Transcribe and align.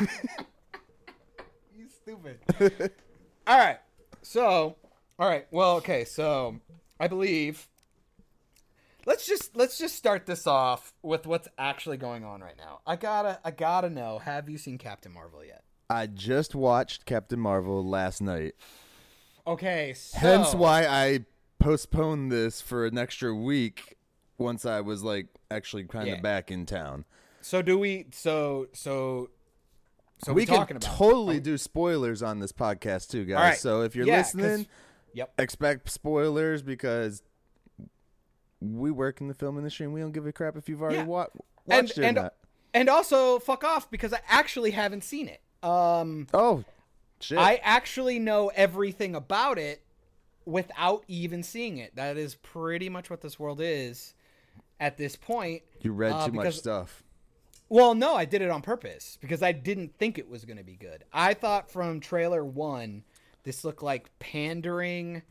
you 1.76 1.88
stupid. 1.88 2.38
all 3.46 3.58
right. 3.58 3.78
So, 4.22 4.76
all 5.18 5.28
right. 5.28 5.46
Well, 5.50 5.76
okay. 5.76 6.04
So, 6.04 6.60
I 7.00 7.08
believe 7.08 7.68
let's 9.06 9.26
just 9.26 9.56
let's 9.56 9.78
just 9.78 9.96
start 9.96 10.26
this 10.26 10.46
off 10.46 10.92
with 11.02 11.26
what's 11.26 11.48
actually 11.56 11.96
going 11.96 12.24
on 12.24 12.40
right 12.40 12.56
now. 12.56 12.80
I 12.86 12.96
gotta 12.96 13.40
I 13.44 13.50
gotta 13.50 13.90
know. 13.90 14.18
Have 14.18 14.48
you 14.48 14.58
seen 14.58 14.78
Captain 14.78 15.12
Marvel 15.12 15.44
yet? 15.44 15.64
I 15.90 16.06
just 16.06 16.54
watched 16.54 17.06
Captain 17.06 17.40
Marvel 17.40 17.84
last 17.84 18.20
night. 18.20 18.54
Okay, 19.46 19.94
so 19.94 20.18
Hence 20.18 20.54
why 20.54 20.86
I 20.86 21.20
postponed 21.58 22.30
this 22.30 22.60
for 22.60 22.84
an 22.84 22.98
extra 22.98 23.34
week 23.34 23.96
once 24.36 24.66
I 24.66 24.82
was 24.82 25.02
like 25.02 25.28
actually 25.50 25.84
kind 25.84 26.10
of 26.10 26.16
Yeah. 26.16 26.20
back 26.20 26.50
in 26.50 26.66
town. 26.66 27.06
So 27.40 27.62
do 27.62 27.78
we? 27.78 28.06
So 28.12 28.68
so 28.74 29.30
so 30.22 30.32
we 30.32 30.46
can 30.46 30.56
about 30.62 30.80
totally 30.80 31.40
do 31.40 31.56
spoilers 31.58 32.22
on 32.22 32.38
this 32.40 32.52
podcast 32.52 33.10
too, 33.10 33.24
guys. 33.24 33.36
Right. 33.36 33.58
So 33.58 33.82
if 33.82 33.94
you're 33.96 34.06
Yeah, 34.06 34.18
listening, 34.18 34.66
Yep. 35.14 35.32
expect 35.38 35.90
spoilers 35.90 36.62
because 36.62 37.22
we 38.60 38.90
work 38.90 39.20
in 39.20 39.28
the 39.28 39.34
film 39.34 39.56
industry 39.58 39.84
and 39.84 39.94
we 39.94 40.00
don't 40.00 40.12
give 40.12 40.26
a 40.26 40.32
crap 40.32 40.56
if 40.56 40.68
you've 40.68 40.82
already 40.82 40.98
Yeah. 40.98 41.04
wa- 41.04 41.26
And 41.68 41.86
watched 41.86 41.98
it 41.98 42.04
and 42.04 42.18
or 42.18 42.22
not. 42.22 42.34
and 42.74 42.88
also 42.88 43.38
fuck 43.38 43.62
off 43.64 43.90
because 43.90 44.12
I 44.12 44.20
actually 44.28 44.72
haven't 44.72 45.04
seen 45.04 45.28
it. 45.28 45.40
Um, 45.62 46.26
Oh, 46.34 46.64
shit. 47.20 47.38
I 47.38 47.56
actually 47.56 48.18
know 48.18 48.48
everything 48.54 49.14
about 49.14 49.58
it 49.58 49.82
without 50.44 51.04
even 51.08 51.42
seeing 51.42 51.78
it. 51.78 51.94
That 51.94 52.16
is 52.16 52.34
pretty 52.36 52.88
much 52.88 53.10
what 53.10 53.20
this 53.20 53.38
world 53.38 53.60
is 53.62 54.14
at 54.80 54.96
this 54.96 55.14
point. 55.16 55.62
you 55.80 55.92
read 55.92 56.12
uh, 56.12 56.26
too 56.26 56.32
much 56.32 56.56
stuff. 56.58 57.04
Well, 57.70 57.94
no, 57.94 58.14
I 58.14 58.24
did 58.24 58.40
it 58.40 58.50
on 58.50 58.62
purpose 58.62 59.18
because 59.20 59.42
I 59.42 59.52
didn't 59.52 59.98
think 59.98 60.18
it 60.18 60.28
was 60.28 60.44
going 60.44 60.56
to 60.56 60.64
be 60.64 60.76
good. 60.76 61.04
I 61.12 61.34
thought 61.34 61.70
from 61.70 62.00
trailer 62.00 62.44
one, 62.44 63.04
this 63.44 63.64
looked 63.64 63.82
like 63.82 64.10
pandering, 64.18 65.22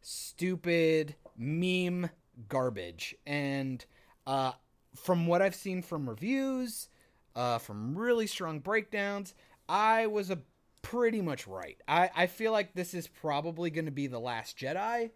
stupid 0.00 1.14
meme 1.36 2.10
garbage. 2.48 3.14
And 3.26 3.84
uh, 4.26 4.52
from 4.96 5.26
what 5.28 5.40
I've 5.40 5.54
seen 5.54 5.82
from 5.82 6.08
reviews, 6.08 6.88
uh, 7.36 7.58
from 7.58 7.96
really 7.96 8.26
strong 8.26 8.58
breakdowns, 8.58 9.34
I 9.68 10.08
was 10.08 10.30
a 10.30 10.40
pretty 10.82 11.20
much 11.20 11.46
right. 11.46 11.80
I, 11.86 12.10
I 12.14 12.26
feel 12.26 12.52
like 12.52 12.74
this 12.74 12.92
is 12.92 13.06
probably 13.06 13.70
going 13.70 13.86
to 13.86 13.90
be 13.90 14.08
the 14.08 14.20
last 14.20 14.58
Jedi 14.58 15.10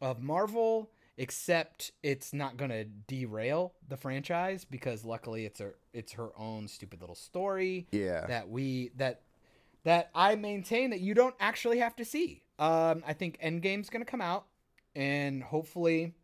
of 0.00 0.20
Marvel, 0.20 0.90
except 1.18 1.90
it's 2.02 2.32
not 2.32 2.56
going 2.56 2.70
to 2.70 2.84
derail 2.84 3.74
the 3.88 3.96
franchise 3.96 4.64
because 4.64 5.04
luckily 5.04 5.44
it's 5.44 5.60
a 5.60 5.72
it's 5.92 6.12
her 6.12 6.30
own 6.38 6.68
stupid 6.68 7.00
little 7.00 7.16
story 7.16 7.86
Yeah. 7.90 8.26
that 8.28 8.48
we 8.48 8.92
that 8.96 9.22
that 9.84 10.10
I 10.14 10.36
maintain 10.36 10.90
that 10.90 11.00
you 11.00 11.14
don't 11.14 11.34
actually 11.40 11.78
have 11.80 11.96
to 11.96 12.04
see. 12.04 12.42
Um, 12.58 13.02
I 13.06 13.12
think 13.12 13.38
Endgame's 13.42 13.90
going 13.90 14.04
to 14.04 14.10
come 14.10 14.20
out, 14.20 14.46
and 14.96 15.42
hopefully, 15.42 16.14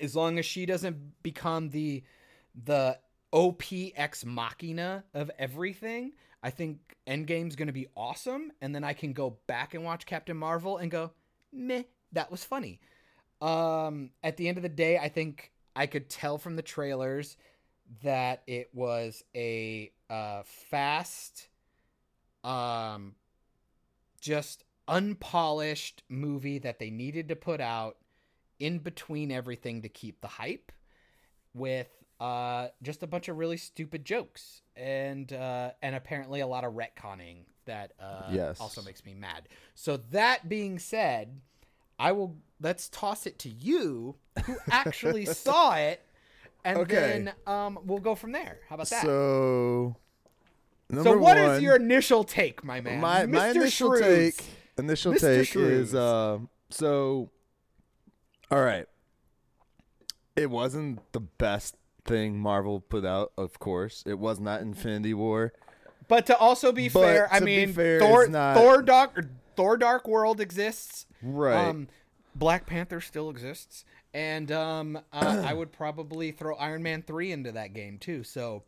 as 0.00 0.16
long 0.16 0.38
as 0.38 0.46
she 0.46 0.64
doesn't 0.66 1.22
become 1.22 1.68
the 1.70 2.02
the 2.64 2.98
OPX 3.32 4.24
machina 4.24 5.04
of 5.14 5.30
everything, 5.38 6.12
I 6.42 6.50
think 6.50 6.96
Endgame's 7.06 7.56
going 7.56 7.66
to 7.68 7.72
be 7.72 7.86
awesome, 7.96 8.50
and 8.60 8.74
then 8.74 8.84
I 8.84 8.94
can 8.94 9.12
go 9.12 9.38
back 9.46 9.74
and 9.74 9.84
watch 9.84 10.06
Captain 10.06 10.36
Marvel 10.36 10.78
and 10.78 10.90
go, 10.90 11.12
meh, 11.52 11.82
that 12.12 12.30
was 12.30 12.42
funny. 12.44 12.80
Um, 13.40 14.10
at 14.22 14.36
the 14.36 14.48
end 14.48 14.58
of 14.58 14.62
the 14.62 14.68
day, 14.68 14.98
I 14.98 15.08
think 15.08 15.52
I 15.76 15.86
could 15.86 16.08
tell 16.08 16.38
from 16.38 16.56
the 16.56 16.62
trailers 16.62 17.36
that 18.02 18.42
it 18.46 18.70
was 18.74 19.22
a 19.34 19.92
uh, 20.10 20.42
fast, 20.44 21.48
um, 22.44 23.14
just 24.20 24.64
unpolished 24.88 26.02
movie 26.08 26.58
that 26.58 26.78
they 26.78 26.90
needed 26.90 27.28
to 27.28 27.36
put 27.36 27.60
out 27.60 27.96
in 28.58 28.78
between 28.78 29.30
everything 29.30 29.82
to 29.82 29.88
keep 29.88 30.20
the 30.20 30.28
hype 30.28 30.72
with 31.54 31.88
uh, 32.20 32.68
just 32.82 33.02
a 33.02 33.06
bunch 33.06 33.28
of 33.28 33.36
really 33.38 33.56
stupid 33.56 34.04
jokes 34.04 34.62
and 34.76 35.32
uh, 35.32 35.70
and 35.82 35.94
apparently 35.94 36.40
a 36.40 36.46
lot 36.46 36.64
of 36.64 36.72
retconning 36.74 37.44
that 37.66 37.92
uh, 38.00 38.32
Yes. 38.34 38.60
also 38.60 38.82
makes 38.82 39.04
me 39.04 39.14
mad. 39.14 39.48
So 39.74 39.98
that 40.10 40.48
being 40.48 40.78
said, 40.78 41.40
I 41.98 42.12
will 42.12 42.36
let's 42.60 42.88
toss 42.88 43.26
it 43.26 43.38
to 43.40 43.48
you 43.48 44.16
who 44.44 44.56
actually 44.70 45.24
saw 45.26 45.74
it, 45.76 46.00
and 46.64 46.78
Okay. 46.78 46.94
then 46.94 47.32
um, 47.46 47.78
we'll 47.84 47.98
go 48.00 48.14
from 48.14 48.32
there. 48.32 48.58
How 48.68 48.74
about 48.76 48.88
that? 48.90 49.02
So, 49.02 49.96
So, 50.92 51.18
what 51.18 51.36
is 51.36 51.48
one, 51.48 51.62
your 51.62 51.76
initial 51.76 52.24
take, 52.24 52.64
my 52.64 52.80
man? 52.80 53.00
my 53.00 53.26
my 53.26 53.48
Mr. 53.50 53.54
initial 53.56 53.96
Shrews. 53.96 54.36
take 54.36 54.44
initial 54.78 55.12
Mr. 55.12 55.20
take 55.20 55.48
Shrews. 55.48 55.88
is 55.88 55.94
uh 55.94 56.38
so 56.70 57.30
all 58.50 58.62
right 58.62 58.86
it 60.36 60.48
wasn't 60.50 61.00
the 61.12 61.20
best 61.20 61.74
thing 62.04 62.38
marvel 62.38 62.80
put 62.80 63.04
out 63.04 63.32
of 63.36 63.58
course 63.58 64.02
it 64.06 64.18
was 64.18 64.38
not 64.38 64.60
infinity 64.62 65.12
war 65.14 65.52
But 66.06 66.26
to 66.26 66.36
also 66.38 66.70
be 66.72 66.88
But 66.88 67.00
fair, 67.02 67.28
I 67.32 67.40
be 67.40 67.44
mean, 67.46 67.72
fair, 67.72 67.98
Thor, 68.00 68.28
not- 68.28 68.56
Thor 68.56 68.80
Dark, 68.82 69.26
Thor 69.56 69.76
Dark 69.76 70.06
World 70.08 70.40
exists. 70.40 71.04
right 71.22 71.68
Um, 71.68 71.88
Black 72.38 72.66
Panther 72.66 73.00
still 73.00 73.30
exists, 73.30 73.84
and 74.14 74.50
um, 74.52 74.96
uh, 75.12 75.42
I 75.46 75.52
would 75.54 75.72
probably 75.72 76.30
throw 76.30 76.54
Iron 76.56 76.82
Man 76.82 77.02
three 77.02 77.32
into 77.32 77.52
that 77.52 77.72
game 77.74 77.98
too. 77.98 78.22
So, 78.22 78.62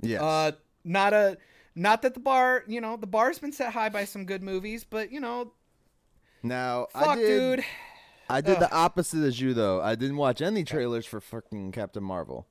yeah, 0.00 0.22
uh, 0.22 0.52
not 0.84 1.12
a, 1.12 1.38
not 1.74 2.02
that 2.02 2.14
the 2.14 2.20
bar, 2.20 2.64
you 2.66 2.80
know, 2.80 2.96
the 2.96 3.06
bar's 3.06 3.38
been 3.38 3.52
set 3.52 3.72
high 3.72 3.88
by 3.88 4.04
some 4.04 4.24
good 4.24 4.42
movies, 4.42 4.84
but 4.88 5.12
you 5.12 5.20
know, 5.20 5.52
now 6.42 6.86
i 6.94 7.04
fuck, 7.04 7.16
did 7.18 7.56
dude. 7.56 7.64
i 8.28 8.40
did 8.42 8.60
the 8.60 8.70
opposite 8.70 9.22
as 9.24 9.40
you 9.40 9.54
though 9.54 9.80
i 9.80 9.94
didn't 9.94 10.18
watch 10.18 10.42
any 10.42 10.62
trailers 10.62 11.06
for 11.06 11.18
fucking 11.20 11.72
captain 11.72 12.04
marvel 12.04 12.46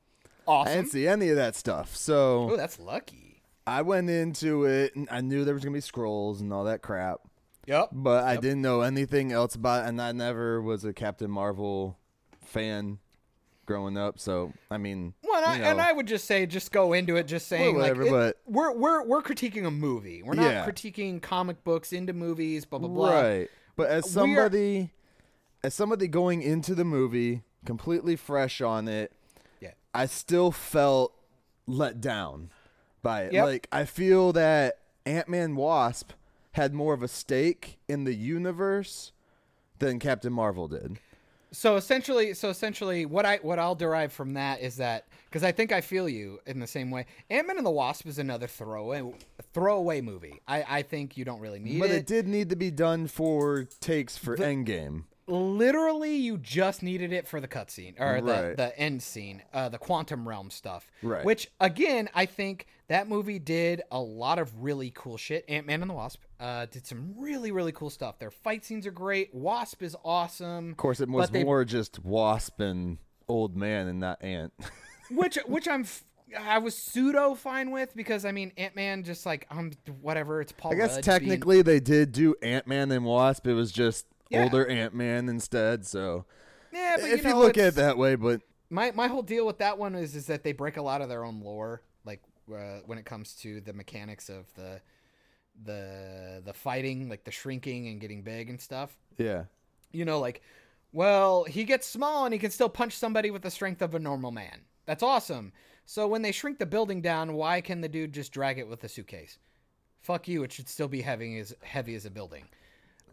i 0.48 0.52
Awesome. 0.52 0.74
didn't 0.74 0.90
see 0.92 1.08
any 1.08 1.30
of 1.30 1.36
that 1.36 1.56
stuff 1.56 1.96
so 1.96 2.50
Oh, 2.52 2.58
that's 2.58 2.80
lucky. 2.80 3.44
i 3.68 3.84
went 3.84 4.10
into 4.10 4.66
it 4.66 4.96
and 4.96 5.08
i 5.12 5.22
knew 5.22 5.46
there 5.46 5.54
was 5.54 5.64
gonna 5.64 5.76
be 5.76 5.80
Skrulls 5.80 6.40
and 6.42 6.52
all 6.52 6.64
that 6.64 6.82
crap 6.82 7.20
Yep. 7.66 7.90
But 7.94 8.24
I 8.26 8.36
didn't 8.38 8.62
know 8.62 8.82
anything 8.82 9.32
else 9.32 9.56
about 9.56 9.86
it, 9.86 9.90
and 9.90 10.02
I 10.02 10.12
never 10.12 10.62
was 10.62 10.84
a 10.84 10.94
Captain 10.94 11.32
Marvel 11.32 11.98
fan 12.42 13.00
growing 13.66 13.98
up. 13.98 14.20
So 14.20 14.52
I 14.70 14.78
mean, 14.78 15.14
Well, 15.24 15.38
and 15.38 15.46
I, 15.46 15.58
you 15.58 15.64
and 15.64 15.82
I 15.82 15.92
would 15.94 16.08
just 16.08 16.26
say, 16.26 16.46
just 16.46 16.72
go 16.72 16.92
into 16.94 17.16
it, 17.16 17.24
just 17.28 17.48
saying, 17.48 17.76
whatever, 17.76 18.04
like, 18.04 18.08
it- 18.12 18.12
but- 18.12 18.38
we're 18.54 18.74
we're 18.74 19.04
we're 19.06 19.22
critiquing 19.22 19.66
a 19.66 19.72
movie. 19.72 20.22
We're 20.24 20.34
not 20.34 20.52
Yeah. 20.52 20.66
critiquing 20.66 21.22
comic 21.22 21.64
books 21.64 21.94
into 21.94 22.12
movies. 22.14 22.66
Blah 22.66 22.80
blah 22.80 22.90
blah. 22.90 23.14
right. 23.22 23.50
But 23.76 23.90
as 23.90 24.04
We 24.04 24.10
are- 24.10 24.14
somebody, 24.14 24.92
as 25.64 25.74
somebody 25.74 26.08
going 26.08 26.42
into 26.42 26.76
the 26.76 26.86
movie 26.86 27.44
completely 27.66 28.16
fresh 28.18 28.60
on 28.60 28.88
it, 28.90 29.14
Yeah. 29.62 29.72
I 29.94 30.06
still 30.08 30.52
felt 30.52 31.14
let 31.66 32.02
down 32.02 32.52
by 33.02 33.24
it. 33.24 33.34
Yep. 33.34 33.46
Like 33.46 33.68
I 33.72 33.86
feel 33.86 34.34
that 34.34 34.80
Ant 35.06 35.30
Man 35.30 35.56
Wasp 35.56 36.12
had 36.54 36.74
more 36.74 36.94
of 36.94 37.04
a 37.04 37.08
stake 37.08 37.80
in 37.88 38.04
the 38.04 38.14
universe 38.14 39.12
than 39.80 40.00
Captain 40.00 40.32
Marvel 40.32 40.68
did. 40.68 40.98
So 41.52 41.76
essentially, 41.76 42.34
so 42.34 42.50
essentially, 42.50 43.06
what 43.06 43.26
I 43.28 43.38
what 43.44 43.60
I'll 43.60 43.76
derive 43.76 44.12
from 44.12 44.34
that 44.34 44.62
is 44.62 44.78
that 44.78 45.08
because 45.26 45.44
I 45.44 45.52
think 45.52 45.72
I 45.72 45.82
feel 45.82 46.10
you 46.10 46.40
in 46.48 46.60
the 46.60 46.66
same 46.66 46.90
way. 46.90 47.06
Ant 47.30 47.46
Man 47.46 47.58
and 47.58 47.66
the 47.66 47.72
Wasp 47.72 48.08
is 48.08 48.18
another 48.18 48.48
throwaway 48.48 49.14
throwaway 49.54 50.02
movie. 50.02 50.42
I 50.48 50.66
I 50.68 50.82
think 50.82 51.16
you 51.16 51.26
don't 51.26 51.40
really 51.40 51.60
need 51.60 51.80
But 51.80 51.86
it. 51.86 51.90
But 51.90 51.96
it 51.98 52.08
did 52.08 52.28
need 52.28 52.50
to 52.50 52.56
be 52.56 52.72
done 52.72 53.06
for 53.06 53.68
takes 53.80 54.18
for 54.18 54.36
Endgame. 54.36 55.04
Literally, 55.28 56.16
you 56.16 56.38
just 56.38 56.84
needed 56.84 57.14
it 57.14 57.28
for 57.28 57.40
the 57.40 57.48
cutscene 57.48 58.00
or 58.00 58.22
the 58.22 58.32
Right. 58.48 58.58
the 58.58 58.78
end 58.80 59.02
scene, 59.02 59.42
uh, 59.54 59.70
the 59.70 59.78
quantum 59.78 60.28
realm 60.28 60.50
stuff. 60.50 60.90
Right. 61.02 61.24
Which 61.26 61.50
again, 61.60 62.10
I 62.14 62.26
think 62.26 62.68
that 62.90 63.08
movie 63.08 63.40
did 63.40 63.82
a 63.92 64.00
lot 64.00 64.38
of 64.40 64.64
really 64.64 64.92
cool 64.94 65.18
shit. 65.18 65.46
Ant 65.48 65.66
Man 65.66 65.82
and 65.82 65.90
the 65.90 65.96
Wasp 65.96 66.22
uh, 66.40 66.66
did 66.66 66.86
some 66.86 67.16
really 67.18 67.52
really 67.52 67.72
cool 67.72 67.90
stuff. 67.90 68.20
Their 68.20 68.32
fight 68.32 68.66
scenes 68.66 68.86
are 68.86 68.92
great. 68.92 69.34
Wasp 69.34 69.82
is 69.82 69.96
awesome. 70.04 70.72
Of 70.72 70.78
course, 70.78 71.00
it 71.00 71.10
was 71.10 71.30
they- 71.30 71.44
more 71.44 71.64
just 71.66 72.04
Wasp 72.04 72.60
and 72.60 72.98
Old 73.28 73.56
Man 73.56 73.88
and 73.88 74.00
not 74.00 74.22
Ant. 74.24 74.52
which 75.12 75.38
which 75.48 75.68
I'm 75.68 75.82
f- 75.82 76.04
I 76.40 76.58
was 76.58 76.76
pseudo 76.76 77.36
fine 77.36 77.70
with 77.72 77.96
because 77.96 78.26
I 78.26 78.32
mean 78.32 78.52
Ant 78.58 78.76
Man 78.76 79.04
just 79.04 79.26
like 79.26 79.46
um 79.52 79.72
whatever 80.02 80.42
it's 80.42 80.52
Paul. 80.52 80.74
I 80.74 80.76
guess 80.76 80.96
Rudd 80.96 81.06
being- 81.06 81.20
technically 81.20 81.62
they 81.62 81.80
did 81.80 82.12
do 82.12 82.36
Ant 82.42 82.68
Man 82.68 82.92
and 82.92 83.06
Wasp. 83.06 83.48
It 83.48 83.54
was 83.54 83.72
just 83.72 84.06
Yeah. 84.34 84.44
older 84.44 84.68
Ant 84.68 84.94
Man 84.94 85.30
instead. 85.30 85.86
So 85.86 86.26
yeah, 86.72 86.98
but 87.00 87.10
if 87.10 87.24
you, 87.24 87.30
you, 87.30 87.38
look 87.38 87.58
at 87.58 87.68
it 87.68 87.76
that 87.76 87.98
way, 87.98 88.16
but 88.16 88.42
my 88.70 88.92
my 88.92 89.08
whole 89.08 89.22
deal 89.22 89.46
with 89.46 89.60
that 89.60 89.78
one 89.78 89.96
is 89.96 90.16
is 90.16 90.26
that 90.28 90.44
they 90.44 90.52
break 90.52 90.78
a 90.78 90.82
lot 90.82 91.02
of 91.02 91.10
their 91.10 91.24
own 91.24 91.42
lore, 91.42 91.82
like 92.06 92.22
uh, 92.54 92.80
when 92.86 92.98
it 92.98 93.06
comes 93.06 93.34
to 93.36 93.62
the 93.62 93.74
mechanics 93.74 94.30
of 94.30 94.54
the 94.56 94.82
the 95.64 96.42
the 96.46 96.54
fighting, 96.54 97.10
like 97.10 97.24
the 97.24 97.32
shrinking 97.32 97.88
and 97.88 98.02
getting 98.02 98.24
big 98.24 98.50
and 98.50 98.60
stuff. 98.60 98.98
yeah, 99.18 99.44
You 99.92 100.06
know, 100.06 100.20
like 100.20 100.42
well, 100.92 101.44
he 101.44 101.64
gets 101.64 101.88
small 101.88 102.26
and 102.26 102.34
he 102.34 102.40
can 102.40 102.52
still 102.52 102.70
punch 102.70 102.94
somebody 102.94 103.32
with 103.32 103.42
the 103.42 103.52
strength 103.52 103.82
of 103.82 103.96
a 103.96 104.00
normal 104.00 104.32
man. 104.32 104.62
That's 104.86 105.04
awesome. 105.04 105.52
So 105.86 106.08
when 106.08 106.22
they 106.22 106.32
shrink 106.32 106.60
the 106.60 106.66
building 106.66 107.02
down, 107.02 107.34
why 107.34 107.62
can 107.62 107.82
the 107.82 107.90
dude 107.90 108.14
just 108.14 108.32
drag 108.32 108.60
it 108.60 108.68
with 108.68 108.84
a 108.84 108.90
suitcase? 108.90 109.38
Fuck 110.02 110.28
you. 110.28 110.44
It 110.44 110.52
should 110.52 110.70
still 110.70 110.88
be 110.88 111.02
heavy 111.02 111.40
as 111.40 111.54
heavy 111.62 111.96
as 111.96 112.06
a 112.06 112.12
building. 112.12 112.46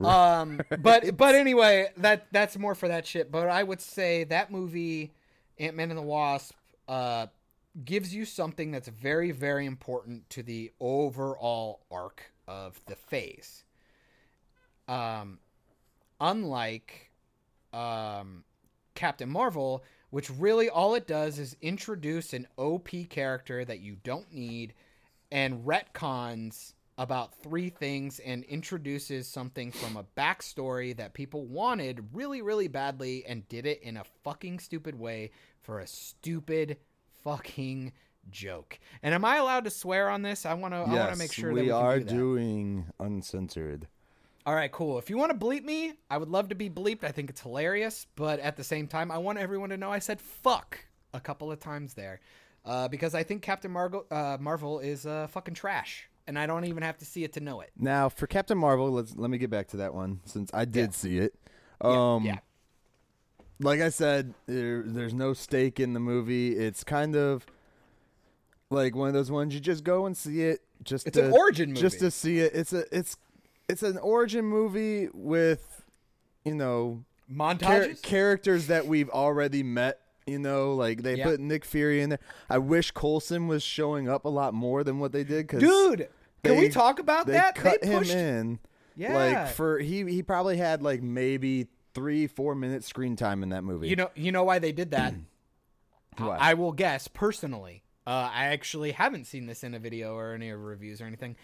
Um, 0.00 0.60
but 0.80 1.16
but 1.16 1.34
anyway, 1.34 1.88
that 1.98 2.26
that's 2.32 2.58
more 2.58 2.74
for 2.74 2.88
that 2.88 3.06
shit. 3.06 3.30
But 3.30 3.48
I 3.48 3.62
would 3.62 3.80
say 3.80 4.24
that 4.24 4.50
movie, 4.50 5.12
Ant 5.58 5.76
Man 5.76 5.90
and 5.90 5.98
the 5.98 6.02
Wasp, 6.02 6.54
uh, 6.88 7.26
gives 7.84 8.14
you 8.14 8.24
something 8.24 8.70
that's 8.70 8.88
very 8.88 9.30
very 9.30 9.66
important 9.66 10.28
to 10.30 10.42
the 10.42 10.72
overall 10.80 11.80
arc 11.90 12.32
of 12.48 12.80
the 12.86 12.96
phase. 12.96 13.64
Um, 14.88 15.38
unlike 16.20 17.10
um, 17.72 18.44
Captain 18.94 19.30
Marvel, 19.30 19.84
which 20.10 20.30
really 20.30 20.68
all 20.68 20.94
it 20.94 21.06
does 21.06 21.38
is 21.38 21.56
introduce 21.62 22.32
an 22.32 22.48
OP 22.56 22.88
character 23.08 23.64
that 23.64 23.80
you 23.80 23.96
don't 24.02 24.32
need 24.32 24.74
and 25.30 25.64
retcons 25.64 26.72
about 27.00 27.34
three 27.42 27.70
things 27.70 28.18
and 28.18 28.44
introduces 28.44 29.26
something 29.26 29.72
from 29.72 29.96
a 29.96 30.04
backstory 30.18 30.94
that 30.94 31.14
people 31.14 31.46
wanted 31.46 32.04
really, 32.12 32.42
really 32.42 32.68
badly 32.68 33.24
and 33.26 33.48
did 33.48 33.64
it 33.64 33.82
in 33.82 33.96
a 33.96 34.04
fucking 34.22 34.58
stupid 34.58 34.94
way 34.94 35.30
for 35.62 35.78
a 35.80 35.86
stupid 35.86 36.76
fucking 37.24 37.90
joke. 38.30 38.78
And 39.02 39.14
am 39.14 39.24
I 39.24 39.36
allowed 39.36 39.64
to 39.64 39.70
swear 39.70 40.10
on 40.10 40.20
this? 40.20 40.44
I 40.44 40.52
want 40.52 40.74
to. 40.74 40.80
I 40.80 40.94
want 40.94 41.12
to 41.12 41.18
make 41.18 41.32
sure 41.32 41.52
we, 41.52 41.60
that 41.60 41.64
we 41.64 41.70
are 41.70 41.98
do 42.00 42.04
that. 42.04 42.14
doing 42.14 42.84
uncensored. 43.00 43.88
All 44.44 44.54
right, 44.54 44.70
cool. 44.70 44.98
If 44.98 45.08
you 45.08 45.16
want 45.16 45.32
to 45.32 45.38
bleep 45.38 45.64
me, 45.64 45.94
I 46.10 46.18
would 46.18 46.28
love 46.28 46.50
to 46.50 46.54
be 46.54 46.68
bleeped. 46.68 47.02
I 47.02 47.12
think 47.12 47.30
it's 47.30 47.40
hilarious, 47.40 48.06
but 48.14 48.40
at 48.40 48.58
the 48.58 48.64
same 48.64 48.86
time, 48.86 49.10
I 49.10 49.16
want 49.16 49.38
everyone 49.38 49.70
to 49.70 49.78
know 49.78 49.90
I 49.90 50.00
said 50.00 50.20
fuck 50.20 50.84
a 51.14 51.20
couple 51.20 51.50
of 51.50 51.60
times 51.60 51.94
there, 51.94 52.20
uh, 52.66 52.88
because 52.88 53.14
I 53.14 53.22
think 53.22 53.40
Captain 53.40 53.70
Marvel, 53.70 54.04
uh, 54.10 54.36
Marvel 54.38 54.80
is 54.80 55.06
uh, 55.06 55.28
fucking 55.28 55.54
trash, 55.54 56.09
and 56.26 56.38
I 56.38 56.46
don't 56.46 56.64
even 56.64 56.82
have 56.82 56.98
to 56.98 57.04
see 57.04 57.24
it 57.24 57.32
to 57.34 57.40
know 57.40 57.60
it. 57.60 57.70
Now 57.78 58.08
for 58.08 58.26
Captain 58.26 58.56
Marvel, 58.58 58.90
let's 58.90 59.14
let 59.16 59.30
me 59.30 59.38
get 59.38 59.50
back 59.50 59.68
to 59.68 59.76
that 59.78 59.94
one 59.94 60.20
since 60.24 60.50
I 60.54 60.64
did 60.64 60.86
Yeah. 60.86 60.90
see 60.90 61.18
it. 61.18 61.34
Yeah, 61.82 62.14
Um, 62.14 62.24
yeah. 62.24 62.38
like 63.60 63.80
I 63.80 63.88
said, 63.88 64.34
there, 64.46 64.82
there's 64.82 65.14
no 65.14 65.32
stake 65.32 65.80
in 65.80 65.92
the 65.94 66.00
movie. 66.00 66.56
It's 66.56 66.84
kind 66.84 67.16
of 67.16 67.46
like 68.70 68.94
one 68.94 69.08
of 69.08 69.14
those 69.14 69.30
ones 69.30 69.54
you 69.54 69.60
just 69.60 69.82
go 69.84 70.06
and 70.06 70.16
see 70.16 70.42
it. 70.42 70.60
Just 70.84 71.06
It's 71.06 71.16
to, 71.16 71.26
an 71.26 71.32
origin 71.32 71.70
movie. 71.70 71.80
just 71.80 71.98
to 72.00 72.10
see 72.10 72.38
it. 72.38 72.52
It's 72.54 72.72
a 72.72 72.84
it's 72.96 73.16
it's 73.68 73.82
an 73.82 73.98
origin 73.98 74.44
movie 74.44 75.08
with 75.12 75.84
you 76.44 76.54
know 76.54 77.04
char- 77.28 77.54
Montages. 77.56 78.02
characters 78.02 78.66
that 78.68 78.86
we've 78.86 79.10
already 79.10 79.62
met. 79.62 80.00
You 80.26 80.38
know, 80.38 80.74
like 80.74 81.02
they 81.02 81.16
Yeah. 81.16 81.24
put 81.24 81.40
Nick 81.40 81.64
Fury 81.64 82.00
in 82.02 82.10
there. 82.10 82.18
I 82.48 82.58
wish 82.58 82.90
Coulson 82.92 83.48
was 83.48 83.62
showing 83.62 84.08
up 84.08 84.24
a 84.24 84.28
lot 84.28 84.54
more 84.54 84.84
than 84.84 84.98
what 84.98 85.12
they 85.12 85.24
did. 85.24 85.48
Cause 85.48 85.60
Dude, 85.60 86.08
can 86.44 86.58
we 86.58 86.68
talk 86.68 86.98
about 86.98 87.26
they 87.26 87.32
that? 87.32 87.54
cut 87.54 87.80
they 87.82 87.88
him 87.88 87.98
pushed. 88.00 88.14
in. 88.14 88.58
Yeah. 88.96 89.14
Like 89.14 89.48
for 89.54 89.78
he 89.78 90.04
he 90.10 90.22
probably 90.22 90.56
had 90.58 90.82
like 90.82 91.02
maybe 91.02 91.68
three 91.94 92.26
four 92.26 92.54
minutes 92.54 92.86
screen 92.86 93.16
time 93.16 93.42
in 93.42 93.48
that 93.48 93.64
movie. 93.64 93.88
You 93.88 93.96
know, 93.96 94.10
you 94.14 94.30
know 94.30 94.44
why 94.44 94.58
they 94.58 94.72
did 94.72 94.90
that? 94.92 95.14
Why? 96.18 96.36
I 96.38 96.54
will 96.54 96.72
guess 96.72 97.08
personally. 97.08 97.82
Uh, 98.06 98.28
I 98.32 98.46
actually 98.46 98.92
haven't 98.92 99.26
seen 99.26 99.46
this 99.46 99.62
in 99.64 99.74
a 99.74 99.78
video 99.78 100.14
or 100.16 100.34
any 100.34 100.50
reviews 100.50 101.00
or 101.00 101.04
anything. 101.06 101.36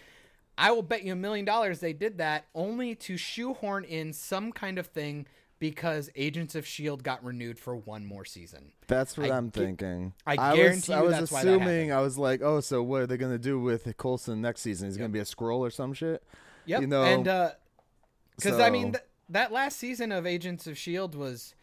I 0.58 0.70
will 0.72 0.82
bet 0.82 1.02
you 1.02 1.12
a 1.12 1.16
million 1.16 1.44
dollars 1.44 1.80
they 1.80 1.92
did 1.92 2.18
that 2.18 2.46
only 2.54 2.94
to 2.96 3.16
shoehorn 3.16 3.84
in 3.84 4.12
some 4.12 4.52
kind 4.52 4.78
of 4.78 4.86
thing 4.88 5.26
because 5.58 6.10
Agents 6.16 6.54
of 6.54 6.66
Shield 6.66 7.02
got 7.02 7.24
renewed 7.24 7.58
for 7.58 7.74
one 7.76 8.04
more 8.04 8.24
season. 8.24 8.72
That's 8.88 9.16
what 9.16 9.30
I 9.30 9.34
I 9.34 9.38
am 9.38 9.48
gu- 9.48 9.60
thinking. 9.60 10.12
I 10.26 10.34
was, 10.52 10.56
guarantee 10.58 10.92
I 10.92 10.98
you 10.98 11.04
was 11.06 11.30
why 11.32 11.42
that 11.44 11.48
assuming. 11.50 11.92
I 11.92 12.00
was 12.00 12.18
like, 12.18 12.42
oh, 12.42 12.60
so 12.60 12.82
what 12.82 13.02
are 13.02 13.06
they 13.06 13.16
gonna 13.16 13.38
do 13.38 13.58
with 13.60 13.96
Coulson 13.96 14.40
next 14.42 14.60
season? 14.62 14.88
He's 14.88 14.96
gonna 14.96 15.08
be 15.08 15.18
a 15.20 15.24
Skrull 15.24 15.58
or 15.60 15.70
some 15.70 15.92
shit. 15.94 16.22
Yep. 16.66 16.80
You 16.82 16.86
know, 16.88 17.02
and 17.04 17.24
because 18.36 18.58
I 18.60 18.70
mean 18.70 18.92
th- 18.92 19.04
that 19.30 19.50
last 19.52 19.78
season 19.78 20.12
of 20.12 20.26
Agents 20.26 20.66
of 20.66 20.76
Shield 20.76 21.14
was 21.14 21.54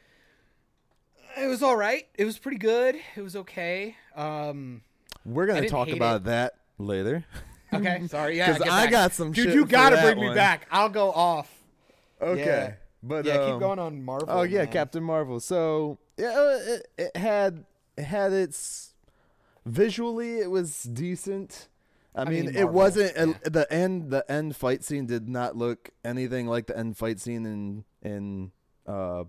it 1.37 1.47
was 1.47 1.63
all 1.63 1.75
right. 1.75 2.07
It 2.15 2.25
was 2.25 2.37
pretty 2.37 2.57
good. 2.57 2.95
It 3.15 3.21
was 3.21 3.35
okay. 3.35 3.95
Um, 4.15 4.81
We're 5.25 5.45
gonna 5.47 5.67
talk 5.69 5.89
about 5.89 6.25
that 6.25 6.55
later. 6.77 7.25
okay, 7.73 8.05
sorry. 8.07 8.37
Yeah, 8.37 8.47
'Cause 8.51 8.59
get 8.59 8.71
I 8.71 8.87
got 8.89 9.13
some 9.13 9.31
Dude, 9.31 9.53
you 9.53 9.65
gotta 9.65 9.97
bring 10.01 10.19
me 10.19 10.33
back. 10.33 10.67
I'll 10.71 10.89
go 10.89 11.11
off. 11.11 11.49
Okay, 12.21 12.45
Yeah. 12.45 12.73
But 13.03 13.25
yeah, 13.25 13.33
um, 13.33 13.51
keep 13.51 13.59
going 13.59 13.79
on 13.79 14.03
Marvel. 14.03 14.27
Oh 14.31 14.41
yeah, 14.43 14.59
man. 14.59 14.67
Captain 14.71 15.03
Marvel. 15.03 15.39
So 15.39 15.99
yeah, 16.17 16.29
uh, 16.29 16.59
it, 16.73 16.87
it 16.97 17.17
had 17.17 17.65
it 17.97 18.03
had 18.05 18.31
its 18.33 18.93
visually 19.65 20.39
it 20.39 20.49
was 20.49 20.83
decent. 20.83 21.67
I, 22.15 22.25
mean, 22.25 22.45
mean, 22.45 22.55
it 22.55 22.69
wasn't 22.69 23.13
yeah. 23.17 23.33
the 23.43 23.67
end. 23.71 24.11
The 24.11 24.23
end 24.31 24.55
fight 24.55 24.83
scene 24.83 25.07
did 25.07 25.27
not 25.27 25.57
look 25.57 25.89
anything 26.05 26.47
like 26.47 26.67
the 26.67 26.77
end 26.77 26.95
fight 26.97 27.19
scene 27.19 27.45
in 27.45 27.83
in 28.03 28.51
uh, 28.87 29.23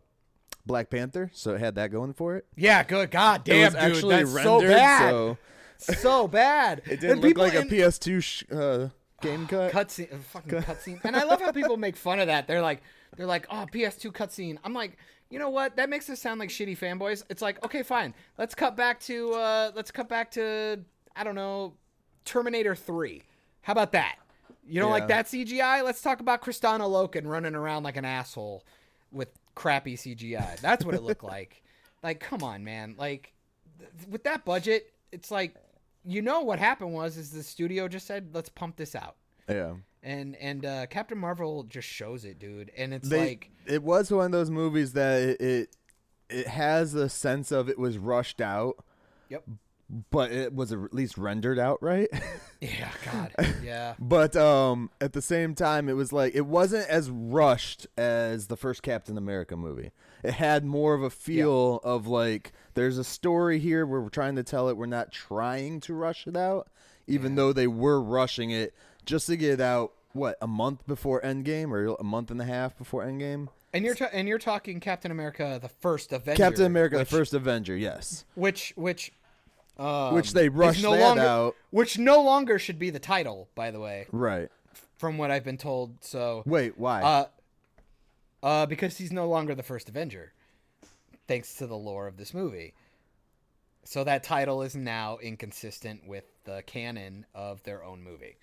Black 0.67 0.91
Panther. 0.91 1.31
So 1.33 1.55
it 1.55 1.61
had 1.61 1.75
that 1.77 1.91
going 1.91 2.13
for 2.13 2.37
it. 2.37 2.45
Yeah, 2.57 2.83
good. 2.85 3.11
God 3.11 3.49
it 3.49 3.53
damn, 3.53 3.65
was 3.65 3.75
dude, 3.75 3.83
actually 3.83 4.17
that's 4.17 4.31
rendered, 4.31 4.45
so 4.45 4.61
bad. 4.61 5.11
so 5.11 5.39
So 5.79 6.29
bad. 6.29 6.79
it 6.87 7.01
didn't 7.01 7.11
And 7.11 7.21
look 7.23 7.31
people 7.31 7.45
like 7.45 7.55
a 7.55 7.61
in- 7.63 7.69
PS2 7.69 8.23
sh- 8.23 8.45
uh, 8.53 8.89
game 9.23 9.47
cut. 9.49 9.73
cutscene, 9.73 10.21
fucking 10.21 10.51
cutscene. 10.63 11.01
And 11.05 11.17
I 11.17 11.25
love 11.25 11.41
how 11.41 11.53
people 11.53 11.77
make 11.77 11.97
fun 11.97 12.21
of 12.21 12.27
that. 12.27 12.47
They're 12.47 12.63
like, 12.63 12.83
they're 13.17 13.27
like, 13.27 13.47
oh, 13.51 13.67
PS2 13.73 14.13
cutscene. 14.13 14.59
I'm 14.65 14.75
like, 14.75 14.97
you 15.31 15.39
know 15.39 15.51
what? 15.51 15.77
That 15.77 15.89
makes 15.91 16.09
us 16.11 16.21
sound 16.21 16.41
like 16.41 16.49
shitty 16.51 16.79
fanboys. 16.79 17.23
It's 17.31 17.43
like, 17.43 17.65
okay, 17.65 17.83
fine. 17.83 18.15
Let's 18.39 18.55
cut 18.55 18.77
back 18.77 19.01
to, 19.01 19.33
uh, 19.33 19.73
let's 19.75 19.91
cut 19.91 20.09
back 20.09 20.31
to, 20.33 20.81
I 21.17 21.25
don't 21.25 21.35
know, 21.35 21.75
Terminator 22.25 22.75
3. 22.75 23.23
How 23.63 23.73
about 23.73 23.93
that? 23.93 24.17
You 24.67 24.81
don't 24.81 24.91
like 24.91 25.03
Yeah. 25.03 25.23
that 25.23 25.27
CGI? 25.27 25.83
Let's 25.85 26.01
talk 26.03 26.21
about 26.21 26.43
Kristanna 26.43 26.81
Loken 26.89 27.27
running 27.27 27.55
around 27.55 27.83
like 27.83 27.97
an 27.97 28.05
asshole 28.05 28.65
with 29.13 29.29
crappy 29.55 29.97
CGI. 29.97 30.59
That's 30.61 30.85
what 30.85 30.95
it 30.95 31.03
looked 31.03 31.23
like. 31.35 31.63
Like, 32.03 32.21
come 32.21 32.43
on, 32.43 32.65
man. 32.65 32.95
Like, 32.99 33.33
th- 33.79 34.09
with 34.09 34.25
that 34.25 34.45
budget, 34.45 34.93
it's 35.13 35.31
like, 35.31 35.55
you 36.05 36.21
know 36.23 36.41
what 36.43 36.59
happened 36.59 36.93
was 36.93 37.17
is 37.17 37.31
the 37.31 37.43
studio 37.43 37.89
just 37.89 38.07
said, 38.07 38.31
let's 38.35 38.49
pump 38.51 38.77
this 38.77 38.95
out 38.95 39.17
Yeah. 39.49 39.75
And 40.05 40.37
and 40.37 40.65
uh, 40.65 40.87
Captain 40.87 41.19
Marvel 41.19 41.65
just 41.65 41.89
shows 41.89 42.25
it, 42.25 42.39
dude. 42.39 42.71
And 42.77 42.93
it's 42.95 43.09
they, 43.09 43.19
like, 43.21 43.51
it 43.67 43.83
was 43.83 44.11
one 44.11 44.27
of 44.27 44.33
those 44.33 44.51
movies 44.51 44.93
that 44.93 45.23
it, 45.23 45.41
it 45.41 45.77
it 46.31 46.47
has 46.49 46.95
a 46.95 47.09
sense 47.09 47.51
of 47.51 47.69
it 47.69 47.79
was 47.79 47.99
rushed 47.99 48.41
out, 48.41 48.77
yep, 49.29 49.45
but 50.11 50.33
it 50.33 50.55
was 50.55 50.73
at 50.73 50.95
least 50.95 51.19
rendered 51.19 51.59
out 51.59 51.83
right. 51.83 52.09
yeah, 52.61 52.91
God, 53.05 53.33
yeah, 53.63 53.95
but 53.99 54.35
um, 54.37 54.91
at 55.01 55.13
the 55.13 55.23
same 55.23 55.55
time, 55.55 55.89
it 55.89 55.95
was 55.95 56.13
like 56.13 56.35
it 56.35 56.47
wasn't 56.47 56.89
as 56.89 57.11
rushed 57.11 57.87
as 57.97 58.47
the 58.47 58.57
first 58.57 58.83
Captain 58.83 59.19
America 59.19 59.57
movie. 59.57 59.91
It 60.23 60.35
had 60.35 60.65
more 60.65 60.95
of 60.95 61.03
a 61.03 61.11
feel 61.11 61.81
of 61.85 62.07
like 62.07 62.53
there's 62.73 62.97
a 62.97 63.05
story 63.05 63.59
here 63.59 63.85
where 63.87 64.01
we're 64.01 64.09
trying 64.09 64.37
to 64.37 64.43
tell 64.43 64.69
it. 64.69 64.77
We're 64.77 64.87
not 64.87 65.13
trying 65.13 65.81
to 65.81 65.93
rush 65.95 66.27
it 66.27 66.37
out, 66.37 66.69
even 67.07 67.33
Yeah. 67.33 67.37
though 67.37 67.53
they 67.53 67.67
were 67.67 68.01
rushing 68.01 68.51
it 68.51 68.75
just 69.05 69.27
to 69.27 69.37
get 69.37 69.51
it 69.53 69.61
out. 69.61 69.93
What 70.15 70.39
a 70.41 70.47
month 70.47 70.87
before 70.87 71.21
Endgame, 71.23 71.71
or 71.73 71.97
a 71.99 72.05
month 72.05 72.31
and 72.31 72.41
a 72.41 72.45
half 72.45 72.79
before 72.79 73.05
Endgame. 73.05 73.49
and 73.75 73.85
you're 73.85 73.95
ta- 73.97 74.09
and 74.13 74.27
you're 74.29 74.39
talking 74.39 74.79
Captain 74.81 75.11
America, 75.11 75.59
the 75.61 75.69
first 75.69 76.13
Avenger, 76.13 76.43
Captain 76.43 76.65
America, 76.65 76.97
which, 76.99 77.11
the 77.11 77.17
first 77.17 77.35
Avenger, 77.35 77.77
yes. 77.77 78.25
which 78.37 78.73
which 78.77 79.13
um, 79.77 80.15
Which 80.15 80.33
they 80.33 80.49
rushed 80.49 80.85
no 80.85 80.93
that 80.93 81.01
longer, 81.01 81.23
out. 81.23 81.57
which 81.71 81.99
no 81.99 82.23
longer 82.23 82.61
should 82.61 82.79
be 82.79 82.91
the 82.91 83.01
title, 83.01 83.49
by 83.57 83.73
the 83.73 83.81
way, 83.81 84.07
Right. 84.13 84.49
from 84.99 85.19
what 85.19 85.33
I've 85.33 85.43
been 85.43 85.59
told. 85.59 85.97
So, 86.05 86.45
Wait, 86.47 86.79
why? 86.79 87.03
uh, 87.03 87.27
uh, 88.41 88.67
because 88.67 88.97
he's 88.99 89.11
no 89.13 89.27
longer 89.29 89.53
the 89.57 89.65
first 89.65 89.89
Avenger, 89.89 90.33
thanks 91.27 91.55
to 91.57 91.67
the 91.67 91.77
lore 91.77 92.07
of 92.07 92.19
this 92.19 92.33
movie. 92.33 92.75
So 93.83 94.05
that 94.05 94.23
title 94.23 94.63
is 94.63 94.77
now 94.77 95.19
inconsistent 95.19 96.07
with 96.07 96.25
the 96.45 96.63
canon 96.67 97.27
of 97.35 97.65
their 97.65 97.83
own 97.83 98.01
movie. 98.05 98.37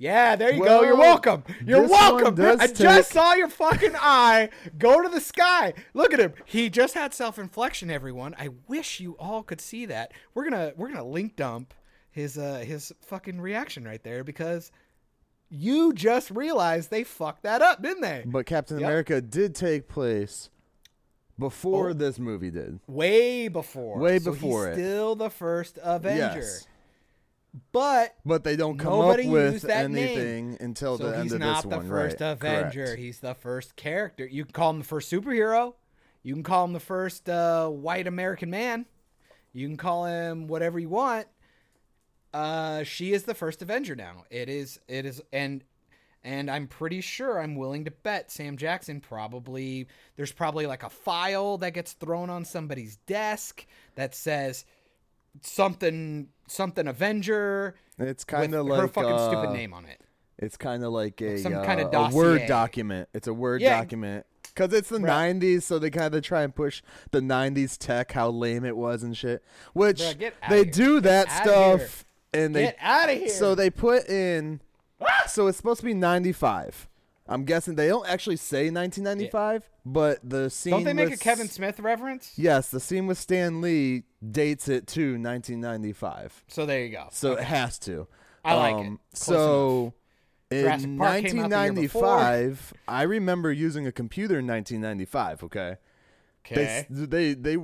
Yeah, 0.00 0.36
there 0.36 0.52
you 0.52 0.62
go. 0.64 0.82
You're 0.84 0.96
welcome. 0.96 1.42
You're 1.66 1.86
welcome. 1.88 2.40
I 2.40 2.68
take- 2.68 2.76
just 2.76 3.10
saw 3.10 3.34
your 3.34 3.48
fucking 3.48 3.94
eye 3.96 4.48
go 4.78 5.02
to 5.02 5.08
the 5.08 5.20
sky. 5.20 5.74
Look 5.92 6.14
at 6.14 6.20
him. 6.20 6.34
He 6.44 6.70
just 6.70 6.94
had 6.94 7.12
self-inflection. 7.12 7.90
Everyone, 7.90 8.34
I 8.38 8.50
wish 8.68 9.00
you 9.00 9.16
all 9.18 9.42
could 9.42 9.60
see 9.60 9.86
that. 9.86 10.12
We're 10.34 10.48
gonna 10.48 10.72
we're 10.76 10.88
gonna 10.88 11.04
link 11.04 11.34
dump 11.34 11.74
his 12.10 12.38
uh 12.38 12.58
his 12.64 12.92
fucking 13.06 13.40
reaction 13.40 13.82
right 13.84 14.02
there 14.04 14.22
because 14.22 14.70
you 15.50 15.92
just 15.92 16.30
realized 16.30 16.90
they 16.90 17.02
fucked 17.04 17.42
that 17.42 17.60
up, 17.60 17.82
didn't 17.82 18.02
they? 18.02 18.22
but 18.24 18.46
Captain 18.46 18.78
Yep. 18.78 18.86
America 18.88 19.20
did 19.20 19.54
take 19.54 19.88
place 19.88 20.48
before 21.38 21.90
Oh. 21.90 21.92
this 21.94 22.18
movie 22.18 22.50
did. 22.50 22.78
Way 22.86 23.48
before. 23.48 23.98
Way 23.98 24.18
So 24.20 24.30
before 24.32 24.68
he's 24.68 24.78
it. 24.78 24.80
Still 24.80 25.14
the 25.16 25.30
first 25.30 25.78
Avenger. 25.82 26.40
Yes. 26.40 26.66
But 27.72 28.16
But 28.24 28.44
they 28.44 28.56
don't 28.56 28.78
come 28.78 29.00
up 29.00 29.16
with 29.24 29.62
that 29.62 29.90
name. 29.90 30.04
anything 30.04 30.56
until 30.60 30.98
so 30.98 31.04
the 31.04 31.10
end 31.10 31.18
of 31.18 31.22
he's 31.24 31.32
of 31.32 31.40
not 31.40 31.68
the 31.68 31.80
first 31.80 32.20
right. 32.20 32.32
Avenger. 32.32 32.84
Correct. 32.86 32.98
He's 32.98 33.20
the 33.20 33.34
first 33.34 33.76
character. 33.76 34.26
You 34.26 34.44
can 34.44 34.52
call 34.52 34.70
him 34.70 34.78
the 34.78 34.84
first 34.84 35.10
superhero. 35.10 35.74
You 36.22 36.34
can 36.34 36.42
call 36.42 36.64
him 36.64 36.72
the 36.72 36.80
first 36.80 37.28
uh, 37.28 37.68
white 37.68 38.06
American 38.06 38.50
man. 38.50 38.86
You 39.52 39.66
can 39.66 39.76
call 39.76 40.06
him 40.06 40.46
whatever 40.46 40.78
you 40.78 40.88
want. 40.88 41.26
Uh, 42.34 42.82
she 42.82 43.12
is 43.12 43.22
the 43.24 43.34
first 43.34 43.62
Avenger 43.62 43.96
now. 43.96 44.24
It 44.30 44.48
is. 44.48 44.78
It 44.88 45.06
is, 45.06 45.22
and 45.32 45.64
and 46.22 46.50
I'm 46.50 46.66
pretty 46.66 47.00
sure 47.00 47.40
I'm 47.40 47.54
willing 47.56 47.84
to 47.86 47.90
bet 47.90 48.30
Sam 48.30 48.56
Jackson 48.56 49.00
probably 49.00 49.86
there's 50.16 50.32
probably 50.32 50.66
like 50.66 50.82
a 50.82 50.90
file 50.90 51.56
that 51.58 51.72
gets 51.72 51.92
thrown 51.94 52.28
on 52.28 52.44
somebody's 52.44 52.96
desk 53.06 53.66
that 53.94 54.14
says 54.14 54.64
something 55.42 56.28
something 56.46 56.86
Avenger. 56.88 57.74
It's 57.98 58.24
kind 58.24 58.54
of 58.54 58.66
like 58.66 58.80
her 58.80 58.88
fucking 58.88 59.10
uh, 59.12 59.28
stupid 59.30 59.50
name 59.50 59.72
on 59.74 59.84
it. 59.84 60.00
It's 60.38 60.56
kind 60.56 60.84
of 60.84 60.92
like 60.92 61.20
a 61.20 61.38
some 61.38 61.54
uh, 61.56 61.64
kinda 61.64 61.88
a 61.92 62.10
word 62.14 62.46
document. 62.46 63.08
It's 63.12 63.26
a 63.26 63.34
word 63.34 63.60
Yeah. 63.60 63.76
document 63.78 64.24
because 64.42 64.72
it's 64.72 64.88
the 64.88 64.98
Bruh. 64.98 65.08
'90s, 65.40 65.62
so 65.64 65.78
they 65.78 65.90
kind 65.90 66.14
of 66.14 66.22
try 66.22 66.42
and 66.42 66.54
push 66.54 66.80
the 67.10 67.20
'90s 67.20 67.76
tech, 67.76 68.12
how 68.12 68.30
lame 68.30 68.64
it 68.64 68.76
was 68.76 69.02
and 69.02 69.16
shit. 69.16 69.42
Which 69.72 69.98
Bruh, 70.00 70.32
they 70.48 70.64
do 70.64 71.00
that 71.00 71.30
stuff, 71.30 72.04
and 72.32 72.54
they 72.54 72.62
Get 72.66 72.76
out 72.80 73.10
of 73.10 73.18
here. 73.18 73.28
so 73.28 73.54
they 73.54 73.70
put 73.70 74.08
in. 74.08 74.60
So 75.26 75.46
it's 75.48 75.56
supposed 75.56 75.80
to 75.80 75.86
be 75.86 75.94
'95. 75.94 76.88
I'm 77.28 77.44
guessing 77.44 77.74
they 77.74 77.88
don't 77.88 78.08
actually 78.08 78.36
say 78.36 78.70
1995, 78.70 79.68
but 79.84 80.18
the 80.28 80.48
scene. 80.48 80.72
don't 80.72 80.84
they 80.84 80.94
make 80.94 81.12
a 81.12 81.16
Kevin 81.16 81.48
Smith 81.48 81.78
reference? 81.80 82.32
Yes, 82.36 82.70
the 82.70 82.80
scene 82.80 83.06
with 83.06 83.18
Stan 83.18 83.60
Lee 83.60 84.04
dates 84.28 84.68
it 84.68 84.86
to 84.88 85.12
1995. 85.20 86.44
So 86.48 86.64
there 86.64 86.82
you 86.84 86.90
go. 86.90 87.08
So 87.10 87.32
it 87.34 87.44
has 87.44 87.78
to. 87.80 88.08
I 88.44 88.54
like 88.54 88.76
it. 88.76 88.86
Um, 88.88 89.00
Close 89.12 89.22
So 89.24 89.94
in 90.50 90.62
Jurassic 90.62 90.98
Park 90.98 91.24
came 91.24 91.38
out 91.40 91.50
the 91.50 91.62
year 91.64 91.72
before. 91.74 92.02
1995, 92.02 92.72
I 92.88 93.02
remember 93.02 93.52
using 93.52 93.86
a 93.86 93.92
computer 93.92 94.38
in 94.38 94.46
1995. 94.46 95.44
Okay. 95.44 95.76
Okay. 96.46 96.86
They 96.88 97.34
they 97.34 97.58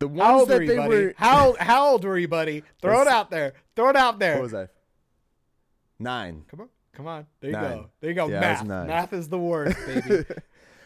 the 0.00 0.08
ones 0.08 0.20
How 0.22 0.38
old 0.40 0.48
that 0.48 0.56
were 0.56 0.62
you, 0.62 0.68
they 0.68 0.76
buddy? 0.76 0.88
were. 0.88 1.14
How 1.16 1.54
how 1.60 1.88
old 1.88 2.04
were 2.04 2.18
you, 2.18 2.26
buddy? 2.28 2.64
Throw 2.80 3.02
it 3.02 3.08
out 3.08 3.30
there. 3.30 3.52
Throw 3.76 3.90
it 3.90 3.96
out 3.96 4.18
there. 4.18 4.34
What 4.34 4.42
was 4.42 4.54
I? 4.54 4.68
Nine. 6.00 6.44
Come 6.48 6.62
on, 6.62 6.68
come 6.92 7.06
on. 7.06 7.26
There 7.40 7.50
you 7.50 7.56
Nine. 7.56 7.76
go. 7.78 7.90
There 8.00 8.10
you 8.10 8.16
go. 8.16 8.28
Yeah, 8.28 8.40
Math. 8.40 8.64
Math 8.64 9.12
is 9.12 9.28
the 9.28 9.38
worst, 9.38 9.76
baby. 9.86 10.24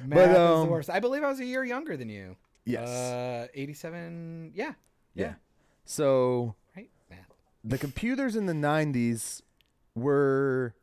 Math 0.04 0.28
is 0.30 0.34
the 0.36 0.40
um, 0.42 0.68
worst. 0.68 0.90
I 0.90 1.00
believe 1.00 1.22
I 1.22 1.28
was 1.28 1.40
a 1.40 1.44
year 1.44 1.64
younger 1.64 1.96
than 1.96 2.08
you. 2.08 2.36
Yes. 2.64 2.88
Uh, 2.88 3.46
eighty-seven. 3.54 4.52
Yeah. 4.54 4.72
yeah. 5.14 5.34
So 5.84 6.54
Right. 6.76 6.90
Math. 7.10 7.18
the 7.64 7.76
computers 7.78 8.36
in 8.36 8.46
the 8.46 8.52
90s 8.52 9.42
were 9.96 10.74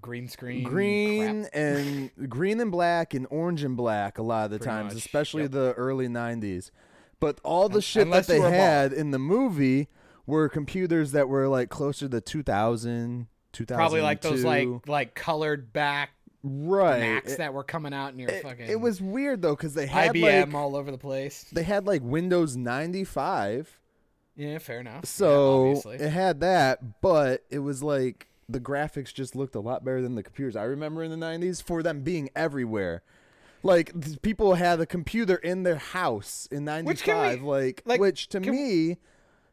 Green 0.00 0.28
screen. 0.28 0.62
green 0.62 1.42
crap. 1.42 1.50
and 1.54 2.10
green 2.28 2.60
and 2.60 2.70
black 2.70 3.12
and 3.14 3.26
orange 3.30 3.64
and 3.64 3.76
black 3.76 4.18
a 4.18 4.22
lot 4.22 4.44
of 4.46 4.50
the 4.52 4.58
Pretty 4.58 4.70
times, 4.70 4.94
much, 4.94 5.04
especially 5.04 5.42
yep. 5.42 5.50
the 5.52 5.72
early 5.72 6.06
'90s. 6.06 6.70
But 7.18 7.40
all 7.42 7.68
the 7.68 7.80
shit 7.82 8.02
unless 8.02 8.26
that 8.26 8.34
they 8.40 8.50
had 8.50 8.92
in 8.92 9.10
the 9.10 9.18
movie 9.18 9.88
were 10.26 10.48
computers 10.48 11.12
that 11.12 11.28
were 11.28 11.48
like 11.48 11.70
closer 11.70 12.08
to 12.08 12.20
2000, 12.20 13.26
2002. 13.56 13.74
Probably 13.74 14.00
like 14.02 14.20
those 14.20 14.44
like 14.44 14.68
like 14.88 15.14
colored 15.14 15.72
back 15.72 16.10
right. 16.42 17.00
Macs 17.00 17.32
It, 17.32 17.38
that 17.38 17.52
were 17.54 17.64
coming 17.64 17.92
out 17.92 18.12
in 18.12 18.18
your 18.18 18.28
it- 18.30 18.42
fucking. 18.42 18.66
it 18.66 18.80
was 18.80 19.00
weird 19.00 19.42
though 19.42 19.56
because 19.56 19.74
they 19.74 19.86
had 19.86 20.14
IBM 20.14 20.46
like 20.46 20.54
all 20.54 20.76
over 20.76 20.90
the 20.90 20.98
place. 20.98 21.46
they 21.52 21.62
had 21.62 21.86
like 21.86 22.02
Windows 22.02 22.56
95, 22.56 23.78
Yeah, 24.36 24.58
fair 24.58 24.80
enough. 24.80 25.04
So 25.06 25.68
obviously. 25.70 25.96
it 25.96 26.10
had 26.10 26.40
that, 26.40 27.00
but 27.00 27.44
it 27.50 27.58
was 27.60 27.82
like 27.82 28.28
the 28.48 28.60
graphics 28.60 29.12
just 29.12 29.34
looked 29.34 29.56
a 29.56 29.60
lot 29.60 29.84
better 29.84 30.00
than 30.02 30.14
the 30.14 30.22
computers 30.22 30.54
I 30.54 30.62
remember 30.64 31.02
in 31.02 31.10
the 31.10 31.16
90s 31.16 31.60
for 31.62 31.82
them 31.82 32.02
being 32.02 32.30
everywhere. 32.36 33.02
Like 33.64 34.22
people 34.22 34.54
had 34.54 34.78
a 34.80 34.86
computer 34.86 35.34
in 35.36 35.64
their 35.64 35.76
house 35.78 36.46
in 36.52 36.64
Which 36.84 37.04
we- 37.06 37.12
95 37.12 37.42
like, 37.42 37.82
like, 37.86 38.00
which 38.00 38.28
to 38.28 38.38
me 38.40 38.98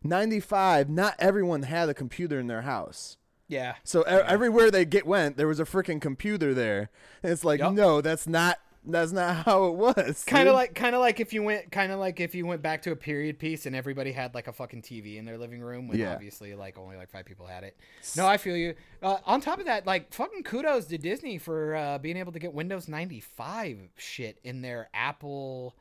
95 0.03 0.89
not 0.89 1.15
everyone 1.17 1.63
had 1.63 1.89
a 1.89 1.93
computer 1.93 2.39
in 2.39 2.47
their 2.47 2.61
house. 2.61 3.17
Yeah. 3.53 3.75
So 3.83 4.01
e- 4.01 4.05
everywhere 4.07 4.71
they 4.71 4.85
get 4.85 5.05
went 5.05 5.37
there 5.37 5.47
was 5.47 5.59
a 5.59 5.65
freaking 5.65 6.01
computer 6.01 6.53
there. 6.53 6.89
And 7.21 7.31
it's 7.31 7.43
like 7.43 7.59
Yup. 7.59 7.73
no, 7.73 8.01
that's 8.01 8.27
not 8.27 8.59
that's 8.85 9.13
not 9.13 9.35
how 9.45 9.65
it 9.67 9.75
was. 9.75 10.23
kind 10.27 10.49
of 10.49 10.55
like 10.55 10.75
kind 10.75 10.93
of 10.93 10.99
like 10.99 11.19
if 11.21 11.31
you 11.31 11.41
went 11.41 11.71
kind 11.71 11.91
of 11.93 11.99
like 11.99 12.19
if 12.19 12.35
you 12.35 12.45
went 12.45 12.61
back 12.61 12.81
to 12.81 12.91
a 12.91 12.95
period 12.97 13.39
piece 13.39 13.65
and 13.65 13.73
everybody 13.75 14.11
had 14.11 14.35
like 14.35 14.47
a 14.47 14.51
fucking 14.51 14.81
TV 14.81 15.17
in 15.17 15.23
their 15.23 15.37
living 15.37 15.61
room 15.61 15.87
when 15.87 15.97
Yeah. 15.99 16.13
obviously 16.13 16.53
like 16.53 16.77
only 16.77 16.97
like 16.97 17.09
five 17.09 17.25
people 17.25 17.45
had 17.47 17.63
it. 17.63 17.77
No, 18.17 18.27
I 18.27 18.35
feel 18.37 18.57
you. 18.57 18.75
Uh, 19.01 19.17
on 19.25 19.39
top 19.39 19.59
of 19.59 19.65
that, 19.65 19.85
like 19.87 20.13
fucking 20.13 20.43
kudos 20.43 20.85
to 20.87 20.97
Disney 20.97 21.37
for 21.37 21.75
uh, 21.75 21.97
being 21.99 22.17
able 22.17 22.33
to 22.33 22.39
get 22.39 22.53
Windows 22.53 22.87
95 22.89 23.77
shit 23.95 24.37
in 24.43 24.61
their 24.61 24.89
Apple 24.93 25.75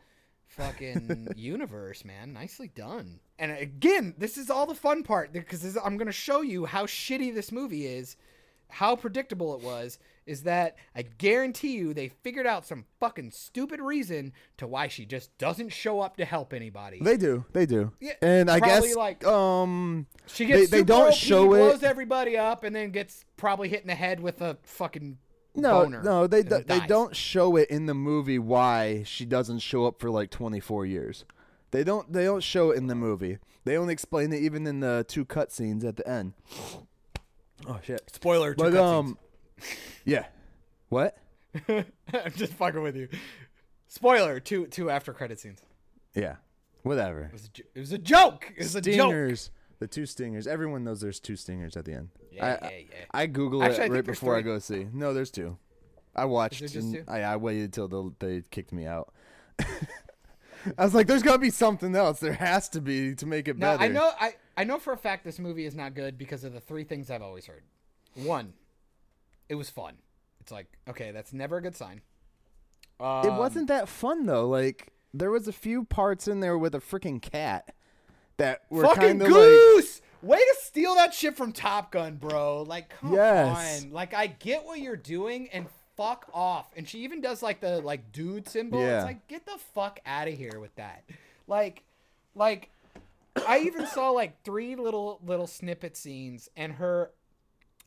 fucking 0.56 1.28
universe, 1.36 2.04
man. 2.04 2.32
Nicely 2.32 2.68
done. 2.74 3.20
And 3.38 3.52
again, 3.52 4.14
this 4.18 4.36
is 4.36 4.50
all 4.50 4.66
the 4.66 4.74
fun 4.74 5.02
part 5.02 5.32
because 5.32 5.76
I'm 5.76 5.96
going 5.96 6.06
to 6.06 6.12
show 6.12 6.42
you 6.42 6.64
how 6.66 6.86
shitty 6.86 7.34
this 7.34 7.50
movie 7.52 7.86
is 7.86 8.16
how 8.68 8.96
predictable 8.96 9.54
it 9.54 9.62
was 9.62 9.98
is 10.24 10.44
that 10.44 10.76
I 10.96 11.02
guarantee 11.02 11.72
you 11.74 11.92
they 11.92 12.08
figured 12.08 12.46
out 12.46 12.64
some 12.64 12.86
fucking 13.00 13.30
stupid 13.32 13.80
reason 13.80 14.32
to 14.56 14.66
why 14.66 14.88
she 14.88 15.04
just 15.04 15.36
doesn't 15.36 15.70
show 15.70 16.00
up 16.00 16.16
to 16.16 16.24
help 16.24 16.54
anybody. 16.54 16.98
They 17.02 17.18
do. 17.18 17.44
They 17.52 17.66
do. 17.66 17.92
Yeah, 18.00 18.12
and 18.22 18.50
I 18.50 18.60
guess 18.60 18.94
like- 18.96 19.26
um 19.26 20.06
she 20.26 20.46
gets 20.46 20.70
they 20.70 20.78
super 20.78 20.86
don't 20.88 21.08
OP, 21.08 21.14
show 21.14 21.52
it. 21.52 21.58
blows 21.58 21.82
everybody 21.82 22.38
up, 22.38 22.64
and 22.64 22.74
then 22.74 22.92
gets 22.92 23.26
probably 23.36 23.68
hit 23.68 23.82
in 23.82 23.88
the 23.88 23.94
head 23.94 24.20
with 24.20 24.40
a 24.40 24.56
fucking 24.62 25.18
No, 25.54 25.82
boner 25.84 26.02
no, 26.02 26.26
they 26.26 26.42
do, 26.42 26.48
they 26.66 26.78
dies. 26.78 26.88
don't 26.88 27.14
show 27.14 27.56
it 27.56 27.68
in 27.70 27.86
the 27.86 27.94
movie 27.94 28.38
why 28.38 29.02
she 29.04 29.24
doesn't 29.26 29.58
show 29.58 29.84
up 29.86 30.00
for 30.00 30.10
like 30.10 30.30
24 30.30 30.86
years. 30.86 31.24
They 31.72 31.84
don't 31.84 32.10
they 32.12 32.24
don't 32.24 32.42
show 32.42 32.70
it 32.70 32.76
in 32.78 32.86
the 32.86 32.94
movie. 32.94 33.38
They 33.64 33.76
only 33.76 33.92
explain 33.92 34.32
it 34.32 34.40
even 34.40 34.66
in 34.66 34.80
the 34.80 35.04
two 35.08 35.24
cutscenes 35.24 35.84
at 35.84 35.96
the 35.96 36.08
end. 36.08 36.32
Oh 37.66 37.78
shit. 37.82 38.02
Spoiler. 38.12 38.54
Two 38.54 38.62
But 38.64 38.76
um 38.76 39.18
yeah. 40.04 40.26
What? 40.88 41.16
I'm 41.68 41.84
just 42.34 42.54
fucking 42.54 42.82
with 42.82 42.96
you. 42.96 43.08
Spoiler. 43.88 44.40
Two 44.40 44.66
two 44.66 44.90
after 44.90 45.12
credit 45.12 45.38
scenes. 45.38 45.60
Yeah. 46.14 46.36
Whatever. 46.82 47.24
It 47.24 47.32
was 47.32 47.44
a, 47.44 47.48
jo- 47.48 47.64
it 47.74 47.80
was 47.80 47.92
a 47.92 47.98
joke. 47.98 48.52
It 48.56 48.62
was 48.62 48.74
a 48.74 48.80
joke. 48.80 48.94
Stingers. 48.94 49.50
The 49.78 49.86
two 49.86 50.06
stingers. 50.06 50.46
Everyone 50.46 50.84
knows 50.84 51.00
there's 51.00 51.20
two 51.20 51.36
stingers 51.36 51.76
at 51.76 51.84
the 51.84 51.92
end. 51.94 52.08
Yeah, 52.32 52.58
I, 52.62 52.64
yeah, 52.64 52.78
yeah. 52.78 53.04
I, 53.10 53.26
Google 53.26 53.62
Actually, 53.62 53.86
it 53.86 53.92
right 53.92 54.04
before 54.04 54.36
I 54.36 54.42
go 54.42 54.58
see. 54.58 54.86
No, 54.92 55.12
there's 55.12 55.30
two. 55.30 55.58
I 56.14 56.24
watched 56.26 56.60
and? 56.74 57.04
I, 57.08 57.22
I 57.22 57.36
waited 57.36 57.72
till 57.72 57.88
the, 57.88 58.12
they 58.18 58.42
kicked 58.50 58.72
me 58.72 58.86
out. 58.86 59.12
I 60.78 60.84
was 60.84 60.94
like, 60.94 61.06
"There's 61.06 61.22
got 61.22 61.32
to 61.32 61.38
be 61.38 61.50
something 61.50 61.94
else. 61.96 62.20
There 62.20 62.34
has 62.34 62.68
to 62.70 62.80
be 62.80 63.14
to 63.16 63.26
make 63.26 63.48
it 63.48 63.58
No, 63.58 63.72
better." 63.72 63.82
I 63.82 63.88
know. 63.88 64.10
I 64.20 64.34
I 64.56 64.64
know 64.64 64.78
for 64.78 64.92
a 64.92 64.96
fact 64.96 65.24
this 65.24 65.38
movie 65.38 65.64
is 65.64 65.74
not 65.74 65.94
good 65.94 66.16
because 66.18 66.44
of 66.44 66.52
the 66.52 66.60
three 66.60 66.84
things 66.84 67.10
I've 67.10 67.22
always 67.22 67.46
heard. 67.46 67.64
One, 68.14 68.52
it 69.48 69.54
was 69.54 69.70
fun. 69.70 69.94
It's 70.40 70.52
like 70.52 70.66
okay, 70.88 71.10
that's 71.10 71.32
never 71.32 71.56
a 71.56 71.62
good 71.62 71.76
sign. 71.76 72.02
It 73.00 73.04
Um, 73.04 73.38
wasn't 73.38 73.68
that 73.68 73.88
fun 73.88 74.26
though. 74.26 74.48
Like 74.48 74.92
there 75.12 75.30
was 75.30 75.48
a 75.48 75.52
few 75.52 75.84
parts 75.84 76.28
in 76.28 76.40
there 76.40 76.56
with 76.56 76.74
a 76.74 76.80
freaking 76.80 77.20
cat 77.20 77.74
that 78.36 78.62
were 78.70 78.84
kind 78.94 79.20
of 79.20 79.28
like 79.28 79.36
goose. 79.36 80.00
Way 80.22 80.38
to 80.38 80.56
steal 80.60 80.94
that 80.94 81.12
shit 81.12 81.36
from 81.36 81.52
Top 81.52 81.90
Gun, 81.92 82.14
bro. 82.16 82.62
Like, 82.62 82.90
come 82.90 83.12
Yes. 83.12 83.82
on. 83.84 83.90
Like, 83.92 84.14
I 84.14 84.28
get 84.28 84.64
what 84.64 84.78
you're 84.78 84.96
doing, 84.96 85.48
and 85.52 85.66
fuck 85.96 86.28
off. 86.32 86.70
And 86.76 86.88
she 86.88 87.00
even 87.00 87.20
does 87.20 87.42
like 87.42 87.60
the 87.60 87.80
like 87.80 88.12
dude 88.12 88.48
symbol. 88.48 88.80
Yeah. 88.80 88.98
It's 88.98 89.04
like, 89.06 89.26
get 89.28 89.44
the 89.46 89.58
fuck 89.74 89.98
out 90.06 90.28
of 90.28 90.34
here 90.34 90.58
with 90.60 90.74
that. 90.76 91.04
Like, 91.48 91.82
like, 92.34 92.70
I 93.46 93.58
even 93.60 93.86
saw 93.86 94.10
like 94.10 94.42
three 94.44 94.76
little 94.76 95.20
little 95.24 95.46
snippet 95.48 95.96
scenes, 95.96 96.48
and 96.56 96.72
her, 96.74 97.10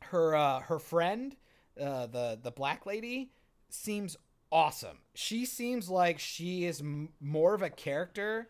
her, 0.02 0.36
uh, 0.36 0.60
her 0.60 0.78
friend, 0.78 1.34
uh, 1.80 2.06
the 2.06 2.38
the 2.42 2.50
black 2.50 2.84
lady, 2.84 3.30
seems 3.70 4.16
awesome. 4.52 4.98
She 5.14 5.46
seems 5.46 5.88
like 5.88 6.18
she 6.18 6.64
is 6.66 6.80
m- 6.80 7.08
more 7.20 7.54
of 7.54 7.62
a 7.62 7.70
character 7.70 8.48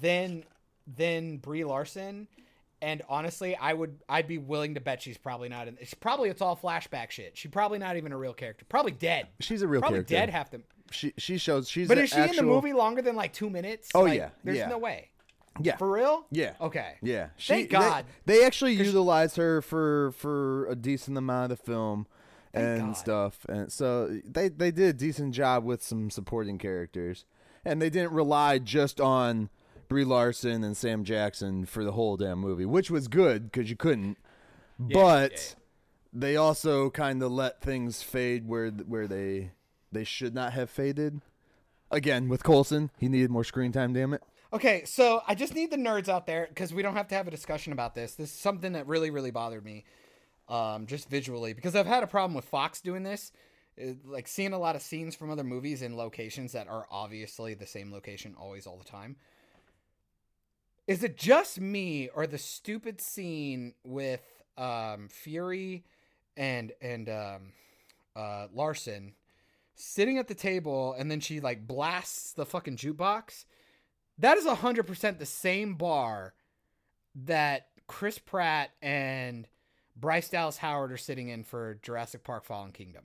than 0.00 0.44
than 0.86 1.38
Brie 1.38 1.64
Larson. 1.64 2.28
And 2.82 3.02
honestly, 3.08 3.56
I 3.56 3.72
would 3.72 3.98
I'd 4.08 4.28
be 4.28 4.38
willing 4.38 4.74
to 4.74 4.80
bet 4.80 5.00
she's 5.00 5.16
probably 5.18 5.48
not 5.48 5.66
in. 5.68 5.78
It's 5.80 5.94
probably 5.94 6.28
it's 6.28 6.42
all 6.42 6.56
flashback 6.56 7.10
shit. 7.10 7.36
She's 7.36 7.50
probably 7.50 7.78
not 7.78 7.96
even 7.96 8.12
a 8.12 8.18
real 8.18 8.34
character. 8.34 8.64
Probably 8.68 8.92
dead. 8.92 9.28
she's 9.40 9.62
a 9.62 9.68
real 9.68 9.80
probably 9.80 9.98
character. 9.98 10.14
dead 10.14 10.30
half 10.30 10.50
the. 10.50 10.60
She 10.90 11.14
she 11.16 11.38
shows 11.38 11.68
she's. 11.68 11.88
But 11.88 11.98
is 11.98 12.10
she 12.10 12.16
actual, 12.16 12.38
in 12.40 12.46
the 12.46 12.52
movie 12.52 12.72
longer 12.72 13.02
than 13.02 13.16
like 13.16 13.32
two 13.32 13.50
minutes? 13.50 13.90
Oh, 13.94 14.02
Like, 14.02 14.18
yeah, 14.18 14.28
There's 14.44 14.58
yeah. 14.58 14.68
no 14.68 14.78
way. 14.78 15.10
Yeah. 15.60 15.76
For 15.76 15.90
real? 15.90 16.26
Yeah. 16.30 16.52
Okay. 16.60 16.94
Yeah, 17.02 17.28
she, 17.36 17.52
Thank 17.54 17.70
God. 17.70 18.04
They, 18.26 18.44
actually 18.44 18.74
utilized 18.74 19.36
her 19.36 19.62
for 19.62 20.12
for 20.12 20.66
a 20.66 20.76
decent 20.76 21.16
amount 21.16 21.52
of 21.52 21.58
the 21.58 21.64
film 21.64 22.06
and 22.52 22.88
God. 22.88 22.96
stuff, 22.96 23.46
and 23.48 23.72
so 23.72 24.20
they 24.24 24.48
they 24.48 24.70
did 24.70 24.88
a 24.88 24.92
decent 24.92 25.34
job 25.34 25.64
with 25.64 25.82
some 25.82 26.10
supporting 26.10 26.58
characters, 26.58 27.24
and 27.64 27.80
they 27.80 27.90
didn't 27.90 28.12
rely 28.12 28.58
just 28.58 29.00
on 29.00 29.50
Brie 29.88 30.04
Larson 30.04 30.64
and 30.64 30.76
Sam 30.76 31.04
Jackson 31.04 31.66
for 31.66 31.84
the 31.84 31.92
whole 31.92 32.16
damn 32.16 32.38
movie, 32.38 32.64
which 32.66 32.90
was 32.90 33.08
good 33.08 33.50
because 33.50 33.70
you 33.70 33.76
couldn't, 33.76 34.18
but 34.78 35.32
yeah. 35.32 35.38
they 36.12 36.36
also 36.36 36.90
kind 36.90 37.22
of 37.22 37.32
let 37.32 37.60
things 37.60 38.02
fade 38.02 38.46
where 38.48 38.70
where 38.70 39.06
they 39.06 39.52
they 39.92 40.04
should 40.04 40.34
not 40.34 40.52
have 40.52 40.70
faded. 40.70 41.20
Again, 41.90 42.28
with 42.28 42.42
Coulson, 42.42 42.90
he 42.98 43.08
needed 43.08 43.30
more 43.30 43.44
screen 43.44 43.70
time. 43.72 43.92
Damn 43.92 44.12
it. 44.12 44.22
Okay, 44.52 44.84
so 44.84 45.22
I 45.26 45.34
just 45.34 45.54
need 45.54 45.70
the 45.70 45.76
nerds 45.76 46.08
out 46.08 46.26
there 46.26 46.46
because 46.48 46.72
we 46.72 46.82
don't 46.82 46.94
have 46.94 47.08
to 47.08 47.14
have 47.14 47.28
a 47.28 47.30
discussion 47.30 47.72
about 47.72 47.94
this. 47.94 48.14
This 48.14 48.32
is 48.32 48.38
something 48.38 48.72
that 48.72 48.86
really, 48.86 49.10
really 49.10 49.30
bothered 49.30 49.64
me, 49.64 49.84
um, 50.48 50.86
just 50.86 51.08
visually, 51.08 51.52
because 51.52 51.76
I've 51.76 51.86
had 51.86 52.02
a 52.02 52.06
problem 52.06 52.34
with 52.34 52.44
Fox 52.44 52.80
doing 52.80 53.02
this, 53.02 53.32
It- 53.76 54.06
like 54.06 54.26
seeing 54.28 54.52
a 54.52 54.58
lot 54.58 54.74
of 54.76 54.82
scenes 54.82 55.14
from 55.14 55.30
other 55.30 55.44
movies 55.44 55.82
in 55.82 55.96
locations 55.96 56.52
that 56.52 56.68
are 56.68 56.86
obviously 56.90 57.54
the 57.54 57.66
same 57.66 57.92
location 57.92 58.34
always, 58.38 58.66
all 58.66 58.78
the 58.78 58.84
time. 58.84 59.16
Is 60.86 61.02
it 61.02 61.16
just 61.16 61.60
me 61.60 62.08
or 62.14 62.26
the 62.26 62.38
stupid 62.38 63.00
scene 63.00 63.74
with 63.82 64.22
um, 64.56 65.08
Fury 65.08 65.84
and 66.36 66.72
and 66.80 67.08
um, 67.08 67.52
uh, 68.14 68.46
Larson 68.52 69.14
sitting 69.74 70.16
at 70.18 70.28
the 70.28 70.34
table 70.34 70.94
and 70.96 71.10
then 71.10 71.20
she 71.20 71.40
like 71.40 71.66
blasts 71.66 72.32
the 72.32 72.46
fucking 72.46 72.76
jukebox? 72.76 73.44
That 74.18 74.38
is 74.38 74.46
hundred 74.46 74.86
percent 74.86 75.18
the 75.18 75.26
same 75.26 75.74
bar 75.74 76.34
that 77.16 77.66
Chris 77.88 78.18
Pratt 78.18 78.70
and 78.80 79.48
Bryce 79.96 80.28
Dallas 80.28 80.58
Howard 80.58 80.92
are 80.92 80.96
sitting 80.96 81.28
in 81.28 81.42
for 81.42 81.78
Jurassic 81.82 82.22
Park: 82.22 82.44
Fallen 82.44 82.70
Kingdom 82.70 83.04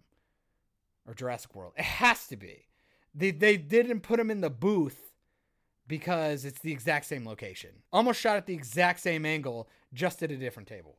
or 1.08 1.16
Jurassic 1.16 1.56
World. 1.56 1.74
It 1.78 1.84
has 1.84 2.28
to 2.28 2.38
be. 2.38 2.68
They 3.16 3.32
they 3.32 3.58
didn't 3.58 4.02
put 4.02 4.20
him 4.20 4.30
in 4.30 4.42
the 4.42 4.52
booth 4.52 5.11
because 5.92 6.46
it's 6.46 6.60
the 6.62 6.72
exact 6.72 7.06
same 7.06 7.26
location. 7.28 7.70
Almost 7.94 8.20
shot 8.20 8.38
at 8.38 8.46
the 8.48 8.54
exact 8.54 9.02
same 9.02 9.26
angle, 9.26 9.68
just 9.94 10.24
at 10.24 10.32
a 10.32 10.38
different 10.38 10.68
table. 10.68 10.96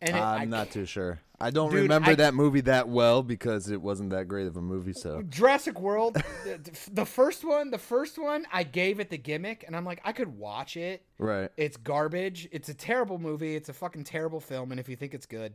And 0.00 0.16
it, 0.16 0.20
I'm 0.20 0.40
I 0.40 0.44
not 0.46 0.70
too 0.70 0.84
sure. 0.86 1.20
I 1.40 1.50
don't 1.50 1.70
Dude, 1.70 1.82
remember 1.82 2.10
I- 2.12 2.14
that 2.14 2.34
movie 2.34 2.60
that 2.62 2.88
well 2.88 3.22
because 3.24 3.68
it 3.68 3.82
wasn't 3.82 4.10
that 4.10 4.28
great 4.28 4.46
of 4.46 4.56
a 4.56 4.62
movie. 4.62 4.92
So 4.92 5.22
Jurassic 5.22 5.80
World, 5.80 6.14
the, 6.44 6.60
the 6.92 7.04
first 7.04 7.44
one, 7.44 7.70
the 7.70 7.78
first 7.78 8.16
one, 8.18 8.46
I 8.52 8.62
gave 8.62 9.00
it 9.00 9.10
the 9.10 9.18
gimmick, 9.18 9.64
and 9.66 9.76
I'm 9.76 9.84
like, 9.84 10.00
I 10.04 10.12
could 10.12 10.36
watch 10.38 10.76
it. 10.76 11.04
right, 11.18 11.50
It's 11.56 11.76
garbage. 11.76 12.48
It's 12.52 12.68
a 12.68 12.74
terrible 12.74 13.18
movie. 13.18 13.56
It's 13.56 13.68
a 13.68 13.72
fucking 13.72 14.04
terrible 14.04 14.40
film. 14.40 14.70
And 14.70 14.78
if 14.80 14.88
you 14.88 14.94
think 14.96 15.14
it's 15.14 15.26
good, 15.26 15.54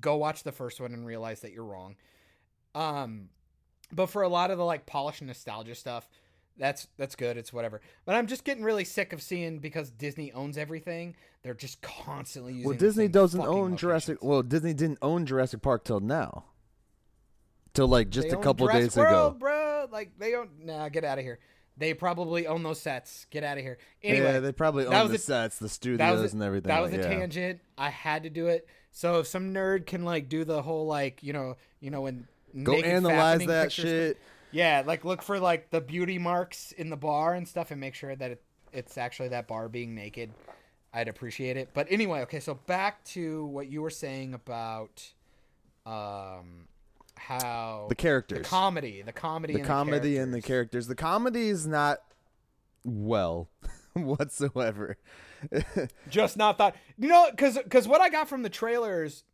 go 0.00 0.16
watch 0.16 0.42
the 0.42 0.52
first 0.52 0.80
one 0.80 0.94
and 0.94 1.06
realize 1.06 1.40
that 1.40 1.52
you're 1.52 1.64
wrong. 1.66 1.96
Um, 2.74 3.28
but 3.90 4.06
for 4.06 4.22
a 4.22 4.28
lot 4.28 4.50
of 4.50 4.56
the 4.58 4.64
like 4.64 4.86
polished 4.86 5.20
nostalgia 5.22 5.74
stuff, 5.74 6.08
that's 6.58 6.88
that's 6.96 7.16
good. 7.16 7.36
It's 7.36 7.52
whatever. 7.52 7.80
But 8.04 8.14
I'm 8.14 8.26
just 8.26 8.44
getting 8.44 8.64
really 8.64 8.84
sick 8.84 9.12
of 9.12 9.22
seeing 9.22 9.58
because 9.58 9.90
Disney 9.90 10.32
owns 10.32 10.58
everything. 10.58 11.16
They're 11.42 11.54
just 11.54 11.82
constantly 11.82 12.52
using. 12.52 12.68
well, 12.68 12.78
Disney 12.78 13.08
doesn't 13.08 13.40
own 13.40 13.76
Jurassic. 13.76 14.18
Well, 14.22 14.42
Disney 14.42 14.74
didn't 14.74 14.98
own 15.02 15.26
Jurassic 15.26 15.62
Park 15.62 15.84
till 15.84 16.00
now, 16.00 16.44
till 17.74 17.88
like 17.88 18.10
just 18.10 18.28
They 18.28 18.34
a 18.34 18.38
couple 18.38 18.66
days 18.68 18.96
World, 18.96 19.32
ago. 19.32 19.36
bro. 19.38 19.88
Like 19.90 20.18
they 20.18 20.30
don't. 20.30 20.66
Nah, 20.66 20.88
get 20.88 21.04
out 21.04 21.18
of 21.18 21.24
here. 21.24 21.38
They 21.76 21.94
probably 21.94 22.46
own 22.46 22.62
those 22.62 22.80
sets. 22.80 23.26
Get 23.30 23.44
out 23.44 23.56
of 23.56 23.64
here. 23.64 23.78
Anyway, 24.02 24.24
yeah, 24.24 24.40
they 24.40 24.52
probably 24.52 24.86
own 24.86 25.08
the 25.08 25.14
a- 25.14 25.18
sets, 25.18 25.58
the 25.58 25.70
studios, 25.70 26.32
a, 26.32 26.34
and 26.34 26.42
everything. 26.42 26.68
That 26.68 26.82
was 26.82 26.92
like, 26.92 27.00
a 27.00 27.04
yeah. 27.04 27.18
tangent. 27.18 27.60
I 27.78 27.88
had 27.88 28.24
to 28.24 28.30
do 28.30 28.48
it. 28.48 28.68
So 28.90 29.20
if 29.20 29.26
some 29.26 29.54
nerd 29.54 29.86
can 29.86 30.04
like 30.04 30.28
do 30.28 30.44
the 30.44 30.60
whole 30.60 30.86
like 30.86 31.22
you 31.22 31.32
know 31.32 31.56
you 31.80 31.90
know 31.90 32.02
when 32.02 32.28
Go 32.62 32.74
analyze 32.74 33.46
that 33.46 33.72
shit. 33.72 34.18
Yeah, 34.52 34.82
like 34.86 35.04
look 35.04 35.22
for 35.22 35.40
like 35.40 35.70
the 35.70 35.80
beauty 35.80 36.18
marks 36.18 36.72
in 36.72 36.90
the 36.90 36.96
bar 36.96 37.34
and 37.34 37.46
stuff, 37.48 37.70
and 37.70 37.80
make 37.80 37.94
sure 37.94 38.14
that 38.14 38.30
it, 38.32 38.42
it's 38.72 38.96
actually 38.98 39.28
that 39.28 39.48
bar 39.48 39.68
being 39.68 39.94
naked. 39.94 40.30
I'd 40.94 41.08
appreciate 41.08 41.56
it. 41.56 41.70
But 41.72 41.86
anyway, 41.90 42.20
okay. 42.20 42.40
So 42.40 42.54
back 42.54 43.02
to 43.06 43.46
what 43.46 43.68
you 43.68 43.82
were 43.82 43.90
saying 43.90 44.34
about 44.34 45.02
um 45.86 46.68
how 47.16 47.86
The 47.88 47.94
characters, 47.94 48.38
the 48.38 48.44
comedy, 48.44 49.02
the 49.02 49.12
comedy, 49.12 49.54
the 49.54 49.60
and 49.60 49.68
comedy 49.68 50.16
and 50.18 50.32
the 50.32 50.40
characters. 50.40 50.86
characters. 50.86 50.86
The 50.88 50.94
comedy 50.94 51.48
is 51.48 51.66
not 51.66 51.98
well 52.84 53.48
whatsoever. 53.94 54.98
just 56.08 56.36
not 56.36 56.56
thought 56.56 56.76
you 56.96 57.08
know 57.08 57.28
because 57.30 57.58
because 57.58 57.88
what 57.88 58.00
i 58.00 58.08
got 58.08 58.28
from 58.28 58.42
the 58.42 58.48
trailers 58.48 59.24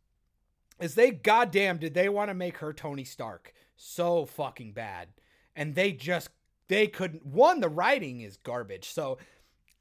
is 0.79 0.95
they 0.95 1.11
goddamn 1.11 1.77
did 1.77 1.93
they 1.93 2.09
want 2.09 2.29
to 2.29 2.33
make 2.33 2.57
her 2.57 2.73
tony 2.73 3.03
stark 3.03 3.53
so 3.81 4.25
fucking 4.25 4.73
bad 4.73 5.07
and 5.55 5.73
they 5.73 5.93
just 5.93 6.29
they 6.67 6.85
couldn't 6.85 7.25
one 7.25 7.61
the 7.61 7.69
writing 7.69 8.19
is 8.19 8.35
garbage 8.35 8.89
so 8.89 9.17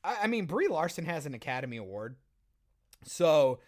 i, 0.04 0.18
I 0.22 0.26
mean 0.28 0.46
brie 0.46 0.68
larson 0.68 1.04
has 1.04 1.26
an 1.26 1.34
academy 1.34 1.76
award 1.78 2.14
so 3.04 3.58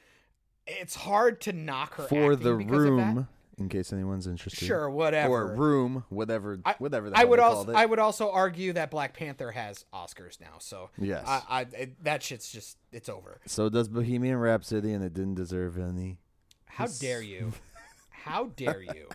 it's 0.69 0.95
hard 0.95 1.41
to 1.43 1.53
knock 1.53 1.95
her 1.95 2.05
For 2.05 2.37
the 2.37 2.55
because 2.55 2.85
of 2.85 2.97
that. 2.97 3.15
room, 3.15 3.29
in 3.59 3.69
case 3.69 3.93
anyone's 3.93 4.27
interested. 4.29 4.65
sure 4.67 4.89
whatever 4.89 5.51
Or 5.53 5.55
room, 5.57 6.05
whatever, 6.11 6.61
I- 6.65 6.77
whatever. 6.79 7.11
The 7.11 7.19
I 7.19 7.25
would 7.25 7.41
also. 7.41 7.73
I 7.73 7.87
would 7.87 7.99
also 7.99 8.31
argue 8.31 8.73
that 8.75 8.91
Black 8.91 9.15
Panther 9.15 9.51
has 9.51 9.85
Oscars 9.93 10.41
now, 10.41 10.59
so 10.61 10.91
Yes. 10.99 11.25
I, 11.27 11.43
I 11.49 11.61
it, 11.77 12.05
that 12.05 12.23
shit's 12.23 12.53
just 12.53 12.77
it's 12.93 13.09
over. 13.09 13.41
So 13.47 13.69
does 13.69 13.89
Bohemian 13.89 14.37
Rhapsody, 14.37 14.93
and 14.93 15.03
it 15.03 15.13
didn't 15.13 15.35
deserve 15.35 15.77
any. 15.79 16.19
How 16.67 16.87
dare 16.87 17.23
you? 17.23 17.53
How 18.11 18.47
dare 18.55 18.83
you? 18.83 19.09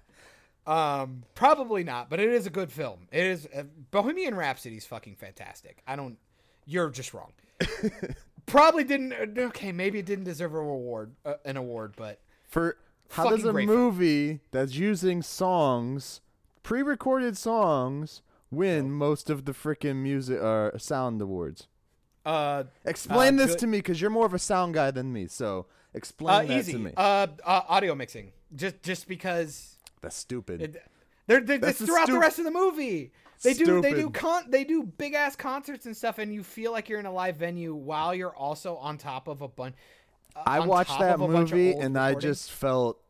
Um, 0.68 1.24
probably 1.36 1.84
not, 1.84 2.10
but 2.10 2.20
it 2.20 2.30
is 2.30 2.48
a 2.48 2.50
good 2.50 2.72
film. 2.72 3.08
It 3.12 3.24
is 3.26 3.48
uh, 3.56 3.64
Bohemian 3.92 4.36
Rhapsody 4.36 4.78
is 4.78 4.86
fucking 4.86 5.16
fantastic. 5.16 5.82
I 5.88 5.96
don't. 5.96 6.18
You're 6.66 6.90
just 6.90 7.14
wrong. 7.14 7.32
probably 8.46 8.84
didn't. 8.84 9.14
uh, 9.14 9.42
Okay, 9.48 9.72
maybe 9.72 10.00
it 10.00 10.06
didn't 10.06 10.26
deserve 10.26 10.54
a 10.54 10.58
reward, 10.60 11.12
uh, 11.26 11.36
an 11.46 11.58
award, 11.58 11.94
but 11.96 12.20
For 12.48 12.78
how 13.12 13.30
does 13.30 13.46
a 13.46 13.52
great 13.52 13.68
film. 13.68 13.78
movie 13.78 14.40
that's 14.52 14.74
using 14.76 15.22
songs, 15.22 16.22
pre-recorded 16.64 17.38
songs, 17.38 18.22
win 18.52 18.92
most 18.92 19.30
of 19.30 19.46
the 19.46 19.52
freaking 19.54 19.98
music 19.98 20.42
or 20.42 20.74
sound 20.78 21.22
awards? 21.22 21.68
uh, 22.26 22.64
Explain 22.86 23.36
Uh, 23.36 23.44
this 23.44 23.52
good- 23.52 23.60
to 23.60 23.68
me, 23.68 23.78
because 23.80 24.02
you're 24.02 24.10
more 24.10 24.26
of 24.26 24.34
a 24.34 24.40
sound 24.40 24.74
guy 24.74 24.90
than 24.90 25.14
me. 25.14 25.28
So 25.28 25.68
explain 25.94 26.46
uh 26.46 26.48
that 26.48 26.60
easy. 26.60 26.72
to 26.74 26.80
me. 26.80 26.92
Uh, 26.98 27.28
uh, 27.44 27.62
audio 27.68 27.94
mixing. 27.94 28.32
Just 28.56 28.82
just 28.82 29.08
because 29.08 29.75
That's 30.06 30.16
stupid. 30.16 30.62
it, 30.62 30.84
they're, 31.26 31.42
they're, 31.42 31.58
That's 31.58 31.80
the 31.80 31.88
throughout 31.88 32.08
the 32.08 32.20
rest 32.20 32.38
of 32.38 32.46
the 32.46 32.52
movie. 32.52 33.12
They 33.42 33.56
do 33.56 33.82
they 33.82 33.96
do 33.96 34.12
con 34.12 34.44
they 34.50 34.64
do 34.64 34.84
big 34.84 35.16
ass 35.16 35.36
concerts 35.36 35.88
and 35.88 35.98
stuff, 35.98 36.20
and 36.20 36.32
you 36.32 36.44
feel 36.44 36.72
like 36.72 36.90
you're 36.90 37.00
in 37.00 37.08
a 37.08 37.12
live 37.12 37.38
venue 37.38 37.74
while 37.74 38.14
you're 38.14 38.36
also 38.36 38.76
on 38.76 39.00
top 39.00 39.28
of 39.28 39.42
a 39.42 39.48
bunch. 39.48 39.74
Uh, 40.36 40.44
I 40.46 40.60
watched 40.60 41.00
that 41.00 41.16
of 41.16 41.22
a 41.22 41.28
bunch 41.28 41.52
of 41.52 41.58
movie 41.58 41.72
and 41.74 41.98
I 41.98 42.14
just 42.14 42.52
felt 42.52 43.02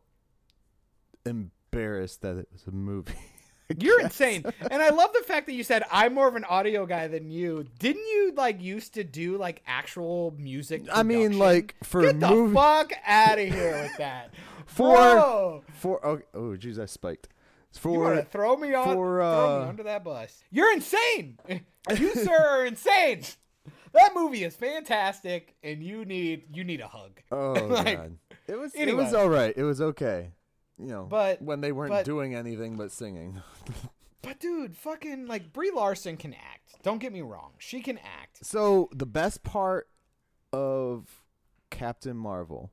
embarrassed 1.26 2.22
that 2.22 2.38
it 2.38 2.48
was 2.50 2.66
a 2.66 2.70
movie. 2.70 3.12
You're 3.78 4.00
insane. 4.00 4.44
And 4.70 4.82
I 4.82 4.90
love 4.90 5.12
the 5.12 5.24
fact 5.24 5.46
that 5.46 5.54
you 5.54 5.64
said 5.64 5.84
I'm 5.90 6.14
more 6.14 6.28
of 6.28 6.36
an 6.36 6.44
audio 6.44 6.86
guy 6.86 7.08
than 7.08 7.30
you. 7.30 7.66
Didn't 7.78 8.06
you 8.06 8.32
like 8.36 8.62
used 8.62 8.94
to 8.94 9.04
do 9.04 9.36
like 9.36 9.62
actual 9.66 10.34
music? 10.38 10.84
I 10.92 11.02
mean, 11.02 11.38
like 11.38 11.74
for 11.82 12.02
get 12.02 12.20
the 12.20 12.28
movie 12.28 12.54
fuck 12.54 12.92
out 13.06 13.38
of 13.38 13.48
here 13.48 13.82
with 13.82 13.96
that. 13.98 14.34
for 14.66 14.94
Bro, 14.94 15.64
for 15.74 16.06
oh, 16.06 16.20
oh 16.34 16.56
jeez, 16.56 16.78
I 16.78 16.86
spiked. 16.86 17.28
you 17.84 17.90
want 17.90 18.16
to 18.16 18.22
For 18.22 18.30
throw 18.30 18.56
me 18.56 18.72
on 18.74 18.94
for, 18.94 19.20
uh, 19.20 19.60
me 19.62 19.68
under 19.68 19.82
that 19.82 20.04
bus? 20.04 20.42
You're 20.50 20.72
insane. 20.72 21.38
You 21.96 22.14
sir 22.14 22.36
are 22.36 22.66
insane. 22.66 23.22
That 23.92 24.10
movie 24.12 24.42
is 24.42 24.56
fantastic, 24.56 25.54
and 25.62 25.82
you 25.82 26.04
need 26.04 26.44
you 26.52 26.64
need 26.64 26.80
a 26.80 26.88
hug. 26.88 27.20
oh 27.30 27.52
Like, 27.52 27.96
god, 27.96 28.18
it 28.48 28.58
was 28.58 28.74
it 28.74 28.94
was 28.94 29.14
all 29.14 29.28
right. 29.28 29.54
It 29.56 29.62
was 29.62 29.80
okay. 29.80 30.32
You 30.78 30.86
know, 30.86 31.04
But- 31.08 31.40
when 31.42 31.60
they 31.60 31.72
weren't 31.72 31.90
but- 31.90 32.04
doing 32.04 32.34
anything 32.34 32.76
but 32.76 32.92
singing. 32.92 33.40
But 34.22 34.40
dude, 34.40 34.76
fucking 34.76 35.28
like 35.28 35.52
Brie 35.52 35.70
Larson 35.70 36.16
can 36.16 36.34
act. 36.34 36.82
Don't 36.82 36.98
get 36.98 37.12
me 37.12 37.20
wrong, 37.22 37.52
she 37.58 37.80
can 37.80 37.96
act. 37.98 38.44
So 38.44 38.88
the 38.92 39.06
best 39.06 39.44
part 39.44 39.88
of 40.52 41.22
Captain 41.70 42.16
Marvel, 42.16 42.72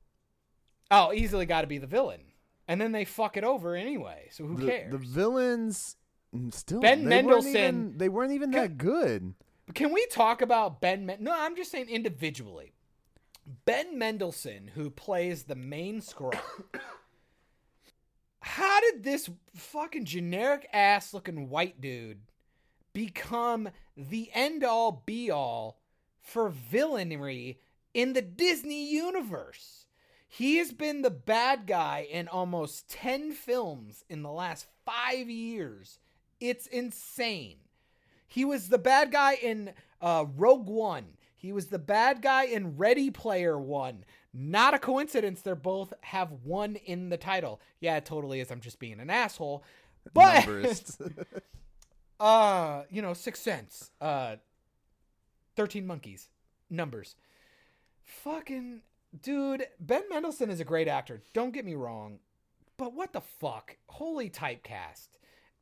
Oh, 0.90 1.12
easily 1.12 1.46
got 1.46 1.60
to 1.60 1.68
be 1.68 1.78
the 1.78 1.86
villain, 1.86 2.22
and 2.66 2.80
then 2.80 2.90
they 2.90 3.04
fuck 3.04 3.36
it 3.36 3.44
over 3.44 3.76
anyway. 3.76 4.28
So 4.32 4.46
who 4.46 4.56
the, 4.56 4.66
cares? 4.66 4.90
the 4.90 4.98
villains 4.98 5.96
mm, 6.34 6.52
still 6.52 6.80
Ben 6.80 7.04
they 7.04 7.22
weren't 7.22 7.44
Mendelsohn- 7.44 7.56
even- 7.56 7.98
they 7.98 8.08
weren't 8.08 8.32
even 8.32 8.50
Can- 8.50 8.60
that 8.60 8.76
good. 8.78 9.34
Can 9.74 9.92
we 9.92 10.04
talk 10.06 10.42
about 10.42 10.80
Ben? 10.80 11.06
Men- 11.06 11.22
no, 11.22 11.32
I'm 11.32 11.54
just 11.54 11.70
saying 11.70 11.88
individually. 11.88 12.72
Ben 13.64 13.96
Mendelsohn, 13.96 14.72
who 14.74 14.90
plays 14.90 15.44
the 15.44 15.54
main 15.54 16.00
Skrull. 16.00 16.34
How 18.46 18.78
did 18.80 19.02
this 19.02 19.30
fucking 19.54 20.04
generic 20.04 20.68
ass 20.70 21.14
looking 21.14 21.48
white 21.48 21.80
dude 21.80 22.20
become 22.92 23.70
the 23.96 24.28
end 24.34 24.62
all 24.62 25.02
be 25.06 25.30
all 25.30 25.78
for 26.20 26.50
villainy 26.50 27.58
in 27.94 28.12
the 28.12 28.20
Disney 28.20 28.92
universe? 28.92 29.86
He 30.28 30.58
has 30.58 30.72
been 30.72 31.00
the 31.00 31.10
bad 31.10 31.66
guy 31.66 32.06
in 32.10 32.28
almost 32.28 32.90
10 32.90 33.32
films 33.32 34.04
in 34.10 34.22
the 34.22 34.30
last 34.30 34.66
five 34.84 35.30
years. 35.30 35.98
It's 36.38 36.66
insane. 36.66 37.56
He 38.26 38.44
was 38.44 38.68
the 38.68 38.76
bad 38.76 39.10
guy 39.10 39.36
in 39.36 39.72
uh, 40.02 40.26
Rogue 40.36 40.68
One. 40.68 41.16
He 41.34 41.52
was 41.54 41.68
the 41.68 41.78
bad 41.78 42.20
guy 42.20 42.44
in 42.44 42.76
Ready 42.76 43.10
Player 43.10 43.58
One. 43.58 44.04
Not 44.36 44.74
a 44.74 44.80
coincidence. 44.80 45.42
They're 45.42 45.54
both 45.54 45.94
have 46.00 46.32
one 46.42 46.74
in 46.74 47.08
the 47.08 47.16
title. 47.16 47.60
Yeah, 47.80 47.96
it 47.96 48.04
totally 48.04 48.40
is. 48.40 48.50
I'm 48.50 48.60
just 48.60 48.80
being 48.80 48.98
an 48.98 49.08
asshole. 49.08 49.62
But 50.12 50.48
uh, 52.20 52.82
you 52.90 53.00
know, 53.00 53.14
Six 53.14 53.40
Sense. 53.40 53.92
Uh, 54.00 54.36
13 55.54 55.86
Monkeys. 55.86 56.28
Numbers. 56.68 57.14
Fucking 58.02 58.82
dude, 59.22 59.66
Ben 59.78 60.02
Mendelsohn 60.10 60.50
is 60.50 60.60
a 60.60 60.64
great 60.64 60.88
actor. 60.88 61.22
Don't 61.32 61.52
get 61.52 61.64
me 61.64 61.74
wrong. 61.74 62.18
But 62.76 62.92
what 62.92 63.12
the 63.12 63.20
fuck? 63.20 63.76
Holy 63.86 64.28
typecast. 64.28 65.08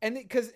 And 0.00 0.14
because, 0.14 0.52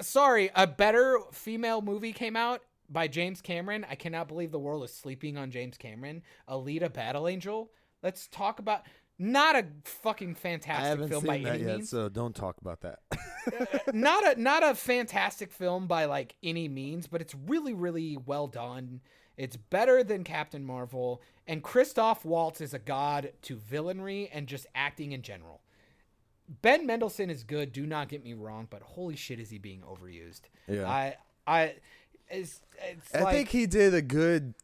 sorry, 0.00 0.50
a 0.54 0.66
better 0.66 1.18
female 1.32 1.80
movie 1.80 2.12
came 2.12 2.36
out 2.36 2.62
by 2.88 3.08
James 3.08 3.40
Cameron. 3.40 3.86
I 3.88 3.94
cannot 3.94 4.28
believe 4.28 4.50
the 4.50 4.58
world 4.58 4.84
is 4.84 4.94
sleeping 4.94 5.36
on 5.36 5.50
James 5.50 5.76
Cameron. 5.76 6.22
Alita 6.48 6.92
Battle 6.92 7.28
Angel. 7.28 7.70
Let's 8.02 8.28
talk 8.28 8.58
about 8.58 8.82
not 9.18 9.56
a 9.56 9.66
fucking 9.84 10.30
I 10.30 10.34
fantastic 10.34 10.86
haven't 10.86 11.08
film 11.08 11.22
seen 11.22 11.28
by 11.28 11.38
that 11.38 11.54
any 11.56 11.64
yet, 11.64 11.76
means. 11.78 11.90
so 11.90 12.08
don't 12.08 12.34
talk 12.36 12.60
about 12.60 12.82
that. 12.82 13.00
not 13.94 14.36
a 14.36 14.40
not 14.40 14.62
a 14.62 14.74
fantastic 14.74 15.50
film 15.52 15.86
by 15.86 16.04
like 16.04 16.36
any 16.42 16.68
means, 16.68 17.06
but 17.06 17.20
it's 17.20 17.34
really 17.34 17.74
really 17.74 18.16
well 18.16 18.46
done. 18.46 19.00
It's 19.36 19.56
better 19.56 20.02
than 20.02 20.24
Captain 20.24 20.64
Marvel, 20.64 21.22
and 21.46 21.62
Christoph 21.62 22.24
Waltz 22.24 22.60
is 22.60 22.74
a 22.74 22.78
god 22.78 23.32
to 23.42 23.56
villainry 23.56 24.28
and 24.32 24.46
just 24.46 24.66
acting 24.74 25.12
in 25.12 25.22
general. 25.22 25.62
Ben 26.62 26.86
Mendelsohn 26.86 27.30
is 27.30 27.44
good. 27.44 27.72
Do 27.72 27.86
not 27.86 28.08
get 28.08 28.24
me 28.24 28.34
wrong, 28.34 28.66
but 28.70 28.82
holy 28.82 29.16
shit, 29.16 29.38
is 29.38 29.50
he 29.50 29.58
being 29.58 29.82
overused? 29.82 30.42
Yeah. 30.68 30.88
I 30.88 31.16
I 31.46 31.74
it's 32.30 32.60
it's 32.90 33.14
I 33.14 33.22
like 33.22 33.34
think 33.34 33.48
he 33.50 33.66
did 33.66 33.94
a 33.94 34.02
good 34.02 34.54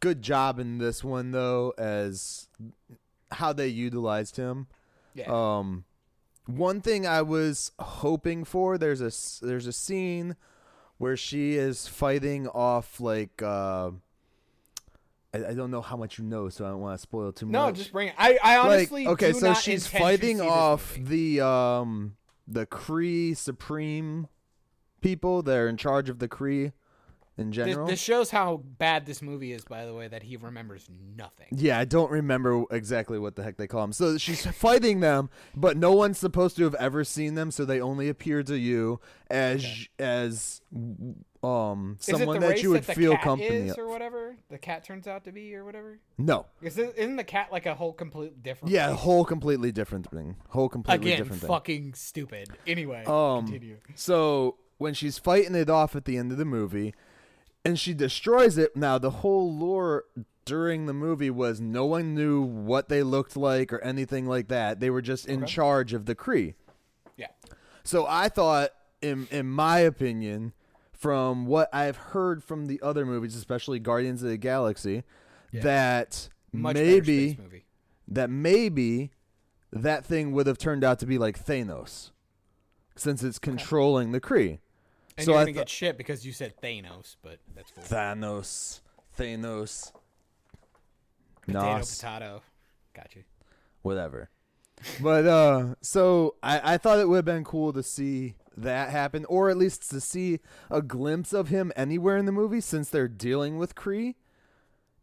good 0.00 0.22
job 0.22 0.58
in 0.58 0.78
this 0.78 1.02
one 1.02 1.30
though 1.30 1.72
as 1.78 2.48
how 3.32 3.52
they 3.52 3.68
utilized 3.68 4.36
him. 4.36 4.66
yeah. 5.14 5.24
Um 5.28 5.84
one 6.46 6.80
thing 6.82 7.06
I 7.06 7.22
was 7.22 7.72
hoping 7.78 8.44
for 8.44 8.76
there's 8.76 9.00
a 9.00 9.44
there's 9.44 9.66
a 9.66 9.72
scene 9.72 10.36
where 10.98 11.16
she 11.16 11.54
is 11.54 11.88
fighting 11.88 12.48
off 12.48 13.00
like 13.00 13.42
uh 13.42 13.90
I, 15.32 15.46
I 15.48 15.54
don't 15.54 15.70
know 15.70 15.80
how 15.82 15.96
much 15.96 16.18
you 16.18 16.24
know 16.24 16.48
so 16.48 16.64
I 16.64 16.68
don't 16.68 16.80
want 16.80 16.98
to 16.98 17.02
spoil 17.02 17.32
too 17.32 17.46
no, 17.46 17.66
much. 17.66 17.74
No, 17.74 17.76
just 17.76 17.92
bring 17.92 18.08
it. 18.08 18.14
I 18.18 18.38
I 18.42 18.56
honestly 18.58 19.04
like 19.04 19.14
okay, 19.14 19.32
so 19.32 19.54
she's 19.54 19.86
fighting 19.86 20.40
off 20.40 20.96
the 21.00 21.40
um 21.40 22.16
the 22.46 22.66
Kree 22.66 23.36
Supreme 23.36 24.28
people 25.00 25.42
that 25.42 25.56
are 25.56 25.68
in 25.68 25.76
charge 25.76 26.08
of 26.08 26.18
the 26.18 26.28
Kree 26.28 26.72
in 27.36 27.48
This, 27.50 27.56
general. 27.56 27.86
this 27.86 28.00
shows 28.00 28.30
how 28.30 28.58
bad 28.78 29.06
this 29.06 29.20
movie 29.20 29.52
is, 29.52 29.64
by 29.64 29.84
the 29.86 29.92
way, 29.94 30.06
that 30.08 30.22
he 30.22 30.36
remembers 30.36 30.88
nothing. 31.16 31.48
Yeah, 31.50 31.78
I 31.78 31.84
don't 31.84 32.10
remember 32.10 32.64
exactly 32.70 33.18
what 33.18 33.34
the 33.36 33.42
heck 33.42 33.56
they 33.56 33.66
call 33.66 33.80
them. 33.82 33.92
So 33.92 34.18
she's 34.18 34.46
fighting 34.54 35.00
them, 35.00 35.30
but 35.56 35.76
no 35.76 35.92
one's 35.92 36.18
supposed 36.18 36.56
to 36.58 36.64
have 36.64 36.74
ever 36.76 37.02
seen 37.04 37.34
them, 37.34 37.50
so 37.50 37.64
they 37.64 37.80
only 37.80 38.08
appear 38.08 38.42
to 38.44 38.56
you 38.56 39.00
as 39.30 39.88
as 39.98 40.60
um 41.42 41.96
someone 42.00 42.40
that 42.40 42.62
you 42.62 42.70
would 42.70 42.84
that 42.84 42.94
feel 42.96 43.16
company 43.18 43.70
or 43.76 43.86
whatever? 43.88 44.36
The 44.48 44.58
cat 44.58 44.84
turns 44.84 45.06
out 45.06 45.24
to 45.24 45.32
be 45.32 45.54
or 45.54 45.64
whatever. 45.64 45.98
No, 46.16 46.46
Is 46.62 46.78
it, 46.78 46.94
isn't 46.96 47.16
the 47.16 47.24
cat 47.24 47.48
like 47.52 47.66
a 47.66 47.74
whole 47.74 47.92
complete 47.92 48.42
different? 48.42 48.72
yeah, 48.72 48.90
race? 48.90 49.00
whole 49.00 49.24
completely 49.24 49.72
different 49.72 50.10
thing. 50.10 50.36
Whole 50.50 50.68
completely 50.68 51.08
again, 51.08 51.18
different 51.18 51.40
thing. 51.42 51.48
fucking 51.48 51.94
stupid. 51.94 52.48
Anyway, 52.66 53.04
Um, 53.04 53.44
continue. 53.46 53.76
So 53.94 54.56
when 54.78 54.94
she's 54.94 55.18
fighting 55.18 55.54
it 55.54 55.68
off 55.68 55.94
at 55.96 56.04
the 56.06 56.16
end 56.16 56.32
of 56.32 56.38
the 56.38 56.44
movie, 56.46 56.94
and 57.64 57.78
she 57.78 57.94
destroys 57.94 58.58
it. 58.58 58.76
Now 58.76 58.98
the 58.98 59.10
whole 59.10 59.52
lore 59.54 60.04
during 60.44 60.86
the 60.86 60.92
movie 60.94 61.30
was 61.30 61.60
no 61.60 61.86
one 61.86 62.14
knew 62.14 62.42
what 62.42 62.88
they 62.88 63.02
looked 63.02 63.36
like 63.36 63.72
or 63.72 63.80
anything 63.80 64.26
like 64.26 64.48
that. 64.48 64.78
They 64.80 64.90
were 64.90 65.00
just 65.02 65.26
in 65.26 65.42
Okay. 65.44 65.52
charge 65.52 65.92
of 65.94 66.04
the 66.06 66.14
Kree. 66.14 66.54
Yeah, 67.16 67.28
So 67.84 68.06
I 68.08 68.28
thought, 68.28 68.70
in 69.00 69.26
in 69.30 69.46
my 69.48 69.78
opinion, 69.78 70.52
from 70.92 71.46
what 71.46 71.68
I've 71.72 71.96
heard 71.96 72.42
from 72.44 72.66
the 72.66 72.80
other 72.82 73.04
movies, 73.06 73.36
especially 73.36 73.78
Guardians 73.78 74.22
of 74.22 74.28
the 74.30 74.36
Galaxy, 74.38 75.02
Yeah. 75.52 75.62
that 75.62 76.28
much 76.52 76.74
maybe 76.76 77.38
that 78.06 78.28
maybe 78.30 79.10
that 79.72 80.04
thing 80.04 80.32
would 80.32 80.46
have 80.46 80.58
turned 80.58 80.84
out 80.84 80.98
to 81.00 81.06
be 81.06 81.18
like 81.18 81.42
Thanos, 81.42 82.10
since 82.96 83.22
it's 83.22 83.38
controlling 83.38 84.12
the 84.12 84.20
Kree. 84.20 84.58
And 85.16 85.24
so 85.24 85.32
you're 85.32 85.40
I 85.40 85.44
gonna 85.44 85.54
thought- 85.54 85.60
get 85.60 85.68
shit 85.68 85.96
because 85.98 86.26
you 86.26 86.32
said 86.32 86.54
Thanos, 86.62 87.16
but 87.22 87.38
that's 87.54 87.70
cool. 87.70 87.84
Thanos, 87.84 88.80
Thanos, 89.18 89.92
potato, 91.42 91.76
Nos, 91.76 91.96
potato. 92.00 92.42
Got 92.94 93.14
you. 93.16 93.24
whatever. 93.82 94.30
But 95.00 95.26
uh, 95.26 95.74
so 95.80 96.34
I, 96.42 96.74
I 96.74 96.78
thought 96.78 96.98
it 96.98 97.08
would 97.08 97.16
have 97.16 97.24
been 97.24 97.44
cool 97.44 97.72
to 97.72 97.82
see 97.82 98.34
that 98.56 98.90
happen, 98.90 99.24
or 99.26 99.48
at 99.50 99.56
least 99.56 99.88
to 99.90 100.00
see 100.00 100.40
a 100.70 100.82
glimpse 100.82 101.32
of 101.32 101.48
him 101.48 101.72
anywhere 101.76 102.16
in 102.16 102.26
the 102.26 102.32
movie, 102.32 102.60
since 102.60 102.90
they're 102.90 103.08
dealing 103.08 103.56
with 103.56 103.74
Kree. 103.74 104.14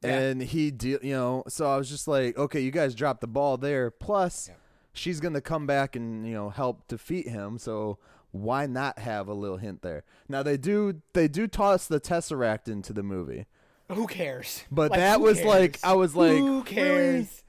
Yeah. 0.03 0.17
And 0.17 0.41
he, 0.41 0.71
de- 0.71 0.99
you 1.01 1.13
know, 1.13 1.43
so 1.47 1.67
I 1.71 1.77
was 1.77 1.89
just 1.89 2.07
like, 2.07 2.37
okay, 2.37 2.59
you 2.59 2.71
guys 2.71 2.95
dropped 2.95 3.21
the 3.21 3.27
ball 3.27 3.57
there. 3.57 3.91
Plus, 3.91 4.47
Yeah. 4.49 4.55
she's 4.93 5.19
gonna 5.19 5.41
come 5.41 5.65
back 5.67 5.95
and 5.95 6.27
you 6.27 6.33
know 6.33 6.49
help 6.49 6.87
defeat 6.87 7.27
him. 7.27 7.57
So 7.57 7.97
why 8.31 8.65
not 8.65 8.99
have 8.99 9.27
a 9.27 9.33
little 9.33 9.57
hint 9.57 9.81
there? 9.81 10.03
Now 10.29 10.43
they 10.43 10.57
do, 10.57 11.01
they 11.13 11.27
do 11.27 11.47
toss 11.47 11.87
the 11.87 11.99
Tesseract 11.99 12.67
into 12.67 12.93
the 12.93 13.03
movie. 13.03 13.45
Who 13.91 14.07
cares? 14.07 14.63
But 14.71 14.91
Like, 14.91 14.99
that 14.99 15.19
was 15.21 15.43
like? 15.43 15.77
I 15.83 15.93
was 15.93 16.15
like, 16.15 16.37
who 16.37 16.61
really? 16.61 16.63
cares? 16.63 17.43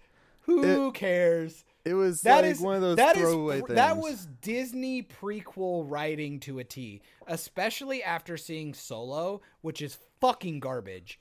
Who 0.47 0.91
cares? 0.93 1.65
It 1.85 1.95
was 1.95 2.23
That 2.23 2.43
like 2.43 2.53
is 2.53 2.61
one 2.61 2.77
of 2.77 2.81
those 2.83 2.97
that 2.97 3.17
is 3.17 3.23
throwaway 3.23 3.61
fr- 3.61 3.67
things. 3.67 3.77
that 3.77 3.97
was 3.97 4.27
Disney 4.41 5.03
prequel 5.03 5.85
writing 5.89 6.39
to 6.41 6.59
a 6.61 6.65
T, 6.65 7.01
especially 7.27 8.03
after 8.05 8.37
seeing 8.37 8.73
Solo, 8.75 9.41
which 9.63 9.83
is 9.83 9.99
fucking 10.21 10.61
garbage. 10.61 11.19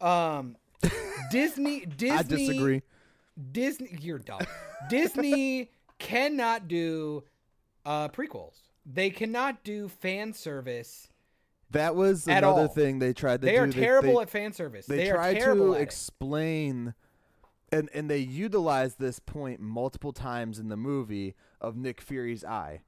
Um, 0.00 0.56
Disney 1.30 1.80
Disney 1.96 2.10
I 2.10 2.22
disagree. 2.22 2.82
Disney, 3.52 3.96
you're 4.00 4.18
dumb. 4.18 4.40
Disney 4.88 5.70
cannot 5.98 6.68
do 6.68 7.24
uh 7.86 8.08
prequels. 8.08 8.54
They 8.86 9.10
cannot 9.10 9.64
do 9.64 9.88
fan 9.88 10.32
service. 10.32 11.08
That 11.70 11.96
was 11.96 12.26
another 12.28 12.62
all. 12.62 12.68
thing 12.68 12.98
they 12.98 13.12
tried 13.12 13.40
to 13.40 13.46
They 13.46 13.54
do. 13.54 13.62
are 13.62 13.68
terrible 13.72 14.16
they, 14.16 14.22
at 14.22 14.30
fan 14.30 14.52
service. 14.52 14.86
They, 14.86 14.96
They, 14.98 15.10
tried 15.10 15.40
to 15.40 15.72
explain, 15.72 16.94
and 17.72 17.88
and 17.92 18.08
they 18.08 18.18
utilized 18.18 19.00
this 19.00 19.18
point 19.18 19.60
multiple 19.60 20.12
times 20.12 20.58
in 20.58 20.68
the 20.68 20.76
movie 20.76 21.34
of 21.60 21.76
Nick 21.76 22.00
Fury's 22.00 22.44
eye. 22.44 22.82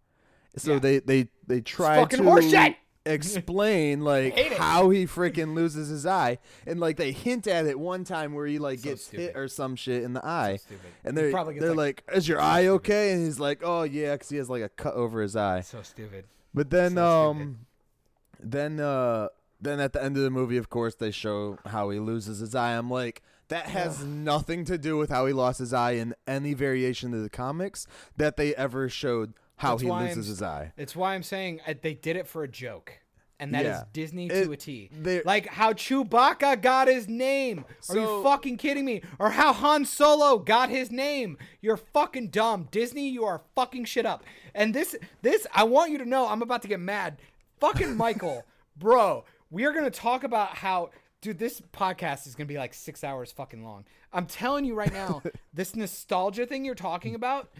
So 0.56 0.74
Yeah. 0.74 0.78
they 0.78 0.98
they 1.00 1.28
they 1.46 1.60
tried 1.62 1.96
fucking 1.96 2.18
to 2.18 2.24
horseshit! 2.24 2.76
Explain 3.06 4.00
like 4.02 4.36
how 4.54 4.90
he 4.90 5.06
freaking 5.06 5.54
loses 5.54 5.88
his 5.88 6.04
eye, 6.06 6.38
and 6.66 6.80
like 6.80 6.96
they 6.96 7.12
hint 7.12 7.46
at 7.46 7.66
it 7.66 7.78
one 7.78 8.04
time 8.04 8.34
where 8.34 8.46
he 8.46 8.58
like 8.58 8.80
So 8.80 8.90
gets 8.90 9.04
stupid. 9.04 9.20
hit 9.22 9.36
or 9.36 9.48
some 9.48 9.76
shit 9.76 10.02
in 10.02 10.12
the 10.12 10.24
eye. 10.26 10.56
stupid. 10.56 10.86
And 11.04 11.16
He 11.16 11.22
they're 11.22 11.30
probably 11.32 11.54
gets, 11.54 11.64
they're 11.64 11.74
like- 11.74 12.02
like, 12.08 12.16
"Is 12.16 12.28
your 12.28 12.40
eye 12.40 12.66
okay?" 12.66 13.12
And 13.12 13.24
he's 13.24 13.38
like, 13.40 13.60
"Oh 13.64 13.82
yeah," 13.84 14.12
because 14.14 14.28
he 14.28 14.36
has 14.38 14.50
like 14.50 14.62
a 14.62 14.68
cut 14.68 14.94
over 14.94 15.22
his 15.22 15.36
eye. 15.36 15.60
So 15.60 15.82
stupid. 15.82 16.24
But 16.52 16.70
then, 16.70 16.94
So 16.94 17.30
um, 17.30 17.36
stupid. 17.38 18.50
then, 18.52 18.80
uh, 18.80 19.28
then 19.60 19.80
at 19.80 19.92
the 19.92 20.02
end 20.02 20.16
of 20.16 20.22
the 20.22 20.30
movie, 20.30 20.56
of 20.56 20.68
course, 20.68 20.94
they 20.94 21.10
show 21.10 21.58
how 21.66 21.90
he 21.90 21.98
loses 21.98 22.38
his 22.40 22.54
eye. 22.54 22.72
I'm 22.76 22.90
like, 22.90 23.22
that 23.48 23.66
has 23.66 24.02
nothing 24.04 24.64
to 24.64 24.76
do 24.76 24.96
with 24.96 25.08
how 25.10 25.26
he 25.26 25.32
lost 25.32 25.58
his 25.60 25.72
eye 25.72 25.92
in 25.92 26.14
any 26.26 26.52
variation 26.54 27.14
of 27.14 27.22
the 27.22 27.30
comics 27.30 27.86
that 28.16 28.36
they 28.36 28.54
ever 28.56 28.88
showed 28.88 29.34
how 29.56 29.70
That's 29.76 29.82
he 29.82 29.90
loses 29.90 30.16
I'm- 30.16 30.26
his 30.26 30.42
eye. 30.42 30.72
It's 30.76 30.94
why 30.96 31.14
I'm 31.14 31.22
saying 31.22 31.60
uh, 31.66 31.74
they 31.80 31.94
did 31.94 32.16
it 32.16 32.26
for 32.26 32.42
a 32.42 32.48
joke. 32.48 32.98
And 33.38 33.52
that 33.52 33.66
is 33.66 33.76
Yeah. 33.76 33.84
Disney 33.92 34.26
It- 34.28 34.44
to 34.44 34.52
a 34.52 34.56
T. 34.56 34.90
Like 35.26 35.46
how 35.46 35.74
Chewbacca 35.74 36.62
got 36.62 36.88
his 36.88 37.06
name. 37.06 37.66
Are 37.90 37.96
you 37.96 38.22
fucking 38.22 38.56
kidding 38.56 38.84
me? 38.86 39.02
Or 39.18 39.30
how 39.30 39.52
Han 39.52 39.84
Solo 39.84 40.38
got 40.38 40.70
his 40.70 40.90
name. 40.90 41.36
You're 41.60 41.76
fucking 41.76 42.28
dumb. 42.28 42.68
Disney, 42.70 43.10
you 43.10 43.24
are 43.24 43.42
fucking 43.54 43.84
shit 43.84 44.06
up. 44.06 44.24
And 44.54 44.74
this 44.74 44.96
this 45.20 45.46
I 45.54 45.64
want 45.64 45.90
you 45.90 45.98
to 45.98 46.06
know 46.06 46.26
I'm 46.28 46.40
about 46.40 46.62
to 46.62 46.68
get 46.68 46.80
mad. 46.80 47.18
Fucking 47.60 47.94
Michael, 48.04 48.44
bro, 48.74 49.24
we 49.50 49.64
are 49.64 49.72
going 49.72 49.84
to 49.84 49.90
talk 49.90 50.24
about 50.24 50.56
how 50.56 50.90
dude 51.20 51.38
this 51.38 51.60
podcast 51.74 52.26
is 52.26 52.34
going 52.34 52.46
to 52.48 52.52
be 52.52 52.58
like 52.58 52.72
6 52.72 53.04
hours 53.04 53.32
fucking 53.32 53.62
long. 53.64 53.84
I'm 54.14 54.26
telling 54.26 54.64
you 54.64 54.74
right 54.74 54.92
now, 54.92 55.22
this 55.52 55.76
nostalgia 55.76 56.46
thing 56.46 56.64
you're 56.64 56.74
talking 56.74 57.14
about 57.14 57.50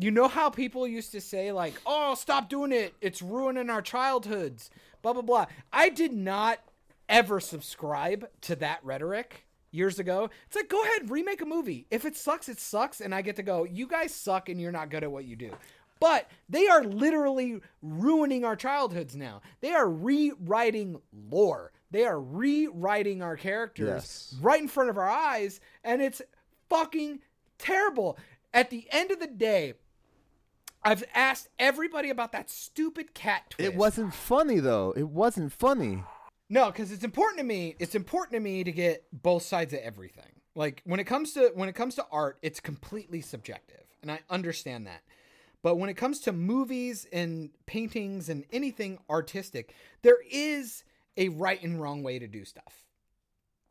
you 0.00 0.10
know 0.10 0.28
how 0.28 0.50
people 0.50 0.86
used 0.86 1.12
to 1.12 1.20
say 1.20 1.52
like, 1.52 1.74
"Oh, 1.86 2.14
stop 2.14 2.48
doing 2.48 2.72
it. 2.72 2.94
It's 3.00 3.20
ruining 3.22 3.70
our 3.70 3.82
childhoods." 3.82 4.70
Blah 5.02 5.12
blah 5.14 5.22
blah. 5.22 5.46
I 5.72 5.88
did 5.88 6.12
not 6.12 6.60
ever 7.08 7.40
subscribe 7.40 8.28
to 8.42 8.56
that 8.56 8.80
rhetoric 8.84 9.46
years 9.72 9.98
ago. 9.98 10.30
It's 10.46 10.56
like, 10.56 10.68
"Go 10.68 10.82
ahead, 10.82 11.10
remake 11.10 11.40
a 11.40 11.46
movie. 11.46 11.86
If 11.90 12.04
it 12.04 12.16
sucks, 12.16 12.48
it 12.48 12.58
sucks." 12.60 13.00
And 13.00 13.14
I 13.14 13.22
get 13.22 13.36
to 13.36 13.42
go, 13.42 13.64
"You 13.64 13.86
guys 13.86 14.14
suck 14.14 14.48
and 14.48 14.60
you're 14.60 14.72
not 14.72 14.90
good 14.90 15.02
at 15.04 15.10
what 15.12 15.24
you 15.24 15.36
do." 15.36 15.52
But 16.00 16.30
they 16.48 16.66
are 16.66 16.82
literally 16.82 17.60
ruining 17.82 18.42
our 18.44 18.56
childhoods 18.56 19.14
now. 19.14 19.42
They 19.60 19.72
are 19.72 19.88
rewriting 19.88 21.00
lore. 21.12 21.72
They 21.90 22.06
are 22.06 22.18
rewriting 22.20 23.20
our 23.22 23.36
characters 23.36 23.88
Yes. 23.88 24.34
right 24.40 24.62
in 24.62 24.68
front 24.68 24.88
of 24.88 24.96
our 24.96 25.08
eyes 25.10 25.60
and 25.84 26.00
it's 26.00 26.22
fucking 26.70 27.20
terrible. 27.58 28.16
At 28.54 28.70
the 28.70 28.88
end 28.92 29.10
of 29.10 29.20
the 29.20 29.26
day, 29.26 29.74
I've 30.82 31.04
asked 31.14 31.48
everybody 31.58 32.10
about 32.10 32.32
that 32.32 32.48
stupid 32.50 33.14
cat 33.14 33.50
twist. 33.50 33.72
It 33.72 33.76
wasn't 33.76 34.14
funny 34.14 34.60
though. 34.60 34.92
It 34.96 35.08
wasn't 35.08 35.52
funny. 35.52 36.04
No, 36.48 36.66
because 36.66 36.90
it's 36.90 37.04
important 37.04 37.38
to 37.38 37.44
me. 37.44 37.76
It's 37.78 37.94
important 37.94 38.32
to 38.32 38.40
me 38.40 38.64
to 38.64 38.72
get 38.72 39.04
both 39.12 39.42
sides 39.42 39.72
of 39.72 39.80
everything. 39.80 40.24
Like 40.54 40.82
when 40.84 40.98
it 40.98 41.04
comes 41.04 41.32
to 41.34 41.52
when 41.54 41.68
it 41.68 41.74
comes 41.74 41.94
to 41.96 42.06
art, 42.10 42.38
it's 42.42 42.60
completely 42.60 43.20
subjective, 43.20 43.84
and 44.02 44.10
I 44.10 44.20
understand 44.28 44.86
that. 44.86 45.02
But 45.62 45.76
when 45.76 45.90
it 45.90 45.94
comes 45.94 46.20
to 46.20 46.32
movies 46.32 47.06
and 47.12 47.50
paintings 47.66 48.28
and 48.28 48.44
anything 48.50 48.98
artistic, 49.10 49.74
there 50.02 50.18
is 50.30 50.84
a 51.16 51.28
right 51.28 51.62
and 51.62 51.80
wrong 51.80 52.02
way 52.02 52.18
to 52.18 52.26
do 52.26 52.44
stuff. 52.44 52.86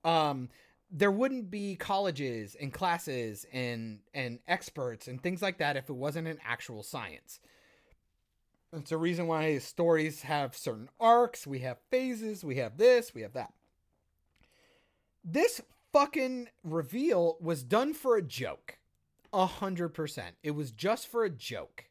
Um, 0.04 0.50
there 0.92 1.12
wouldn't 1.12 1.52
be 1.52 1.76
colleges 1.76 2.56
and 2.60 2.74
classes 2.74 3.46
and 3.54 4.00
and 4.14 4.40
experts 4.48 5.08
and 5.08 5.22
things 5.22 5.42
like 5.42 5.60
that 5.60 5.78
if 5.78 5.90
it 5.90 5.96
wasn't 5.96 6.28
an 6.28 6.40
actual 6.46 6.84
science. 6.84 7.40
It's 8.74 8.92
a 8.92 8.98
reason 8.98 9.28
why 9.28 9.58
stories 9.58 10.22
have 10.24 10.56
certain 10.56 10.90
arcs, 11.00 11.48
we 11.48 11.60
have 11.60 11.78
phases, 11.90 12.44
we 12.44 12.58
have 12.58 12.78
this, 12.78 13.16
we 13.16 13.22
have 13.22 13.34
that. 13.34 13.54
This 15.24 15.62
fucking 15.92 16.50
reveal 16.64 17.38
was 17.40 17.64
done 17.64 17.94
for 17.94 18.16
a 18.16 18.22
joke. 18.22 18.78
A 19.34 19.46
hundred 19.46 19.90
percent. 19.90 20.36
It 20.44 20.52
was 20.52 20.72
just 20.72 21.08
for 21.08 21.24
a 21.24 21.30
joke. 21.30 21.86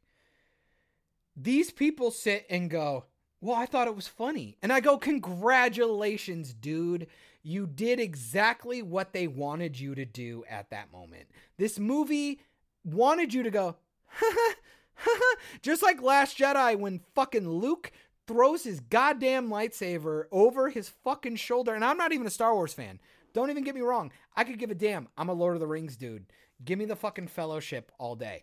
These 1.37 1.71
people 1.71 2.11
sit 2.11 2.47
and 2.51 2.69
go, 2.69 3.05
Well, 3.41 3.57
I 3.57 3.67
thought 3.67 3.87
it 3.87 3.97
was 3.97 4.09
funny. 4.09 4.57
And 4.63 4.73
I 4.73 4.81
go, 4.81 4.99
Congratulations, 4.99 6.53
dude. 6.53 7.07
You 7.43 7.67
did 7.67 8.01
exactly 8.01 8.83
what 8.83 9.13
they 9.13 9.27
wanted 9.27 9.79
you 9.79 9.95
to 9.95 10.05
do 10.05 10.45
at 10.49 10.71
that 10.71 10.93
moment. 10.93 11.29
This 11.57 11.79
movie 11.79 12.41
wanted 12.85 13.33
you 13.33 13.43
to 13.45 13.51
go, 13.51 13.77
Just 15.63 15.83
like 15.83 16.03
Last 16.03 16.37
Jedi 16.37 16.77
when 16.79 17.01
fucking 17.15 17.49
Luke 17.49 17.93
throws 18.27 18.65
his 18.65 18.81
goddamn 18.81 19.49
lightsaber 19.49 20.25
over 20.33 20.69
his 20.69 20.89
fucking 20.89 21.37
shoulder. 21.37 21.75
And 21.75 21.85
I'm 21.85 21.97
not 21.97 22.13
even 22.13 22.27
a 22.27 22.31
Star 22.31 22.55
Wars 22.55 22.75
fan. 22.75 23.01
Don't 23.33 23.51
even 23.51 23.65
get 23.65 23.75
me 23.75 23.81
wrong. 23.81 24.13
I 24.37 24.45
could 24.45 24.59
give 24.59 24.71
a 24.71 24.75
damn. 24.75 25.09
I'm 25.17 25.29
a 25.29 25.33
Lord 25.33 25.55
of 25.55 25.61
the 25.61 25.67
Rings 25.67 25.97
dude. 25.97 26.27
Give 26.65 26.79
me 26.79 26.85
the 26.87 26.97
fucking 26.97 27.29
fellowship 27.29 27.93
all 27.99 28.17
day. 28.17 28.43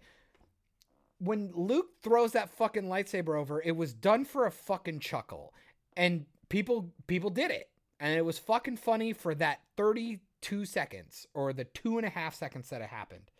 When 1.25 1.51
Luke 1.53 2.01
throws 2.01 2.33
that 2.33 2.51
fucking 2.51 2.85
lightsaber 2.85 3.37
over, 3.37 3.61
it 3.61 3.75
was 3.75 3.93
done 3.93 4.25
for 4.25 4.45
a 4.45 4.51
fucking 4.51 4.99
chuckle. 4.99 5.53
And 5.97 6.25
people 6.49 6.93
people 7.07 7.29
did 7.29 7.51
it. 7.51 7.69
And 7.99 8.17
it 8.17 8.25
was 8.25 8.39
fucking 8.39 8.77
funny 8.77 9.13
for 9.13 9.33
that 9.35 9.61
32 9.77 10.65
seconds 10.65 11.27
or 11.33 11.53
the 11.53 11.63
two 11.63 11.97
and 11.97 12.05
a 12.05 12.09
half 12.09 12.35
seconds 12.35 12.69
that 12.69 12.81
it 12.81 12.89
happened. 12.89 13.31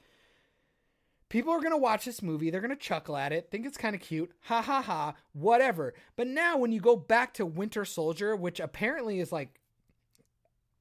People 1.27 1.51
are 1.53 1.59
to 1.61 1.77
watch 1.77 2.05
this 2.05 2.21
movie. 2.21 2.49
They're 2.49 2.61
to 2.69 2.75
chuckle 2.75 3.17
at 3.17 3.33
it, 3.33 3.49
think 3.49 3.65
it's 3.65 3.77
kind 3.77 3.95
of 3.95 4.01
cute. 4.01 4.31
Ha 4.43 4.61
ha 4.61 4.81
ha, 4.81 5.15
whatever. 5.33 5.93
But 6.15 6.27
now, 6.27 6.57
when 6.57 6.71
you 6.71 6.79
go 6.79 6.95
back 6.95 7.33
to 7.35 7.45
Winter 7.45 7.83
Soldier, 7.83 8.35
which 8.35 8.59
apparently 8.59 9.19
is 9.19 9.31
like. 9.31 9.59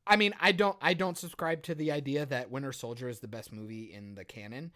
I 0.07 0.17
mean, 0.17 0.35
I 0.39 0.53
don't 0.53 0.77
I 0.83 0.93
don't 0.93 1.17
subscribe 1.17 1.63
to 1.63 1.75
the 1.75 1.91
idea 1.91 2.27
that 2.27 2.51
Winter 2.51 2.73
Soldier 2.73 3.09
is 3.09 3.21
the 3.21 3.27
best 3.27 3.55
movie 3.55 3.91
in 3.93 4.17
the 4.17 4.25
canon, 4.25 4.71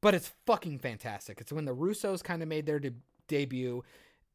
but 0.00 0.14
it's 0.14 0.32
fucking 0.46 0.78
fantastic. 0.78 1.40
It's 1.40 1.52
when 1.52 1.64
the 1.64 1.74
Russos 1.74 2.22
kind 2.22 2.42
of 2.42 2.48
made 2.48 2.66
their 2.66 2.78
de- 2.78 2.92
debut. 3.28 3.82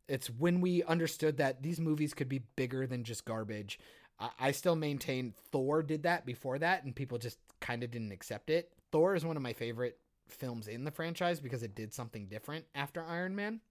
It's 0.07 0.29
when 0.29 0.61
we 0.61 0.83
understood 0.83 1.37
that 1.37 1.63
these 1.63 1.79
movies 1.79 2.13
could 2.13 2.29
be 2.29 2.43
bigger 2.55 2.85
than 2.87 3.03
just 3.03 3.25
garbage. 3.25 3.79
I, 4.19 4.29
I 4.39 4.51
still 4.51 4.75
maintain 4.75 5.33
Thor 5.51 5.83
did 5.83 6.03
that 6.03 6.25
before 6.25 6.59
that, 6.59 6.83
and 6.83 6.95
people 6.95 7.17
just 7.17 7.37
kind 7.59 7.83
of 7.83 7.91
didn't 7.91 8.11
accept 8.11 8.49
it. 8.49 8.71
Thor 8.91 9.15
is 9.15 9.25
one 9.25 9.37
of 9.37 9.43
my 9.43 9.53
favorite 9.53 9.97
films 10.27 10.67
in 10.67 10.83
the 10.83 10.91
franchise 10.91 11.39
because 11.39 11.63
it 11.63 11.75
did 11.75 11.93
something 11.93 12.27
different 12.27 12.65
after 12.75 13.03
Iron 13.03 13.35
Man. 13.35 13.61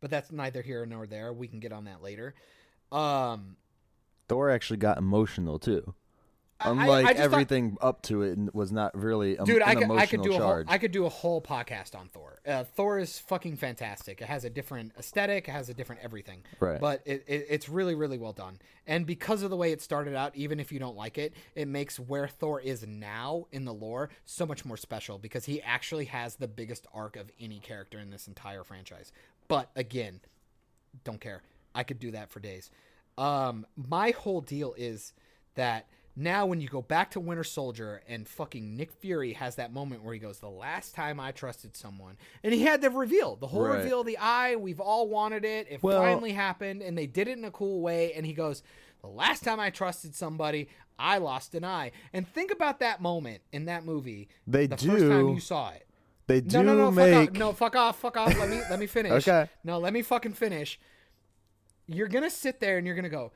But 0.00 0.10
that's 0.10 0.32
neither 0.32 0.62
here 0.62 0.84
nor 0.84 1.06
there. 1.06 1.32
We 1.32 1.46
can 1.46 1.60
get 1.60 1.72
on 1.72 1.84
that 1.84 2.02
later. 2.02 2.34
Um, 2.90 3.56
Thor 4.28 4.50
actually 4.50 4.78
got 4.78 4.98
emotional 4.98 5.58
too. 5.58 5.94
I- 6.64 6.68
I- 6.68 6.70
Unlike 6.72 7.06
I 7.06 7.08
just 7.12 7.16
thought- 7.18 7.24
everything 7.24 7.76
up 7.80 8.02
to 8.02 8.22
it, 8.22 8.54
was 8.54 8.72
not 8.72 8.96
really 9.00 9.38
um, 9.38 9.44
dude, 9.46 9.56
an 9.56 9.62
I 9.62 9.74
could, 9.74 9.82
emotional 9.84 10.00
I 10.02 10.06
could 10.06 10.22
do 10.22 10.34
a 10.34 10.38
whole. 10.38 10.64
I 10.68 10.78
could 10.78 10.92
do 10.92 11.06
a 11.06 11.08
whole 11.08 11.40
podcast 11.40 11.94
on 11.94 12.08
Thor. 12.08 12.40
Uh, 12.46 12.64
Thor 12.64 12.98
is 12.98 13.18
fucking 13.18 13.56
fantastic. 13.56 14.20
It 14.20 14.26
has 14.26 14.44
a 14.44 14.50
different 14.50 14.92
aesthetic. 14.98 15.48
It 15.48 15.52
has 15.52 15.68
a 15.68 15.74
different 15.74 16.02
everything. 16.02 16.42
Right. 16.60 16.80
But 16.80 17.02
it, 17.04 17.24
it, 17.26 17.46
it's 17.48 17.68
really, 17.68 17.94
really 17.94 18.18
well 18.18 18.32
done. 18.32 18.58
And 18.86 19.06
because 19.06 19.42
of 19.42 19.50
the 19.50 19.56
way 19.56 19.72
it 19.72 19.80
started 19.80 20.14
out, 20.14 20.34
even 20.34 20.58
if 20.58 20.72
you 20.72 20.78
don't 20.78 20.96
like 20.96 21.18
it, 21.18 21.34
it 21.54 21.68
makes 21.68 22.00
where 22.00 22.26
Thor 22.26 22.60
is 22.60 22.86
now 22.86 23.46
in 23.52 23.64
the 23.64 23.72
lore 23.74 24.10
so 24.24 24.44
much 24.44 24.64
more 24.64 24.76
special 24.76 25.18
because 25.18 25.44
he 25.44 25.62
actually 25.62 26.06
has 26.06 26.36
the 26.36 26.48
biggest 26.48 26.86
arc 26.92 27.16
of 27.16 27.30
any 27.40 27.60
character 27.60 27.98
in 27.98 28.10
this 28.10 28.26
entire 28.26 28.64
franchise. 28.64 29.12
But 29.48 29.70
again, 29.76 30.20
don't 31.04 31.20
care. 31.20 31.42
I 31.74 31.84
could 31.84 31.98
do 31.98 32.10
that 32.10 32.30
for 32.30 32.40
days. 32.40 32.70
Um, 33.18 33.66
my 33.76 34.10
whole 34.10 34.40
deal 34.40 34.74
is 34.76 35.12
that 35.54 35.86
now 36.14 36.44
when 36.46 36.60
you 36.60 36.68
go 36.68 36.82
back 36.82 37.10
to 37.12 37.20
Winter 37.20 37.44
Soldier 37.44 38.02
and 38.06 38.28
fucking 38.28 38.76
Nick 38.76 38.92
Fury 38.92 39.32
has 39.32 39.56
that 39.56 39.72
moment 39.72 40.02
where 40.02 40.12
he 40.12 40.20
goes, 40.20 40.38
"The 40.40 40.48
last 40.50 40.94
time 40.94 41.18
I 41.18 41.32
trusted 41.32 41.74
someone," 41.76 42.16
and 42.42 42.52
he 42.52 42.62
had 42.62 42.82
the 42.82 42.90
reveal, 42.90 43.36
the 43.36 43.46
whole 43.46 43.62
Right. 43.66 43.78
reveal 43.78 44.00
of 44.00 44.06
the 44.06 44.18
eye. 44.18 44.56
We've 44.56 44.80
all 44.80 45.08
wanted 45.08 45.44
it. 45.44 45.66
It 45.70 45.82
Well- 45.82 46.00
finally 46.02 46.32
happened, 46.32 46.82
and 46.82 46.96
they 46.98 47.06
did 47.06 47.28
it 47.28 47.38
in 47.38 47.44
a 47.44 47.50
cool 47.50 47.80
way. 47.80 48.12
And 48.12 48.26
he 48.26 48.34
goes, 48.34 48.62
"The 49.00 49.08
last 49.08 49.42
time 49.42 49.58
I 49.58 49.70
trusted 49.70 50.14
somebody, 50.14 50.68
I 50.98 51.18
lost 51.18 51.54
an 51.54 51.64
eye." 51.64 51.92
And 52.12 52.28
think 52.28 52.50
about 52.50 52.78
that 52.80 53.00
moment 53.00 53.40
in 53.50 53.64
that 53.64 53.84
movie. 53.84 54.28
They 54.46 54.66
the 54.66 54.76
first 54.76 54.88
time 55.08 55.26
do 55.28 55.32
you 55.34 55.40
saw 55.40 55.70
it. 55.70 55.86
they 56.26 56.40
do 56.40 56.58
No, 56.58 56.62
no, 56.62 56.76
no, 56.76 56.90
make 56.90 57.12
fuck 57.14 57.28
off. 57.30 57.34
No, 57.38 57.52
fuck 57.52 57.76
off, 57.76 57.98
fuck 57.98 58.16
off. 58.16 58.38
Let 58.38 58.48
me 58.48 58.60
let 58.70 58.78
me 58.78 58.86
finish. 58.98 59.26
Okay. 59.26 59.50
No, 59.64 59.78
let 59.78 59.92
me 59.92 60.02
fucking 60.02 60.34
finish. 60.34 60.78
You're 61.88 62.08
gonna 62.08 62.30
sit 62.30 62.60
there 62.60 62.78
and 62.78 62.86
you're 62.86 62.96
gonna 62.96 63.08
go. 63.08 63.32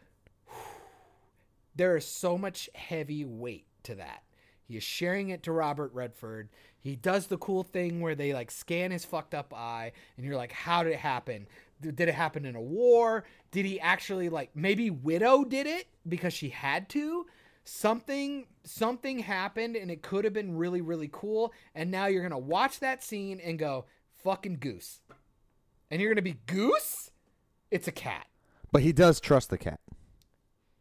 There 1.76 1.96
is 1.96 2.06
so 2.06 2.38
much 2.38 2.70
heavy 2.74 3.24
weight 3.24 3.66
to 3.84 3.94
that. 3.96 4.22
He 4.64 4.76
is 4.76 4.82
sharing 4.82 5.28
it 5.28 5.42
to 5.44 5.52
Robert 5.52 5.92
Redford. 5.92 6.48
He 6.80 6.96
does 6.96 7.26
the 7.26 7.38
cool 7.38 7.62
thing 7.62 8.00
where 8.00 8.14
they 8.14 8.32
like 8.32 8.50
scan 8.50 8.90
his 8.90 9.04
fucked 9.04 9.34
up 9.34 9.52
eye, 9.54 9.92
and 10.16 10.26
you're 10.26 10.36
like, 10.36 10.52
how 10.52 10.82
did 10.82 10.92
it 10.92 10.98
happen? 10.98 11.46
Did 11.80 12.00
it 12.00 12.14
happen 12.14 12.46
in 12.46 12.56
a 12.56 12.60
war? 12.60 13.24
Did 13.50 13.66
he 13.66 13.78
actually 13.78 14.28
like 14.28 14.50
maybe 14.54 14.90
Widow 14.90 15.44
did 15.44 15.66
it 15.66 15.88
because 16.08 16.32
she 16.32 16.48
had 16.48 16.88
to? 16.90 17.26
Something 17.64 18.46
something 18.64 19.18
happened 19.18 19.76
and 19.76 19.90
it 19.90 20.00
could 20.02 20.24
have 20.24 20.32
been 20.32 20.56
really 20.56 20.80
really 20.80 21.10
cool. 21.12 21.52
And 21.74 21.90
now 21.90 22.06
you're 22.06 22.22
gonna 22.22 22.38
watch 22.38 22.80
that 22.80 23.04
scene 23.04 23.40
and 23.40 23.58
go 23.58 23.84
fucking 24.24 24.58
goose, 24.60 25.00
and 25.90 26.00
you're 26.00 26.10
gonna 26.12 26.22
be 26.22 26.38
goose. 26.46 27.10
It's 27.70 27.88
a 27.88 27.92
cat. 27.92 28.26
but 28.72 28.82
he 28.82 28.92
does 28.92 29.20
trust 29.20 29.50
the 29.50 29.58
cat. 29.58 29.80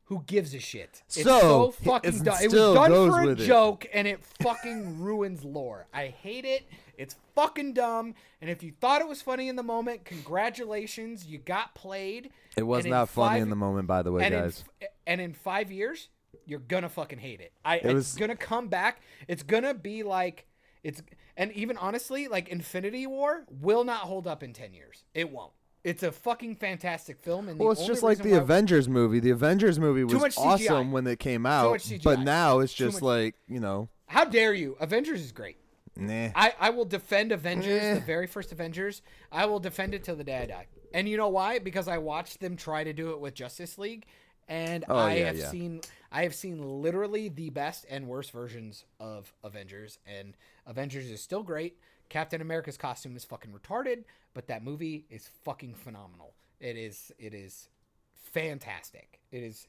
Who 0.06 0.24
gives 0.28 0.54
a 0.54 0.60
shit? 0.60 1.02
It's 1.08 1.24
So, 1.24 1.40
so 1.40 1.72
fucking 1.72 2.22
dumb. 2.24 2.38
It 2.42 2.52
was 2.52 2.76
done 2.76 2.92
for 3.10 3.22
a 3.22 3.26
with 3.26 3.40
it. 3.42 3.46
joke, 3.46 3.88
and 3.92 4.08
it 4.08 4.24
fucking 4.42 5.00
ruins 5.02 5.44
lore. 5.44 5.88
I 5.94 6.08
hate 6.08 6.46
it. 6.46 6.64
It's 6.98 7.16
fucking 7.34 7.74
dumb. 7.74 8.14
And 8.40 8.50
if 8.50 8.62
you 8.62 8.72
thought 8.80 9.02
it 9.02 9.08
was 9.08 9.22
funny 9.24 9.48
in 9.48 9.56
the 9.56 9.64
moment, 9.64 10.06
congratulations, 10.06 11.26
you 11.26 11.40
got 11.40 11.74
played. 11.76 12.30
It 12.56 12.64
was 12.64 12.80
And 12.80 12.86
in 12.88 12.92
not 12.92 13.10
funny 13.10 13.36
five- 13.38 13.42
in 13.42 13.50
the 13.50 13.56
moment, 13.56 13.88
by 13.88 14.04
the 14.04 14.12
way, 14.12 14.24
and 14.26 14.34
guys. 14.34 14.64
In, 14.80 14.88
and 15.08 15.22
in 15.22 15.34
five 15.34 15.72
years, 15.72 16.10
you're 16.46 16.60
gonna 16.60 16.90
fucking 16.90 17.20
hate 17.20 17.42
it. 17.42 17.54
I 17.66 17.78
It 17.78 17.86
it's 17.86 17.94
was- 17.94 18.16
gonna 18.16 18.36
come 18.36 18.68
back. 18.68 19.02
It's 19.28 19.42
gonna 19.44 19.74
be 19.74 20.04
like 20.04 20.46
it's 20.84 21.02
and 21.36 21.52
even 21.54 21.78
honestly, 21.78 22.28
like 22.28 22.48
Infinity 22.50 23.08
War 23.08 23.46
will 23.50 23.84
not 23.84 24.02
hold 24.02 24.28
up 24.28 24.44
in 24.44 24.54
ten 24.54 24.74
years. 24.76 25.04
It 25.16 25.32
won't. 25.32 25.52
It's 25.86 26.02
a 26.04 26.12
fucking 26.12 26.56
fantastic 26.56 27.20
film, 27.20 27.48
and 27.48 27.60
well, 27.60 27.70
it's 27.72 27.86
just 27.86 28.02
like 28.04 28.18
the 28.18 28.34
Avengers 28.34 28.90
movie. 28.90 29.20
The 29.20 29.30
Avengers 29.30 29.80
movie 29.80 30.04
was 30.04 30.36
awesome 30.38 30.92
when 30.92 31.06
it 31.06 31.20
came 31.20 31.46
out, 31.46 31.80
but 32.04 32.20
now 32.22 32.60
it's 32.60 32.74
just 32.74 33.02
like 33.04 33.36
you 33.48 33.60
know, 33.60 33.88
How 34.08 34.26
dare 34.26 34.54
you? 34.54 34.76
Avengers 34.80 35.22
is 35.22 35.32
great. 35.32 35.58
nah. 35.96 36.30
I, 36.36 36.54
I 36.60 36.70
will 36.72 36.86
defend 36.86 37.32
Avengers, 37.32 37.82
Eh. 37.84 37.94
the 37.94 38.00
very 38.02 38.28
first 38.28 38.52
Avengers. 38.52 39.02
I 39.32 39.46
will 39.46 39.60
defend 39.60 39.94
it 39.94 40.04
till 40.04 40.16
the 40.16 40.24
day 40.24 40.38
I 40.40 40.46
die. 40.48 40.68
And 40.94 41.08
you 41.08 41.18
know 41.18 41.30
why? 41.30 41.60
Because 41.60 41.88
I 41.88 42.00
watched 42.00 42.40
them 42.40 42.58
try 42.58 42.84
to 42.84 42.92
do 42.92 43.12
it 43.12 43.20
with 43.20 43.34
Justice 43.36 43.78
League, 43.78 44.06
and 44.48 44.84
Oh, 44.90 44.96
I 44.98 45.16
yeah, 45.18 45.26
have 45.28 45.38
yeah. 45.38 45.50
seen 45.50 45.82
I 46.12 46.24
have 46.24 46.34
seen 46.34 46.82
literally 46.82 47.30
the 47.30 47.52
best 47.52 47.86
and 47.90 48.08
worst 48.08 48.32
versions 48.32 48.86
of 49.00 49.32
Avengers, 49.44 50.00
and 50.08 50.36
Avengers 50.66 51.06
is 51.12 51.22
still 51.22 51.44
great. 51.44 51.78
Captain 52.10 52.42
America's 52.42 52.78
costume 52.78 53.16
is 53.16 53.24
fucking 53.26 53.52
retarded, 53.52 54.04
but 54.36 54.48
that 54.48 54.64
movie 54.64 55.06
is 55.10 55.28
fucking 55.44 55.74
phenomenal. 55.74 56.36
It 56.60 56.78
is 56.78 57.12
it 57.18 57.34
is 57.34 57.70
fantastic. 58.14 59.20
It 59.32 59.42
is 59.42 59.68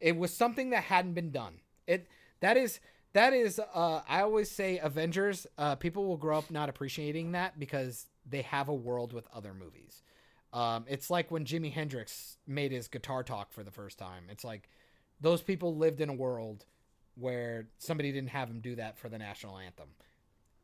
it 0.00 0.16
was 0.16 0.32
something 0.32 0.70
that 0.70 0.84
hadn't 0.84 1.12
been 1.12 1.30
done. 1.30 1.60
It 1.86 2.08
that 2.40 2.56
is 2.56 2.80
that 3.12 3.34
is 3.34 3.58
uh 3.58 4.00
I 4.08 4.22
always 4.22 4.50
say 4.50 4.78
Avengers 4.78 5.46
uh 5.58 5.74
people 5.74 6.06
will 6.06 6.16
grow 6.16 6.38
up 6.38 6.50
not 6.50 6.70
appreciating 6.70 7.32
that 7.32 7.58
because 7.58 8.06
they 8.24 8.42
have 8.42 8.68
a 8.68 8.74
world 8.74 9.12
with 9.12 9.28
other 9.34 9.52
movies. 9.52 10.02
Um 10.52 10.86
it's 10.88 11.10
like 11.10 11.30
when 11.30 11.44
Jimi 11.44 11.72
Hendrix 11.72 12.38
made 12.46 12.72
his 12.72 12.88
guitar 12.88 13.22
talk 13.22 13.52
for 13.52 13.64
the 13.64 13.72
first 13.72 13.98
time. 13.98 14.24
It's 14.30 14.44
like 14.44 14.70
those 15.20 15.42
people 15.42 15.76
lived 15.76 16.00
in 16.00 16.08
a 16.08 16.14
world 16.14 16.64
where 17.16 17.68
somebody 17.78 18.12
didn't 18.12 18.30
have 18.30 18.48
him 18.48 18.60
do 18.60 18.76
that 18.76 18.98
for 18.98 19.08
the 19.08 19.18
national 19.18 19.58
anthem. 19.58 19.88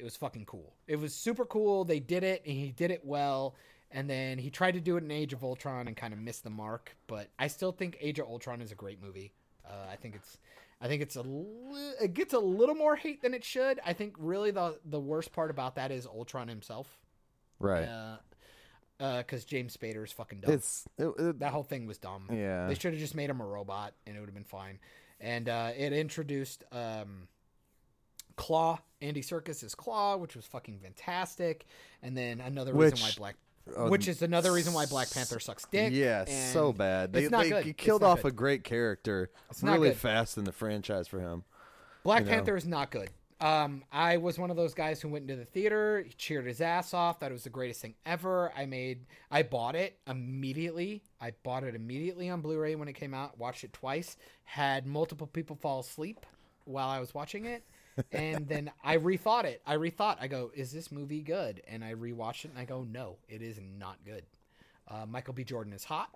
It 0.00 0.04
was 0.04 0.16
fucking 0.16 0.46
cool. 0.46 0.74
It 0.88 0.96
was 0.96 1.14
super 1.14 1.44
cool. 1.44 1.84
They 1.84 2.00
did 2.00 2.24
it 2.24 2.42
and 2.46 2.56
he 2.56 2.72
did 2.72 2.90
it 2.90 3.04
well 3.04 3.54
and 3.92 4.08
then 4.08 4.38
he 4.38 4.50
tried 4.50 4.72
to 4.72 4.80
do 4.80 4.96
it 4.96 5.04
in 5.04 5.10
Age 5.10 5.32
of 5.32 5.44
Ultron 5.44 5.86
and 5.88 5.96
kind 5.96 6.12
of 6.14 6.18
missed 6.20 6.42
the 6.44 6.50
mark. 6.50 6.96
But 7.06 7.28
I 7.38 7.48
still 7.48 7.72
think 7.72 7.96
Age 8.00 8.18
of 8.18 8.26
Ultron 8.26 8.60
is 8.62 8.72
a 8.72 8.74
great 8.76 9.02
movie. 9.02 9.32
Uh, 9.64 9.72
I 9.92 9.96
think 9.96 10.14
it's 10.16 10.38
I 10.80 10.88
think 10.88 11.02
it's 11.02 11.16
a 11.16 11.22
li- 11.22 11.92
it 12.02 12.14
gets 12.14 12.32
a 12.32 12.38
little 12.38 12.74
more 12.74 12.96
hate 12.96 13.20
than 13.20 13.34
it 13.34 13.44
should. 13.44 13.78
I 13.84 13.92
think 13.92 14.14
really 14.18 14.50
the 14.50 14.78
the 14.84 14.98
worst 15.00 15.32
part 15.32 15.50
about 15.50 15.74
that 15.74 15.90
is 15.92 16.06
Ultron 16.06 16.48
himself. 16.48 16.88
Right. 17.58 17.84
Uh, 17.86 18.16
because 19.18 19.44
James 19.46 19.74
Spader 19.76 20.04
is 20.04 20.12
fucking 20.12 20.40
dumb. 20.40 20.52
it's 20.52 20.86
it, 20.98 21.08
it- 21.18 21.38
that 21.40 21.52
whole 21.52 21.62
thing 21.62 21.86
was 21.86 21.98
dumb. 21.98 22.28
yeah. 22.32 22.66
They 22.68 22.74
should 22.74 22.92
have 22.92 23.00
just 23.00 23.14
made 23.14 23.30
him 23.30 23.40
a 23.40 23.46
robot 23.46 23.94
and 24.06 24.16
it 24.16 24.20
would 24.20 24.28
have 24.28 24.34
been 24.34 24.44
fine. 24.44 24.78
And 25.20 25.48
uh, 25.48 25.70
it 25.76 25.92
introduced 25.92 26.64
um, 26.72 27.28
Klaue, 28.40 28.78
Andy 29.02 29.22
Serkis 29.22 29.62
as 29.62 29.74
Klaue, 29.74 30.18
which 30.18 30.36
was 30.36 30.46
fucking 30.46 30.78
fantastic. 30.78 31.66
And 32.02 32.16
then 32.16 32.40
another 32.40 32.72
reason 32.72 32.92
Which- 32.92 33.18
why 33.18 33.34
Black, 33.66 33.90
which 33.90 34.08
is 34.08 34.22
another 34.22 34.52
reason 34.52 34.72
why 34.72 34.86
Black 34.86 35.10
Panther 35.10 35.38
sucks 35.38 35.66
dick. 35.70 35.92
Yeah, 35.92 36.24
and 36.26 36.52
so 36.52 36.72
bad. 36.72 37.12
They, 37.12 37.22
it's 37.24 37.30
not 37.30 37.44
they 37.44 37.72
killed 37.72 38.02
off 38.02 38.22
good. 38.22 38.28
a 38.28 38.32
great 38.32 38.64
character 38.64 39.30
It's 39.50 39.62
not 39.62 39.74
really 39.74 39.94
fast 39.94 40.38
in 40.38 40.44
the 40.44 40.52
franchise 40.52 41.06
for 41.06 41.20
him. 41.20 41.44
Black 42.02 42.20
you 42.20 42.26
know. 42.26 42.32
Panther 42.32 42.56
is 42.56 42.66
not 42.66 42.90
good. 42.90 43.10
Um, 43.40 43.84
I 43.90 44.18
was 44.18 44.38
one 44.38 44.50
of 44.50 44.56
those 44.56 44.74
guys 44.74 45.00
who 45.00 45.08
went 45.08 45.22
into 45.30 45.36
the 45.42 45.46
theater, 45.46 46.02
he 46.06 46.12
cheered 46.12 46.46
his 46.46 46.60
ass 46.60 46.92
off. 46.92 47.20
Thought 47.20 47.30
it 47.30 47.32
was 47.32 47.44
the 47.44 47.50
greatest 47.50 47.80
thing 47.80 47.94
ever. 48.04 48.52
I 48.54 48.66
made, 48.66 49.06
I 49.30 49.42
bought 49.44 49.74
it 49.74 49.98
immediately. 50.06 51.02
I 51.20 51.32
bought 51.42 51.64
it 51.64 51.74
immediately 51.74 52.28
on 52.28 52.42
Blu-ray 52.42 52.74
when 52.74 52.88
it 52.88 52.94
came 52.94 53.14
out. 53.14 53.38
Watched 53.38 53.64
it 53.64 53.72
twice. 53.72 54.18
Had 54.44 54.86
multiple 54.86 55.26
people 55.26 55.56
fall 55.56 55.80
asleep 55.80 56.26
while 56.66 56.88
I 56.88 57.00
was 57.00 57.14
watching 57.14 57.46
it, 57.46 57.64
and 58.12 58.48
then 58.48 58.70
I 58.82 58.96
rethought 58.96 59.44
it. 59.44 59.62
I 59.66 59.76
rethought. 59.76 60.18
I 60.20 60.28
go, 60.28 60.50
is 60.54 60.72
this 60.72 60.90
movie 60.92 61.22
good? 61.22 61.62
And 61.68 61.84
I 61.84 61.94
rewatched 61.94 62.44
it, 62.44 62.50
and 62.50 62.58
I 62.58 62.64
go, 62.64 62.84
no, 62.84 63.16
it 63.28 63.42
is 63.42 63.58
not 63.78 63.96
good. 64.04 64.24
Uh, 64.88 65.06
Michael 65.06 65.34
B. 65.34 65.44
Jordan 65.44 65.72
is 65.72 65.84
hot. 65.84 66.10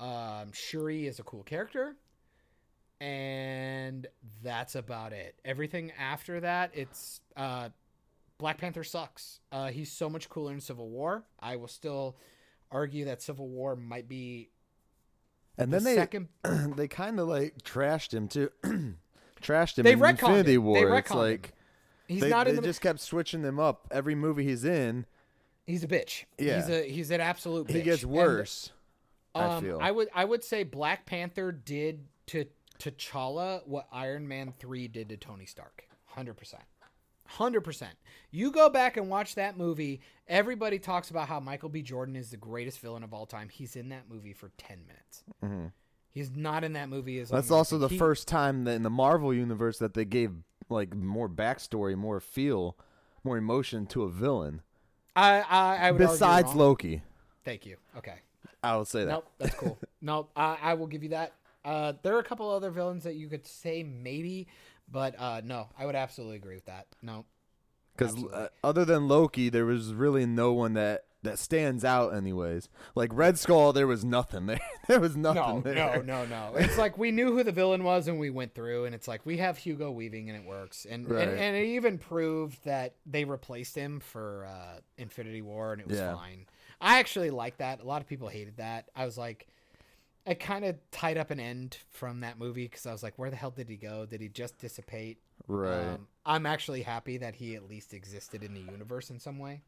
Um, 0.00 0.52
Shuri 0.52 1.06
is 1.06 1.18
a 1.18 1.22
cool 1.24 1.42
character 1.42 1.96
and 3.00 4.06
that's 4.42 4.74
about 4.74 5.12
it. 5.12 5.36
Everything 5.44 5.92
after 5.98 6.40
that, 6.40 6.70
it's 6.74 7.20
uh, 7.36 7.68
Black 8.38 8.58
Panther 8.58 8.84
sucks. 8.84 9.40
Uh, 9.52 9.68
he's 9.68 9.90
so 9.92 10.10
much 10.10 10.28
cooler 10.28 10.52
in 10.52 10.60
Civil 10.60 10.88
War. 10.88 11.24
I 11.40 11.56
will 11.56 11.68
still 11.68 12.16
argue 12.70 13.04
that 13.06 13.22
Civil 13.22 13.48
War 13.48 13.76
might 13.76 14.08
be 14.08 14.50
And 15.56 15.72
the 15.72 15.76
then 15.76 15.84
they 15.84 15.94
second. 15.94 16.28
they 16.76 16.88
kind 16.88 17.20
of 17.20 17.28
like 17.28 17.62
trashed 17.62 18.12
him 18.12 18.28
too. 18.28 18.50
trashed 19.40 19.78
him 19.78 19.84
They 19.84 19.92
in 19.92 20.04
Infinity 20.04 20.54
him. 20.54 20.64
War. 20.64 20.74
They 20.76 20.82
it's 20.98 21.08
retconned 21.08 21.12
him. 21.12 21.18
like 21.18 21.52
He's 22.08 22.20
they, 22.22 22.30
not 22.30 22.44
they 22.44 22.50
in 22.50 22.56
the. 22.56 22.62
just 22.62 22.80
kept 22.80 23.00
switching 23.00 23.42
them 23.42 23.58
up 23.60 23.86
every 23.90 24.14
movie 24.14 24.44
he's 24.44 24.64
in. 24.64 25.04
he's 25.66 25.84
a 25.84 25.88
bitch. 25.88 26.24
Yeah. 26.38 26.56
He's 26.56 26.68
a 26.70 26.82
he's 26.90 27.10
an 27.10 27.20
absolute. 27.20 27.66
Bitch. 27.68 27.72
He 27.74 27.82
gets 27.82 28.02
And, 28.02 28.12
worse. 28.12 28.72
I 29.34 29.44
um, 29.56 29.62
feel. 29.64 29.78
I 29.80 29.90
would 29.90 30.08
I 30.14 30.24
would 30.24 30.42
say 30.42 30.62
Black 30.64 31.04
Panther 31.06 31.52
did 31.52 32.06
to 32.28 32.46
T'Challa 32.78 33.66
what 33.66 33.86
Iron 33.92 34.26
Man 34.26 34.52
three 34.58 34.88
did 34.88 35.08
to 35.10 35.16
Tony 35.16 35.46
Stark. 35.46 35.84
Hundred 36.06 36.34
percent. 36.34 36.62
Hundred 37.26 37.60
percent. 37.60 37.92
You 38.30 38.50
go 38.50 38.70
back 38.70 38.96
and 38.96 39.10
watch 39.10 39.34
that 39.34 39.58
movie. 39.58 40.00
Everybody 40.28 40.78
talks 40.78 41.10
about 41.10 41.28
how 41.28 41.40
Michael 41.40 41.68
B. 41.68 41.82
Jordan 41.82 42.16
is 42.16 42.30
the 42.30 42.36
greatest 42.38 42.80
villain 42.80 43.02
of 43.02 43.12
all 43.12 43.26
time. 43.26 43.50
He's 43.50 43.76
in 43.76 43.90
that 43.90 44.04
movie 44.10 44.32
for 44.32 44.50
ten 44.56 44.78
minutes. 44.86 45.24
Mhm. 45.44 45.72
He's 46.10 46.30
not 46.34 46.64
in 46.64 46.72
that 46.72 46.88
movie 46.88 47.18
as. 47.20 47.30
That's 47.30 47.50
also 47.50 47.78
the 47.78 47.88
he- 47.88 47.98
first 47.98 48.26
time 48.28 48.64
that 48.64 48.72
in 48.72 48.82
the 48.82 48.90
Marvel 48.90 49.32
universe 49.32 49.78
that 49.78 49.94
they 49.94 50.04
gave 50.04 50.32
like 50.68 50.94
more 50.94 51.28
backstory, 51.28 51.96
more 51.96 52.20
feel, 52.20 52.76
more 53.24 53.36
emotion 53.36 53.86
to 53.86 54.02
a 54.02 54.08
villain. 54.10 54.62
I 55.14 55.40
I, 55.40 55.76
I 55.76 55.90
would 55.90 55.98
Besides. 55.98 56.54
Loki, 56.54 57.02
Thank 57.44 57.66
you. 57.66 57.76
Okay. 57.96 58.16
I 58.62 58.76
will 58.76 58.84
say 58.84 59.04
that. 59.04 59.10
Nope, 59.12 59.30
that's 59.38 59.54
cool. 59.54 59.78
nope, 60.02 60.30
I, 60.36 60.58
I 60.60 60.74
will 60.74 60.86
give 60.86 61.02
you 61.02 61.10
that. 61.10 61.32
Uh, 61.64 61.92
there 62.02 62.14
are 62.16 62.18
a 62.18 62.24
couple 62.24 62.50
other 62.50 62.70
villains 62.70 63.04
that 63.04 63.14
you 63.14 63.28
could 63.28 63.46
say 63.46 63.82
maybe, 63.82 64.48
but 64.90 65.14
uh, 65.18 65.40
no, 65.44 65.68
I 65.78 65.86
would 65.86 65.94
absolutely 65.94 66.36
agree 66.36 66.54
with 66.54 66.66
that. 66.66 66.86
No, 67.02 67.24
Because 67.96 68.22
uh, 68.24 68.48
other 68.64 68.84
than 68.84 69.06
Loki, 69.06 69.48
there 69.48 69.66
was 69.66 69.94
really 69.94 70.26
no 70.26 70.52
one 70.52 70.74
that 70.74 71.04
that 71.22 71.38
stands 71.38 71.84
out. 71.84 72.14
Anyways, 72.14 72.68
like 72.94 73.10
Red 73.12 73.38
Skull, 73.38 73.72
there 73.72 73.86
was 73.86 74.04
nothing 74.04 74.46
there. 74.46 74.60
there 74.88 75.00
was 75.00 75.16
nothing 75.16 75.42
no, 75.56 75.60
there. 75.60 76.02
no, 76.02 76.02
no, 76.02 76.24
no. 76.26 76.52
It's 76.56 76.78
like 76.78 76.96
we 76.98 77.10
knew 77.10 77.32
who 77.32 77.42
the 77.42 77.52
villain 77.52 77.82
was 77.84 78.08
and 78.08 78.18
we 78.20 78.30
went 78.30 78.54
through, 78.54 78.84
and 78.84 78.94
it's 78.94 79.08
like 79.08 79.24
we 79.26 79.38
have 79.38 79.58
Hugo 79.58 79.90
Weaving 79.90 80.30
and 80.30 80.38
it 80.40 80.46
works, 80.46 80.86
and 80.88 81.10
Right. 81.10 81.26
and, 81.26 81.38
and 81.38 81.56
it 81.56 81.66
even 81.66 81.98
proved 81.98 82.64
that 82.64 82.94
they 83.06 83.24
replaced 83.24 83.74
him 83.74 84.00
for 84.00 84.46
uh, 84.48 84.78
Infinity 84.96 85.42
War, 85.42 85.72
and 85.72 85.80
it 85.80 85.88
was 85.88 85.98
Yeah. 85.98 86.14
fine. 86.14 86.46
I 86.80 87.00
actually 87.00 87.30
like 87.30 87.58
that. 87.58 87.80
A 87.80 87.84
lot 87.84 88.00
of 88.00 88.06
people 88.08 88.28
hated 88.28 88.56
that. 88.58 88.88
I 88.94 89.04
was 89.04 89.18
like. 89.18 89.46
I 90.26 90.34
kind 90.34 90.66
of 90.66 90.76
tied 90.90 91.16
up 91.16 91.30
an 91.30 91.40
end 91.40 91.78
from 91.88 92.20
that 92.20 92.38
movie 92.38 92.64
because 92.64 92.84
I 92.84 92.92
was 92.92 93.02
like, 93.02 93.18
where 93.18 93.30
the 93.30 93.36
hell 93.36 93.50
did 93.50 93.66
he 93.70 93.76
go? 93.76 94.04
Did 94.04 94.20
he 94.20 94.28
just 94.28 94.58
dissipate? 94.58 95.16
Right. 95.46 95.94
Um, 95.94 96.06
I'm 96.26 96.44
actually 96.44 96.82
happy 96.82 97.16
that 97.16 97.34
he 97.36 97.54
at 97.54 97.66
least 97.66 97.94
existed 97.94 98.42
in 98.44 98.52
the 98.52 98.60
universe 98.60 99.08
in 99.08 99.18
some 99.20 99.38
way. 99.38 99.62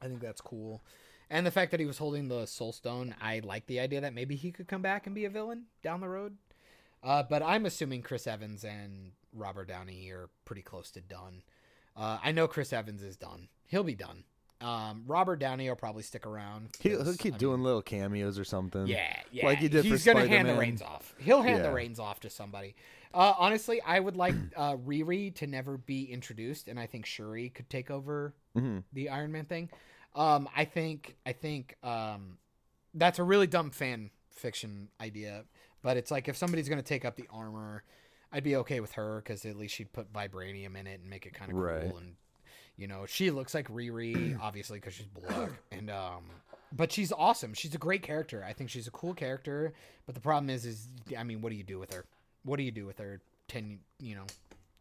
I 0.00 0.06
think 0.06 0.20
that's 0.20 0.40
cool. 0.40 0.82
And 1.30 1.46
the 1.46 1.50
fact 1.50 1.70
that 1.70 1.80
he 1.80 1.86
was 1.86 1.98
holding 1.98 2.28
the 2.28 2.46
Soul 2.46 2.72
Stone, 2.72 3.14
I 3.20 3.40
like 3.42 3.66
the 3.66 3.80
idea 3.80 4.02
that 4.02 4.12
maybe 4.12 4.36
he 4.36 4.52
could 4.52 4.68
come 4.68 4.82
back 4.82 5.06
and 5.06 5.14
be 5.14 5.24
a 5.24 5.30
villain 5.30 5.64
down 5.82 6.00
the 6.00 6.08
road. 6.08 6.36
Uh, 7.02 7.22
but 7.22 7.42
I'm 7.42 7.66
assuming 7.66 8.02
Chris 8.02 8.26
Evans 8.26 8.64
and 8.64 9.12
Robert 9.34 9.68
Downey 9.68 10.10
are 10.10 10.28
pretty 10.44 10.62
close 10.62 10.90
to 10.92 11.00
done. 11.00 11.42
Uh, 11.96 12.18
I 12.22 12.32
know 12.32 12.46
Chris 12.46 12.72
Evans 12.72 13.02
is 13.02 13.16
done. 13.16 13.48
He'll 13.66 13.82
be 13.82 13.94
done. 13.94 14.24
Um, 14.60 15.02
Robert 15.06 15.40
Downey 15.40 15.68
will 15.68 15.76
probably 15.76 16.04
stick 16.04 16.24
around. 16.26 16.68
He'll, 16.78 17.02
he'll 17.02 17.14
keep 17.14 17.34
I 17.34 17.38
doing 17.38 17.56
mean, 17.56 17.64
little 17.64 17.82
cameos 17.82 18.38
or 18.38 18.44
something. 18.44 18.86
yeah, 18.86 19.16
yeah. 19.32 19.46
Like 19.46 19.58
he 19.58 19.68
did 19.68 19.84
He's 19.84 20.04
gonna 20.04 20.26
hand 20.26 20.48
the 20.48 20.54
reins 20.54 20.82
off. 20.82 21.14
He'll 21.18 21.42
hand 21.42 21.64
the 21.64 21.72
reins 21.72 21.98
off 21.98 22.20
to 22.20 22.30
somebody. 22.30 22.76
Uh, 23.12 23.34
honestly, 23.38 23.80
I 23.82 23.98
would 23.98 24.16
like 24.16 24.34
uh, 24.56 24.76
Riri 24.76 25.34
to 25.36 25.46
never 25.46 25.78
be 25.78 26.04
introduced, 26.04 26.68
and 26.68 26.78
I 26.78 26.86
think 26.86 27.06
Shuri 27.06 27.48
could 27.48 27.68
take 27.68 27.90
over 27.90 28.34
hmm 28.54 28.78
the 28.92 29.08
Iron 29.08 29.32
Man 29.32 29.44
thing. 29.46 29.70
Um, 30.14 30.48
I 30.54 30.64
think 30.64 31.16
I 31.24 31.32
think 31.32 31.76
um, 31.82 32.38
that's 32.94 33.18
a 33.18 33.22
really 33.22 33.46
dumb 33.46 33.70
fan 33.70 34.10
fiction 34.30 34.88
idea, 35.00 35.44
but 35.82 35.96
it's 35.96 36.10
like 36.10 36.28
if 36.28 36.36
somebody's 36.36 36.68
gonna 36.68 36.82
take 36.82 37.04
up 37.04 37.16
the 37.16 37.28
armor, 37.32 37.84
I'd 38.32 38.44
be 38.44 38.56
okay 38.56 38.80
with 38.80 38.92
her 38.92 39.22
because 39.22 39.44
at 39.44 39.56
least 39.56 39.74
she'd 39.74 39.92
put 39.92 40.12
vibranium 40.12 40.76
in 40.78 40.86
it 40.86 41.00
and 41.00 41.08
make 41.08 41.26
it 41.26 41.34
kind 41.34 41.50
of 41.50 41.56
Right. 41.56 41.82
cool 41.82 41.98
and. 41.98 42.16
You 42.76 42.86
know, 42.88 43.04
she 43.06 43.30
looks 43.30 43.54
like 43.54 43.68
Riri, 43.68 44.34
obviously, 44.40 44.78
because 44.78 44.94
she's 44.94 45.06
black, 45.06 45.60
and 45.70 45.90
um, 45.90 46.24
but 46.72 46.90
she's 46.90 47.12
awesome. 47.12 47.52
She's 47.54 47.74
a 47.74 47.78
great 47.78 48.02
character. 48.02 48.44
I 48.46 48.54
think 48.54 48.70
she's 48.70 48.86
a 48.86 48.90
cool 48.90 49.14
character. 49.14 49.74
But 50.06 50.14
the 50.14 50.20
problem 50.22 50.48
is, 50.50 50.64
is 50.64 50.88
I 51.16 51.22
mean, 51.22 51.42
what 51.42 51.50
do 51.50 51.56
you 51.56 51.64
do 51.64 51.78
with 51.78 51.92
her? 51.92 52.06
What 52.44 52.56
do 52.56 52.62
you 52.62 52.70
do 52.70 52.86
with 52.86 52.98
her? 52.98 53.20
Ten, 53.46 53.80
you 54.00 54.14
know, 54.14 54.24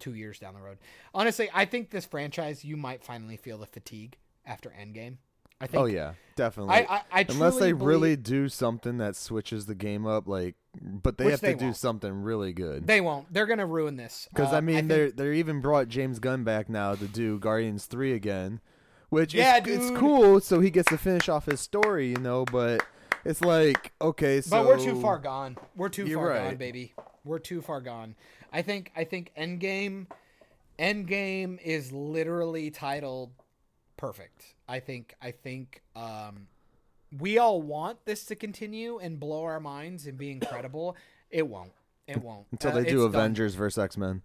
two 0.01 0.13
years 0.15 0.37
down 0.39 0.53
the 0.55 0.59
road. 0.61 0.77
Honestly, 1.13 1.49
I 1.53 1.63
think 1.63 1.89
this 1.91 2.05
franchise, 2.05 2.65
you 2.65 2.75
might 2.75 3.03
finally 3.03 3.37
feel 3.37 3.57
the 3.57 3.65
fatigue 3.67 4.17
after 4.45 4.69
Endgame. 4.69 5.15
I 5.61 5.67
think. 5.67 5.81
Oh 5.83 5.85
yeah, 5.85 6.13
definitely. 6.35 6.73
I, 6.73 6.79
I, 6.95 7.01
I 7.21 7.25
Unless 7.29 7.59
they 7.59 7.71
really 7.71 8.15
do 8.15 8.49
something 8.49 8.97
that 8.97 9.15
switches 9.15 9.67
the 9.67 9.75
game 9.75 10.07
up, 10.07 10.27
like, 10.27 10.55
but 10.81 11.19
they 11.19 11.29
have 11.29 11.39
they 11.39 11.53
to 11.53 11.59
do 11.59 11.65
won't. 11.65 11.77
something 11.77 12.11
really 12.23 12.51
good. 12.51 12.87
they 12.87 12.99
won't. 12.99 13.31
They're 13.31 13.45
gonna 13.45 13.67
ruin 13.67 13.95
this. 13.95 14.27
Because 14.33 14.51
Uh, 14.53 14.57
I 14.57 14.61
mean, 14.61 14.75
think- 14.77 14.87
they're 14.87 15.11
they're 15.11 15.33
even 15.33 15.61
brought 15.61 15.87
James 15.87 16.17
Gunn 16.17 16.43
back 16.43 16.67
now 16.67 16.95
to 16.95 17.05
do 17.07 17.37
Guardians 17.37 17.85
three 17.85 18.13
again, 18.13 18.59
which 19.09 19.35
Yeah, 19.35 19.57
is, 19.63 19.67
it's 19.91 19.99
cool. 19.99 20.39
So 20.41 20.61
he 20.61 20.71
gets 20.71 20.89
to 20.89 20.97
finish 20.97 21.29
off 21.29 21.45
his 21.45 21.59
story, 21.61 22.07
you 22.09 22.17
know. 22.17 22.43
But 22.45 22.83
it's 23.23 23.41
like 23.41 23.91
okay, 24.01 24.41
so 24.41 24.49
but 24.63 24.65
we're 24.65 24.83
too 24.83 24.99
far 24.99 25.19
gone. 25.19 25.57
We're 25.75 25.89
too 25.89 26.11
far 26.11 26.29
right. 26.29 26.43
gone, 26.49 26.55
baby. 26.55 26.95
We're 27.23 27.37
too 27.37 27.61
far 27.61 27.81
gone. 27.81 28.15
I 28.51 28.61
think. 28.61 28.91
I 28.95 29.03
think 29.03 29.31
Endgame. 29.37 30.07
Endgame 30.79 31.59
is 31.61 31.91
literally 31.91 32.71
titled 32.71 33.31
perfect. 33.97 34.55
I 34.67 34.79
think. 34.79 35.15
I 35.21 35.31
think. 35.31 35.81
Um, 35.95 36.47
we 37.17 37.37
all 37.37 37.61
want 37.61 38.05
this 38.05 38.25
to 38.25 38.35
continue 38.35 38.97
and 38.97 39.19
blow 39.19 39.43
our 39.43 39.59
minds 39.59 40.07
and 40.07 40.17
be 40.17 40.31
incredible. 40.31 40.95
It 41.29 41.47
won't. 41.47 41.71
It 42.07 42.21
won't 42.21 42.47
until 42.51 42.71
Uh, 42.71 42.75
they 42.75 42.89
do 42.89 43.05
it's 43.05 43.13
done. 43.13 43.21
Avengers 43.21 43.55
versus 43.55 43.77
X 43.81 43.97
Men. 43.97 44.21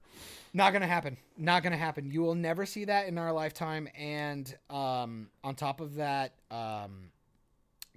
Not 0.54 0.72
gonna 0.72 0.86
happen. 0.86 1.16
Not 1.36 1.62
gonna 1.62 1.76
happen. 1.76 2.10
You 2.10 2.22
will 2.22 2.34
never 2.34 2.64
see 2.64 2.84
that 2.86 3.06
in 3.06 3.18
our 3.18 3.32
lifetime. 3.32 3.88
And 3.96 4.52
um, 4.70 5.28
on 5.44 5.54
top 5.54 5.80
of 5.80 5.96
that, 5.96 6.32
um, 6.50 7.10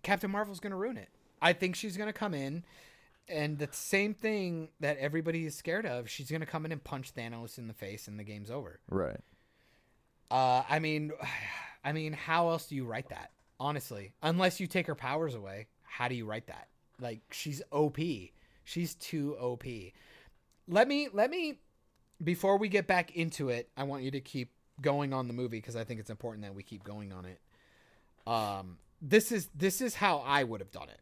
Captain 0.03 0.29
Marvel's 0.29 0.59
gonna 0.59 0.75
ruin 0.75 0.97
it. 0.97 1.09
I 1.41 1.53
think 1.53 1.75
she's 1.75 1.95
gonna 1.97 2.13
come 2.13 2.33
in, 2.33 2.63
and 3.29 3.57
the 3.57 3.69
same 3.71 4.13
thing 4.13 4.69
that 4.79 4.97
everybody 4.97 5.45
is 5.45 5.55
scared 5.55 5.85
of. 5.85 6.09
She's 6.09 6.31
gonna 6.31 6.45
come 6.45 6.65
in 6.65 6.71
and 6.71 6.83
punch 6.83 7.13
Thanos 7.13 7.57
in 7.57 7.67
the 7.67 7.73
face, 7.73 8.07
and 8.07 8.19
the 8.19 8.23
game's 8.23 8.51
over. 8.51 8.79
Right. 8.89 9.19
Uh, 10.31 10.63
I 10.69 10.79
mean, 10.79 11.11
I 11.83 11.93
mean, 11.93 12.13
how 12.13 12.49
else 12.49 12.67
do 12.67 12.75
you 12.75 12.85
write 12.85 13.09
that? 13.09 13.31
Honestly, 13.59 14.13
unless 14.21 14.59
you 14.59 14.67
take 14.67 14.87
her 14.87 14.95
powers 14.95 15.35
away, 15.35 15.67
how 15.83 16.07
do 16.07 16.15
you 16.15 16.25
write 16.25 16.47
that? 16.47 16.67
Like 16.99 17.21
she's 17.31 17.61
OP. 17.71 17.97
She's 18.63 18.95
too 18.95 19.35
OP. 19.37 19.63
Let 20.67 20.87
me 20.87 21.09
let 21.11 21.29
me 21.29 21.59
before 22.23 22.57
we 22.57 22.69
get 22.69 22.87
back 22.87 23.15
into 23.15 23.49
it, 23.49 23.69
I 23.77 23.83
want 23.83 24.03
you 24.03 24.11
to 24.11 24.21
keep 24.21 24.51
going 24.81 25.13
on 25.13 25.27
the 25.27 25.33
movie 25.33 25.57
because 25.57 25.75
I 25.75 25.83
think 25.83 25.99
it's 25.99 26.09
important 26.09 26.43
that 26.43 26.53
we 26.53 26.63
keep 26.63 26.83
going 26.83 27.11
on 27.11 27.25
it. 27.25 27.39
Um, 28.27 28.77
this 29.01 29.31
is 29.31 29.49
this 29.55 29.81
is 29.81 29.95
how 29.95 30.19
I 30.19 30.43
would 30.43 30.59
have 30.59 30.71
done 30.71 30.89
it. 30.89 30.99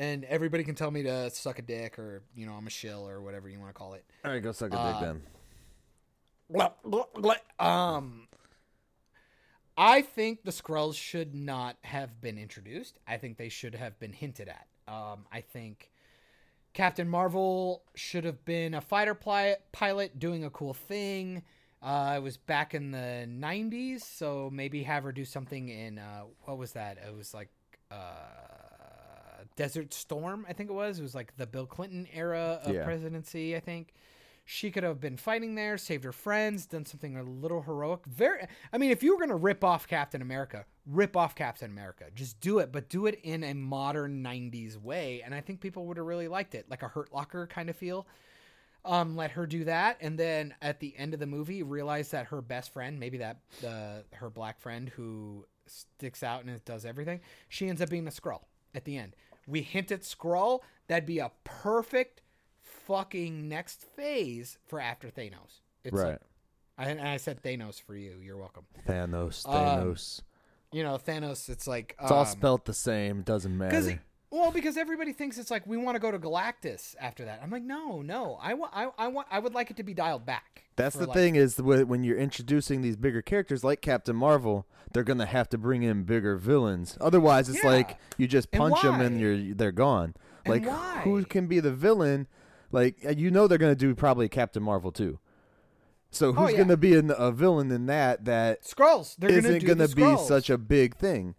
And 0.00 0.24
everybody 0.24 0.64
can 0.64 0.74
tell 0.74 0.90
me 0.90 1.02
to 1.02 1.28
suck 1.28 1.58
a 1.58 1.62
dick 1.62 1.98
or 1.98 2.22
you 2.34 2.46
know 2.46 2.54
I'm 2.54 2.66
a 2.66 2.70
shill 2.70 3.06
or 3.06 3.20
whatever 3.20 3.50
you 3.50 3.58
want 3.58 3.68
to 3.68 3.74
call 3.74 3.92
it. 3.92 4.04
All 4.24 4.30
right, 4.30 4.42
go 4.42 4.50
suck 4.50 4.72
a 4.72 4.78
Uh, 4.78 4.92
dick 4.92 5.00
then. 5.02 5.22
Blah, 6.48 6.70
blah, 6.82 7.04
blah. 7.14 7.34
Um, 7.58 8.26
I 9.76 10.00
think 10.00 10.42
the 10.44 10.52
Skrulls 10.52 10.94
should 10.96 11.34
not 11.34 11.76
have 11.82 12.18
been 12.22 12.38
introduced. 12.38 12.98
I 13.06 13.18
think 13.18 13.36
they 13.36 13.50
should 13.50 13.74
have 13.74 14.00
been 14.00 14.14
hinted 14.14 14.48
at. 14.48 14.66
Um, 14.88 15.26
I 15.30 15.42
think 15.42 15.90
Captain 16.72 17.06
Marvel 17.08 17.82
should 17.94 18.24
have 18.24 18.42
been 18.46 18.72
a 18.72 18.80
fighter 18.80 19.14
pli- 19.14 19.56
pilot 19.70 20.18
doing 20.18 20.44
a 20.44 20.50
cool 20.50 20.72
thing. 20.72 21.42
Uh, 21.82 22.14
it 22.16 22.22
was 22.22 22.38
back 22.38 22.74
in 22.74 22.90
the 22.90 23.26
90s, 23.28 24.00
so 24.00 24.48
maybe 24.50 24.82
have 24.82 25.04
her 25.04 25.12
do 25.12 25.26
something 25.26 25.68
in, 25.68 25.98
uh, 25.98 26.22
what 26.44 26.56
was 26.56 26.72
that? 26.72 26.96
It 27.06 27.14
was 27.14 27.32
like 27.34 27.48
uh, 27.90 27.96
Desert 29.60 29.92
Storm, 29.92 30.46
I 30.48 30.54
think 30.54 30.70
it 30.70 30.72
was. 30.72 30.98
It 30.98 31.02
was 31.02 31.14
like 31.14 31.36
the 31.36 31.46
Bill 31.46 31.66
Clinton 31.66 32.06
era 32.14 32.60
of 32.64 32.74
Yeah. 32.74 32.84
presidency, 32.84 33.54
I 33.54 33.60
think. 33.60 33.92
She 34.46 34.70
could 34.70 34.82
have 34.84 35.00
been 35.00 35.18
fighting 35.18 35.54
there, 35.54 35.76
saved 35.76 36.02
her 36.04 36.12
friends, 36.12 36.64
done 36.64 36.86
something 36.86 37.14
a 37.16 37.22
little 37.22 37.60
heroic. 37.62 38.06
Very, 38.06 38.46
I 38.72 38.78
mean, 38.78 38.90
if 38.90 39.02
you 39.02 39.12
were 39.12 39.18
going 39.18 39.28
to 39.28 39.36
rip 39.36 39.62
off 39.62 39.86
Captain 39.86 40.22
America, 40.22 40.64
rip 40.86 41.14
off 41.14 41.34
Captain 41.34 41.70
America. 41.70 42.06
Just 42.14 42.40
do 42.40 42.58
it, 42.58 42.72
but 42.72 42.88
do 42.88 43.04
it 43.06 43.20
in 43.22 43.44
a 43.44 43.52
modern 43.54 44.22
90s 44.24 44.76
way. 44.78 45.20
And 45.22 45.34
I 45.34 45.42
think 45.42 45.60
people 45.60 45.84
would 45.86 45.98
have 45.98 46.06
really 46.06 46.26
liked 46.26 46.54
it, 46.54 46.68
like 46.70 46.82
a 46.82 46.88
Hurt 46.88 47.12
Locker 47.12 47.46
kind 47.46 47.68
of 47.68 47.76
feel. 47.76 48.06
Um, 48.84 49.14
let 49.14 49.32
her 49.32 49.46
do 49.46 49.64
that, 49.64 49.98
and 50.00 50.18
then 50.18 50.54
at 50.62 50.80
the 50.80 50.94
end 50.96 51.12
of 51.12 51.20
the 51.20 51.26
movie, 51.26 51.62
realize 51.62 52.10
that 52.12 52.26
her 52.28 52.40
best 52.40 52.72
friend, 52.72 52.98
maybe 52.98 53.18
that 53.18 53.36
uh, 53.64 53.98
her 54.14 54.30
black 54.30 54.58
friend 54.58 54.88
who 54.88 55.44
sticks 55.66 56.22
out 56.22 56.44
and 56.44 56.64
does 56.64 56.86
everything, 56.86 57.20
she 57.50 57.68
ends 57.68 57.82
up 57.82 57.90
being 57.90 58.08
a 58.08 58.10
Skrull 58.10 58.40
at 58.74 58.86
the 58.86 58.96
end. 58.96 59.14
We 59.50 59.62
hint 59.62 59.90
at 59.90 60.02
Skrull. 60.02 60.60
That'd 60.86 61.06
be 61.06 61.18
a 61.18 61.30
perfect 61.44 62.22
fucking 62.62 63.48
next 63.48 63.82
phase 63.82 64.58
for 64.66 64.80
after 64.80 65.08
Thanos. 65.08 65.60
It's 65.84 65.94
Right. 65.94 66.10
like- 66.12 66.20
I, 66.78 66.84
and 66.90 67.00
I 67.00 67.16
said 67.18 67.42
Thanos 67.42 67.80
for 67.80 67.94
you. 67.94 68.18
You're 68.22 68.38
welcome. 68.38 68.64
Thanos, 68.86 69.46
um, 69.46 69.54
Thanos. 69.54 70.22
You 70.72 70.82
know 70.84 70.96
Thanos. 70.96 71.48
It's 71.48 71.66
like 71.66 71.94
it's 72.00 72.10
all 72.10 72.20
um, 72.20 72.26
spelt 72.26 72.64
the 72.64 72.72
same. 72.72 73.22
Doesn't 73.22 73.56
matter. 73.58 74.00
Well, 74.30 74.50
because 74.52 74.76
everybody 74.76 75.12
thinks 75.12 75.38
it's 75.38 75.50
like 75.50 75.66
we 75.66 75.76
want 75.76 75.96
to 75.96 75.98
go 76.00 76.10
to 76.10 76.18
Galactus 76.18 76.94
after 77.00 77.24
that. 77.24 77.40
I'm 77.42 77.50
like, 77.50 77.62
no, 77.64 78.00
no. 78.02 78.38
I 78.40 78.54
want, 78.54 78.72
I, 78.74 78.88
I 78.96 79.08
want, 79.08 79.26
I 79.30 79.38
would 79.40 79.54
like 79.54 79.70
it 79.70 79.76
to 79.78 79.82
be 79.82 79.94
dialed 79.94 80.24
back. 80.24 80.64
That's 80.76 80.96
the 80.96 81.06
like- 81.06 81.16
thing 81.16 81.34
is 81.36 81.60
when 81.60 82.04
you're 82.04 82.16
introducing 82.18 82.80
these 82.82 82.96
bigger 82.96 83.22
characters 83.22 83.64
like 83.64 83.80
Captain 83.80 84.14
Marvel, 84.16 84.66
they're 84.92 85.04
gonna 85.04 85.26
have 85.26 85.48
to 85.50 85.58
bring 85.58 85.82
in 85.82 86.04
bigger 86.04 86.36
villains. 86.36 86.96
Otherwise, 87.00 87.48
it's 87.48 87.62
Yeah. 87.62 87.70
like 87.70 87.98
you 88.16 88.26
just 88.26 88.48
And 88.52 88.60
punch 88.60 88.82
them 88.82 89.00
and 89.00 89.20
you're 89.20 89.54
they're 89.54 89.72
gone. 89.72 90.14
Like 90.46 90.64
who 91.04 91.22
can 91.24 91.46
be 91.46 91.60
the 91.60 91.70
villain? 91.72 92.26
Like 92.72 92.96
uh, 93.04 93.10
you 93.10 93.30
know 93.30 93.46
they're 93.46 93.58
gonna 93.58 93.74
do 93.74 93.94
probably 93.94 94.28
Captain 94.28 94.62
Marvel 94.62 94.90
too. 94.92 95.18
So 96.10 96.28
Oh, 96.30 96.32
who's 96.32 96.52
yeah. 96.52 96.58
gonna 96.58 96.76
be 96.76 96.94
in 96.94 97.12
a 97.16 97.30
villain 97.30 97.70
in 97.70 97.86
that 97.86 98.24
that 98.24 98.64
Skrulls. 98.64 99.16
They're 99.16 99.30
gonna 99.30 99.40
isn't 99.56 99.64
gonna 99.66 99.86
the 99.86 99.94
be 99.94 100.02
Skrulls. 100.02 100.26
such 100.26 100.50
a 100.50 100.58
big 100.58 100.96
thing? 100.96 101.34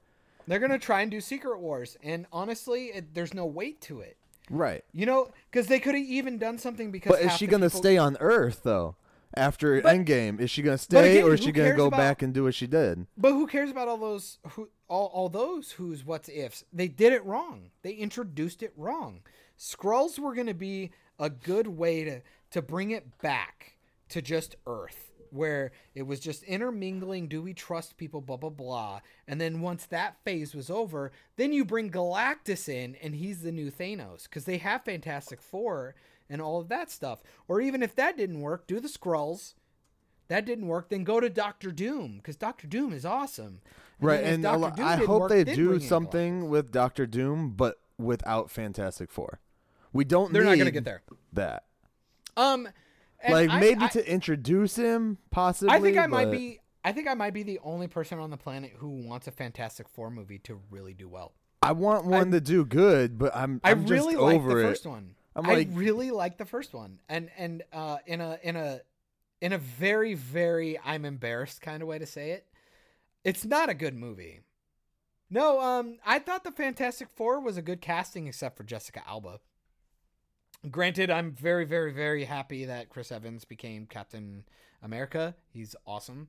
They're 0.47 0.59
gonna 0.59 0.79
try 0.79 1.01
and 1.01 1.11
do 1.11 1.21
Secret 1.21 1.59
Wars, 1.59 1.97
and 2.03 2.25
honestly, 2.31 2.85
it, 2.87 3.13
there's 3.13 3.33
no 3.33 3.45
weight 3.45 3.81
to 3.81 3.99
it. 4.01 4.17
Right. 4.49 4.83
You 4.91 5.05
know, 5.05 5.29
because 5.49 5.67
they 5.67 5.79
could 5.79 5.95
have 5.95 6.03
even 6.03 6.37
done 6.37 6.57
something. 6.57 6.91
Because 6.91 7.11
But 7.11 7.21
is 7.21 7.33
she 7.37 7.47
gonna 7.47 7.67
people- 7.67 7.79
stay 7.79 7.97
on 7.97 8.17
Earth 8.19 8.61
though? 8.63 8.95
After 9.37 9.81
But- 9.81 9.95
Endgame, 9.95 10.41
is 10.41 10.51
she 10.51 10.61
gonna 10.61 10.77
stay 10.77 11.17
again, 11.19 11.23
or 11.29 11.33
is 11.35 11.39
she 11.41 11.53
gonna 11.53 11.73
go 11.75 11.85
about- 11.87 11.97
back 11.97 12.21
and 12.21 12.33
do 12.33 12.43
what 12.43 12.53
she 12.55 12.67
did? 12.67 13.07
But 13.17 13.31
who 13.31 13.47
cares 13.47 13.71
about 13.71 13.87
all 13.87 13.97
those 13.97 14.39
who 14.49 14.69
all, 14.89 15.07
all 15.13 15.29
those 15.29 15.73
whose 15.73 16.03
what's 16.05 16.27
ifs? 16.27 16.65
They 16.73 16.89
did 16.89 17.13
it 17.13 17.23
wrong. 17.23 17.71
They 17.81 17.93
introduced 17.93 18.61
it 18.61 18.73
wrong. 18.75 19.21
Skrulls 19.57 20.19
were 20.19 20.33
going 20.33 20.47
to 20.47 20.53
be 20.53 20.91
a 21.17 21.29
good 21.29 21.67
way 21.67 22.03
to 22.03 22.21
to 22.49 22.61
bring 22.61 22.91
it 22.91 23.19
back 23.21 23.77
to 24.09 24.21
just 24.21 24.57
Earth, 24.67 25.10
where 25.31 25.71
it 25.95 26.03
was 26.03 26.19
just 26.19 26.43
intermingling. 26.43 27.27
Do 27.27 27.41
we 27.41 27.53
trust 27.53 27.97
people? 27.97 28.21
Blah 28.21 28.37
blah 28.37 28.49
blah. 28.49 29.01
And 29.27 29.39
then 29.41 29.61
once 29.61 29.85
that 29.87 30.17
phase 30.23 30.53
was 30.53 30.69
over, 30.69 31.11
then 31.37 31.53
you 31.53 31.65
bring 31.65 31.89
Galactus 31.89 32.69
in, 32.69 32.95
and 33.01 33.15
he's 33.15 33.41
the 33.41 33.51
new 33.51 33.71
Thanos 33.71 34.23
because 34.23 34.45
they 34.45 34.57
have 34.57 34.83
Fantastic 34.83 35.41
Four 35.41 35.95
and 36.29 36.41
all 36.41 36.59
of 36.59 36.69
that 36.69 36.89
stuff. 36.91 37.21
Or 37.47 37.59
even 37.61 37.83
if 37.83 37.95
that 37.95 38.17
didn't 38.17 38.41
work, 38.41 38.67
do 38.67 38.79
the 38.79 38.87
Skrulls 38.87 39.53
that 40.31 40.45
didn't 40.45 40.67
work, 40.67 40.87
then 40.87 41.03
go 41.03 41.19
to 41.19 41.29
Doctor 41.29 41.71
Doom 41.71 42.15
because 42.15 42.37
Doctor 42.37 42.65
Doom 42.65 42.93
is 42.93 43.05
awesome. 43.05 43.59
Right, 43.99 44.23
and 44.23 44.41
Dr. 44.41 44.57
lo- 44.59 44.69
Doom 44.71 44.85
I 44.85 44.95
hope 44.95 45.21
work, 45.23 45.29
they 45.29 45.43
do 45.43 45.77
something 45.81 46.47
with 46.47 46.71
Doctor 46.71 47.05
Doom, 47.05 47.49
but 47.49 47.81
without 47.97 48.49
Fantastic 48.49 49.11
Four. 49.11 49.41
We 49.91 50.05
don't. 50.05 50.31
They're 50.31 50.45
not 50.45 50.57
gonna 50.57 50.71
get 50.71 50.85
there. 50.85 51.01
That 51.33 51.65
Um, 52.37 52.69
and 53.23 53.33
like 53.33 53.49
I- 53.49 53.59
maybe 53.59 53.83
I, 53.83 53.87
to 53.89 54.11
introduce 54.11 54.75
him, 54.75 55.17
possibly. 55.31 55.73
I 55.73 55.79
think 55.79 55.97
I 55.97 56.07
might 56.07 56.31
be. 56.31 56.59
I 56.83 56.91
think 56.93 57.07
I 57.07 57.13
might 57.13 57.33
be 57.33 57.43
the 57.43 57.59
only 57.63 57.87
person 57.87 58.17
on 58.19 58.31
the 58.31 58.37
planet 58.37 58.73
who 58.77 58.89
wants 58.89 59.27
a 59.27 59.31
Fantastic 59.31 59.87
Four 59.87 60.09
movie 60.09 60.39
to 60.39 60.59
really 60.71 60.93
do 60.93 61.07
well. 61.07 61.33
I 61.61 61.73
want 61.73 62.05
one 62.05 62.31
to 62.31 62.41
do 62.41 62.65
good, 62.65 63.17
but 63.19 63.35
I'm. 63.35 63.61
I 63.63 63.71
I'm 63.71 63.81
just 63.81 63.91
really 63.91 64.15
like 64.15 64.43
the 64.43 64.57
it. 64.57 64.63
first 64.63 64.85
one. 64.85 65.15
I'm 65.35 65.45
I 65.45 65.53
like- 65.53 65.69
really 65.71 66.11
like 66.11 66.37
the 66.37 66.45
first 66.45 66.73
one, 66.73 66.99
and 67.07 67.29
and 67.37 67.63
uh, 67.71 67.97
in 68.07 68.19
a 68.19 68.39
in 68.43 68.55
a 68.55 68.81
in 69.41 69.53
a 69.53 69.57
very 69.59 70.13
very 70.15 70.79
I'm 70.83 71.05
embarrassed 71.05 71.61
kind 71.61 71.81
of 71.81 71.87
way 71.87 71.99
to 71.99 72.05
say 72.07 72.31
it. 72.31 72.45
It's 73.23 73.45
not 73.45 73.69
a 73.69 73.73
good 73.75 73.93
movie. 73.95 74.39
No, 75.29 75.61
um, 75.61 75.99
I 76.05 76.19
thought 76.19 76.43
the 76.43 76.51
Fantastic 76.51 77.07
Four 77.09 77.39
was 77.39 77.55
a 77.55 77.61
good 77.61 77.79
casting, 77.79 78.27
except 78.27 78.57
for 78.57 78.63
Jessica 78.63 79.01
Alba. 79.07 79.39
Granted, 80.69 81.09
I'm 81.09 81.31
very, 81.31 81.65
very, 81.65 81.91
very 81.91 82.25
happy 82.25 82.65
that 82.65 82.89
Chris 82.89 83.11
Evans 83.11 83.45
became 83.45 83.87
Captain 83.87 84.43
America. 84.83 85.35
He's 85.49 85.75
awesome. 85.87 86.27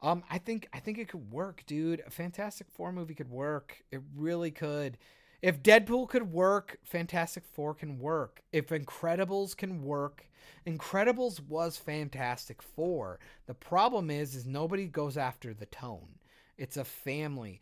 Um, 0.00 0.22
I 0.30 0.38
think 0.38 0.68
I 0.72 0.78
think 0.78 0.98
it 0.98 1.08
could 1.08 1.32
work, 1.32 1.64
dude. 1.66 2.02
A 2.06 2.10
Fantastic 2.10 2.68
Four 2.70 2.92
movie 2.92 3.14
could 3.14 3.30
work. 3.30 3.82
It 3.90 4.00
really 4.16 4.50
could. 4.50 4.98
If 5.40 5.62
Deadpool 5.62 6.08
could 6.08 6.32
work, 6.32 6.78
Fantastic 6.84 7.44
Four 7.44 7.74
can 7.74 7.98
work. 7.98 8.42
If 8.52 8.68
Incredibles 8.68 9.56
can 9.56 9.82
work, 9.82 10.28
Incredibles 10.64 11.40
was 11.40 11.76
Fantastic 11.76 12.62
Four. 12.62 13.18
The 13.46 13.54
problem 13.54 14.10
is, 14.10 14.36
is 14.36 14.46
nobody 14.46 14.86
goes 14.86 15.16
after 15.16 15.52
the 15.52 15.66
tone. 15.66 16.18
It's 16.56 16.76
a 16.76 16.84
family. 16.84 17.60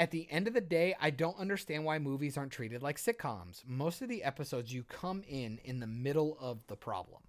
At 0.00 0.10
the 0.12 0.26
end 0.30 0.48
of 0.48 0.54
the 0.54 0.62
day, 0.62 0.94
I 0.98 1.10
don't 1.10 1.38
understand 1.38 1.84
why 1.84 1.98
movies 1.98 2.38
aren't 2.38 2.52
treated 2.52 2.82
like 2.82 2.96
sitcoms. 2.96 3.62
Most 3.66 4.00
of 4.00 4.08
the 4.08 4.24
episodes, 4.24 4.72
you 4.72 4.82
come 4.82 5.22
in 5.28 5.60
in 5.62 5.78
the 5.78 5.86
middle 5.86 6.38
of 6.40 6.66
the 6.68 6.74
problem 6.76 7.20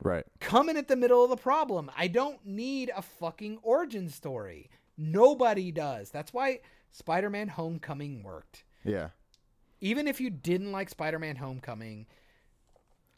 Right. 0.00 0.24
coming 0.38 0.76
at 0.76 0.86
the 0.86 0.94
middle 0.94 1.24
of 1.24 1.30
the 1.30 1.36
problem. 1.36 1.90
I 1.96 2.06
don't 2.06 2.46
need 2.46 2.92
a 2.96 3.02
fucking 3.02 3.58
origin 3.64 4.08
story. 4.08 4.70
Nobody 4.96 5.72
does. 5.72 6.10
That's 6.10 6.32
why 6.32 6.60
Spider 6.92 7.28
Man 7.28 7.48
Homecoming 7.48 8.22
worked. 8.22 8.62
Yeah. 8.84 9.08
Even 9.80 10.06
if 10.06 10.20
you 10.20 10.30
didn't 10.30 10.70
like 10.70 10.90
Spider 10.90 11.18
Man 11.18 11.34
Homecoming, 11.36 12.06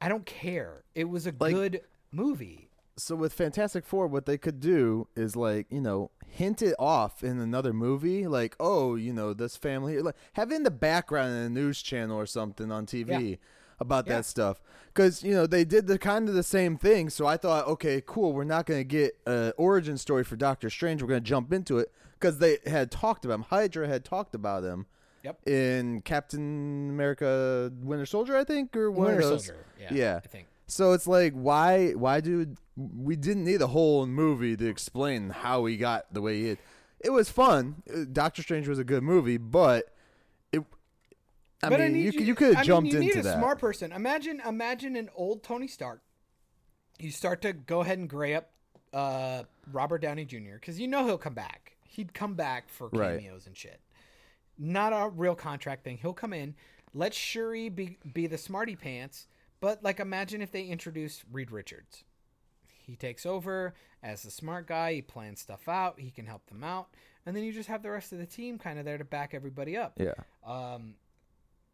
I 0.01 0.09
don't 0.09 0.25
care. 0.25 0.83
It 0.95 1.05
was 1.11 1.27
a 1.27 1.35
Like- 1.39 1.53
good 1.53 1.83
movie. 2.11 2.71
So 2.97 3.17
with 3.17 3.33
Fantastic 3.33 3.85
Four, 3.87 4.07
what 4.07 4.27
they 4.27 4.37
could 4.39 4.61
do 4.61 5.09
is 5.17 5.35
like 5.37 5.67
you 5.71 5.81
know 5.81 6.11
hint 6.27 6.61
it 6.63 6.75
off 6.79 7.23
in 7.25 7.39
another 7.41 7.73
movie, 7.73 8.27
like 8.27 8.55
oh 8.61 8.95
you 8.97 9.13
know 9.13 9.33
this 9.33 9.57
family, 9.57 10.01
like 10.01 10.17
have 10.35 10.53
in 10.53 10.63
the 10.63 10.71
background 10.71 11.31
in 11.33 11.43
a 11.43 11.49
news 11.49 11.81
channel 11.83 12.19
or 12.19 12.27
something 12.27 12.71
on 12.71 12.85
TV 12.87 13.39
about 13.81 14.07
Yeah. 14.07 14.17
that 14.17 14.27
stuff. 14.27 14.61
Because 14.89 15.23
you 15.23 15.33
know 15.33 15.47
they 15.47 15.65
did 15.65 15.87
the 15.87 15.99
kind 15.99 16.29
of 16.29 16.35
the 16.35 16.43
same 16.43 16.77
thing. 16.77 17.09
So 17.09 17.27
I 17.27 17.37
thought, 17.39 17.67
okay, 17.67 18.03
cool, 18.05 18.33
we're 18.35 18.45
not 18.45 18.67
gonna 18.67 18.85
get 18.85 19.17
an 19.27 19.53
origin 19.57 19.97
story 19.97 20.23
for 20.25 20.37
Doctor 20.37 20.69
Strange. 20.69 21.01
We're 21.03 21.09
gonna 21.09 21.21
jump 21.21 21.53
into 21.53 21.79
it 21.79 21.91
because 22.21 22.39
they 22.39 22.59
had 22.67 22.91
talked 22.91 23.25
about 23.25 23.35
him. 23.35 23.43
Hydra 23.43 23.89
had 23.89 24.05
talked 24.05 24.35
about 24.35 24.65
him. 24.65 24.87
Yep. 25.25 25.49
In 25.49 26.01
Captain 26.03 26.91
America 26.91 27.73
Winter 27.81 28.05
Soldier, 28.07 28.37
I 28.37 28.43
think, 28.45 28.77
or 28.77 28.91
one 28.91 29.07
Winter 29.07 29.21
of 29.23 29.29
those. 29.31 29.47
Soldier. 29.47 29.65
Yeah, 29.81 29.95
Yeah. 29.95 30.21
I 30.23 30.27
think. 30.27 30.49
So 30.73 30.93
it's 30.93 31.07
like, 31.07 31.35
why? 31.35 31.91
Why 31.91 32.21
do 32.21 32.55
we 32.77 33.15
didn't 33.15 33.45
need 33.45 33.61
a 33.61 33.67
whole 33.67 34.07
movie 34.07 34.57
to 34.57 34.67
explain 34.67 35.29
how 35.29 35.67
he 35.67 35.77
got 35.77 36.13
the 36.15 36.23
way 36.23 36.39
he 36.39 36.45
did? 36.45 36.59
It 37.01 37.11
was 37.11 37.29
fun. 37.29 37.83
Uh, 37.93 38.05
Doctor 38.11 38.43
Strange 38.43 38.69
was 38.69 38.79
a 38.79 38.85
good 38.85 39.03
movie, 39.03 39.37
but 39.37 39.93
it. 40.51 40.65
I 41.63 41.69
but 41.69 41.81
I 41.81 41.85
mean, 41.85 41.93
need 42.05 42.15
you, 42.15 42.21
you 42.23 42.35
could 42.35 42.55
have 42.55 42.57
I 42.57 42.61
mean, 42.61 42.67
jumped 42.67 42.93
you 42.93 43.01
need 43.01 43.09
into 43.09 43.21
a 43.21 43.23
that. 43.23 43.39
smart 43.39 43.59
person. 43.59 43.93
Imagine, 43.93 44.41
imagine 44.47 44.97
an 44.97 45.11
old 45.15 45.43
Tony 45.43 45.69
Stark. 45.69 46.01
You 46.99 47.11
start 47.11 47.43
to 47.43 47.53
go 47.53 47.81
ahead 47.81 47.99
and 47.99 48.09
gray 48.09 48.35
up 48.35 48.51
uh, 48.95 49.43
Robert 49.71 49.99
Downey 49.99 50.25
Jr. 50.25 50.55
because 50.55 50.81
you 50.81 50.89
know 50.89 51.05
he'll 51.05 51.19
come 51.19 51.35
back. 51.35 51.77
He'd 51.87 52.15
come 52.15 52.33
back 52.35 52.71
for 52.71 52.89
Right. 52.89 53.19
cameos 53.19 53.47
and 53.47 53.55
shit. 53.55 53.81
Not 54.59 54.95
a 54.95 55.11
real 55.11 55.35
contract 55.35 55.85
thing. 55.85 55.99
He'll 55.99 56.15
come 56.15 56.33
in. 56.33 56.55
Let 56.95 57.13
Shuri 57.13 57.69
be 57.69 57.99
be 58.11 58.27
the 58.27 58.39
smarty 58.39 58.75
pants. 58.77 59.27
But 59.63 59.83
like, 59.83 59.99
imagine 60.01 60.43
if 60.43 60.51
they 60.53 60.65
introduced 60.65 61.23
Reed 61.33 61.51
Richards. 61.51 62.05
He 62.85 62.97
takes 62.97 63.25
over 63.25 63.75
as 64.03 64.25
the 64.25 64.31
smart 64.31 64.67
guy. 64.67 64.95
He 64.95 65.03
plans 65.03 65.41
stuff 65.41 65.69
out. 65.69 66.01
He 66.01 66.11
can 66.11 66.27
help 66.27 66.45
them 66.47 66.65
out, 66.65 66.89
and 67.25 67.35
then 67.35 67.45
you 67.45 67.53
just 67.53 67.69
have 67.69 67.83
the 67.85 67.91
rest 67.93 68.13
of 68.13 68.19
the 68.19 68.27
team 68.27 68.59
kind 68.59 68.79
of 68.79 68.85
there 68.85 68.99
to 68.99 69.05
back 69.05 69.33
everybody 69.35 69.77
up. 69.77 69.93
Yeah. 69.99 70.15
Um, 70.45 70.95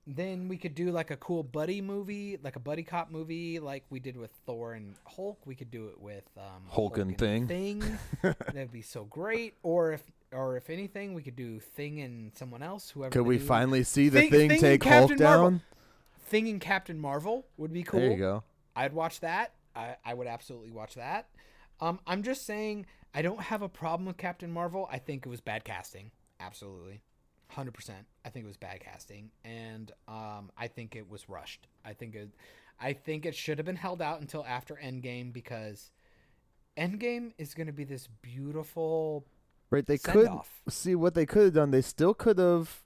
then 0.06 0.48
we 0.48 0.56
could 0.56 0.74
do 0.74 0.90
like 0.90 1.10
a 1.10 1.16
cool 1.16 1.42
buddy 1.42 1.80
movie, 1.80 2.38
like 2.42 2.56
a 2.56 2.60
buddy 2.60 2.82
cop 2.82 3.10
movie, 3.10 3.58
like 3.58 3.84
we 3.90 4.00
did 4.00 4.16
with 4.16 4.30
Thor 4.46 4.72
and 4.74 4.94
Hulk. 5.06 5.38
We 5.46 5.54
could 5.54 5.70
do 5.70 5.88
it 5.88 6.00
with 6.00 6.24
um, 6.36 6.62
Hulk 6.66 6.98
and 6.98 7.16
Thing. 7.16 7.46
Thing. 7.46 7.98
That'd 8.22 8.72
be 8.72 8.80
so 8.82 9.04
great. 9.04 9.54
Or 9.62 9.92
if, 9.92 10.02
or 10.32 10.56
if 10.56 10.70
anything, 10.70 11.12
we 11.14 11.22
could 11.22 11.36
do 11.36 11.58
Thing 11.60 12.00
and 12.00 12.34
someone 12.36 12.62
else. 12.62 12.88
Whoever. 12.90 13.10
Could 13.10 13.26
we 13.26 13.36
new- 13.38 13.44
finally 13.44 13.82
see 13.82 14.08
the 14.08 14.20
Thing- 14.20 14.30
thing, 14.30 14.48
Thing 14.50 14.60
take 14.60 14.84
Hulk 14.84 15.10
Marvel. 15.10 15.16
down? 15.50 15.62
Thing 16.28 16.48
and 16.48 16.60
Captain 16.60 16.98
Marvel 16.98 17.46
would 17.56 17.72
be 17.72 17.82
cool. 17.82 18.00
There 18.00 18.10
you 18.10 18.16
go. 18.18 18.44
I'd 18.76 18.92
watch 18.92 19.20
that. 19.20 19.54
I, 19.74 19.96
I 20.04 20.14
would 20.14 20.26
absolutely 20.26 20.70
watch 20.70 20.94
that. 20.94 21.28
Um, 21.80 22.00
I'm 22.06 22.22
just 22.22 22.44
saying 22.44 22.86
I 23.14 23.22
don't 23.22 23.40
have 23.40 23.62
a 23.62 23.68
problem 23.68 24.06
with 24.06 24.16
Captain 24.16 24.50
Marvel. 24.50 24.88
I 24.90 24.98
think 24.98 25.24
it 25.24 25.28
was 25.28 25.40
bad 25.40 25.64
casting. 25.64 26.10
Absolutely. 26.40 27.02
100%. 27.56 27.90
I 28.24 28.28
think 28.28 28.44
it 28.44 28.48
was 28.48 28.56
bad 28.56 28.80
casting 28.80 29.30
and 29.44 29.90
um, 30.06 30.50
I 30.56 30.66
think 30.68 30.94
it 30.94 31.08
was 31.08 31.28
rushed. 31.28 31.66
I 31.84 31.94
think 31.94 32.14
it 32.14 32.28
I 32.80 32.92
think 32.92 33.26
it 33.26 33.34
should 33.34 33.58
have 33.58 33.64
been 33.64 33.76
held 33.76 34.00
out 34.02 34.20
until 34.20 34.44
after 34.46 34.74
Endgame 34.76 35.32
because 35.32 35.90
Endgame 36.76 37.32
is 37.38 37.54
going 37.54 37.66
to 37.66 37.72
be 37.72 37.84
this 37.84 38.08
beautiful 38.22 39.24
Right, 39.70 39.84
they 39.84 39.98
could 39.98 40.28
off. 40.28 40.62
see 40.68 40.94
what 40.94 41.14
they 41.14 41.26
could 41.26 41.44
have 41.44 41.54
done. 41.54 41.70
They 41.72 41.82
still 41.82 42.14
could 42.14 42.38
have 42.38 42.82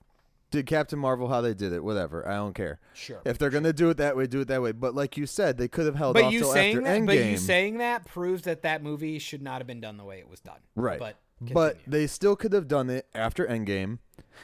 did 0.53 0.67
Captain 0.67 0.99
Marvel 0.99 1.27
how 1.27 1.41
they 1.41 1.53
did 1.55 1.73
it. 1.73 1.83
Whatever, 1.83 2.27
I 2.27 2.35
don't 2.35 2.53
care. 2.53 2.79
Sure. 2.93 3.19
If 3.25 3.37
they're 3.39 3.49
gonna 3.49 3.73
do 3.73 3.89
it 3.89 3.97
that 3.97 4.15
way, 4.15 4.27
do 4.27 4.41
it 4.41 4.47
that 4.49 4.61
way. 4.61 4.71
But 4.71 4.93
like 4.95 5.17
you 5.17 5.25
said, 5.25 5.57
they 5.57 5.67
could 5.67 5.85
have 5.87 5.95
held 5.95 6.13
But 6.13 6.25
off 6.25 6.33
you 6.33 6.41
till 6.41 6.53
saying 6.53 6.77
after 6.77 6.83
that, 6.87 6.99
Endgame. 7.01 7.05
but 7.07 7.17
you 7.17 7.37
saying 7.37 7.77
that 7.79 8.05
proves 8.05 8.43
that 8.43 8.61
that 8.61 8.83
movie 8.83 9.17
should 9.19 9.41
not 9.41 9.57
have 9.59 9.67
been 9.67 9.81
done 9.81 9.97
the 9.97 10.03
way 10.03 10.19
it 10.19 10.29
was 10.29 10.39
done. 10.39 10.59
Right. 10.75 10.99
But 10.99 11.17
But 11.41 11.77
they 11.87 12.05
still 12.07 12.35
could 12.35 12.53
have 12.53 12.67
done 12.67 12.89
it 12.91 13.07
after 13.15 13.45
Endgame 13.47 13.97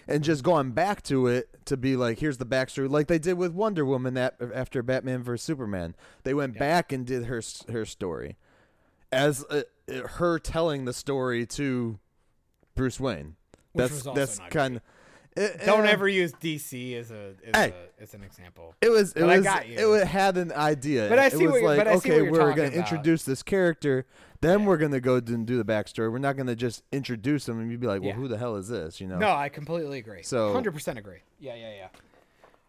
and 0.08 0.24
just 0.24 0.44
gone 0.44 0.72
back 0.72 1.04
to 1.04 1.28
it 1.28 1.48
to 1.66 1.78
be 1.78 1.96
like, 1.96 2.18
here's 2.20 2.40
the 2.40 2.46
backstory, 2.46 2.90
like 2.90 3.06
they 3.08 3.20
did 3.20 3.36
with 3.36 3.54
Wonder 3.54 3.86
Woman 3.86 4.16
that 4.16 4.36
after 4.54 4.82
Batman 4.82 5.22
vs 5.24 5.44
Superman. 5.46 5.96
They 6.24 6.34
went 6.34 6.56
Yeah. 6.56 6.60
back 6.60 6.92
and 6.92 7.06
did 7.06 7.26
her 7.26 7.42
her 7.72 7.86
story 7.86 8.38
as 9.12 9.46
uh, 9.50 9.62
uh, 9.88 10.08
her 10.08 10.40
telling 10.40 10.86
the 10.86 10.94
story 10.94 11.46
to 11.46 12.00
Bruce 12.76 13.00
Wayne. 13.00 13.36
Which 13.74 13.84
that's 13.84 13.92
was 13.94 14.08
also 14.08 14.20
that's 14.20 14.40
kind 14.50 14.78
of. 14.78 14.82
Don't 15.66 15.86
ever 15.88 16.08
use 16.08 16.34
DC 16.34 16.96
as 16.98 17.12
a 17.12 17.34
as, 17.48 17.56
Hey. 17.56 17.74
a, 18.00 18.04
as 18.04 18.14
an 18.14 18.24
example. 18.24 18.76
It 18.82 18.90
was. 18.90 19.12
It 19.14 19.22
But 19.22 19.30
I 19.30 19.38
was. 19.38 19.44
got 19.46 19.68
you. 19.68 19.94
It 19.96 20.08
had 20.08 20.38
an 20.38 20.52
idea. 20.52 21.08
But 21.10 21.20
I 21.20 21.28
it 21.28 21.34
see 21.34 21.46
was 21.46 21.52
what 21.54 21.62
you're- 21.62 21.68
like, 21.68 21.78
but 21.78 21.88
I 21.88 21.98
see 22.00 22.10
what 22.12 22.20
okay, 22.22 22.30
we're 22.32 22.54
gonna 22.56 22.70
introduce 22.70 23.24
this 23.24 23.42
character, 23.44 24.06
then 24.42 24.60
Yeah. 24.62 24.66
we're 24.68 24.78
gonna 24.78 25.00
go 25.00 25.16
and 25.16 25.46
do 25.46 25.58
the 25.58 25.66
backstory. 25.66 26.12
We're 26.12 26.18
not 26.20 26.36
gonna 26.38 26.56
just 26.56 26.84
introduce 26.92 27.48
him 27.48 27.60
and 27.60 27.72
you'd 27.72 27.80
be 27.80 27.88
like, 27.88 28.02
well, 28.02 28.10
Yeah. 28.10 28.16
who 28.16 28.28
the 28.28 28.38
hell 28.38 28.56
is 28.56 28.68
this? 28.68 29.00
You 29.00 29.08
know. 29.08 29.18
No, 29.18 29.32
I 29.32 29.50
completely 29.50 30.00
agree. 30.00 30.24
So- 30.24 30.52
hundred 30.54 30.74
percent 30.74 30.98
agree. 31.00 31.20
Yeah, 31.40 31.56
yeah, 31.56 31.72
yeah. 31.74 31.88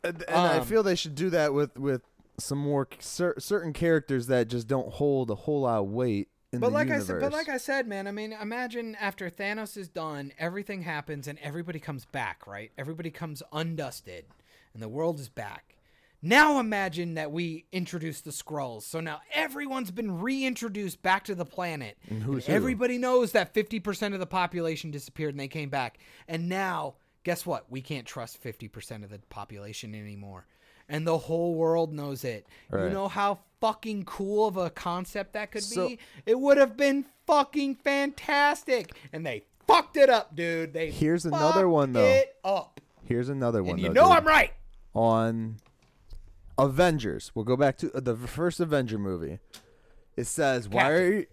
And, 0.02 0.22
and 0.28 0.36
I 0.36 0.58
Um, 0.58 0.64
feel 0.66 0.82
they 0.82 0.94
should 0.94 1.14
do 1.14 1.28
that 1.30 1.52
with 1.52 1.76
with 1.78 2.02
some 2.38 2.58
more 2.58 2.88
cer- 3.00 3.38
certain 3.38 3.72
characters 3.74 4.26
that 4.28 4.48
just 4.48 4.66
don't 4.66 4.88
hold 4.94 5.30
a 5.30 5.34
whole 5.34 5.62
lot 5.62 5.80
of 5.80 5.88
weight 5.88 6.28
But 6.52 6.72
like 6.72 6.88
universe. 6.88 7.04
I 7.04 7.12
said, 7.12 7.20
but 7.20 7.32
like 7.32 7.48
I 7.48 7.58
said, 7.58 7.86
man, 7.86 8.08
I 8.08 8.10
mean, 8.10 8.32
imagine 8.32 8.96
after 9.00 9.30
Thanos 9.30 9.76
is 9.76 9.88
done, 9.88 10.32
everything 10.36 10.82
happens 10.82 11.28
and 11.28 11.38
everybody 11.40 11.78
comes 11.78 12.06
back, 12.06 12.46
right? 12.46 12.72
Everybody 12.76 13.10
comes 13.10 13.42
undusted, 13.52 14.24
and 14.74 14.82
the 14.82 14.88
world 14.88 15.20
is 15.20 15.28
back. 15.28 15.76
Now 16.22 16.58
imagine 16.58 17.14
that 17.14 17.32
we 17.32 17.64
introduce 17.72 18.20
the 18.20 18.30
Skrulls. 18.30 18.82
So 18.82 19.00
now 19.00 19.20
everyone's 19.32 19.90
been 19.90 20.20
reintroduced 20.20 21.00
back 21.02 21.24
to 21.24 21.34
the 21.34 21.46
planet. 21.46 21.96
And 22.08 22.22
who's 22.22 22.44
And 22.44 22.52
who? 22.52 22.56
everybody 22.56 22.98
knows 22.98 23.32
that 23.32 23.54
50% 23.54 24.12
of 24.12 24.20
the 24.20 24.26
population 24.26 24.90
disappeared 24.90 25.30
and 25.32 25.40
they 25.40 25.48
came 25.48 25.70
back. 25.70 25.98
And 26.28 26.48
now, 26.48 26.96
guess 27.24 27.46
what? 27.46 27.70
We 27.70 27.80
can't 27.80 28.06
trust 28.06 28.42
50% 28.42 29.02
of 29.02 29.08
the 29.08 29.20
population 29.30 29.94
anymore. 29.94 30.46
And 30.92 31.06
the 31.06 31.16
whole 31.16 31.54
world 31.54 31.92
knows 31.94 32.24
it. 32.24 32.46
You 32.72 32.90
know 32.90 33.06
how 33.08 33.38
fucking 33.60 34.04
cool 34.06 34.46
of 34.48 34.56
a 34.56 34.68
concept 34.70 35.32
that 35.34 35.52
could 35.52 35.62
So- 35.62 35.88
be? 35.88 35.98
It 36.26 36.38
would 36.40 36.56
have 36.58 36.76
been 36.76 37.06
fucking 37.26 37.76
fantastic. 37.76 38.92
And 39.12 39.24
they 39.24 39.44
fucked 39.68 39.96
it 39.96 40.10
up, 40.10 40.34
dude. 40.34 40.72
They 40.72 40.90
Here's 40.90 41.24
another 41.24 41.68
one, 41.68 41.92
though. 41.92 42.04
It 42.04 42.34
up. 42.44 42.80
Here's 43.04 43.28
another 43.28 43.62
one. 43.62 43.74
And 43.74 43.80
you 43.80 43.88
though, 43.88 43.94
know 44.02 44.08
dude. 44.08 44.18
I'm 44.18 44.26
right. 44.26 44.52
on 44.94 45.56
Avengers. 46.58 47.30
We'll 47.34 47.44
go 47.44 47.56
back 47.56 47.76
to 47.78 47.88
the 47.88 48.16
first 48.16 48.60
Avenger 48.60 48.98
movie. 48.98 49.38
It 50.16 50.24
says, 50.26 50.68
"Why 50.68 50.90
are 50.90 51.12
you?" 51.12 51.26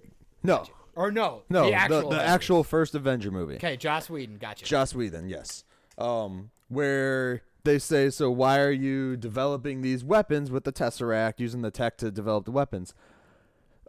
No, 0.43 0.65
Or 0.95 1.11
no, 1.11 1.43
no, 1.49 1.65
the 1.65 1.69
the, 1.71 1.75
actual. 1.75 1.99
the 2.01 2.05
Avengers. 2.07 2.29
actual 2.29 2.63
first 2.63 2.95
Avenger 2.95 3.31
movie. 3.31 3.55
Okay, 3.55 3.75
Joss 3.75 4.09
Whedon, 4.09 4.37
gotcha. 4.37 4.65
Joss 4.65 4.95
Whedon, 4.95 5.27
yes. 5.29 5.63
Um, 5.97 6.51
where 6.69 7.41
they 7.67 7.77
say, 7.79 8.09
"So 8.09 8.31
why 8.31 8.59
are 8.59 8.71
you 8.71 9.15
developing 9.17 9.81
these 9.81 10.03
weapons 10.03 10.49
with 10.49 10.63
the 10.63 10.73
Tesseract, 10.73 11.39
using 11.39 11.61
the 11.61 11.71
tech 11.71 11.97
to 11.97 12.09
develop 12.09 12.45
the 12.45 12.51
weapons?" 12.51 12.93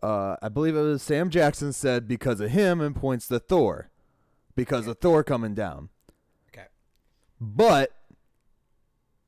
Uh, 0.02 0.36
I 0.42 0.48
believe 0.48 0.76
it 0.76 0.80
was 0.82 1.02
Sam 1.02 1.30
Jackson 1.30 1.72
said 1.72 2.06
because 2.06 2.40
of 2.40 2.50
him 2.50 2.80
and 2.80 2.94
points 2.94 3.26
to 3.28 3.38
Thor, 3.38 3.90
because 4.54 4.86
of 4.86 4.98
Thor 4.98 5.24
coming 5.24 5.54
down. 5.54 5.88
okay. 6.52 6.66
But 7.40 7.92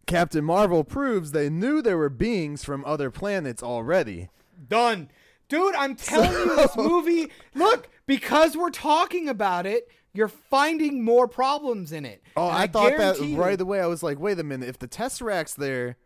Captain 0.06 0.44
Marvel 0.44 0.84
proves 0.84 1.32
they 1.32 1.48
knew 1.48 1.80
there 1.82 1.96
were 1.98 2.08
beings 2.08 2.64
from 2.64 2.84
other 2.84 3.10
planets 3.10 3.62
already. 3.62 4.28
Done. 4.68 5.08
Dude, 5.48 5.74
I'm 5.74 5.96
telling 5.96 6.32
you, 6.32 6.56
this 6.56 6.76
movie. 6.76 7.30
Look, 7.54 7.88
because 8.06 8.56
we're 8.56 8.70
talking 8.70 9.28
about 9.28 9.66
it, 9.66 9.88
you're 10.12 10.28
finding 10.28 11.02
more 11.04 11.28
problems 11.28 11.92
in 11.92 12.04
it. 12.04 12.22
Oh, 12.36 12.48
And 12.48 12.56
I, 12.56 12.66
thought 12.66 12.96
that 12.96 13.18
right 13.36 13.60
away. 13.60 13.80
I 13.80 13.86
was 13.86 14.02
like, 14.02 14.18
wait 14.18 14.38
a 14.38 14.44
minute. 14.44 14.68
If 14.68 14.78
the 14.78 14.88
Tesseract's 14.88 15.54
there 15.54 15.96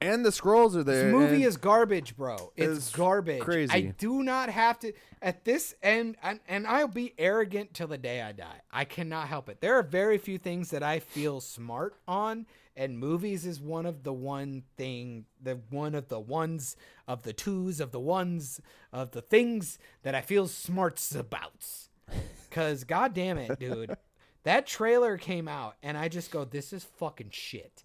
and 0.00 0.24
the 0.24 0.30
Skrulls 0.30 0.74
are 0.74 0.82
there, 0.82 1.04
This 1.04 1.12
movie 1.12 1.44
is 1.44 1.56
garbage, 1.56 2.16
bro. 2.16 2.52
It's 2.56 2.76
It's 2.78 2.90
garbage. 2.90 3.40
crazy. 3.40 3.72
I 3.72 3.80
do 3.96 4.22
not 4.24 4.48
have 4.50 4.78
to 4.80 4.92
at 5.20 5.44
this 5.44 5.76
end, 5.82 6.16
and, 6.22 6.40
and 6.48 6.66
I'll 6.66 6.88
be 6.88 7.14
arrogant 7.18 7.72
till 7.74 7.86
the 7.86 7.98
day 7.98 8.20
I 8.20 8.32
die. 8.32 8.62
I 8.72 8.84
cannot 8.84 9.28
help 9.28 9.48
it. 9.48 9.60
There 9.60 9.78
are 9.78 9.82
very 9.84 10.18
few 10.18 10.38
things 10.38 10.70
that 10.70 10.82
I 10.82 10.98
feel 10.98 11.40
smart 11.40 11.94
on, 12.08 12.46
and 12.76 12.98
movies 12.98 13.46
is 13.46 13.60
one 13.60 13.86
of 13.86 14.02
the 14.02 14.12
one 14.12 14.64
thing, 14.76 15.26
the 15.40 15.60
one 15.70 15.94
of 15.94 16.08
the 16.08 16.18
ones 16.18 16.74
of 17.06 17.22
the 17.22 17.32
twos 17.32 17.78
of 17.78 17.92
the 17.92 18.00
ones 18.00 18.60
of 18.92 19.12
the 19.12 19.22
things 19.22 19.78
that 20.02 20.16
I 20.16 20.20
feel 20.20 20.48
smarts 20.48 21.14
about. 21.14 21.64
Cause 22.50 22.84
god 22.84 23.14
damn 23.14 23.38
it, 23.38 23.58
dude. 23.58 23.96
that 24.44 24.66
trailer 24.66 25.16
came 25.16 25.48
out 25.48 25.76
and 25.82 25.96
I 25.96 26.08
just 26.08 26.30
go, 26.30 26.44
This 26.44 26.72
is 26.72 26.84
fucking 26.84 27.30
shit. 27.30 27.84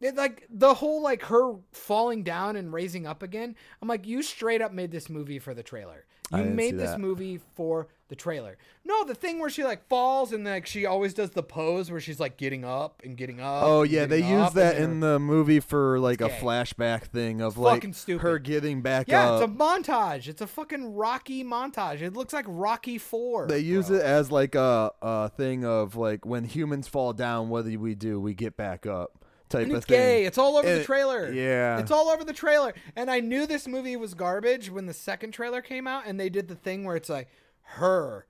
It, 0.00 0.16
like 0.16 0.46
the 0.48 0.74
whole 0.74 1.02
like 1.02 1.22
her 1.24 1.56
falling 1.72 2.22
down 2.22 2.56
and 2.56 2.72
raising 2.72 3.06
up 3.06 3.22
again. 3.22 3.54
I'm 3.82 3.88
like, 3.88 4.06
you 4.06 4.22
straight 4.22 4.62
up 4.62 4.72
made 4.72 4.90
this 4.90 5.10
movie 5.10 5.38
for 5.38 5.52
the 5.52 5.62
trailer. 5.62 6.06
You 6.32 6.44
made 6.44 6.78
this 6.78 6.90
that. 6.90 7.00
movie 7.00 7.40
for 7.56 7.88
the 8.08 8.16
trailer. 8.16 8.56
No, 8.84 9.04
the 9.04 9.14
thing 9.14 9.38
where 9.38 9.50
she 9.50 9.62
like 9.64 9.86
falls 9.88 10.32
and 10.32 10.44
like 10.44 10.66
she 10.66 10.84
always 10.86 11.14
does 11.14 11.30
the 11.30 11.42
pose 11.42 11.90
where 11.90 12.00
she's 12.00 12.18
like 12.20 12.36
getting 12.36 12.64
up 12.64 13.02
and 13.04 13.16
getting 13.16 13.40
up. 13.40 13.62
Oh 13.64 13.82
yeah, 13.82 14.06
they 14.06 14.18
use 14.18 14.52
that 14.54 14.76
in 14.76 15.00
the 15.00 15.18
movie 15.18 15.60
for 15.60 15.98
like 16.00 16.20
a 16.20 16.28
gay. 16.28 16.38
flashback 16.40 17.04
thing 17.04 17.40
of 17.40 17.56
like 17.58 17.76
fucking 17.76 17.92
stupid. 17.92 18.22
her 18.22 18.38
getting 18.38 18.80
back 18.82 19.06
Yeah, 19.08 19.28
up. 19.30 19.40
Yeah, 19.40 19.44
it's 19.44 19.52
a 19.52 19.56
montage. 19.56 20.28
It's 20.28 20.40
a 20.40 20.46
fucking 20.46 20.94
Rocky 20.94 21.44
montage. 21.44 22.00
It 22.00 22.14
looks 22.14 22.32
like 22.32 22.46
Rocky 22.48 22.98
Four. 22.98 23.46
they 23.46 23.60
use 23.60 23.88
bro. 23.88 23.96
it 23.98 24.02
as 24.02 24.30
like 24.30 24.54
a, 24.54 24.92
a 25.02 25.28
thing 25.30 25.64
of 25.64 25.94
like 25.96 26.26
when 26.26 26.44
humans 26.44 26.88
fall 26.88 27.12
down, 27.12 27.48
what 27.48 27.64
do 27.64 27.78
we 27.78 27.94
do? 27.94 28.20
We 28.20 28.34
get 28.34 28.56
back 28.56 28.86
up 28.86 29.19
type 29.50 29.64
And 29.64 29.72
of 29.72 29.76
it's 29.78 29.86
thing. 29.86 29.98
gay. 29.98 30.24
It's 30.24 30.38
all 30.38 30.56
over 30.56 30.66
the 30.66 30.80
It- 30.80 30.84
trailer. 30.86 31.30
yeah. 31.32 31.78
It's 31.78 31.90
all 31.90 32.08
over 32.08 32.24
the 32.24 32.32
trailer. 32.32 32.72
And 32.96 33.10
I 33.10 33.20
knew 33.20 33.46
this 33.46 33.68
movie 33.68 33.96
was 33.96 34.14
garbage 34.14 34.70
when 34.70 34.86
the 34.86 34.94
second 34.94 35.32
trailer 35.32 35.60
came 35.60 35.86
out 35.86 36.04
and 36.06 36.18
they 36.18 36.30
did 36.30 36.48
the 36.48 36.54
thing 36.56 36.84
where 36.84 36.96
it's 36.96 37.08
like 37.10 37.28
her 37.62 38.26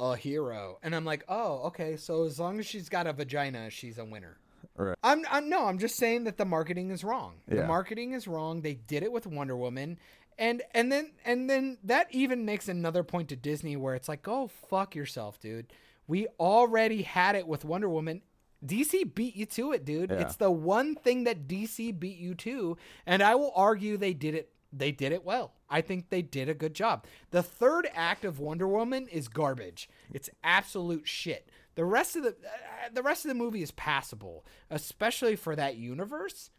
a 0.00 0.14
hero. 0.16 0.78
And 0.82 0.94
I'm 0.94 1.04
like, 1.04 1.24
"Oh, 1.28 1.62
okay. 1.68 1.96
So 1.96 2.24
as 2.24 2.38
long 2.38 2.58
as 2.60 2.66
she's 2.66 2.88
got 2.88 3.06
a 3.06 3.12
vagina, 3.12 3.70
she's 3.70 3.98
a 3.98 4.04
winner." 4.04 4.38
Right. 4.76 4.96
I'm, 5.02 5.24
I'm 5.30 5.48
no, 5.48 5.66
I'm 5.66 5.78
just 5.78 5.96
saying 5.96 6.24
that 6.24 6.36
the 6.36 6.44
marketing 6.44 6.90
is 6.90 7.02
wrong. 7.02 7.40
The 7.48 7.56
Yeah. 7.56 7.66
marketing 7.66 8.12
is 8.12 8.28
wrong. 8.28 8.62
They 8.62 8.74
did 8.74 9.02
it 9.02 9.10
with 9.10 9.26
Wonder 9.26 9.56
Woman. 9.56 9.98
And 10.38 10.62
and 10.72 10.92
then 10.92 11.12
and 11.24 11.50
then 11.50 11.78
that 11.82 12.06
even 12.12 12.44
makes 12.44 12.68
another 12.68 13.02
point 13.02 13.28
to 13.30 13.36
Disney 13.36 13.76
where 13.76 13.96
it's 13.96 14.08
like, 14.08 14.22
"Go 14.22 14.46
fuck 14.46 14.94
yourself, 14.94 15.40
dude. 15.40 15.72
We 16.06 16.28
already 16.38 17.02
had 17.02 17.34
it 17.34 17.48
with 17.48 17.64
Wonder 17.64 17.88
Woman. 17.88 18.22
DC 18.64 19.14
beat 19.14 19.36
you 19.36 19.46
to 19.46 19.72
it, 19.72 19.84
dude. 19.84 20.10
Yeah. 20.10 20.16
It's 20.20 20.36
the 20.36 20.50
one 20.50 20.94
thing 20.96 21.24
that 21.24 21.46
DC 21.46 21.98
beat 21.98 22.18
you 22.18 22.34
to, 22.36 22.76
and 23.06 23.22
I 23.22 23.34
will 23.34 23.52
argue 23.54 23.96
they 23.96 24.14
did 24.14 24.34
it 24.34 24.50
they 24.70 24.92
did 24.92 25.12
it 25.12 25.24
well. 25.24 25.54
I 25.70 25.80
think 25.80 26.10
they 26.10 26.20
did 26.20 26.48
a 26.50 26.54
good 26.54 26.74
job. 26.74 27.06
The 27.30 27.42
third 27.42 27.88
act 27.94 28.24
of 28.26 28.38
Wonder 28.38 28.68
Woman 28.68 29.08
is 29.08 29.26
garbage. 29.28 29.88
It's 30.12 30.28
absolute 30.44 31.08
shit. 31.08 31.48
The 31.74 31.86
rest 31.86 32.16
of 32.16 32.22
the 32.24 32.30
uh, 32.30 32.88
the 32.92 33.02
rest 33.02 33.24
of 33.24 33.30
the 33.30 33.34
movie 33.34 33.62
is 33.62 33.70
passable, 33.70 34.44
especially 34.70 35.36
for 35.36 35.56
that 35.56 35.76
universe. 35.76 36.50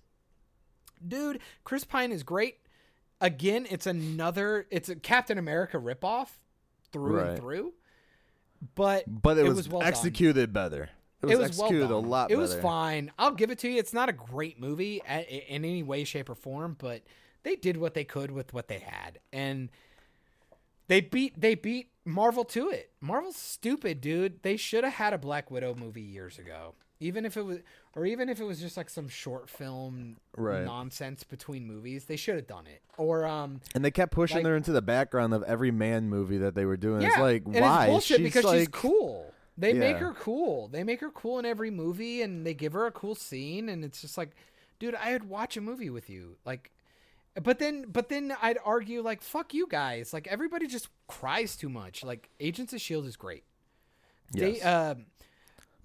Dude, 1.06 1.40
Chris 1.64 1.84
Pine 1.84 2.12
is 2.12 2.24
great. 2.24 2.58
again, 3.22 3.68
it's 3.70 3.86
another. 3.86 4.66
It's 4.72 4.90
a 4.90 4.96
Captain 4.96 5.38
America 5.38 5.78
ripoff 5.78 6.30
through 6.92 7.18
Right. 7.18 7.28
and 7.32 7.38
through. 7.40 7.74
But 8.76 9.04
But 9.22 9.38
it, 9.38 9.46
It 9.46 9.50
was, 9.50 9.58
was 9.58 9.70
well 9.70 9.80
done. 9.82 9.88
executed 9.90 10.52
better. 10.54 10.90
It 11.22 11.26
was, 11.26 11.34
it 11.34 11.38
was 11.40 11.48
executed 11.50 11.90
well 11.90 12.02
done. 12.02 12.06
a 12.10 12.12
lot 12.12 12.26
It 12.26 12.36
better. 12.36 12.42
was 12.42 12.56
fine. 12.56 13.12
I'll 13.20 13.32
give 13.34 13.52
it 13.52 13.60
to 13.60 13.70
you. 13.70 13.78
It's 13.78 13.94
not 13.94 14.08
a 14.10 14.14
great 14.14 14.60
movie 14.60 15.02
a- 15.10 15.54
in 15.54 15.66
any 15.66 15.84
way, 15.84 16.04
shape, 16.06 16.30
or 16.30 16.36
form, 16.36 16.76
but 16.80 17.02
they 17.44 17.56
did 17.56 17.78
what 17.78 17.94
they 17.94 18.04
could 18.06 18.32
with 18.32 18.54
what 18.54 18.68
they 18.70 18.80
had, 18.80 19.20
and 19.34 19.70
they 20.88 21.02
beat 21.02 21.40
they 21.40 21.56
beat 21.56 21.90
Marvel 22.06 22.44
to 22.46 22.70
it. 22.70 22.92
Marvel's 23.02 23.36
stupid, 23.36 24.02
dude. 24.02 24.42
They 24.44 24.58
should 24.58 24.84
have 24.84 24.94
had 24.94 25.14
a 25.14 25.18
Black 25.18 25.52
Widow 25.52 25.76
movie 25.76 26.02
years 26.02 26.40
ago, 26.40 26.74
even 27.00 27.26
if 27.26 27.38
it 27.38 27.44
was, 27.46 27.60
or 27.96 28.06
even 28.06 28.28
if 28.30 28.40
it 28.40 28.44
was 28.46 28.60
just 28.60 28.76
like 28.78 28.90
some 28.90 29.08
short 29.08 29.50
film 29.50 30.18
Right. 30.36 30.64
nonsense 30.66 31.24
between 31.24 31.68
movies. 31.68 32.06
They 32.06 32.16
should 32.16 32.36
have 32.36 32.48
done 32.48 32.66
it. 32.66 32.82
Or 32.98 33.26
um, 33.26 33.62
And 33.76 33.86
they 33.86 33.92
kept 33.92 34.12
pushing 34.14 34.38
Like- 34.38 34.46
her 34.48 34.56
into 34.56 34.72
the 34.72 34.82
background 34.82 35.34
of 35.34 35.44
every 35.44 35.72
man 35.72 36.10
movie 36.10 36.38
that 36.40 36.56
they 36.56 36.66
were 36.66 36.78
doing. 36.78 37.02
yeah, 37.02 37.10
it's 37.10 37.18
like, 37.20 37.44
why? 37.44 37.84
It's 37.86 37.92
bullshit 37.92 38.18
she's 38.18 38.24
because 38.24 38.46
like, 38.46 38.60
she's 38.60 38.68
cool. 38.70 39.32
They 39.60 39.74
make 39.74 39.98
her 39.98 40.14
cool. 40.14 40.68
They 40.70 40.84
make 40.84 41.02
her 41.02 41.10
cool 41.12 41.38
in 41.40 41.46
every 41.46 41.70
movie, 41.70 42.22
and 42.22 42.46
they 42.46 42.54
give 42.54 42.74
her 42.74 42.86
a 42.86 42.92
cool 42.92 43.14
scene, 43.16 43.70
and 43.70 43.84
it's 43.84 44.02
just 44.02 44.18
like, 44.18 44.32
dude, 44.80 44.96
I'd 44.96 45.24
watch 45.26 45.58
a 45.58 45.62
movie 45.62 45.90
with 45.90 46.10
you, 46.10 46.38
like. 46.46 46.72
But 47.42 47.60
then, 47.60 47.86
but 47.88 48.10
then 48.10 48.36
I'd 48.42 48.58
argue 48.66 49.02
like, 49.02 49.22
fuck 49.22 49.54
you 49.54 49.68
guys. 49.68 50.12
Like 50.14 50.28
everybody 50.28 50.66
just 50.68 50.90
cries 51.08 51.56
too 51.56 51.70
much. 51.70 52.04
Like 52.04 52.30
Agents 52.40 52.74
of 52.74 52.82
Shield 52.82 53.06
is 53.06 53.16
great. 53.16 53.44
They, 54.34 54.58
Yes. 54.58 54.66
um, 54.66 55.06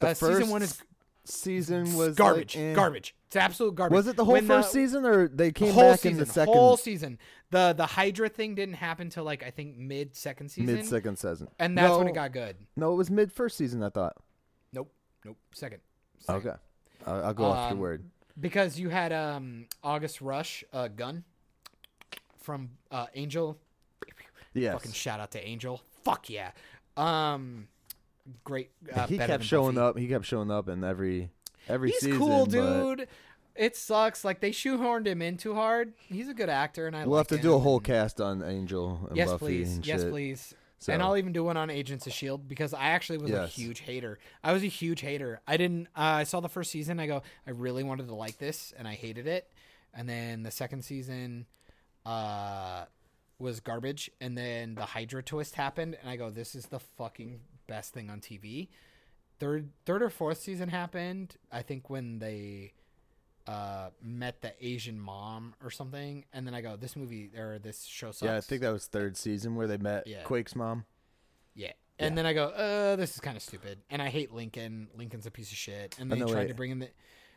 The 0.00 0.08
uh, 0.08 0.14
season 0.14 0.34
first 0.40 0.50
one 0.50 0.62
is 0.62 0.82
season 1.24 1.94
was 1.94 2.16
garbage. 2.16 2.56
like, 2.56 2.64
eh. 2.64 2.74
Garbage. 2.74 3.14
It's 3.34 3.42
absolute 3.42 3.74
garbage. 3.74 3.96
Was 3.96 4.06
it 4.06 4.14
the 4.16 4.24
whole 4.24 4.34
When 4.34 4.46
first 4.46 4.70
season, 4.70 5.04
or 5.04 5.26
they 5.26 5.50
came 5.50 5.72
whole 5.72 5.90
back 5.90 5.98
season, 6.00 6.12
in 6.12 6.18
the 6.18 6.32
second 6.32 6.54
whole 6.54 6.76
season. 6.76 7.18
The 7.50 7.74
the 7.76 7.84
Hydra 7.86 8.28
thing 8.28 8.54
didn't 8.54 8.76
happen 8.76 9.10
till 9.10 9.24
like 9.24 9.42
I 9.42 9.50
think 9.50 9.76
mid 9.76 10.14
second 10.14 10.50
season, 10.50 10.72
mid 10.76 10.86
second 10.86 11.16
season? 11.18 11.48
and 11.58 11.76
that's 11.76 11.96
when 11.98 12.06
it 12.06 12.14
got 12.14 12.32
good. 12.32 12.54
No, 12.76 12.92
it 12.92 12.96
was 12.96 13.10
mid 13.10 13.32
first 13.32 13.56
season. 13.56 13.82
I 13.82 13.88
thought. 13.88 14.16
Nope, 14.72 14.92
nope, 15.24 15.36
second. 15.52 15.80
Second. 16.20 16.48
Okay, 16.48 16.56
I'll, 17.06 17.24
I'll 17.26 17.34
go 17.34 17.44
off 17.46 17.70
your 17.70 17.72
Um, 17.72 17.78
word. 17.80 18.04
because 18.40 18.78
you 18.78 18.88
had 18.88 19.12
um 19.12 19.66
August 19.82 20.20
Rush 20.20 20.62
uh, 20.72 20.86
Gunn 20.86 21.24
from 22.40 22.70
uh, 22.92 23.06
Angel. 23.14 23.58
Yeah. 24.52 24.74
Fucking 24.74 24.92
shout 24.92 25.18
out 25.18 25.32
to 25.32 25.44
Angel. 25.44 25.82
Fuck 26.04 26.30
yeah. 26.30 26.52
Um, 26.96 27.66
great. 28.44 28.70
Uh, 28.94 29.08
he 29.08 29.18
kept 29.18 29.42
showing 29.42 29.74
Buffy. 29.74 29.84
up. 29.88 29.98
He 29.98 30.06
kept 30.06 30.24
showing 30.24 30.52
up 30.52 30.68
in 30.68 30.84
every 30.84 31.30
every 31.68 31.90
He's 31.90 32.00
season. 32.00 32.18
cool, 32.18 32.46
but 32.46 32.50
dude. 32.50 33.08
It 33.56 33.76
sucks. 33.76 34.24
Like 34.24 34.40
they 34.40 34.50
shoehorned 34.50 35.06
him 35.06 35.22
in 35.22 35.36
too 35.36 35.54
hard. 35.54 35.92
He's 36.08 36.28
a 36.28 36.34
good 36.34 36.48
actor, 36.48 36.86
and 36.88 36.96
I. 36.96 37.06
We'll 37.06 37.18
have 37.18 37.28
to 37.28 37.38
do 37.38 37.54
a 37.54 37.58
whole 37.58 37.78
cast 37.80 38.20
on 38.20 38.42
Angel 38.42 39.06
and 39.08 39.16
Yes, 39.16 39.30
Buffy 39.30 39.44
please. 39.46 39.76
and 39.76 39.86
Yes, 39.86 40.00
shit. 40.02 40.10
please. 40.10 40.54
So, 40.80 40.92
And 40.92 41.00
I'll 41.02 41.16
even 41.16 41.32
do 41.32 41.44
one 41.44 41.56
on 41.56 41.70
Agents 41.70 42.06
of 42.06 42.12
Shield 42.12 42.46
because 42.46 42.74
I 42.74 42.88
actually 42.88 43.18
was 43.18 43.30
a 43.30 43.46
huge 43.46 43.80
hater. 43.80 44.18
I 44.42 44.52
was 44.52 44.62
a 44.64 44.66
huge 44.66 45.00
hater. 45.00 45.40
I 45.46 45.56
didn't. 45.56 45.86
Uh, 45.96 46.00
I 46.00 46.24
saw 46.24 46.40
the 46.40 46.48
first 46.48 46.70
season. 46.72 47.00
I 47.00 47.06
go, 47.06 47.22
I 47.46 47.52
really 47.52 47.82
wanted 47.84 48.08
to 48.08 48.14
like 48.14 48.38
this, 48.38 48.74
and 48.76 48.86
I 48.86 48.94
hated 48.94 49.26
it. 49.26 49.50
And 49.94 50.06
then 50.08 50.42
the 50.42 50.50
second 50.50 50.82
season, 50.84 51.46
uh, 52.04 52.84
was 53.38 53.60
garbage. 53.60 54.10
And 54.20 54.36
then 54.36 54.74
the 54.74 54.84
Hydra 54.84 55.22
twist 55.22 55.54
happened, 55.54 55.96
and 56.00 56.10
I 56.10 56.16
go, 56.16 56.28
this 56.28 56.54
is 56.54 56.66
the 56.66 56.80
fucking 56.80 57.40
best 57.66 57.94
thing 57.94 58.10
on 58.10 58.20
TV. 58.20 58.68
Third, 59.44 59.68
third 59.84 60.02
or 60.02 60.08
fourth 60.10 60.38
season 60.38 60.70
happened. 60.70 61.36
I 61.52 61.60
think 61.62 61.90
when 61.90 62.18
they 62.18 62.72
uh 63.46 63.90
met 64.02 64.40
the 64.40 64.54
Asian 64.66 64.98
mom 64.98 65.54
or 65.62 65.70
something, 65.70 66.24
and 66.32 66.46
then 66.46 66.54
I 66.54 66.62
go, 66.62 66.76
this 66.76 66.96
movie 66.96 67.30
or 67.36 67.58
this 67.58 67.84
show 67.84 68.06
sucks. 68.10 68.22
yeah, 68.22 68.36
I 68.36 68.40
think 68.40 68.62
that 68.62 68.70
was 68.72 68.86
third 68.86 69.18
season 69.18 69.54
where 69.54 69.66
they 69.66 69.76
met 69.76 70.06
Yeah. 70.06 70.22
Quake's 70.22 70.56
mom. 70.56 70.86
Yeah. 71.54 71.72
And 71.98 72.16
then 72.16 72.24
I 72.26 72.32
go, 72.32 72.46
uh, 72.46 72.96
this 72.96 73.14
is 73.14 73.20
kind 73.20 73.36
of 73.36 73.42
stupid. 73.42 73.78
And 73.90 74.00
I 74.02 74.08
hate 74.08 74.32
Lincoln. 74.32 74.88
Lincoln's 74.96 75.26
a 75.26 75.30
piece 75.30 75.52
of 75.52 75.58
shit. 75.58 75.94
And 76.00 76.10
they 76.10 76.18
no, 76.18 76.26
tried 76.26 76.40
wait. 76.40 76.48
to 76.48 76.54
bring 76.54 76.70
in 76.70 76.78
the 76.78 76.88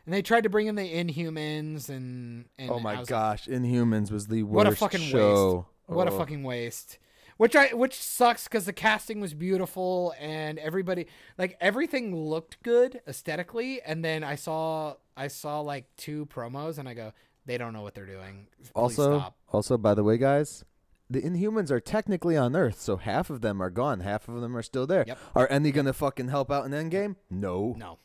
and 0.06 0.14
they 0.14 0.22
tried 0.22 0.44
to 0.44 0.48
bring 0.48 0.66
in 0.66 0.74
the 0.76 0.90
Inhumans 0.90 1.90
and, 1.90 2.46
and 2.58 2.70
Oh 2.70 2.80
my 2.80 2.92
was 2.98 3.00
like, 3.00 3.08
gosh, 3.08 3.46
Inhumans 3.46 4.10
was 4.10 4.28
the 4.28 4.42
worst 4.44 4.54
what 4.56 4.66
a 4.66 4.74
fucking 4.74 5.00
show. 5.00 5.54
waste. 5.56 5.66
What 5.96 6.08
a 6.08 6.12
Oh. 6.12 6.18
fucking 6.18 6.42
waste. 6.42 6.98
Which 7.38 7.56
I 7.56 7.68
which 7.68 7.94
sucks 7.94 8.46
cuz 8.48 8.66
the 8.66 8.72
casting 8.72 9.20
was 9.20 9.32
beautiful 9.32 10.12
and 10.18 10.58
everybody 10.58 11.06
like 11.38 11.56
everything 11.60 12.14
looked 12.14 12.62
good 12.62 13.00
aesthetically 13.08 13.80
and 13.80 14.04
then 14.04 14.22
I 14.24 14.34
saw 14.34 14.96
I 15.16 15.28
saw 15.28 15.60
like 15.60 15.86
two 15.96 16.26
promos 16.26 16.78
and 16.78 16.88
I 16.88 16.94
go 16.94 17.12
they 17.46 17.56
don't 17.56 17.72
know 17.72 17.82
what 17.82 17.94
they're 17.94 18.06
doing. 18.06 18.48
Please 18.58 18.70
Also, 18.74 19.18
stop. 19.18 19.36
also 19.48 19.78
by 19.78 19.94
the 19.94 20.04
way, 20.04 20.18
guys, 20.18 20.64
the 21.08 21.22
Inhumans 21.22 21.70
are 21.70 21.80
technically 21.80 22.36
on 22.36 22.54
Earth, 22.54 22.78
so 22.78 22.98
half 22.98 23.30
of 23.30 23.40
them 23.40 23.62
are 23.62 23.70
gone, 23.70 24.00
half 24.00 24.28
of 24.28 24.42
them 24.42 24.54
are 24.54 24.62
still 24.62 24.86
there. 24.86 25.04
Yep. 25.06 25.18
Are 25.34 25.46
any 25.50 25.70
gonna 25.72 25.94
fucking 25.94 26.28
help 26.28 26.50
out 26.50 26.66
in 26.66 26.72
Endgame? 26.72 27.16
No. 27.30 27.74
No. 27.78 27.98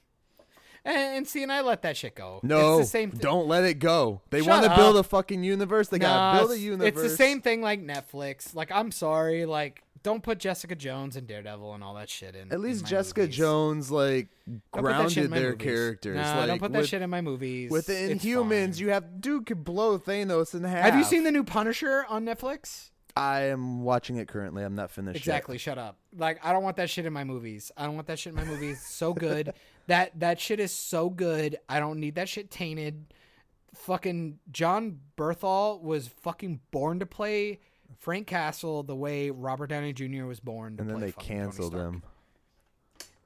And, 0.85 0.97
and 1.17 1.27
see 1.27 1.43
and 1.43 1.51
I 1.51 1.61
let 1.61 1.81
that 1.83 1.95
shit 1.95 2.13
go. 2.15 2.39
No, 2.43 2.79
it's 2.79 2.87
the 2.87 2.91
same 2.91 3.11
thing. 3.11 3.19
don't 3.21 3.47
let 3.47 3.63
it 3.63 3.75
go. 3.75 4.21
They 4.31 4.39
Shut 4.41 4.47
want 4.49 4.65
to 4.65 4.75
build 4.75 4.97
a 4.97 5.03
fucking 5.03 5.43
universe. 5.43 5.87
They 5.87 5.97
Nah, 5.97 6.07
gotta 6.33 6.39
build 6.39 6.51
a 6.51 6.59
universe. 6.59 6.87
It's 6.89 7.01
the 7.01 7.09
same 7.17 7.41
thing 7.41 7.61
like 7.61 7.81
Netflix. 7.81 8.53
Like, 8.53 8.69
I'm 8.71 8.91
sorry, 8.91 9.45
like, 9.45 9.81
don't 10.03 10.21
put 10.21 10.39
Jessica 10.39 10.75
Jones 10.75 11.15
and 11.15 11.25
Daredevil 11.25 11.73
and 11.75 11.81
all 11.81 11.93
that 11.93 12.09
shit 12.09 12.35
in. 12.35 12.51
At 12.51 12.59
least 12.59 12.81
in 12.81 12.87
Jessica 12.87 13.21
movies. 13.21 13.37
Jones 13.37 13.89
like 13.91 14.27
Don't 14.45 14.61
put 14.73 14.83
that 14.83 15.09
shit 15.11 15.23
in 15.23 15.29
grounded 15.29 15.31
their 15.31 15.51
movies. 15.51 15.63
characters. 15.65 16.15
Nah, 16.17 16.37
like, 16.39 16.47
don't 16.47 16.59
put 16.59 16.73
that 16.73 16.79
with, 16.79 16.89
shit 16.89 17.01
in 17.01 17.09
my 17.09 17.21
movies. 17.21 17.71
With 17.71 17.85
the 17.85 17.93
Inhumans, 17.93 18.77
you 18.79 18.89
have 18.89 19.21
dude 19.21 19.45
could 19.45 19.63
blow 19.63 19.97
Thanos 19.97 20.53
in 20.53 20.65
half. 20.65 20.83
have 20.83 20.95
you 20.97 21.05
seen 21.05 21.23
the 21.23 21.31
new 21.31 21.45
Punisher 21.45 22.05
on 22.09 22.25
Netflix? 22.25 22.89
I 23.15 23.43
am 23.43 23.83
watching 23.83 24.17
it 24.17 24.27
currently. 24.27 24.63
I'm 24.63 24.75
not 24.75 24.89
finished. 24.91 25.15
yet. 25.15 25.21
Exactly. 25.21 25.57
Shut 25.59 25.77
up. 25.77 25.97
Like, 26.17 26.43
I 26.43 26.51
don't 26.51 26.63
want 26.63 26.77
that 26.77 26.89
shit 26.89 27.05
in 27.05 27.13
my 27.13 27.23
movies. 27.23 27.71
I 27.77 27.85
don't 27.85 27.95
want 27.95 28.07
that 28.07 28.17
shit 28.19 28.31
in 28.31 28.35
my 28.35 28.43
movies. 28.43 28.81
So 28.85 29.13
good. 29.13 29.53
that 29.87 30.19
that 30.19 30.39
shit 30.39 30.59
is 30.59 30.71
so 30.71 31.09
good. 31.09 31.57
I 31.67 31.79
don't 31.79 31.99
need 31.99 32.15
that 32.15 32.29
shit 32.29 32.51
tainted. 32.51 33.05
Fucking 33.75 34.39
Jon 34.51 34.99
Bernthal 35.17 35.81
was 35.81 36.07
fucking 36.07 36.61
born 36.71 36.99
to 36.99 37.05
play 37.05 37.59
Frank 37.97 38.27
Castle 38.27 38.83
the 38.83 38.95
way 38.95 39.29
Robert 39.29 39.67
Downey 39.67 39.93
Jr. 39.93 40.25
was 40.25 40.39
born 40.39 40.77
to 40.77 40.81
And 40.83 40.91
then 40.91 40.99
they 40.99 41.11
canceled 41.11 41.73
him. 41.73 42.03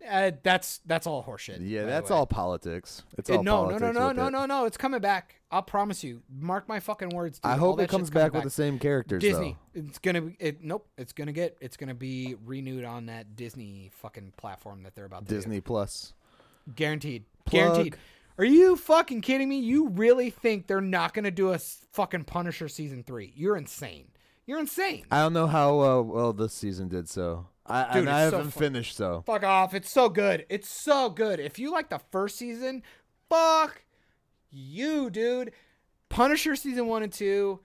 Uh, 0.09 0.31
that's 0.41 0.79
that's 0.85 1.05
all 1.05 1.23
horseshit. 1.23 1.57
Yeah, 1.61 1.85
that's 1.85 2.11
all 2.11 2.25
politics. 2.25 3.03
It's 3.17 3.29
Uh, 3.29 3.37
all 3.37 3.43
no, 3.43 3.65
no, 3.69 3.77
no, 3.77 3.91
no, 3.91 4.11
no, 4.11 4.29
no, 4.29 4.45
no. 4.45 4.65
It's 4.65 4.77
coming 4.77 5.01
back. 5.01 5.41
I'll 5.51 5.63
promise 5.63 6.03
you. 6.03 6.21
Mark 6.29 6.69
my 6.69 6.79
fucking 6.79 7.09
words. 7.09 7.39
Dude. 7.39 7.51
I 7.51 7.57
hope 7.57 7.79
it 7.81 7.89
comes 7.89 8.09
coming 8.09 8.25
back 8.25 8.33
with 8.33 8.43
the 8.43 8.49
same 8.49 8.79
characters. 8.79 9.21
Disney. 9.21 9.57
Though. 9.73 9.81
It's 9.81 9.99
gonna 9.99 10.21
be. 10.21 10.37
It, 10.39 10.63
nope. 10.63 10.87
It's 10.97 11.11
gonna 11.11 11.33
get. 11.33 11.57
It's 11.59 11.75
gonna 11.75 11.93
be 11.95 12.35
renewed 12.45 12.85
on 12.85 13.07
that 13.07 13.35
Disney 13.35 13.91
fucking 13.95 14.33
platform 14.37 14.83
that 14.83 14.95
they're 14.95 15.05
about 15.05 15.27
to 15.27 15.33
Disney 15.33 15.59
Plus. 15.59 16.13
Guaranteed. 16.76 17.26
Plug. 17.45 17.51
Guaranteed. 17.74 17.97
Are 18.38 18.45
you 18.45 18.76
fucking 18.76 19.22
kidding 19.22 19.49
me? 19.49 19.59
You 19.59 19.89
really 19.89 20.30
think 20.30 20.68
they're 20.68 20.82
not 20.82 21.13
gonna 21.13 21.32
do 21.32 21.51
a 21.53 21.59
fucking 21.59 22.26
Punisher 22.26 22.68
season 22.68 23.03
three? 23.03 23.34
You're 23.36 23.57
insane. 23.57 24.09
You're 24.45 24.59
insane. 24.59 25.05
I 25.11 25.22
don't 25.22 25.34
know 25.34 25.47
how 25.47 25.80
uh, 25.82 26.01
well 26.01 26.34
this 26.34 26.53
season 26.53 26.88
did. 26.88 27.09
So 27.09 27.47
I 27.65 27.93
Dude, 27.93 28.01
and 28.01 28.09
I 28.09 28.22
haven't 28.22 28.51
fun. 28.51 28.61
finished. 28.63 28.95
So 28.95 29.24
Fuck 29.26 29.43
off. 29.43 29.74
It's 29.74 29.89
so 29.89 30.07
good. 30.09 30.45
It's 30.49 30.70
so 30.70 31.09
good. 31.09 31.39
If 31.39 31.57
you 31.59 31.72
like 31.72 31.89
the 31.89 31.99
first 32.11 32.38
season, 32.38 32.84
fuck 33.30 33.84
you, 34.51 35.09
dude. 35.09 35.51
Punisher 36.09 36.55
season 36.55 36.88
one 36.88 37.03
and 37.03 37.11
two. 37.11 37.59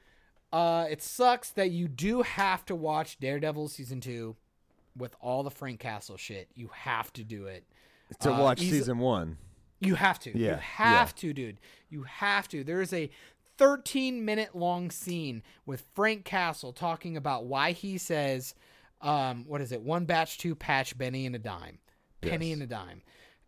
Uh, 0.53 0.87
it 0.91 1.01
sucks 1.03 1.51
that 1.51 1.71
you 1.71 1.89
do 1.89 2.23
have 2.23 2.65
to 2.67 2.75
watch 2.75 3.19
Daredevil 3.21 3.69
season 3.69 4.01
two 4.01 4.37
with 4.97 5.15
all 5.21 5.43
the 5.43 5.51
Frank 5.51 5.81
Castle 5.81 6.17
shit. 6.17 6.49
You 6.55 6.71
have 6.75 7.13
to 7.15 7.25
do 7.25 7.47
it. 7.47 7.65
To 8.21 8.33
Uh, 8.33 8.41
watch 8.41 8.61
season 8.61 8.99
one. 8.99 9.39
You 9.81 9.95
have 9.97 10.19
to. 10.21 10.37
Yeah, 10.39 10.53
You 10.53 10.57
have 10.61 11.15
to, 11.17 11.33
dude. 11.33 11.59
You 11.89 12.05
have 12.05 12.47
to. 12.49 12.63
There 12.65 12.81
is 12.81 12.93
a 12.93 13.11
13 13.59 14.25
minute 14.25 14.55
long 14.55 14.91
scene 14.91 15.43
with 15.67 15.85
Frank 15.95 16.25
Castle 16.25 16.73
talking 16.73 17.17
about 17.17 17.45
why 17.45 17.73
he 17.73 17.99
says, 17.99 18.55
um, 19.01 19.45
what 19.47 19.61
is 19.61 19.73
it? 19.73 19.83
One 19.83 20.05
batch, 20.05 20.39
two 20.39 20.55
patch, 20.55 20.97
Benny 20.97 21.27
and 21.27 21.35
a 21.35 21.39
dime. 21.39 21.79
Penny 22.21 22.49
Yes. 22.49 22.55
and 22.55 22.63
a 22.63 22.67
dime. 22.67 23.03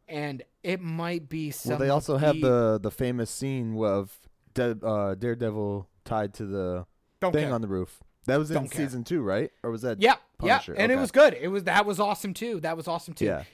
And 0.08 0.42
it 0.62 0.80
might 0.80 1.28
be 1.28 1.50
some. 1.50 1.70
Well, 1.70 1.78
they 1.78 1.88
also 1.88 2.16
have 2.18 2.40
the 2.40 2.78
the 2.82 2.90
famous 2.90 3.30
scene 3.30 3.78
of 3.82 4.18
De- 4.52 4.78
uh, 4.84 5.14
Daredevil 5.14 5.88
tied 6.04 6.34
to 6.34 6.44
the 6.46 6.86
Don't 7.20 7.32
thing 7.32 7.44
care. 7.46 7.54
on 7.54 7.62
the 7.62 7.68
roof. 7.68 8.02
That 8.26 8.36
was 8.38 8.50
in 8.50 8.54
Don't 8.54 8.70
care. 8.70 8.84
season 8.86 9.04
two, 9.04 9.22
right? 9.22 9.50
Or 9.62 9.70
was 9.70 9.82
that? 9.82 10.02
Yeah, 10.02 10.16
Punisher? 10.38 10.74
yeah, 10.76 10.82
and 10.82 10.92
it 10.92 10.96
was 10.96 11.10
good. 11.10 11.34
It 11.34 11.48
was 11.48 11.64
that 11.64 11.86
was 11.86 11.98
awesome 12.00 12.34
too. 12.34 12.60
That 12.60 12.76
was 12.76 12.86
awesome 12.88 13.14
too. 13.14 13.24
Yeah. 13.26 13.44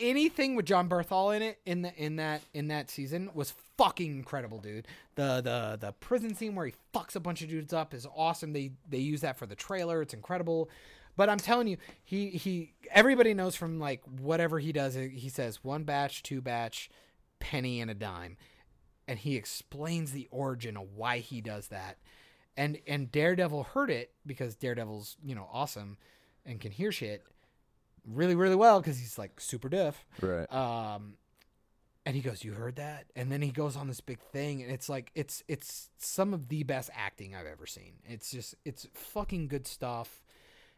Anything 0.00 0.56
with 0.56 0.66
Jon 0.66 0.88
Bernthal 0.88 1.36
in 1.36 1.42
it 1.42 1.58
in 1.64 1.82
the 1.82 1.94
in 1.94 2.16
that 2.16 2.42
in 2.52 2.68
that 2.68 2.90
season 2.90 3.30
was 3.34 3.52
fucking 3.76 4.10
incredible, 4.10 4.58
dude. 4.58 4.86
The 5.14 5.40
the 5.40 5.78
the 5.80 5.92
prison 5.92 6.34
scene 6.34 6.54
where 6.54 6.66
he 6.66 6.74
fucks 6.94 7.14
a 7.14 7.20
bunch 7.20 7.42
of 7.42 7.48
dudes 7.48 7.72
up 7.72 7.94
is 7.94 8.06
awesome. 8.16 8.52
They 8.52 8.72
they 8.88 8.98
use 8.98 9.20
that 9.20 9.36
for 9.36 9.46
the 9.46 9.54
trailer. 9.54 10.02
It's 10.02 10.14
incredible. 10.14 10.68
But 11.16 11.28
I'm 11.28 11.38
telling 11.38 11.68
you, 11.68 11.76
he 12.02 12.30
he 12.30 12.74
everybody 12.90 13.34
knows 13.34 13.54
from 13.54 13.78
like 13.78 14.02
whatever 14.04 14.58
he 14.58 14.72
does. 14.72 14.94
He 14.94 15.28
says 15.28 15.62
one 15.62 15.84
batch, 15.84 16.22
two 16.22 16.40
batch, 16.40 16.90
penny 17.38 17.80
and 17.80 17.90
a 17.90 17.94
dime, 17.94 18.36
and 19.06 19.18
he 19.18 19.36
explains 19.36 20.12
the 20.12 20.28
origin 20.30 20.76
of 20.76 20.88
why 20.94 21.18
he 21.18 21.40
does 21.40 21.68
that. 21.68 21.98
and 22.56 22.78
and 22.86 23.12
Daredevil 23.12 23.62
heard 23.74 23.90
it 23.90 24.12
because 24.26 24.56
Daredevil's 24.56 25.16
you 25.24 25.34
know 25.34 25.48
awesome 25.52 25.98
and 26.44 26.60
can 26.60 26.72
hear 26.72 26.90
shit 26.92 27.24
really 28.08 28.34
really 28.34 28.56
well 28.56 28.80
because 28.80 28.98
he's 28.98 29.18
like 29.18 29.40
super 29.40 29.68
deaf. 29.68 30.04
Right. 30.20 30.52
Um, 30.52 31.14
and 32.06 32.16
he 32.16 32.22
goes, 32.22 32.42
"You 32.42 32.52
heard 32.52 32.76
that?" 32.76 33.06
And 33.14 33.30
then 33.30 33.42
he 33.42 33.50
goes 33.50 33.76
on 33.76 33.86
this 33.86 34.00
big 34.00 34.20
thing, 34.32 34.62
and 34.62 34.72
it's 34.72 34.88
like 34.88 35.10
it's 35.14 35.42
it's 35.46 35.90
some 35.98 36.32
of 36.32 36.48
the 36.48 36.62
best 36.62 36.90
acting 36.94 37.34
I've 37.34 37.46
ever 37.46 37.66
seen. 37.66 37.94
It's 38.08 38.30
just 38.30 38.54
it's 38.64 38.86
fucking 38.94 39.48
good 39.48 39.66
stuff. 39.66 40.22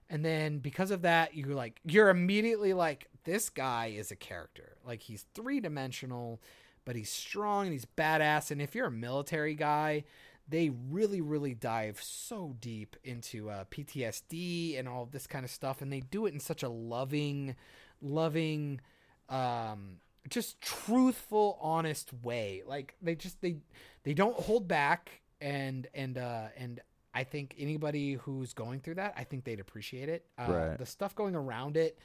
And 0.09 0.25
then 0.25 0.59
because 0.59 0.91
of 0.91 1.03
that, 1.03 1.37
you're 1.37 1.55
like 1.55 1.81
you're 1.85 2.09
immediately 2.09 2.73
like 2.73 3.07
this 3.25 3.49
guy 3.49 3.95
is 3.97 4.11
a 4.11 4.17
character. 4.17 4.77
Like 4.85 5.03
he's 5.03 5.25
three 5.35 5.61
dimensional, 5.61 6.41
but 6.85 6.97
he's 6.97 7.11
strong 7.11 7.67
and 7.67 7.73
he's 7.73 7.87
badass. 7.87 8.51
And 8.51 8.61
if 8.61 8.75
you're 8.75 8.89
a 8.89 8.91
military 8.91 9.55
guy, 9.55 10.03
they 10.51 10.71
really 10.91 11.21
really 11.21 11.55
dive 11.55 12.01
so 12.03 12.57
deep 12.61 12.97
into 13.05 13.49
uh, 13.51 13.65
PTSD 13.71 14.79
and 14.79 14.89
all 14.89 15.07
this 15.07 15.27
kind 15.27 15.45
of 15.45 15.51
stuff, 15.51 15.81
and 15.81 15.93
they 15.93 16.01
do 16.01 16.27
it 16.27 16.35
in 16.35 16.41
such 16.41 16.63
a 16.63 16.69
loving, 16.69 17.57
loving. 18.03 18.81
Um, 19.29 19.99
just 20.29 20.61
truthful 20.61 21.59
honest 21.63 22.13
way 22.23 22.63
like 22.67 22.95
they 23.01 23.15
just 23.15 23.41
they 23.41 23.57
they 24.05 24.13
don't 24.13 24.37
hold 24.37 24.69
back 24.69 25.23
and 25.41 25.87
and 25.95 26.19
uh 26.19 26.49
and 26.59 26.79
i 27.15 27.25
think 27.25 27.55
anybody 27.59 28.13
who's 28.15 28.53
going 28.53 28.81
through 28.81 28.95
that 28.97 29.15
i 29.17 29.25
think 29.25 29.45
they'd 29.45 29.61
appreciate 29.61 30.11
it 30.11 30.27
uh 30.39 30.45
Right. 30.53 30.79
the 30.79 30.85
stuff 30.85 31.15
going 31.15 31.35
around 31.35 31.79
it 31.79 31.99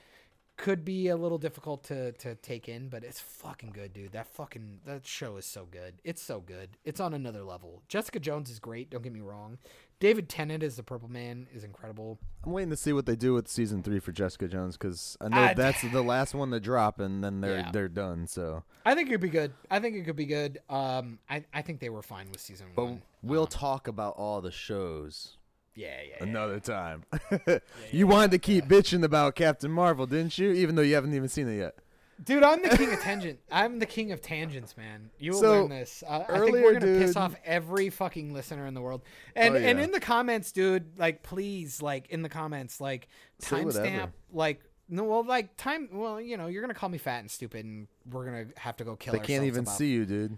could 0.57 0.85
be 0.85 1.09
a 1.09 1.17
little 1.17 1.37
difficult 1.37 1.83
to 1.83 2.11
to 2.13 2.35
take 2.35 2.69
in 2.69 2.87
but 2.87 3.03
it's 3.03 3.19
fucking 3.19 3.71
good 3.71 3.93
dude. 3.93 4.11
That 4.13 4.27
fucking 4.27 4.79
that 4.85 5.05
show 5.05 5.37
is 5.37 5.45
so 5.45 5.65
good. 5.69 5.95
It's 6.03 6.21
so 6.21 6.39
good. 6.39 6.77
It's 6.85 6.99
on 6.99 7.13
another 7.13 7.43
level. 7.43 7.83
Jessica 7.87 8.19
jones 8.19 8.49
is 8.49 8.59
great 8.59 8.89
don't 8.89 9.03
get 9.03 9.13
me 9.13 9.19
wrong. 9.21 9.57
David 10.01 10.27
tennant 10.27 10.61
as 10.61 10.75
the 10.75 10.83
purple 10.83 11.09
man 11.09 11.47
is 11.53 11.63
incredible. 11.63 12.19
I'm 12.45 12.51
waiting 12.51 12.69
to 12.69 12.75
see 12.77 12.91
what 12.91 13.05
they 13.05 13.15
do 13.15 13.33
with 13.33 13.47
season 13.47 13.81
three 13.81 13.99
for 13.99 14.11
Jessica 14.11 14.47
Jones 14.49 14.75
because 14.77 15.17
I 15.21 15.29
know 15.29 15.37
I- 15.41 15.53
that's 15.63 15.81
the 15.81 16.01
last 16.01 16.33
one 16.35 16.51
to 16.51 16.59
drop, 16.59 16.99
and 16.99 17.23
then 17.23 17.39
they're 17.39 17.59
Yeah. 17.59 17.71
they're 17.71 17.87
done. 17.87 18.27
So, 18.27 18.63
i 18.85 18.93
think 18.93 19.07
it'd 19.09 19.21
be 19.21 19.29
good. 19.29 19.53
I 19.71 19.79
think 19.79 19.95
it 19.95 20.03
could 20.03 20.17
be 20.17 20.25
good. 20.25 20.59
Um 20.69 21.19
i 21.29 21.43
i 21.53 21.61
think 21.61 21.79
they 21.79 21.89
were 21.89 22.01
fine 22.03 22.29
with 22.29 22.39
season 22.41 22.67
one. 22.67 22.75
but 22.75 22.85
one. 22.85 23.01
we'll 23.23 23.41
Um, 23.43 23.47
talk 23.47 23.87
about 23.87 24.15
all 24.17 24.41
the 24.41 24.51
shows 24.51 25.37
yeah 25.75 25.87
yeah, 26.07 26.15
yeah. 26.19 26.23
another 26.23 26.59
time. 26.59 27.03
you 27.91 28.07
wanted 28.07 28.31
to 28.31 28.39
keep 28.39 28.65
bitching 28.65 29.03
about 29.03 29.35
Captain 29.35 29.71
Marvel, 29.71 30.05
didn't 30.05 30.37
you? 30.37 30.51
Even 30.51 30.75
though 30.75 30.81
you 30.81 30.95
haven't 30.95 31.13
even 31.13 31.29
seen 31.29 31.47
it 31.49 31.57
yet. 31.57 31.75
Dude, 32.23 32.43
I'm 32.43 32.61
the 32.63 32.69
king 32.69 32.93
of 32.93 32.99
tangent. 33.01 33.39
I'm 33.51 33.79
the 33.79 33.85
king 33.85 34.13
of 34.13 34.21
tangents, 34.21 34.77
man. 34.77 35.09
You 35.19 35.31
will 35.33 35.39
So, 35.41 35.51
learn 35.61 35.69
this. 35.69 36.01
Uh, 36.07 36.13
I 36.13 36.17
think 36.19 36.29
earlier, 36.39 36.63
we're 36.63 36.79
gonna 36.79 36.99
piss 36.99 37.17
off 37.17 37.35
every 37.43 37.89
fucking 37.89 38.33
listener 38.33 38.65
in 38.67 38.73
the 38.73 38.81
world. 38.81 39.01
And 39.35 39.53
Oh, 39.53 39.57
and 39.57 39.79
in 39.81 39.91
the 39.91 39.99
comments, 39.99 40.53
dude, 40.53 40.97
like 40.97 41.23
please, 41.23 41.81
like 41.81 42.07
in 42.09 42.21
the 42.21 42.29
comments, 42.29 42.79
like 42.79 43.09
timestamp, 43.41 44.11
like 44.31 44.61
no, 44.87 45.03
well, 45.03 45.25
like 45.25 45.57
time. 45.57 45.89
Well, 45.91 46.21
you 46.21 46.37
know, 46.37 46.47
you're 46.47 46.61
gonna 46.61 46.73
call 46.73 46.87
me 46.89 46.97
fat 46.99 47.19
and 47.19 47.29
stupid, 47.29 47.65
and 47.65 47.87
we're 48.09 48.23
gonna 48.23 48.45
have 48.55 48.77
to 48.77 48.85
go 48.85 48.95
kill. 48.95 49.11
They 49.13 49.19
can't 49.19 49.43
even 49.43 49.63
about- 49.63 49.75
see 49.75 49.91
you, 49.91 50.05
dude. 50.05 50.37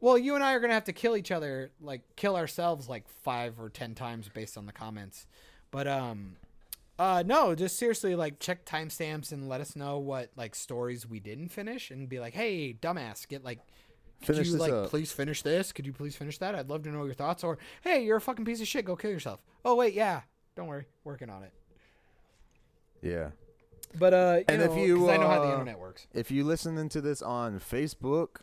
Well, 0.00 0.18
you 0.18 0.34
and 0.34 0.44
I 0.44 0.52
are 0.54 0.60
gonna 0.60 0.74
have 0.74 0.84
to 0.84 0.92
kill 0.92 1.16
each 1.16 1.30
other, 1.30 1.70
like 1.80 2.02
kill 2.16 2.36
ourselves, 2.36 2.88
like 2.88 3.08
five 3.08 3.58
or 3.58 3.68
ten 3.70 3.94
times 3.94 4.28
based 4.28 4.56
on 4.58 4.66
the 4.66 4.72
comments. 4.72 5.26
But 5.70 5.86
um, 5.88 6.36
uh, 6.98 7.22
no, 7.26 7.54
just 7.54 7.78
seriously, 7.78 8.14
like 8.14 8.38
check 8.38 8.64
timestamps 8.64 9.32
and 9.32 9.48
let 9.48 9.60
us 9.60 9.74
know 9.76 9.98
what 9.98 10.30
like 10.36 10.54
stories 10.54 11.06
we 11.08 11.20
didn't 11.20 11.48
finish, 11.48 11.90
and 11.90 12.08
be 12.08 12.20
like, 12.20 12.34
hey, 12.34 12.74
dumbass, 12.80 13.26
get 13.28 13.44
like. 13.44 13.60
Could 14.24 14.36
Finish 14.36 14.46
you 14.46 14.52
this 14.54 14.60
like 14.62 14.72
up. 14.72 14.90
please 14.90 15.12
finish 15.12 15.42
this? 15.42 15.72
Could 15.72 15.84
you 15.86 15.92
please 15.92 16.16
finish 16.16 16.38
that? 16.38 16.54
I'd 16.54 16.70
love 16.70 16.82
to 16.84 16.88
know 16.90 17.04
your 17.04 17.12
thoughts. 17.14 17.44
Or 17.44 17.58
hey, 17.82 18.04
you're 18.04 18.16
a 18.16 18.20
fucking 18.22 18.44
piece 18.46 18.60
of 18.60 18.66
shit. 18.68 18.84
Go 18.86 18.96
kill 18.96 19.10
yourself. 19.10 19.40
Oh 19.64 19.74
wait, 19.74 19.92
yeah. 19.92 20.22
Don't 20.56 20.66
worry, 20.66 20.86
working 21.02 21.28
on 21.28 21.42
it. 21.42 21.52
Yeah. 23.02 23.30
But 23.98 24.14
uh, 24.14 24.36
you 24.38 24.44
And 24.48 24.62
if 24.62 24.72
you, 24.76 24.84
you, 24.84 24.98
'cause 25.00 25.08
I 25.10 25.16
know 25.18 25.28
how 25.28 25.40
the 25.40 25.48
uh, 25.48 25.52
internet 25.52 25.78
works. 25.78 26.06
If 26.14 26.30
you 26.30 26.44
listening 26.44 26.88
to 26.90 27.00
this 27.02 27.20
on 27.22 27.60
Facebook, 27.60 28.36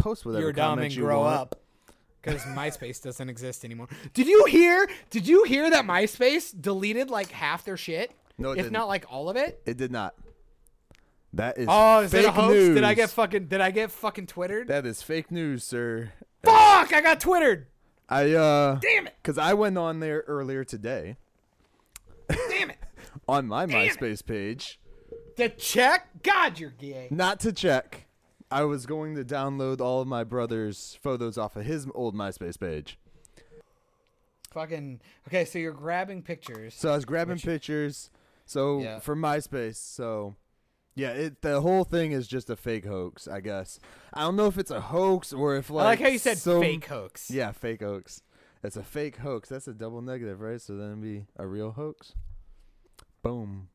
post 0.00 0.24
whatever 0.26 0.42
You're 0.42 0.52
dumb 0.52 0.78
and 0.80 0.92
you 0.94 1.02
grow 1.02 1.20
want. 1.20 1.36
up. 1.40 1.56
Because 2.22 2.42
MySpace 2.42 3.02
doesn't 3.02 3.28
exist 3.30 3.64
anymore. 3.64 3.88
Did 4.12 4.26
you 4.26 4.44
hear? 4.44 4.86
Did 5.08 5.26
you 5.26 5.44
hear 5.44 5.70
that 5.70 5.86
MySpace 5.86 6.52
deleted 6.60 7.08
like 7.10 7.30
half 7.30 7.64
their 7.64 7.76
shit? 7.78 8.10
No, 8.36 8.50
it 8.50 8.58
if 8.58 8.64
didn't. 8.64 8.72
not 8.72 8.88
like 8.88 9.06
all 9.08 9.30
of 9.30 9.36
it. 9.36 9.62
It 9.64 9.76
did 9.78 9.90
not. 9.90 10.14
That 11.32 11.56
is 11.58 11.66
Oh, 11.70 12.00
is 12.00 12.10
fake 12.10 12.24
it 12.24 12.28
a 12.28 12.32
hoax? 12.32 12.52
news. 12.52 12.74
Did 12.74 12.84
I 12.84 12.92
get 12.94 13.08
fucking? 13.10 13.46
Did 13.46 13.60
I 13.60 13.70
get 13.70 13.90
fucking 13.90 14.26
twittered? 14.26 14.68
That 14.68 14.84
is 14.84 15.02
fake 15.02 15.30
news, 15.30 15.64
sir. 15.64 16.12
Fuck! 16.42 16.92
I 16.92 17.00
got 17.02 17.20
twittered. 17.20 17.68
I 18.08 18.32
uh 18.32 18.74
Damn 18.80 19.06
it! 19.06 19.14
cuz 19.22 19.38
I 19.38 19.54
went 19.54 19.78
on 19.78 20.00
there 20.00 20.24
earlier 20.26 20.64
today 20.64 21.16
Damn 22.28 22.70
it! 22.70 22.78
on 23.28 23.46
my 23.46 23.64
Damn 23.66 23.78
it. 23.86 23.92
MySpace 23.98 24.26
page 24.26 24.80
To 25.36 25.48
check. 25.48 26.08
God, 26.22 26.58
you're 26.58 26.70
gay. 26.70 27.06
not 27.10 27.38
to 27.40 27.52
check. 27.52 28.06
I 28.50 28.64
was 28.64 28.84
going 28.86 29.14
to 29.16 29.24
download 29.24 29.80
all 29.80 30.00
of 30.00 30.08
my 30.08 30.24
brother's 30.24 30.98
photos 31.02 31.38
off 31.38 31.54
of 31.56 31.64
his 31.64 31.86
old 31.94 32.14
MySpace 32.16 32.58
page. 32.58 32.98
Fucking. 34.50 35.00
Okay, 35.28 35.44
so 35.44 35.58
you're 35.58 35.72
grabbing 35.72 36.22
pictures. 36.22 36.74
So 36.74 36.90
I 36.90 36.94
was 36.96 37.04
grabbing 37.04 37.34
Which- 37.36 37.44
pictures. 37.44 38.10
So 38.46 38.80
Yeah. 38.80 38.98
for 38.98 39.14
MySpace, 39.14 39.76
so 39.76 40.34
yeah, 40.96 41.10
it 41.10 41.40
the 41.40 41.60
whole 41.60 41.84
thing 41.84 42.10
is 42.10 42.26
just 42.26 42.50
a 42.50 42.56
fake 42.56 42.84
hoax, 42.84 43.28
I 43.28 43.40
guess. 43.40 43.78
I 44.12 44.22
don't 44.22 44.34
know 44.34 44.46
if 44.46 44.58
it's 44.58 44.72
a 44.72 44.80
hoax 44.80 45.32
or 45.32 45.54
if 45.56 45.70
like 45.70 45.84
I 45.84 45.88
like 45.90 46.00
how 46.00 46.08
you 46.08 46.18
said 46.18 46.38
some- 46.38 46.60
fake 46.60 46.86
hoax. 46.86 47.30
Yeah, 47.30 47.52
fake 47.52 47.80
hoax. 47.80 48.22
It's 48.64 48.76
a 48.76 48.82
fake 48.82 49.18
hoax. 49.18 49.48
That's 49.48 49.68
a 49.68 49.72
double 49.72 50.02
negative, 50.02 50.40
right? 50.40 50.60
So 50.60 50.76
then 50.76 50.86
it'd 50.88 51.00
be 51.02 51.26
a 51.36 51.46
real 51.46 51.70
hoax. 51.72 52.14
Boom. 53.22 53.68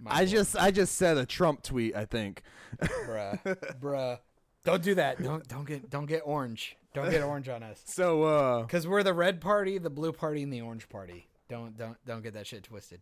My 0.00 0.10
I 0.10 0.24
boy. 0.24 0.30
just 0.30 0.56
I 0.56 0.70
just 0.70 0.96
said 0.96 1.16
a 1.16 1.26
Trump 1.26 1.62
tweet, 1.62 1.94
I 1.96 2.04
think. 2.04 2.42
bruh, 2.80 3.38
bruh. 3.80 4.18
Don't 4.64 4.82
do 4.82 4.94
that. 4.96 5.22
Don't 5.22 5.46
don't 5.48 5.66
get 5.66 5.90
don't 5.90 6.06
get 6.06 6.22
orange. 6.24 6.76
Don't 6.94 7.10
get 7.10 7.22
orange 7.22 7.48
on 7.48 7.62
us. 7.62 7.82
So 7.86 8.22
uh 8.24 8.62
Because 8.62 8.86
we're 8.86 9.02
the 9.02 9.14
red 9.14 9.40
party, 9.40 9.78
the 9.78 9.90
blue 9.90 10.12
party, 10.12 10.42
and 10.42 10.52
the 10.52 10.60
orange 10.60 10.88
party. 10.88 11.28
Don't 11.48 11.76
don't 11.76 11.96
don't 12.06 12.22
get 12.22 12.34
that 12.34 12.46
shit 12.46 12.62
twisted. 12.64 13.00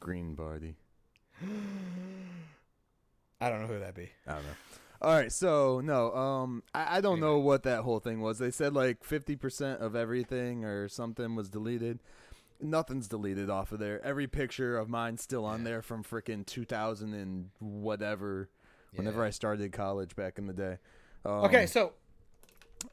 green 0.00 0.34
party. 0.36 0.76
I 3.40 3.48
don't 3.48 3.60
know 3.62 3.66
who 3.66 3.80
that 3.80 3.94
be. 3.94 4.10
I 4.26 4.32
don't 4.34 4.44
know. 4.44 4.54
All 5.02 5.12
right, 5.12 5.32
so 5.32 5.80
no, 5.80 6.14
um, 6.14 6.62
I, 6.72 6.98
I 6.98 7.00
don't 7.00 7.18
know 7.18 7.38
what 7.38 7.64
that 7.64 7.80
whole 7.82 7.98
thing 7.98 8.20
was. 8.20 8.38
They 8.38 8.52
said 8.52 8.72
like 8.72 9.02
fifty 9.02 9.34
percent 9.34 9.80
of 9.80 9.96
everything 9.96 10.64
or 10.64 10.88
something 10.88 11.34
was 11.34 11.48
deleted. 11.48 11.98
Nothing's 12.62 13.08
deleted 13.08 13.50
off 13.50 13.72
of 13.72 13.78
there. 13.80 14.00
Every 14.04 14.26
picture 14.28 14.78
of 14.78 14.88
mine's 14.88 15.20
still 15.22 15.44
on 15.44 15.60
Yeah. 15.60 15.64
there 15.64 15.82
from 15.82 16.02
freaking 16.04 16.46
two 16.46 16.64
thousand 16.64 17.12
and 17.14 17.50
whatever. 17.58 18.48
Whenever 18.94 19.20
Yeah. 19.22 19.26
I 19.26 19.30
started 19.30 19.72
college 19.72 20.14
back 20.16 20.38
in 20.38 20.46
the 20.46 20.52
day. 20.52 20.78
Um, 21.24 21.44
Okay, 21.44 21.66
so 21.66 21.92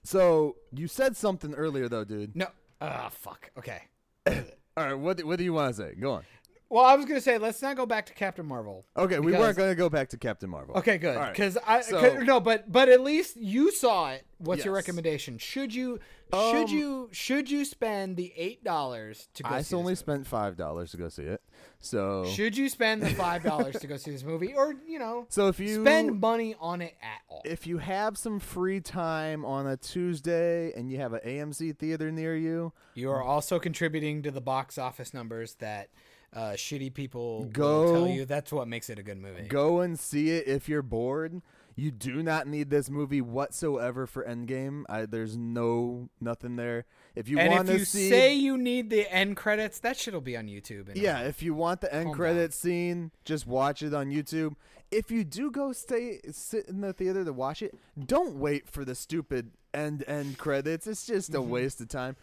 so 0.04 0.56
you 0.72 0.88
said 0.88 1.16
something 1.18 1.54
earlier 1.54 1.88
though, 1.90 2.04
dude. 2.06 2.36
no. 2.36 2.48
Ah, 2.82 3.10
fuck. 3.12 3.52
Okay. 3.58 3.82
All 4.28 4.34
right, 4.78 4.94
what 4.94 5.22
what 5.24 5.38
do 5.38 5.44
you 5.44 5.54
want 5.54 5.76
to 5.76 5.82
say? 5.82 5.96
Go 5.96 6.14
on. 6.14 6.24
Well, 6.70 6.86
I 6.86 6.96
was 6.96 7.06
gonna 7.06 7.20
say 7.22 7.38
let's 7.40 7.62
not 7.64 7.76
go 7.76 7.86
back 7.88 8.06
to 8.08 8.14
Captain 8.14 8.46
Marvel. 8.46 8.86
Okay, 8.96 9.20
we 9.20 9.32
weren't 9.32 9.58
gonna 9.58 9.74
go 9.76 9.90
back 9.90 10.10
to 10.10 10.18
Captain 10.18 10.50
Marvel. 10.50 10.76
Okay, 10.78 10.98
good. 11.00 11.16
All 11.16 11.22
right. 11.24 11.32
Because 11.34 11.58
I 11.66 11.82
So- 11.82 12.00
'cause- 12.00 12.24
no, 12.24 12.40
but 12.40 12.72
but 12.72 12.90
at 12.90 13.02
least 13.02 13.38
you 13.38 13.72
saw 13.72 14.12
it. 14.12 14.26
What's 14.38 14.64
your 14.64 14.74
recommendation? 14.76 15.38
Should 15.40 15.74
you 15.74 16.00
Um, 16.32 16.52
should 16.52 16.70
you 16.70 17.10
should 17.12 17.50
you 17.50 17.66
spend 17.66 18.16
the 18.18 18.32
eight 18.38 18.64
dollars 18.64 19.30
to 19.34 19.42
go? 19.44 19.50
See? 19.50 19.56
It? 19.56 19.58
I 19.58 19.62
see 19.64 19.76
only 19.76 19.96
spent 19.96 20.28
five 20.28 20.56
dollars 20.58 20.92
to 20.92 20.98
go 20.98 21.10
see 21.10 21.24
it. 21.24 21.42
So? 21.82 22.26
Should 22.26 22.56
you 22.56 22.70
spend 22.70 23.02
the 23.02 23.10
five 23.10 23.42
dollars 23.44 23.78
to 23.80 23.88
go 23.88 23.98
see 23.98 24.12
this 24.12 24.24
movie, 24.24 24.54
or 24.54 24.76
you 24.88 25.00
know, 25.00 25.26
so 25.30 25.48
if 25.48 25.60
you 25.60 25.82
spend 25.82 26.20
money 26.22 26.56
on 26.60 26.82
it 26.84 26.96
at 27.02 27.22
all? 27.30 27.42
if 27.46 27.66
you 27.66 27.80
have 27.80 28.16
some 28.18 28.40
free 28.40 28.80
time 28.80 29.44
on 29.44 29.66
a 29.66 29.76
Tuesday 29.76 30.72
and 30.74 30.92
you 30.92 31.00
have 31.00 31.14
an 31.14 31.22
AMC 31.26 31.72
theater 31.76 32.12
near 32.12 32.36
you, 32.36 32.74
You 32.94 33.10
are 33.10 33.24
also 33.24 33.58
contributing 33.60 34.22
to 34.24 34.30
the 34.32 34.42
box 34.42 34.78
office 34.78 35.14
numbers 35.16 35.56
that 35.56 35.90
uh, 36.34 36.52
shitty 36.52 36.94
people 36.94 37.46
Go- 37.52 37.84
will 37.84 37.94
tell 37.94 38.08
you. 38.08 38.26
That's 38.26 38.52
what 38.52 38.68
makes 38.68 38.90
it 38.90 39.00
a 39.00 39.04
good 39.04 39.18
movie. 39.18 39.48
go 39.48 39.80
and 39.82 40.00
see 40.00 40.30
it 40.32 40.48
if 40.48 40.70
you're 40.70 40.82
bored. 40.82 41.42
You 41.76 41.92
do 41.92 42.22
not 42.22 42.46
need 42.46 42.70
this 42.70 42.90
movie 42.90 43.22
whatsoever 43.22 44.06
for 44.06 44.26
Endgame. 44.26 44.84
I, 44.90 45.06
there's 45.06 45.38
no 45.38 46.10
nothing 46.20 46.58
there. 46.58 46.84
If 47.16 47.30
you 47.30 47.38
want 47.38 47.68
to 47.70 47.86
see, 47.86 48.10
say 48.10 48.34
you 48.36 48.58
need 48.58 48.90
the 48.90 49.10
end 49.10 49.38
credits, 49.38 49.80
that 49.80 49.96
shit'll 49.98 50.20
be 50.20 50.36
on 50.36 50.48
YouTube. 50.48 50.90
And 50.90 50.98
yeah, 50.98 51.22
if 51.22 51.42
you 51.42 51.54
want 51.54 51.80
the 51.80 51.94
end 51.94 52.14
credit 52.14 52.54
scene, 52.54 53.12
just 53.24 53.48
watch 53.48 53.82
it 53.82 53.94
on 53.94 54.08
YouTube. 54.10 54.56
If 54.92 55.10
you 55.10 55.24
do 55.24 55.52
go 55.52 55.72
stay 55.72 56.20
sit 56.32 56.66
in 56.68 56.82
the 56.82 56.92
theater 56.92 57.24
to 57.24 57.32
watch 57.32 57.62
it, 57.62 57.74
don't 58.06 58.36
wait 58.36 58.68
for 58.68 58.84
the 58.84 58.94
stupid 58.96 59.52
end 59.74 60.04
end 60.06 60.38
credits. 60.38 60.86
It's 60.86 61.06
just 61.08 61.30
a 61.34 61.38
Mm-hmm. 61.38 61.50
waste 61.50 61.80
of 61.80 61.88
time. 61.88 62.18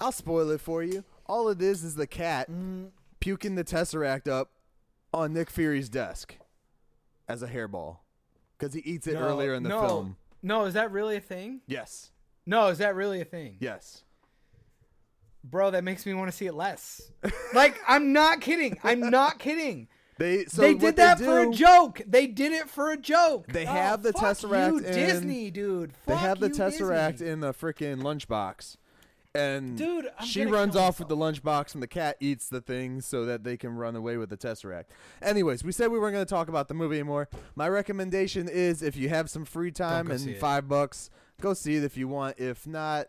I'll 0.00 0.12
spoil 0.12 0.50
it 0.50 0.60
for 0.60 0.84
you. 0.84 1.02
All 1.26 1.48
it 1.48 1.60
is 1.60 1.82
is 1.82 1.96
the 1.96 2.06
cat 2.06 2.48
Mm, 2.50 2.90
puking 3.20 3.54
the 3.54 3.64
tesseract 3.64 4.28
up 4.28 4.50
on 5.12 5.32
Nick 5.32 5.50
Fury's 5.50 5.88
desk 5.88 6.36
as 7.28 7.42
a 7.42 7.48
hairball 7.48 7.98
because 8.58 8.74
he 8.74 8.80
eats 8.80 9.06
it 9.06 9.14
No, 9.14 9.20
earlier 9.20 9.54
in 9.54 9.62
the 9.62 9.68
no. 9.68 9.86
film. 9.86 10.16
No, 10.42 10.64
is 10.64 10.74
that 10.74 10.90
really 10.90 11.16
a 11.16 11.20
thing? 11.20 11.60
Yes, 11.66 12.10
No, 12.46 12.68
is 12.68 12.78
that 12.78 12.94
really 12.94 13.20
a 13.20 13.24
thing? 13.24 13.56
yes. 13.60 14.02
bro, 15.44 15.70
that 15.70 15.84
makes 15.84 16.04
me 16.06 16.14
want 16.14 16.30
to 16.30 16.36
see 16.36 16.46
it 16.46 16.54
less. 16.54 17.10
like, 17.54 17.78
I'm 17.88 18.12
not 18.12 18.40
kidding. 18.40 18.78
I'm 18.84 19.00
not 19.10 19.38
kidding. 19.38 19.88
They 20.18 20.44
so 20.44 20.60
they 20.60 20.74
did 20.74 20.96
that 20.96 21.18
for 21.18 21.40
a 21.40 21.50
joke. 21.50 22.02
They 22.06 22.26
did 22.26 22.52
it 22.52 22.68
for 22.68 22.90
a 22.90 22.96
joke. 22.98 23.46
They 23.46 23.64
Oh, 23.66 23.70
have 23.72 24.02
the 24.02 24.12
Tesseract 24.12 24.68
you, 24.72 24.78
in- 24.78 24.82
Disney, 24.94 25.50
dude. 25.50 25.92
Fuck 25.94 26.04
They 26.06 26.16
have 26.16 26.40
the 26.40 26.50
Tesseract 26.50 27.12
Disney. 27.12 27.28
in 27.28 27.40
the 27.40 27.54
freaking 27.54 28.02
lunchbox. 28.02 28.76
And 29.34 29.78
Dude, 29.78 30.10
I'm 30.18 30.26
she 30.26 30.44
runs 30.44 30.74
off 30.74 30.98
with 30.98 31.06
the 31.06 31.16
lunchbox 31.16 31.74
and 31.74 31.82
the 31.82 31.86
cat 31.86 32.16
eats 32.18 32.48
the 32.48 32.60
thing 32.60 33.00
so 33.00 33.24
that 33.26 33.44
they 33.44 33.56
can 33.56 33.76
run 33.76 33.94
away 33.94 34.16
with 34.16 34.28
the 34.28 34.36
Tesseract. 34.36 34.86
Anyways, 35.22 35.62
we 35.62 35.70
said 35.70 35.92
we 35.92 36.00
weren't 36.00 36.14
going 36.14 36.26
to 36.26 36.28
talk 36.28 36.48
about 36.48 36.66
the 36.66 36.74
movie 36.74 36.96
anymore. 36.96 37.28
My 37.54 37.68
recommendation 37.68 38.48
is 38.48 38.82
if 38.82 38.96
you 38.96 39.08
have 39.08 39.30
some 39.30 39.44
free 39.44 39.70
time 39.70 40.10
and 40.10 40.20
see 40.20 40.32
it. 40.32 40.40
5 40.40 40.68
bucks, 40.68 41.10
go 41.40 41.54
see 41.54 41.76
it 41.76 41.84
if 41.84 41.96
you 41.96 42.08
want. 42.08 42.40
If 42.40 42.66
not, 42.66 43.06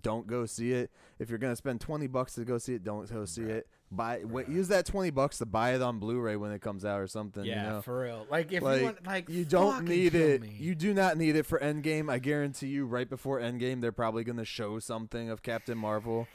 don't 0.00 0.28
go 0.28 0.46
see 0.46 0.72
it. 0.72 0.92
If 1.18 1.28
you're 1.28 1.38
going 1.38 1.52
to 1.52 1.56
spend 1.56 1.80
20 1.80 2.06
bucks 2.06 2.34
to 2.34 2.44
go 2.44 2.58
see 2.58 2.74
it, 2.74 2.84
don't 2.84 3.12
go 3.12 3.24
see 3.24 3.42
it. 3.42 3.66
Buy 3.96 4.22
use 4.48 4.68
that 4.68 4.86
20 4.86 5.10
bucks 5.10 5.38
to 5.38 5.46
buy 5.46 5.74
it 5.74 5.82
on 5.82 5.98
Blu-ray 5.98 6.36
when 6.36 6.50
it 6.52 6.60
comes 6.60 6.84
out 6.84 7.00
or 7.00 7.06
something, 7.06 7.44
Yeah, 7.44 7.64
you 7.64 7.70
know. 7.70 7.82
for 7.82 8.00
real. 8.00 8.26
Like 8.30 8.52
if 8.52 8.62
like, 8.62 8.78
you 8.80 8.84
want, 8.84 9.06
like 9.06 9.28
you 9.28 9.44
don't 9.44 9.84
need 9.84 10.14
it. 10.14 10.42
me. 10.42 10.56
You 10.58 10.74
do 10.74 10.92
not 10.92 11.16
need 11.16 11.36
it 11.36 11.46
for 11.46 11.58
Endgame. 11.58 12.10
I 12.10 12.18
guarantee 12.18 12.68
you, 12.68 12.86
right 12.86 13.08
before 13.08 13.40
Endgame, 13.40 13.80
they're 13.80 13.92
probably 13.92 14.24
going 14.24 14.38
to 14.38 14.44
show 14.44 14.78
something 14.78 15.30
of 15.30 15.42
Captain 15.42 15.78
Marvel, 15.78 16.28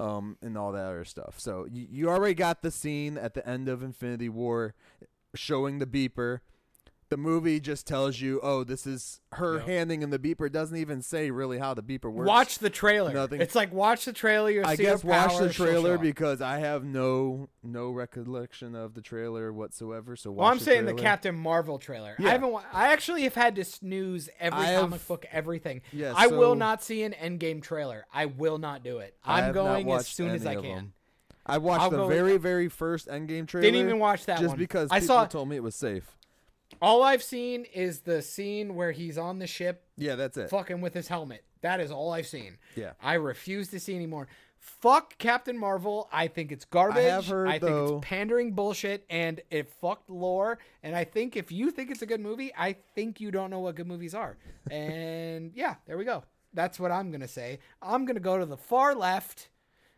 um, 0.00 0.36
and 0.42 0.56
all 0.56 0.72
that 0.72 0.84
other 0.84 1.04
stuff. 1.04 1.34
So 1.38 1.66
you, 1.70 1.86
you 1.90 2.08
already 2.10 2.34
got 2.34 2.62
the 2.62 2.70
scene 2.70 3.18
at 3.18 3.34
the 3.34 3.46
end 3.48 3.68
of 3.68 3.82
Infinity 3.82 4.28
War, 4.28 4.74
showing 5.34 5.78
the 5.78 5.86
beeper. 5.86 6.40
The 7.10 7.16
movie 7.16 7.58
just 7.58 7.86
tells 7.86 8.20
you, 8.20 8.38
oh, 8.42 8.64
this 8.64 8.86
is 8.86 9.22
her 9.32 9.54
Yep. 9.56 9.66
handing 9.66 10.02
him 10.02 10.10
the 10.10 10.18
beeper. 10.18 10.46
It 10.46 10.52
doesn't 10.52 10.76
even 10.76 11.00
say 11.00 11.30
really 11.30 11.58
how 11.58 11.72
the 11.72 11.82
beeper 11.82 12.12
works. 12.12 12.28
watch 12.28 12.58
the 12.58 12.68
trailer. 12.68 13.14
Nothing- 13.14 13.40
It's 13.40 13.54
like 13.54 13.72
watch 13.72 14.04
the 14.04 14.12
trailer. 14.12 14.50
You'll 14.50 14.66
I 14.66 14.76
guess 14.76 15.02
watch 15.02 15.38
the 15.38 15.48
trailer 15.48 15.96
because 15.96 16.42
I 16.42 16.58
have 16.58 16.84
no 16.84 17.48
no 17.62 17.90
recollection 17.90 18.74
of 18.74 18.92
the 18.92 19.00
trailer 19.00 19.50
whatsoever. 19.54 20.16
So 20.16 20.30
watch 20.30 20.38
Well, 20.42 20.48
I'm 20.52 20.58
the 20.58 20.64
saying 20.64 20.84
the. 20.84 20.94
Captain 20.94 21.34
Marvel 21.34 21.78
trailer. 21.78 22.14
Yeah. 22.18 22.28
I 22.28 22.30
haven't. 22.32 22.52
wa- 22.52 22.62
I 22.74 22.92
actually 22.92 23.22
have 23.22 23.34
had 23.34 23.56
to 23.56 23.64
snooze 23.64 24.28
every 24.38 24.64
have- 24.66 24.80
comic 24.82 25.08
book, 25.08 25.24
everything. 25.32 25.80
Yeah, 25.92 26.12
I 26.14 26.26
will 26.26 26.56
not 26.56 26.82
see 26.82 27.02
an 27.04 27.14
Endgame 27.14 27.62
trailer. 27.62 28.04
I 28.12 28.26
will 28.26 28.58
not 28.58 28.82
do 28.82 28.98
it. 28.98 29.14
I'm 29.24 29.52
going 29.54 29.90
as 29.90 30.06
soon 30.06 30.30
as 30.32 30.44
I 30.44 30.56
can. 30.56 30.92
I 31.46 31.56
watched 31.56 31.84
I'll 31.84 31.90
the 31.90 32.06
very, 32.06 32.36
very 32.36 32.68
first 32.68 33.08
Endgame 33.08 33.46
trailer. 33.48 33.62
Didn't 33.62 33.80
even 33.80 33.98
watch 33.98 34.26
that 34.26 34.34
one. 34.34 34.42
just 34.42 34.50
one. 34.52 34.58
because 34.58 34.88
I 34.90 35.00
people 35.00 35.14
saw. 35.16 35.24
told 35.24 35.48
me 35.48 35.56
it 35.56 35.62
was 35.62 35.74
safe. 35.74 36.17
All 36.80 37.02
I've 37.02 37.22
seen 37.22 37.64
is 37.64 38.00
the 38.00 38.22
scene 38.22 38.74
where 38.74 38.92
he's 38.92 39.18
on 39.18 39.38
the 39.38 39.46
ship, 39.46 39.84
Yeah, 39.96 40.14
that's 40.14 40.36
it. 40.36 40.50
fucking 40.50 40.80
with 40.80 40.94
his 40.94 41.08
helmet. 41.08 41.44
That 41.62 41.80
is 41.80 41.90
all 41.90 42.12
I've 42.12 42.26
seen. 42.26 42.58
Yeah. 42.76 42.92
I 43.02 43.14
refuse 43.14 43.68
to 43.68 43.80
see 43.80 43.96
anymore. 43.96 44.28
Fuck 44.60 45.18
Captain 45.18 45.56
Marvel. 45.58 46.08
I 46.12 46.28
think 46.28 46.52
it's 46.52 46.64
garbage. 46.64 46.98
I 47.04 47.08
have 47.14 47.26
heard, 47.26 47.48
I 47.48 47.58
think 47.58 47.72
it's 47.72 48.06
pandering 48.06 48.52
bullshit 48.52 49.04
and 49.08 49.40
it 49.50 49.68
fucked 49.80 50.10
lore. 50.10 50.58
And 50.82 50.94
I 50.94 51.04
think 51.04 51.36
if 51.36 51.50
you 51.50 51.70
think 51.70 51.90
it's 51.90 52.02
a 52.02 52.06
good 52.06 52.20
movie, 52.20 52.52
I 52.56 52.74
think 52.94 53.20
you 53.20 53.30
don't 53.30 53.50
know 53.50 53.60
what 53.60 53.74
good 53.76 53.86
movies 53.86 54.14
are. 54.14 54.36
And 54.70 55.52
yeah, 55.54 55.76
there 55.86 55.96
we 55.96 56.04
go. 56.04 56.24
That's 56.52 56.78
what 56.78 56.90
I'm 56.90 57.10
going 57.10 57.22
to 57.22 57.28
say. 57.28 57.58
I'm 57.80 58.04
going 58.04 58.16
to 58.16 58.20
go 58.20 58.38
to 58.38 58.44
the 58.46 58.56
far 58.56 58.94
left 58.94 59.48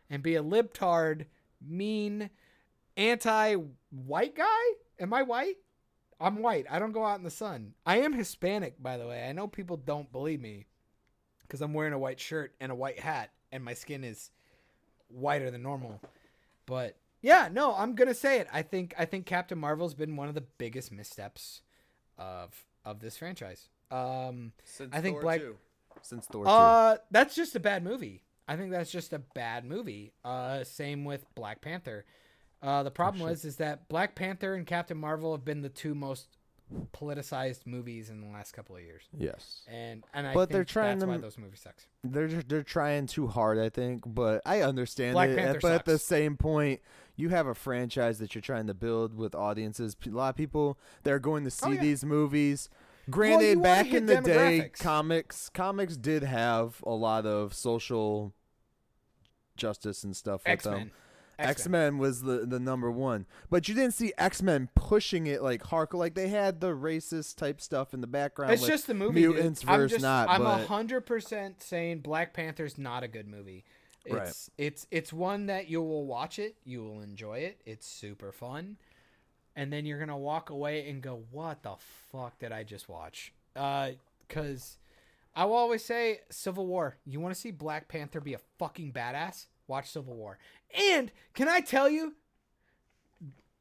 and 0.09 0.23
be 0.23 0.35
a 0.35 0.43
libtard, 0.43 1.25
mean, 1.61 2.29
anti 2.95 3.55
white 3.89 4.35
guy. 4.35 4.45
Am 4.99 5.13
I 5.13 5.23
white? 5.23 5.55
I'm 6.21 6.41
white. 6.41 6.65
I 6.69 6.79
don't 6.79 6.91
go 6.91 7.05
out 7.05 7.17
in 7.17 7.23
the 7.23 7.31
sun. 7.31 7.73
I 7.85 7.97
am 7.99 8.13
Hispanic, 8.13 8.81
by 8.81 8.97
the 8.97 9.07
way. 9.07 9.27
I 9.27 9.33
know 9.33 9.47
people 9.47 9.77
don't 9.77 10.11
believe 10.11 10.39
me 10.41 10.67
because 11.41 11.61
I'm 11.61 11.73
wearing 11.73 11.93
a 11.93 11.99
white 11.99 12.19
shirt 12.19 12.53
and 12.61 12.71
a 12.71 12.75
white 12.75 12.99
hat, 12.99 13.31
and 13.51 13.63
my 13.63 13.73
skin 13.73 14.03
is 14.03 14.31
whiter 15.09 15.51
than 15.51 15.63
normal. 15.63 15.99
But 16.65 16.97
yeah, 17.21 17.49
no, 17.51 17.75
I'm 17.75 17.95
gonna 17.95 18.13
say 18.13 18.39
it. 18.39 18.47
I 18.53 18.61
think 18.61 18.93
I 18.97 19.05
think 19.05 19.25
Captain 19.25 19.57
Marvel's 19.57 19.93
been 19.93 20.15
one 20.15 20.27
of 20.29 20.35
the 20.35 20.41
biggest 20.57 20.91
missteps 20.91 21.61
of 22.17 22.65
of 22.85 22.99
this 22.99 23.17
franchise. 23.17 23.67
Um, 23.89 24.53
Since 24.63 24.95
I 24.95 25.01
think 25.01 25.15
Thor 25.15 25.21
Black- 25.21 25.39
2. 25.41 25.57
Since 26.01 26.25
Thor 26.27 26.45
2. 26.45 26.49
uh, 26.49 26.97
that's 27.11 27.35
just 27.35 27.55
a 27.55 27.59
bad 27.59 27.83
movie. 27.83 28.23
I 28.47 28.55
think 28.55 28.71
that's 28.71 28.91
just 28.91 29.13
a 29.13 29.19
bad 29.19 29.65
movie. 29.65 30.13
Uh, 30.23 30.63
same 30.63 31.03
with 31.05 31.25
Black 31.35 31.61
Panther. 31.61 32.05
Uh, 32.61 32.83
the 32.83 32.91
problem 32.91 33.23
was 33.23 33.43
is 33.45 33.55
that 33.57 33.87
Black 33.89 34.13
Panther 34.15 34.53
and 34.55 34.65
Captain 34.67 34.97
Marvel 34.97 35.31
have 35.33 35.43
been 35.43 35.61
the 35.61 35.69
two 35.69 35.95
most 35.95 36.27
politicized 36.93 37.65
movies 37.65 38.09
in 38.09 38.21
the 38.21 38.27
last 38.27 38.53
couple 38.53 38.75
of 38.77 38.81
years, 38.81 39.03
yes. 39.17 39.61
and 39.67 40.03
and 40.13 40.25
I 40.27 40.33
But 40.33 40.45
think 40.47 40.51
they're 40.53 40.63
trying 40.63 40.99
that's 40.99 41.03
to 41.03 41.09
why 41.09 41.17
those 41.17 41.37
movies 41.37 41.59
suck. 41.59 41.75
They're 42.03 42.27
just- 42.29 42.47
they're 42.47 42.63
trying 42.63 43.07
too 43.07 43.27
hard, 43.27 43.57
I 43.59 43.69
think, 43.69 44.03
but 44.05 44.41
I 44.45 44.61
understand 44.61 45.13
Black 45.13 45.31
it. 45.31 45.37
Panther 45.37 45.59
but 45.61 45.71
at 45.73 45.85
the 45.85 45.97
same 45.99 46.37
point, 46.37 46.79
you 47.17 47.27
have 47.29 47.45
a 47.47 47.55
franchise 47.55 48.19
that 48.19 48.35
you're 48.35 48.41
trying 48.41 48.67
to 48.67 48.73
build 48.73 49.13
with 49.15 49.35
audiences. 49.35 49.97
A 50.05 50.09
lot 50.09 50.29
of 50.29 50.35
people 50.37 50.77
they're 51.03 51.19
going 51.19 51.43
to 51.43 51.51
see 51.51 51.65
Oh, 51.65 51.71
yeah. 51.71 51.81
these 51.81 52.05
movies. 52.05 52.69
Granted, 53.09 53.57
wanna 53.57 53.63
back 53.63 53.87
in 53.87 54.05
the 54.05 54.21
day, 54.21 54.69
comics 54.79 55.49
comics 55.49 55.97
did 55.97 56.23
have 56.23 56.81
a 56.85 56.91
lot 56.93 57.25
of 57.25 57.53
social 57.53 58.33
justice 59.57 60.03
and 60.03 60.15
stuff 60.15 60.43
with 60.47 60.61
them. 60.61 60.91
X 61.41 61.67
Men 61.67 61.97
was 61.97 62.21
the 62.21 62.45
the 62.45 62.59
number 62.59 62.91
one, 62.91 63.25
but 63.49 63.67
you 63.67 63.75
didn't 63.75 63.93
see 63.93 64.13
X 64.17 64.41
Men 64.41 64.69
pushing 64.75 65.27
it 65.27 65.41
like 65.41 65.63
hardcore. 65.63 65.99
Like 65.99 66.15
they 66.15 66.27
had 66.29 66.59
the 66.61 66.75
racist 66.75 67.35
type 67.37 67.61
stuff 67.61 67.93
in 67.93 68.01
the 68.01 68.07
background. 68.07 68.53
It's 68.53 68.65
just 68.65 68.87
the 68.87 68.93
movie. 68.93 69.21
dude. 69.21 69.35
mutants 69.35 69.63
I'm 69.67 69.79
versus 69.79 69.91
just, 69.93 70.03
not. 70.03 70.29
I'm 70.29 70.43
hundred 70.65 71.01
percent 71.01 71.61
saying 71.61 71.99
Black 71.99 72.33
Panther's 72.33 72.77
not 72.77 73.03
a 73.03 73.07
good 73.07 73.27
movie. 73.27 73.63
It's 74.05 74.15
Right. 74.15 74.49
it's 74.57 74.87
it's 74.89 75.13
one 75.13 75.45
that 75.47 75.69
you 75.69 75.81
will 75.81 76.05
watch 76.05 76.39
it, 76.39 76.55
you 76.63 76.83
will 76.83 77.01
enjoy 77.01 77.39
it. 77.39 77.61
It's 77.65 77.85
super 77.87 78.31
fun, 78.31 78.77
and 79.55 79.71
then 79.71 79.85
you're 79.85 79.99
gonna 79.99 80.17
walk 80.17 80.49
away 80.49 80.89
and 80.89 81.01
go, 81.01 81.23
"What 81.31 81.61
the 81.63 81.75
fuck 82.11 82.39
did 82.39 82.51
I 82.51 82.63
just 82.63 82.89
watch?" 82.89 83.33
Uh, 83.55 83.91
because 84.27 84.77
I 85.35 85.45
will 85.45 85.55
always 85.55 85.83
say, 85.83 86.21
Civil 86.29 86.67
War. 86.67 86.97
You 87.05 87.19
want 87.19 87.33
to 87.33 87.39
see 87.39 87.51
Black 87.51 87.87
Panther 87.87 88.19
be 88.19 88.33
a 88.33 88.39
fucking 88.59 88.91
badass? 88.91 89.45
Watch 89.71 89.89
Civil 89.89 90.13
War. 90.13 90.37
And 90.77 91.11
can 91.33 91.47
I 91.47 91.61
tell 91.61 91.89
you, 91.89 92.13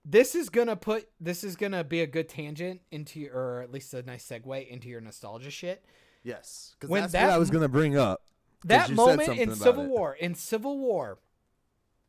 this 0.04 0.34
is 0.34 0.48
gonna 0.48 0.76
put 0.76 1.08
this 1.20 1.44
is 1.44 1.56
gonna 1.56 1.84
be 1.84 2.00
a 2.00 2.06
good 2.06 2.28
tangent 2.28 2.80
into 2.90 3.20
your, 3.20 3.34
or 3.34 3.62
at 3.62 3.70
least 3.70 3.94
a 3.94 4.02
nice 4.02 4.26
segue 4.26 4.68
into 4.68 4.88
your 4.88 5.00
nostalgia 5.00 5.50
shit. 5.50 5.84
yes, 6.22 6.74
because 6.78 6.94
that's 6.94 7.12
that 7.12 7.26
what 7.26 7.34
I 7.34 7.38
was 7.38 7.50
gonna 7.50 7.68
bring 7.68 7.96
up. 7.96 8.22
That 8.64 8.90
moment 8.90 9.38
in 9.38 9.54
Civil 9.54 9.84
it. 9.84 9.88
War, 9.88 10.14
in 10.14 10.34
Civil 10.34 10.78
War, 10.78 11.18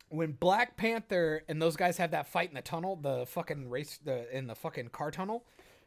when 0.08 0.32
Black 0.32 0.76
Panther 0.76 1.44
and 1.48 1.62
those 1.62 1.76
guys 1.76 1.96
have 1.96 2.10
that 2.10 2.26
fight 2.26 2.48
in 2.48 2.54
the 2.54 2.62
tunnel, 2.62 2.96
the 2.96 3.24
fucking 3.26 3.70
race, 3.70 3.98
the 4.04 4.34
in 4.36 4.46
the 4.48 4.54
fucking 4.54 4.88
car 4.88 5.10
tunnel, 5.10 5.44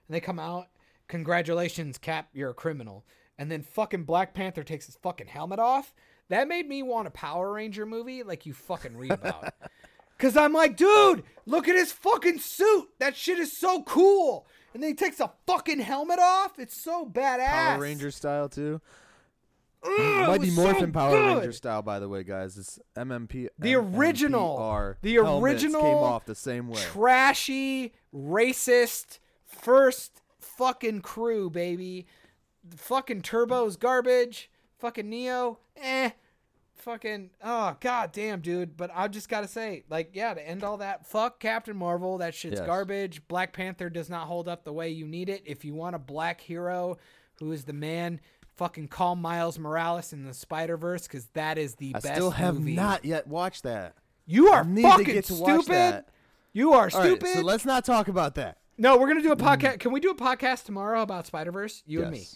and 0.08 0.16
they 0.16 0.20
come 0.20 0.40
out, 0.40 0.68
congratulations, 1.08 1.98
Cap, 1.98 2.30
you're 2.34 2.52
a 2.52 2.56
criminal, 2.56 3.06
and 3.38 3.52
then 3.52 3.62
fucking 3.62 4.06
Black 4.06 4.34
Panther 4.34 4.64
takes 4.64 4.86
his 4.86 4.96
fucking 4.96 5.28
helmet 5.28 5.60
off. 5.60 5.94
That 6.30 6.48
made 6.48 6.68
me 6.68 6.82
want 6.84 7.08
a 7.08 7.12
Power 7.12 7.54
Ranger 7.54 7.86
movie, 7.86 8.24
like 8.24 8.46
you 8.46 8.54
fucking 8.54 8.98
read 8.98 9.12
about. 9.12 9.54
Cause 10.18 10.38
I'm 10.38 10.54
like, 10.54 10.78
dude, 10.78 11.24
look 11.46 11.68
at 11.68 11.76
his 11.76 11.92
fucking 11.92 12.40
suit. 12.40 12.88
That 13.00 13.16
shit 13.18 13.38
is 13.38 13.58
so 13.58 13.84
cool. 13.84 14.48
And 14.74 14.82
then 14.82 14.92
he 14.92 14.96
takes 14.96 15.20
a 15.20 15.32
fucking 15.46 15.80
helmet 15.80 16.20
off. 16.20 16.58
It's 16.58 16.76
so 16.82 17.06
badass. 17.06 17.48
Power 17.48 17.82
Ranger 17.82 18.12
style 18.12 18.48
too. 18.50 18.82
Ugh, 19.84 19.92
mm, 19.92 20.28
Might 20.28 20.42
be 20.42 20.52
Morphin 20.52 20.88
so 20.88 20.92
Power 20.92 21.12
good. 21.12 21.38
Ranger 21.38 21.52
style, 21.52 21.82
by 21.82 22.00
the 22.00 22.08
way, 22.10 22.24
guys. 22.24 22.58
It's 22.58 22.80
MMP. 22.96 23.50
The 23.60 23.76
original- 23.76 24.58
MMPR 24.58 24.96
the 25.02 25.18
original 25.20 25.82
came 25.82 25.96
off 25.96 26.26
the 26.26 26.34
same 26.34 26.70
way. 26.70 26.82
trashy, 26.82 27.94
racist, 28.14 29.20
first 29.46 30.22
fucking 30.40 31.02
crew, 31.02 31.50
baby. 31.50 32.08
Fucking 32.76 33.22
Turbo's 33.22 33.76
garbage. 33.78 34.50
Fucking 34.80 35.10
Neo, 35.10 35.60
eh. 35.82 36.10
Fucking, 36.76 37.32
oh, 37.44 37.76
god 37.80 38.12
damn, 38.12 38.42
dude. 38.42 38.78
But 38.78 38.92
I've 38.94 39.10
just 39.12 39.28
gotta 39.28 39.48
say, 39.48 39.84
like, 39.90 40.12
yeah, 40.14 40.34
to 40.36 40.48
end 40.48 40.64
all 40.64 40.78
that, 40.78 41.08
fuck 41.08 41.40
Captain 41.40 41.76
Marvel. 41.76 42.20
That 42.20 42.36
shit's 42.36 42.60
Yes. 42.60 42.66
garbage. 42.68 43.28
Black 43.28 43.54
Panther 43.54 43.90
does 43.90 44.10
not 44.10 44.28
hold 44.28 44.48
up 44.48 44.64
the 44.66 44.74
way 44.74 44.90
you 44.90 45.08
need 45.08 45.28
it. 45.30 45.42
If 45.46 45.66
you 45.66 45.74
want 45.74 45.96
a 45.96 46.00
black 46.00 46.42
hero 46.42 46.98
who 47.40 47.52
is 47.52 47.64
the 47.64 47.74
man, 47.74 48.20
fucking 48.56 48.90
call 48.90 49.16
Miles 49.16 49.58
Morales 49.58 50.14
in 50.14 50.26
the 50.26 50.34
Spider 50.34 50.78
Verse, 50.78 51.08
because 51.08 51.26
that 51.34 51.58
is 51.58 51.76
the 51.76 51.94
best. 51.94 52.06
I 52.06 52.10
best 52.10 52.16
still 52.20 52.32
have 52.32 52.56
movie. 52.60 52.76
not 52.76 53.04
yet 53.04 53.26
watched 53.26 53.64
that. 53.64 53.96
You 54.28 54.50
are 54.50 54.64
fucking 54.64 55.06
to 55.06 55.22
to 55.24 55.34
stupid. 55.34 56.06
You 56.54 56.74
are 56.74 56.90
All 56.94 57.00
right, 57.00 57.08
stupid. 57.08 57.28
so 57.34 57.42
let's 57.42 57.66
not 57.66 57.84
talk 57.84 58.10
about 58.10 58.36
that. 58.36 58.60
No, 58.78 58.98
we're 58.98 59.08
gonna 59.08 59.22
do 59.24 59.32
a 59.32 59.36
podcast. 59.38 59.80
Can 59.80 59.92
we 59.92 60.00
do 60.00 60.12
a 60.12 60.16
podcast 60.16 60.66
tomorrow 60.66 61.02
about 61.02 61.26
Spider 61.26 61.52
Verse? 61.52 61.82
You 61.88 62.04
and 62.04 62.12
me. 62.12 62.28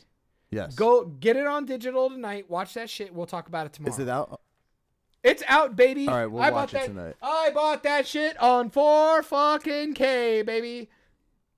Yes. 0.51 0.75
Go 0.75 1.05
get 1.05 1.35
it 1.35 1.45
on 1.45 1.65
digital 1.65 2.09
tonight. 2.09 2.49
Watch 2.49 2.73
that 2.73 2.89
shit. 2.89 3.13
We'll 3.13 3.25
talk 3.27 3.47
about 3.47 3.67
it 3.67 3.73
tomorrow. 3.73 3.93
Is 3.93 3.99
it 3.99 4.09
out? 4.09 4.41
It's 5.21 5.43
out, 5.47 5.75
baby. 5.75 6.07
All 6.07 6.15
right, 6.15 6.27
we'll 6.27 6.41
I 6.41 6.49
watch 6.49 6.73
it 6.73 6.77
that, 6.77 6.87
tonight. 6.87 7.15
I 7.21 7.51
bought 7.51 7.83
that 7.83 8.07
shit 8.07 8.41
on 8.41 8.69
four 8.69 9.21
fucking 9.21 9.93
k, 9.93 10.41
baby. 10.43 10.89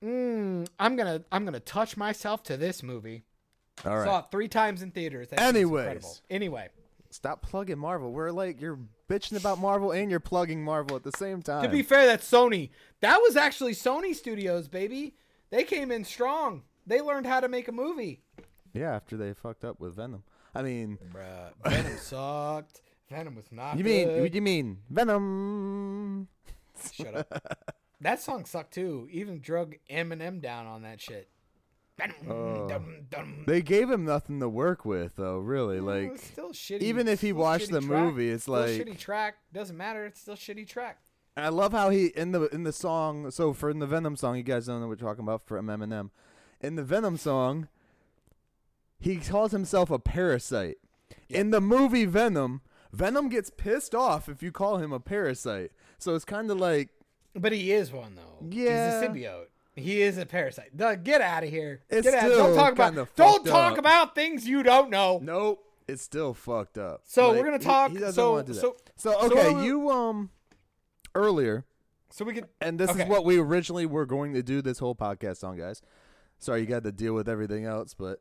Mm, 0.04 0.66
I'm 0.80 0.96
gonna 0.96 1.22
I'm 1.30 1.44
gonna 1.44 1.60
touch 1.60 1.96
myself 1.96 2.42
to 2.44 2.56
this 2.56 2.82
movie. 2.82 3.22
All 3.86 3.96
right. 3.96 4.04
Saw 4.04 4.18
it 4.20 4.24
three 4.30 4.48
times 4.48 4.82
in 4.82 4.90
theaters. 4.90 5.28
That 5.28 5.40
Anyways. 5.40 6.22
anyway, 6.28 6.68
Stop 7.12 7.42
plugging 7.42 7.78
Marvel. 7.78 8.10
We're 8.10 8.30
like 8.30 8.60
you're 8.60 8.78
bitching 9.08 9.36
about 9.36 9.58
Marvel 9.58 9.92
and 9.92 10.10
you're 10.10 10.20
plugging 10.20 10.64
Marvel 10.64 10.96
at 10.96 11.02
the 11.02 11.12
same 11.12 11.42
time. 11.42 11.62
To 11.62 11.68
be 11.68 11.82
fair, 11.82 12.06
that's 12.06 12.28
Sony. 12.28 12.70
That 13.00 13.18
was 13.18 13.36
actually 13.36 13.74
Sony 13.74 14.14
Studios, 14.14 14.66
baby. 14.66 15.14
They 15.50 15.64
came 15.64 15.92
in 15.92 16.04
strong. 16.04 16.62
They 16.86 17.00
learned 17.00 17.26
how 17.26 17.40
to 17.40 17.48
make 17.48 17.68
a 17.68 17.72
movie. 17.72 18.22
Yeah, 18.72 18.94
after 18.94 19.16
they 19.16 19.32
fucked 19.34 19.64
up 19.64 19.80
with 19.80 19.94
Venom. 19.96 20.22
I 20.54 20.62
mean, 20.62 20.98
Bruh, 21.12 21.52
Venom 21.64 21.96
sucked. 21.98 22.82
Venom 23.10 23.34
was 23.36 23.50
not 23.52 23.76
you 23.78 23.84
mean? 23.84 24.08
good. 24.08 24.34
you 24.34 24.42
mean 24.42 24.78
Venom? 24.90 26.28
Shut 26.92 27.14
up. 27.14 27.74
that 28.00 28.20
song 28.20 28.44
sucked 28.44 28.74
too. 28.74 29.08
Even 29.10 29.40
drug 29.40 29.74
Eminem 29.90 30.40
down 30.40 30.66
on 30.66 30.82
that 30.82 31.00
shit. 31.00 31.28
Venom, 31.98 32.16
Oh. 32.28 32.68
dum, 32.68 33.06
dum. 33.10 33.44
They 33.46 33.60
gave 33.60 33.90
him 33.90 34.04
nothing 34.04 34.40
to 34.40 34.48
work 34.48 34.84
with, 34.86 35.16
though. 35.16 35.38
Really, 35.38 35.78
like 35.80 36.16
still 36.18 36.50
shitty. 36.52 36.80
even 36.80 37.06
if 37.06 37.20
he 37.20 37.32
watched 37.34 37.70
the 37.70 37.80
track. 37.80 37.90
movie, 38.04 38.30
it's 38.30 38.44
Still 38.44 38.54
like 38.54 38.70
shitty 38.70 38.98
track. 38.98 39.34
Doesn't 39.52 39.76
matter. 39.76 40.06
It's 40.06 40.20
still 40.20 40.34
shitty 40.34 40.66
track. 40.66 40.98
I 41.36 41.48
love 41.50 41.72
how 41.72 41.90
he 41.90 42.06
in 42.06 42.32
the 42.32 42.44
in 42.48 42.64
the 42.64 42.72
song. 42.72 43.30
So 43.30 43.52
for 43.52 43.68
in 43.70 43.78
the 43.78 43.86
Venom 43.86 44.16
song, 44.16 44.36
you 44.36 44.42
guys 44.42 44.66
don't 44.66 44.80
know 44.80 44.88
what 44.88 45.00
we're 45.00 45.06
talking 45.06 45.22
about 45.22 45.46
from 45.46 45.66
Eminem. 45.66 46.10
In 46.62 46.76
the 46.76 46.82
Venom 46.82 47.16
song, 47.18 47.68
he 49.02 49.16
calls 49.16 49.52
himself 49.52 49.90
a 49.90 49.98
parasite. 49.98 50.76
In 51.28 51.50
the 51.50 51.60
movie 51.60 52.04
Venom, 52.04 52.60
Venom 52.92 53.28
gets 53.28 53.50
pissed 53.50 53.94
off 53.94 54.28
if 54.28 54.42
you 54.42 54.52
call 54.52 54.78
him 54.78 54.92
a 54.92 55.00
parasite. 55.00 55.72
So 55.98 56.14
it's 56.14 56.24
kind 56.24 56.50
of 56.50 56.58
like 56.58 56.90
But 57.34 57.52
he 57.52 57.72
is 57.72 57.90
one 57.92 58.14
though. 58.14 58.46
Yeah. 58.48 59.00
He's 59.00 59.08
a 59.08 59.12
symbiote. 59.12 59.46
He 59.74 60.02
is 60.02 60.18
a 60.18 60.26
parasite. 60.26 60.76
Doug, 60.76 61.02
get 61.02 61.20
out 61.22 61.42
of 61.44 61.50
here. 61.50 61.80
It's 61.88 62.06
get 62.08 62.22
out. 62.22 62.28
Don't 62.28 62.54
talk 62.54 62.72
about. 62.74 63.16
Don't 63.16 63.44
talk 63.46 63.72
up. 63.72 63.78
about 63.78 64.14
things 64.14 64.46
you 64.46 64.62
don't 64.62 64.90
know. 64.90 65.18
nope, 65.22 65.64
it's 65.88 66.02
still 66.02 66.34
fucked 66.34 66.76
up. 66.78 67.00
So 67.04 67.28
Like, 67.30 67.38
we're 67.38 67.44
gonna 67.46 67.58
talk. 67.58 67.90
He, 67.90 67.96
doesn't 67.98 68.12
so 68.14 68.32
want 68.32 68.46
to 68.46 68.52
do 68.52 68.58
so 68.58 68.76
So 68.96 69.12
so 69.20 69.26
okay, 69.32 69.54
we- 69.54 69.64
you 69.64 69.90
um 69.90 70.30
earlier 71.14 71.64
so 72.10 72.24
we 72.26 72.34
could. 72.34 72.46
And 72.60 72.78
this 72.78 72.90
Okay. 72.90 73.04
is 73.04 73.08
what 73.08 73.24
we 73.24 73.38
originally 73.38 73.86
were 73.86 74.04
going 74.04 74.34
to 74.34 74.42
do 74.42 74.60
this 74.60 74.78
whole 74.78 74.94
podcast 74.94 75.42
on, 75.42 75.56
guys. 75.56 75.80
Sorry 76.38 76.60
you 76.60 76.66
got 76.66 76.82
to 76.84 76.92
deal 76.92 77.14
with 77.14 77.26
everything 77.28 77.64
else, 77.64 77.94
but 77.94 78.20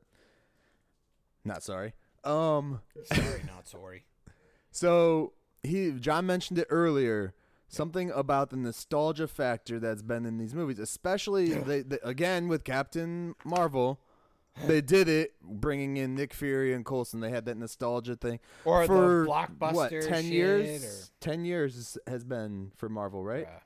not 1.45 1.63
sorry. 1.63 1.93
Um 2.23 2.81
Sorry, 3.05 3.43
not 3.47 3.67
sorry. 3.67 4.05
so 4.71 5.33
he 5.63 5.91
John 5.91 6.25
mentioned 6.25 6.59
it 6.59 6.67
earlier. 6.69 7.33
Something 7.67 8.11
about 8.11 8.49
the 8.49 8.57
nostalgia 8.57 9.29
factor 9.29 9.79
that's 9.79 10.01
been 10.01 10.25
in 10.25 10.37
these 10.37 10.53
movies, 10.53 10.77
especially 10.77 11.53
they, 11.53 11.81
they, 11.83 11.99
again 12.03 12.47
with 12.49 12.63
Captain 12.65 13.33
Marvel. 13.45 13.99
They 14.67 14.81
did 14.81 15.07
it, 15.07 15.35
bringing 15.41 15.95
in 15.95 16.13
Nick 16.13 16.33
Fury 16.33 16.73
and 16.73 16.83
Coulson. 16.85 17.21
They 17.21 17.29
had 17.29 17.45
that 17.45 17.55
nostalgia 17.55 18.17
thing 18.17 18.41
Or 18.65 18.85
for 18.85 19.23
the 19.23 19.31
blockbuster. 19.31 19.73
what 19.73 20.01
ten 20.01 20.25
years? 20.25 21.09
Ten 21.21 21.45
years 21.45 21.97
has 22.05 22.25
been 22.25 22.73
for 22.75 22.89
Marvel, 22.89 23.23
right? 23.23 23.45
Bruh. 23.47 23.61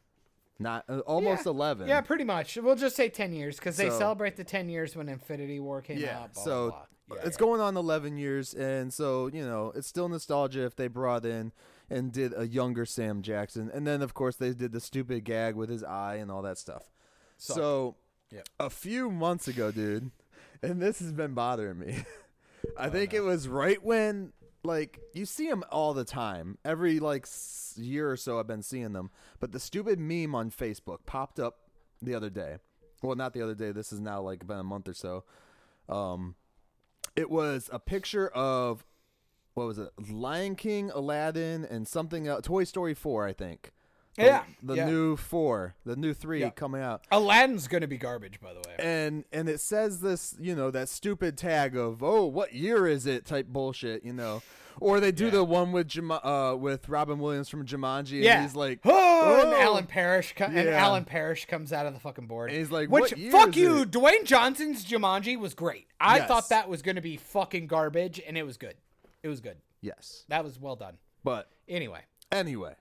Not 0.60 0.86
uh, 0.88 1.00
almost 1.00 1.46
Yeah. 1.48 1.52
eleven. 1.52 1.88
Yeah, 1.88 2.02
pretty 2.02 2.24
much. 2.24 2.56
We'll 2.62 2.76
just 2.76 2.96
say 2.96 3.10
ten 3.10 3.34
years 3.34 3.56
because 3.58 3.78
they 3.78 3.90
So- 3.90 3.98
celebrate 3.98 4.36
the 4.36 4.44
ten 4.44 4.70
years 4.70 4.96
when 4.96 5.10
Infinity 5.10 5.60
War 5.60 5.82
came 5.82 5.98
Yeah, 5.98 6.20
out. 6.20 6.34
Blah, 6.36 6.44
so 6.44 6.70
blah. 6.70 6.86
Yeah, 7.12 7.18
it's 7.24 7.36
yeah. 7.38 7.40
going 7.40 7.62
on 7.62 7.78
11 7.78 8.18
years 8.18 8.54
and 8.54 8.92
so 8.94 9.28
you 9.28 9.46
know 9.46 9.72
it's 9.76 9.88
still 9.88 10.10
nostalgia 10.10 10.66
if 10.66 10.76
they 10.76 10.88
brought 10.88 11.26
in 11.26 11.52
and 11.90 12.12
did 12.12 12.34
a 12.36 12.48
younger 12.48 12.86
sam 12.86 13.22
jackson. 13.22 13.70
And 13.74 13.86
then 13.86 14.02
of 14.02 14.14
course 14.14 14.36
they 14.38 14.54
did 14.54 14.72
the 14.72 14.80
stupid 14.80 15.24
gag 15.24 15.56
with 15.56 15.70
his 15.70 15.84
eye 15.84 16.16
and 16.16 16.32
all 16.32 16.42
that 16.42 16.58
stuff. 16.58 16.90
Sucked. 17.38 17.58
so 17.60 17.96
Yeah. 18.32 18.42
a 18.60 18.70
few 18.72 19.12
months 19.12 19.48
ago 19.48 19.72
dude 19.72 20.10
and 20.64 20.82
this 20.82 21.00
has 21.00 21.12
been 21.12 21.34
bothering 21.34 21.78
me. 21.80 22.06
I 22.78 22.88
Oh, 22.88 22.90
think 22.90 23.14
it 23.14 23.22
was 23.22 23.48
right 23.48 23.82
when 23.84 24.34
like 24.64 25.00
you 25.14 25.28
see 25.28 25.48
them 25.48 25.64
all 25.72 25.94
the 25.94 26.06
time. 26.06 26.58
Every 26.66 27.00
like 27.00 27.28
year 27.76 28.10
or 28.10 28.18
so 28.18 28.40
i've 28.40 28.48
been 28.48 28.64
seeing 28.64 28.94
them. 28.94 29.12
But 29.40 29.52
the 29.52 29.60
stupid 29.60 30.00
meme 30.00 30.34
on 30.34 30.50
facebook 30.50 31.06
popped 31.06 31.40
up 31.40 31.58
the 32.02 32.16
other 32.16 32.32
day. 32.32 32.58
Well 33.04 33.16
not 33.16 33.34
the 33.34 33.44
other 33.44 33.54
day. 33.54 33.72
This 33.72 33.94
is 33.94 34.00
now 34.00 34.22
like 34.22 34.42
about 34.42 34.62
a 34.62 34.64
month 34.64 34.88
or 34.88 34.94
so. 34.96 35.24
Um 35.88 36.34
it 37.16 37.30
was 37.30 37.70
a 37.72 37.80
picture 37.80 38.28
of 38.30 38.86
what 39.54 39.68
was 39.68 39.78
it 39.80 39.90
lion 40.12 40.56
king 40.56 40.92
aladdin 40.92 41.64
and 41.66 41.88
something 41.88 42.28
else 42.28 42.46
toy 42.46 42.64
story 42.64 42.94
4 42.94 43.26
i 43.26 43.34
think 43.34 43.72
The- 44.18 44.24
Yeah, 44.26 44.44
the 44.64 44.76
yeah. 44.76 44.86
new 44.86 45.16
4 45.18 45.76
the 45.86 45.96
new 45.96 46.14
3 46.14 46.40
Yeah. 46.42 46.50
coming 46.52 46.82
out 46.82 47.06
Aladdin's 47.12 47.68
gonna 47.68 47.88
be 47.88 47.98
garbage, 47.98 48.40
by 48.40 48.54
the 48.54 48.60
way. 48.68 48.76
and 48.80 49.26
and 49.32 49.48
it 49.50 49.60
says 49.60 50.02
this 50.02 50.36
you 50.40 50.56
know 50.56 50.72
that 50.72 50.90
stupid 50.90 51.38
tag 51.38 51.76
of 51.76 52.02
oh 52.04 52.26
what 52.26 52.54
year 52.54 52.88
is 52.88 53.06
it 53.06 53.26
type 53.26 53.48
bullshit 53.48 54.04
you 54.06 54.14
know 54.14 54.42
or 54.82 55.00
they 55.00 55.12
do 55.12 55.26
Yeah. 55.26 55.32
the 55.32 55.44
one 55.44 55.72
with 55.72 55.98
uh 56.10 56.56
with 56.60 56.88
Robin 56.90 57.20
Williams 57.20 57.50
from 57.50 57.66
Jumanji 57.66 58.16
and 58.16 58.24
yeah, 58.24 58.42
he's 58.42 58.56
like 58.56 58.80
oh, 58.86 59.42
and. 59.46 59.54
Alan 59.54 59.86
Parrish, 59.86 60.34
co- 60.36 60.46
and 60.46 60.70
Alan 60.70 61.06
Parrish 61.06 61.46
comes 61.46 61.72
out 61.74 61.86
of 61.86 61.94
the 61.94 62.00
fucking 62.00 62.28
board. 62.28 62.50
And 62.50 62.60
he's 62.60 62.72
like, 62.72 62.90
which 62.90 63.12
"What 63.12 63.32
fuck 63.32 63.56
you, 63.56 63.80
it?" 63.84 63.92
Dwayne 63.92 64.24
Johnson's 64.26 64.86
Jumanji 64.86 65.38
was 65.40 65.54
great. 65.54 65.88
I 66.00 66.18
Yes. 66.18 66.28
thought 66.28 66.50
that 66.50 66.70
was 66.70 66.82
gonna 66.82 67.02
be 67.02 67.18
fucking 67.18 67.68
garbage, 67.68 68.22
and 68.26 68.38
it 68.38 68.44
was 68.44 68.58
good. 68.58 68.76
It 69.24 69.28
was 69.28 69.40
good. 69.42 69.58
yes 69.82 70.26
That 70.30 70.44
was 70.44 70.60
well 70.60 70.76
done. 70.76 70.98
but 71.24 71.50
Anyway, 71.68 72.02
anyway 72.32 72.76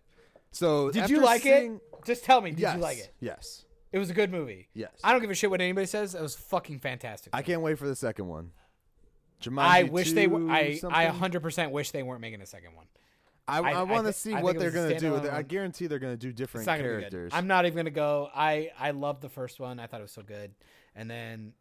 so 0.50 0.90
did 0.90 1.08
you 1.10 1.20
like 1.20 1.42
seeing- 1.42 1.76
it? 1.76 2.04
Just 2.04 2.24
tell 2.24 2.40
me, 2.42 2.50
did 2.50 2.60
yes 2.60 2.74
you 2.76 2.80
like 2.82 2.98
it? 2.98 3.14
yes 3.20 3.64
It 3.92 3.98
was 3.98 4.10
a 4.10 4.14
good 4.14 4.30
movie. 4.30 4.68
Yes. 4.74 4.90
I 5.02 5.12
don't 5.12 5.20
give 5.20 5.30
a 5.30 5.34
shit 5.34 5.50
what 5.50 5.60
anybody 5.60 5.86
says. 5.86 6.14
It 6.14 6.20
was 6.20 6.34
fucking 6.34 6.80
fantastic. 6.80 7.30
I 7.34 7.42
can't 7.42 7.60
wait 7.62 7.78
for 7.78 7.86
the 7.86 7.96
second 7.96 8.26
one 8.28 8.50
Jumanji 9.44 9.58
I 9.58 9.82
wish 9.84 10.12
they 10.12 10.26
were. 10.26 10.50
I 10.50 10.80
I 10.90 11.06
100% 11.06 11.70
wish 11.70 11.90
they 11.90 12.02
weren't 12.02 12.20
making 12.20 12.40
a 12.40 12.46
second 12.46 12.74
one. 12.74 12.86
I, 13.46 13.58
I- 13.60 13.70
I, 13.72 13.82
want 13.82 14.06
to 14.06 14.12
see 14.12 14.32
I 14.32 14.42
what 14.42 14.58
they're 14.58 14.70
gonna 14.70 14.98
do 14.98 15.12
with 15.12 15.26
it. 15.26 15.32
I 15.32 15.42
guarantee 15.42 15.86
they're 15.86 15.98
gonna 15.98 16.16
do 16.16 16.32
different 16.32 16.66
not 16.66 16.78
gonna 16.78 16.88
be 16.88 16.98
characters. 17.00 17.32
I'm 17.34 17.46
not 17.46 17.66
even 17.66 17.76
gonna 17.76 17.90
go. 17.90 18.30
I 18.34 18.70
I 18.78 18.92
love 18.92 19.20
the 19.20 19.28
first 19.28 19.60
one. 19.60 19.78
I 19.78 19.86
thought 19.86 20.00
it 20.00 20.04
was 20.04 20.12
so 20.12 20.22
good, 20.22 20.54
and 20.96 21.10
then 21.10 21.52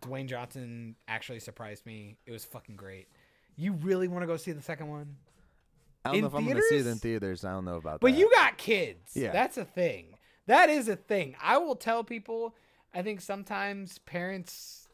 Dwayne 0.00 0.26
Johnson 0.26 0.96
actually 1.06 1.40
surprised 1.40 1.84
me. 1.84 2.16
It 2.26 2.32
was 2.32 2.44
fucking 2.44 2.76
great. 2.76 3.08
You 3.56 3.72
really 3.72 4.08
want 4.08 4.22
to 4.22 4.26
go 4.26 4.36
see 4.36 4.52
the 4.52 4.62
second 4.62 4.88
one? 4.88 5.16
I 6.04 6.10
don't 6.10 6.16
in 6.16 6.20
know 6.22 6.26
if 6.28 6.34
I'm 6.34 6.46
gonna 6.46 6.62
see 6.62 6.76
it 6.76 6.86
in 6.86 6.98
theaters? 6.98 7.00
theaters. 7.00 7.44
I 7.44 7.52
don't 7.52 7.64
know 7.66 7.76
about 7.76 8.00
But 8.00 8.08
that. 8.08 8.12
But 8.12 8.18
you 8.18 8.30
got 8.34 8.56
kids. 8.56 9.12
Yeah. 9.14 9.32
That's 9.32 9.58
a 9.58 9.64
thing. 9.64 10.16
That 10.46 10.70
is 10.70 10.88
a 10.88 10.96
thing. 10.96 11.36
I 11.42 11.58
will 11.58 11.76
tell 11.76 12.04
people. 12.04 12.54
I 12.94 13.02
think 13.02 13.20
sometimes 13.20 13.98
parents 13.98 14.87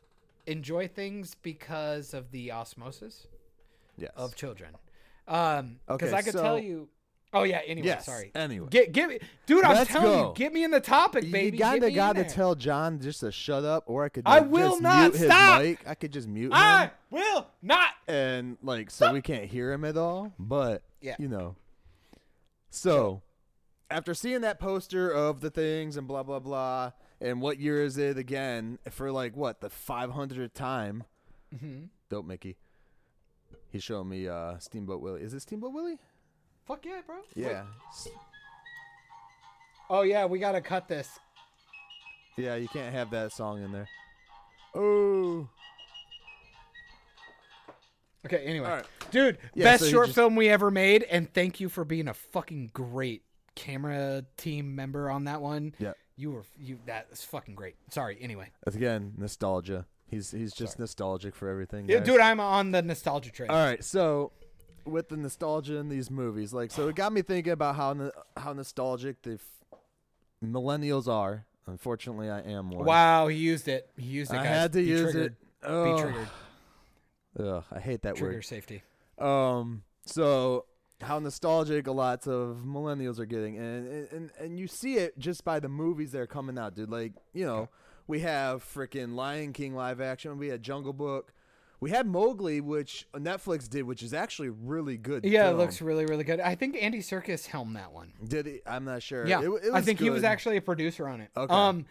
enjoy 0.47 0.89
things 0.89 1.35
because 1.35 2.15
of 2.15 2.31
the 2.31 2.53
osmosis 2.53 3.27
yes. 3.97 4.11
of 4.17 4.35
children. 4.37 4.71
Um, 5.27 5.79
because 5.87 6.09
Okay, 6.11 6.17
I 6.17 6.23
could 6.23 6.33
so- 6.35 6.43
tell 6.43 6.59
you. 6.59 6.89
Oh 7.37 7.43
yeah. 7.43 7.63
Anyway, 7.67 7.89
Yes, 7.89 8.07
sorry. 8.07 8.31
anyway. 8.37 8.69
get 8.71 8.93
get 8.93 9.09
me, 9.09 9.19
dude. 9.47 9.65
I'm 9.65 9.75
Let's 9.75 9.91
telling 9.91 10.07
go. 10.21 10.29
you, 10.29 10.35
get 10.37 10.53
me 10.53 10.63
in 10.63 10.71
the 10.71 10.79
topic, 10.79 11.29
baby. 11.33 11.59
You 11.59 11.65
of 11.85 11.93
gotta 11.93 12.23
tell 12.23 12.55
John 12.55 13.01
just 13.01 13.19
to 13.21 13.33
shut 13.33 13.65
up, 13.65 13.83
or 13.89 14.05
I 14.05 14.09
could. 14.09 14.23
I 14.25 14.39
will 14.39 14.71
just 14.71 14.83
not 14.83 15.01
mute 15.01 15.15
his 15.17 15.27
stop. 15.27 15.61
mic. 15.63 15.81
I 15.85 15.97
could 15.97 16.13
just 16.13 16.29
mute 16.29 16.47
him, 16.47 16.53
I 16.53 16.91
will 17.11 17.49
not. 17.61 17.89
and 18.07 18.57
like 18.63 18.89
so 18.89 19.13
we 19.13 19.21
can't 19.21 19.47
hear 19.47 19.73
him 19.73 19.85
at 19.85 19.97
all. 19.97 20.33
But 20.39 20.83
Yeah. 21.01 21.17
you 21.19 21.27
know. 21.27 21.57
So, 22.71 23.23
after 23.91 24.15
seeing 24.15 24.43
that 24.43 24.59
poster 24.61 25.11
of 25.11 25.41
the 25.41 25.51
things 25.51 25.97
and 25.97 26.07
blah 26.07 26.23
blah 26.23 26.39
blah, 26.39 26.93
and 27.21 27.41
what 27.41 27.59
year 27.61 27.83
is 27.83 27.97
it 27.99 28.19
again 28.19 28.79
for 28.91 29.11
like 29.13 29.37
what 29.37 29.61
the 29.61 29.69
500th 29.71 30.53
time? 30.55 31.05
Mhm. 31.55 31.89
Dope 32.09 32.27
Mickey. 32.27 32.57
He's 33.71 33.83
showing 33.83 34.09
me 34.09 34.29
uh 34.29 34.59
Steamboat 34.59 35.01
Willie. 35.01 35.23
Is 35.23 35.35
it 35.35 35.41
Steamboat 35.41 35.73
Willie? 35.73 35.99
Fuck 36.67 36.85
yeah, 36.87 37.01
bro. 37.07 37.17
Yeah. 37.35 37.65
Oh 39.91 40.03
yeah, 40.03 40.25
we 40.27 40.39
gotta 40.39 40.61
cut 40.61 40.89
this. 40.89 41.19
Yeah, 42.37 42.57
you 42.57 42.69
can't 42.69 42.95
have 42.95 43.11
that 43.11 43.33
song 43.33 43.63
in 43.63 43.71
there. 43.73 43.89
Oh. 44.75 45.49
Okay. 48.27 48.39
Anyway, 48.45 48.69
right. 48.69 48.85
dude, 49.11 49.39
Yeah, 49.55 49.65
best 49.65 49.85
so 49.85 49.91
short 49.91 50.07
just- 50.07 50.15
film 50.17 50.35
we 50.35 50.49
ever 50.49 50.71
made, 50.71 51.03
and 51.05 51.33
thank 51.33 51.61
you 51.61 51.69
for 51.69 51.85
being 51.85 52.09
a 52.09 52.15
fucking 52.15 52.71
great 52.73 53.23
camera 53.55 54.25
team 54.37 54.75
member 54.75 55.11
on 55.11 55.25
that 55.25 55.43
one. 55.43 55.75
Yeah. 55.79 55.93
You 56.17 56.31
were 56.33 56.43
you. 56.59 56.79
that's 56.87 57.25
fucking 57.25 57.55
great. 57.55 57.75
Sorry. 57.91 58.17
Anyway, 58.21 58.51
Again, 58.67 59.15
nostalgia. 59.17 59.87
He's 60.07 60.31
he's 60.31 60.53
just 60.53 60.75
Sorry. 60.75 60.83
nostalgic 60.83 61.35
for 61.35 61.49
everything. 61.49 61.89
yeah, 61.89 61.99
guys. 61.99 62.07
dude, 62.07 62.21
I'm 62.21 62.39
on 62.41 62.71
the 62.71 62.83
nostalgia 62.83 63.31
train. 63.33 63.51
All 63.51 63.57
right, 63.57 63.83
so 63.83 64.31
with 64.85 65.09
the 65.09 65.17
nostalgia 65.17 65.77
in 65.77 65.89
these 65.89 66.11
movies, 66.11 66.53
like, 66.53 66.71
so 66.71 66.89
it 66.89 66.95
got 66.95 67.13
me 67.13 67.23
thinking 67.23 67.53
about 67.53 67.75
how 67.77 67.95
no- 67.95 68.13
how 68.37 68.53
nostalgic 68.53 69.23
the 69.23 69.33
f- 69.35 69.79
millennials 70.45 71.09
are. 71.09 71.47
Unfortunately, 71.67 72.29
I 72.31 72.41
am 72.43 72.71
one. 72.71 72.85
Wow, 72.85 73.29
he 73.29 73.39
used 73.39 73.67
it. 73.69 73.89
He 73.97 74.05
used 74.07 74.31
it. 74.33 74.37
I 74.37 74.43
guys. 74.45 74.49
had 74.59 74.73
to 74.75 74.79
Be 74.81 74.85
use 74.85 75.01
triggered. 75.13 75.33
it. 75.33 75.67
Oh, 75.67 75.97
Be 75.97 76.03
triggered. 76.03 76.29
Ugh, 77.41 77.65
I 77.73 77.81
hate 77.81 78.03
that 78.03 78.17
Trigger 78.17 78.25
word. 78.27 78.31
Trigger 78.31 78.43
safety. 78.43 78.83
Um, 79.19 79.83
so 80.05 80.67
how 81.05 81.19
nostalgic 81.19 81.87
a 81.87 81.93
lot 81.93 82.27
of 82.27 82.59
millennials 82.67 83.19
are 83.19 83.27
getting, 83.27 83.57
and 83.59 84.09
and 84.11 84.31
and 84.39 84.59
you 84.59 84.67
see 84.67 84.95
it 84.97 85.19
just 85.19 85.45
by 85.45 85.61
the 85.61 85.69
movies 85.69 86.13
that 86.13 86.21
are 86.21 86.27
coming 86.27 86.59
out, 86.59 86.75
dude. 86.75 86.91
Like 86.91 87.13
you 87.33 87.45
know, 87.47 87.69
we 88.07 88.21
have 88.21 88.65
freaking 88.65 89.15
Lion 89.15 89.53
King 89.53 89.75
live 89.75 90.01
action. 90.01 90.39
We 90.39 90.49
had 90.49 90.63
Jungle 90.63 90.93
Book. 90.93 91.33
We 91.81 91.91
had 91.91 92.07
Mowgli, 92.07 92.63
which 92.63 93.07
Netflix 93.15 93.69
did, 93.69 93.83
which 93.83 94.03
is 94.03 94.15
actually 94.15 94.49
really 94.49 94.97
good. 94.97 95.25
Yeah, 95.25 95.51
it 95.51 95.57
looks 95.57 95.83
really, 95.83 96.07
really 96.07 96.25
good. 96.25 96.41
I 96.41 96.55
think 96.55 96.77
Andy 96.81 97.01
Serkis 97.01 97.47
helmed 97.47 97.77
that 97.77 97.93
one. 97.93 98.13
Did 98.27 98.47
he? 98.47 98.61
I'm 98.67 98.85
not 98.87 99.03
sure. 99.03 99.27
Yeah, 99.27 99.41
It- 99.43 99.65
it 99.65 99.73
I 99.75 99.83
think 99.83 99.99
he 100.01 100.09
was 100.09 100.25
actually 100.25 100.57
a 100.57 100.63
producer 100.63 101.07
on 101.07 101.21
it. 101.21 101.31
Okay. 101.37 101.53
Um, 101.53 101.85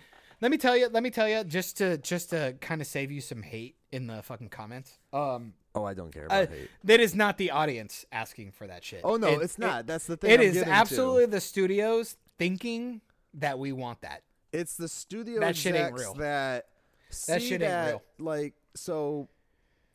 let 0.44 0.52
me 0.52 0.58
tell 0.58 0.76
you, 0.78 0.90
let 0.90 1.02
me 1.02 1.10
tell 1.10 1.28
you, 1.28 1.44
just 1.46 1.78
to 1.78 1.98
just 1.98 2.30
to 2.32 2.56
kind 2.62 2.82
of 2.82 2.88
save 2.88 3.12
you 3.12 3.22
some 3.22 3.42
hate 3.42 3.76
in 3.94 4.08
the 4.08 4.22
fucking 4.22 4.50
comments. 4.50 5.00
Um, 5.14 5.54
Oh, 5.76 5.86
I 5.86 5.94
don't 5.96 6.12
care 6.14 6.26
about 6.26 6.50
hate. 6.50 6.70
that 6.84 7.00
is 7.00 7.16
not 7.16 7.38
the 7.40 7.50
audience 7.50 8.06
asking 8.12 8.52
for 8.52 8.68
that 8.68 8.84
shit. 8.84 9.02
Oh 9.04 9.16
no, 9.16 9.30
It- 9.30 9.42
it's 9.42 9.58
not. 9.58 9.80
It, 9.82 9.88
That's 9.88 10.06
the 10.06 10.18
thing. 10.18 10.30
it 10.32 10.40
I'm 10.40 10.46
is 10.48 10.54
getting 10.54 10.70
to. 10.70 10.76
absolutely 10.76 11.26
the 11.28 11.42
studios 11.42 12.18
thinking 12.38 13.02
that 13.36 13.58
we 13.58 13.72
want 13.72 14.02
that. 14.02 14.22
It's 14.52 14.76
the 14.76 14.88
studio 14.88 15.40
That 15.40 15.56
shit 15.56 15.74
ain't 15.76 15.94
real. 15.94 16.14
that 16.16 16.68
see 17.10 17.40
shit 17.40 17.62
ain't 17.64 17.88
real. 17.88 18.02
Like 18.20 18.54
so, 18.76 19.30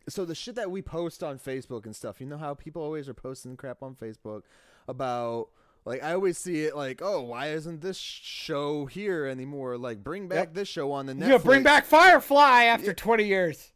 so 0.08 0.24
the 0.24 0.34
shit 0.34 0.54
that 0.56 0.70
we 0.70 0.80
post 0.82 1.22
on 1.22 1.38
Facebook 1.38 1.84
and 1.84 1.94
stuff. 1.94 2.20
You 2.20 2.26
know 2.26 2.38
how 2.38 2.54
people 2.54 2.82
always 2.82 3.08
are 3.08 3.14
posting 3.14 3.54
crap 3.56 3.82
on 3.82 3.94
Facebook 3.94 4.42
about. 4.88 5.50
Like 5.88 6.02
I 6.02 6.12
always 6.12 6.38
see 6.38 6.64
it 6.64 6.76
like, 6.76 7.00
oh, 7.02 7.22
why 7.22 7.48
isn't 7.48 7.80
this 7.80 7.96
show 7.98 8.86
here 8.86 9.24
anymore? 9.26 9.78
Like, 9.78 10.04
bring 10.04 10.28
back 10.28 10.36
Yep. 10.48 10.54
this 10.54 10.68
show 10.68 10.92
on 10.92 11.06
the 11.06 11.14
Netflix. 11.14 11.28
Yeah, 11.28 11.38
bring 11.38 11.62
back 11.62 11.84
Firefly 11.86 12.64
after 12.64 12.92
20 12.92 13.24
years. 13.24 13.72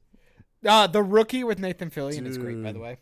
Uh, 0.64 0.86
the 0.86 1.02
rookie 1.02 1.42
with 1.42 1.58
Nathan 1.58 1.90
Fillion 1.90 2.26
is 2.26 2.38
great, 2.38 2.62
by 2.62 2.70
the 2.72 2.78
way. 2.78 2.98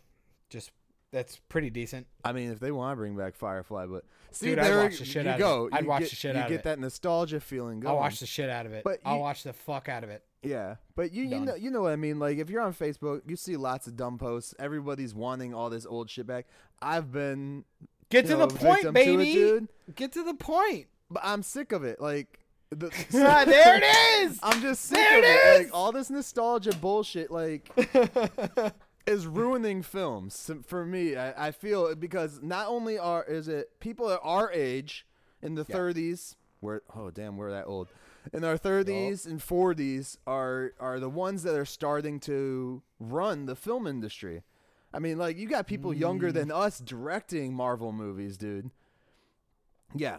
Just 0.49 0.71
that's 1.11 1.39
pretty 1.49 1.69
decent. 1.69 2.07
I 2.23 2.31
mean, 2.31 2.51
if 2.51 2.59
they 2.59 2.71
want 2.71 2.93
to 2.93 2.95
bring 2.95 3.15
back 3.17 3.35
Firefly, 3.35 3.85
but 3.87 4.05
see, 4.31 4.47
Dude, 4.47 4.59
I'd 4.59 4.65
there 4.65 4.83
watch 4.83 4.97
the 4.99 5.05
shit 5.05 5.25
you 5.25 5.29
out 5.31 5.35
of 5.35 5.39
go. 5.39 5.65
it. 5.67 5.73
I'd 5.73 5.83
You 5.83 5.89
watch 5.89 5.99
get, 6.01 6.09
the 6.09 6.15
shit 6.15 6.35
out 6.37 6.45
of 6.45 6.49
get 6.49 6.63
that 6.63 6.79
nostalgia 6.79 7.39
feeling 7.41 7.81
going. 7.81 7.93
I'll 7.93 7.99
watch 7.99 8.19
the 8.21 8.25
shit 8.25 8.49
out 8.49 8.65
of 8.65 8.71
it. 8.73 8.83
But 8.85 8.99
I'll 9.05 9.15
you- 9.15 9.21
watch 9.21 9.43
the 9.43 9.51
fuck 9.53 9.89
out 9.89 10.03
of 10.05 10.09
it. 10.09 10.23
Yeah, 10.41 10.77
but 10.95 11.11
you 11.11 11.23
you 11.25 11.39
know 11.41 11.53
you 11.53 11.69
know 11.69 11.81
what 11.83 11.91
I 11.91 11.97
mean. 11.97 12.17
Like 12.17 12.39
if 12.39 12.49
you're 12.49 12.61
on 12.61 12.73
Facebook, 12.73 13.21
you 13.29 13.35
see 13.35 13.57
lots 13.57 13.85
of 13.85 13.95
dumb 13.95 14.17
posts. 14.17 14.55
Everybody's 14.57 15.13
wanting 15.13 15.53
all 15.53 15.69
this 15.69 15.85
old 15.85 16.09
shit 16.09 16.25
back. 16.25 16.47
I've 16.81 17.11
been 17.11 17.65
Get 18.11 18.25
you 18.25 18.31
to 18.31 18.37
know, 18.37 18.45
the 18.45 18.55
point, 18.55 18.83
victim 18.83 18.93
to 18.93 18.99
it, 19.01 19.03
baby. 19.17 19.67
Get 19.95 20.11
to 20.13 20.23
the 20.23 20.33
point. 20.35 20.87
But 21.09 21.23
I'm 21.25 21.41
sick 21.43 21.71
of 21.71 21.83
it. 21.83 21.99
Like 21.99 22.39
the, 22.69 22.87
Ah, 23.15 23.43
there 23.45 23.77
it 23.77 23.83
is. 24.29 24.39
I'm 24.43 24.61
just 24.61 24.83
sick 24.85 24.97
There 24.97 25.19
of 25.19 25.25
it 25.25 25.27
it. 25.27 25.63
Like 25.65 25.75
all 25.75 25.91
this 25.91 26.09
nostalgia 26.09 26.75
bullshit. 26.75 27.31
Like 27.31 27.69
is 29.07 29.25
ruining 29.27 29.81
films 29.81 30.49
for 30.65 30.85
me. 30.85 31.15
I, 31.15 31.47
I 31.47 31.51
feel 31.51 31.87
it 31.87 31.99
because 31.99 32.39
not 32.41 32.67
only 32.67 32.97
are 32.99 33.23
is 33.23 33.47
it 33.47 33.79
people 33.79 34.09
at 34.11 34.19
our 34.23 34.51
age 34.51 35.05
in 35.41 35.55
the 35.55 35.65
Yeah. 35.67 35.75
30s. 35.75 36.35
We're 36.61 36.81
oh 36.95 37.09
damn, 37.09 37.37
we're 37.37 37.51
that 37.51 37.65
old. 37.65 37.87
In 38.33 38.43
our 38.43 38.55
30s 38.57 39.25
and 39.25 39.39
40s 39.39 40.17
are 40.27 40.73
are 40.79 40.99
the 40.99 41.09
ones 41.09 41.41
that 41.43 41.55
are 41.55 41.65
starting 41.65 42.19
to 42.21 42.83
run 42.99 43.47
the 43.47 43.55
film 43.55 43.87
industry. 43.87 44.43
I 44.93 44.99
mean, 44.99 45.17
like 45.17 45.37
you 45.37 45.47
got 45.47 45.67
people 45.67 45.91
Mm. 45.91 45.99
younger 45.99 46.31
than 46.31 46.51
us 46.51 46.79
directing 46.79 47.53
Marvel 47.53 47.91
movies, 47.91 48.37
dude. 48.37 48.69
Yeah. 49.95 50.17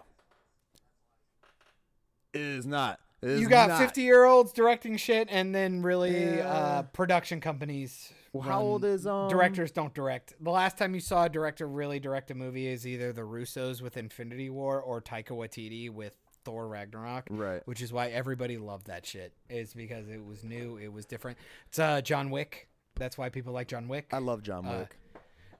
It 2.33 2.41
is 2.41 2.66
not. 2.66 2.99
It 3.20 3.31
is 3.31 3.41
you 3.41 3.49
got 3.49 3.79
50 3.79 4.03
year 4.03 4.25
olds 4.25 4.53
directing 4.53 4.97
shit, 4.97 5.29
and 5.31 5.55
then 5.55 5.83
really 5.83 6.37
Yeah. 6.39 6.49
uh, 6.49 6.83
production 6.83 7.41
companies. 7.41 8.12
Well, 8.33 8.43
how 8.43 8.62
old 8.62 8.85
is 8.85 9.07
um 9.07 9.29
directors 9.29 9.70
don't 9.73 9.93
direct. 9.93 10.35
The 10.41 10.51
last 10.51 10.79
time 10.79 10.95
you 10.95 11.01
saw 11.01 11.25
a 11.25 11.29
director 11.29 11.68
really 11.68 12.01
direct 12.01 12.31
a 12.31 12.35
movie 12.35 12.66
is 12.66 12.87
either 12.87 13.12
the 13.12 13.23
Russos 13.23 13.83
with 13.83 13.97
Infinity 13.99 14.49
War 14.49 14.81
or 14.81 15.03
Taika 15.03 15.29
Waititi 15.33 15.91
with 15.91 16.16
Thor 16.45 16.66
Ragnarok. 16.66 17.27
Right. 17.31 17.61
Which 17.66 17.83
is 17.83 17.93
why 17.93 18.09
everybody 18.09 18.57
loved 18.57 18.87
that 18.87 19.05
shit. 19.05 19.35
Is 19.51 19.75
because 19.75 20.09
it 20.09 20.25
was 20.25 20.43
new, 20.43 20.79
it 20.79 20.91
was 20.93 21.05
different. 21.05 21.37
It's 21.68 21.79
uh, 21.79 22.01
John 22.01 22.31
Wick. 22.31 22.68
That's 22.97 23.16
why 23.18 23.28
people 23.28 23.53
like 23.53 23.68
John 23.68 23.88
Wick. 23.88 24.09
I 24.12 24.18
love 24.18 24.43
John 24.43 24.66
Uh, 24.66 24.78
Wick. 24.80 24.97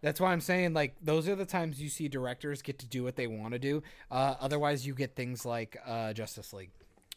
That's 0.00 0.20
why 0.20 0.32
I'm 0.32 0.40
saying 0.40 0.74
like 0.74 0.96
those 1.00 1.28
are 1.28 1.36
the 1.36 1.44
times 1.46 1.80
you 1.80 1.88
see 1.88 2.08
directors 2.08 2.60
get 2.62 2.78
to 2.80 2.86
do 2.86 3.04
what 3.04 3.16
they 3.16 3.26
want 3.28 3.52
to 3.52 3.58
do. 3.58 3.82
Uh, 4.10 4.34
otherwise, 4.40 4.86
you 4.86 4.94
get 4.94 5.14
things 5.14 5.46
like 5.46 5.76
uh, 5.86 6.12
Justice 6.12 6.52
League, 6.52 6.72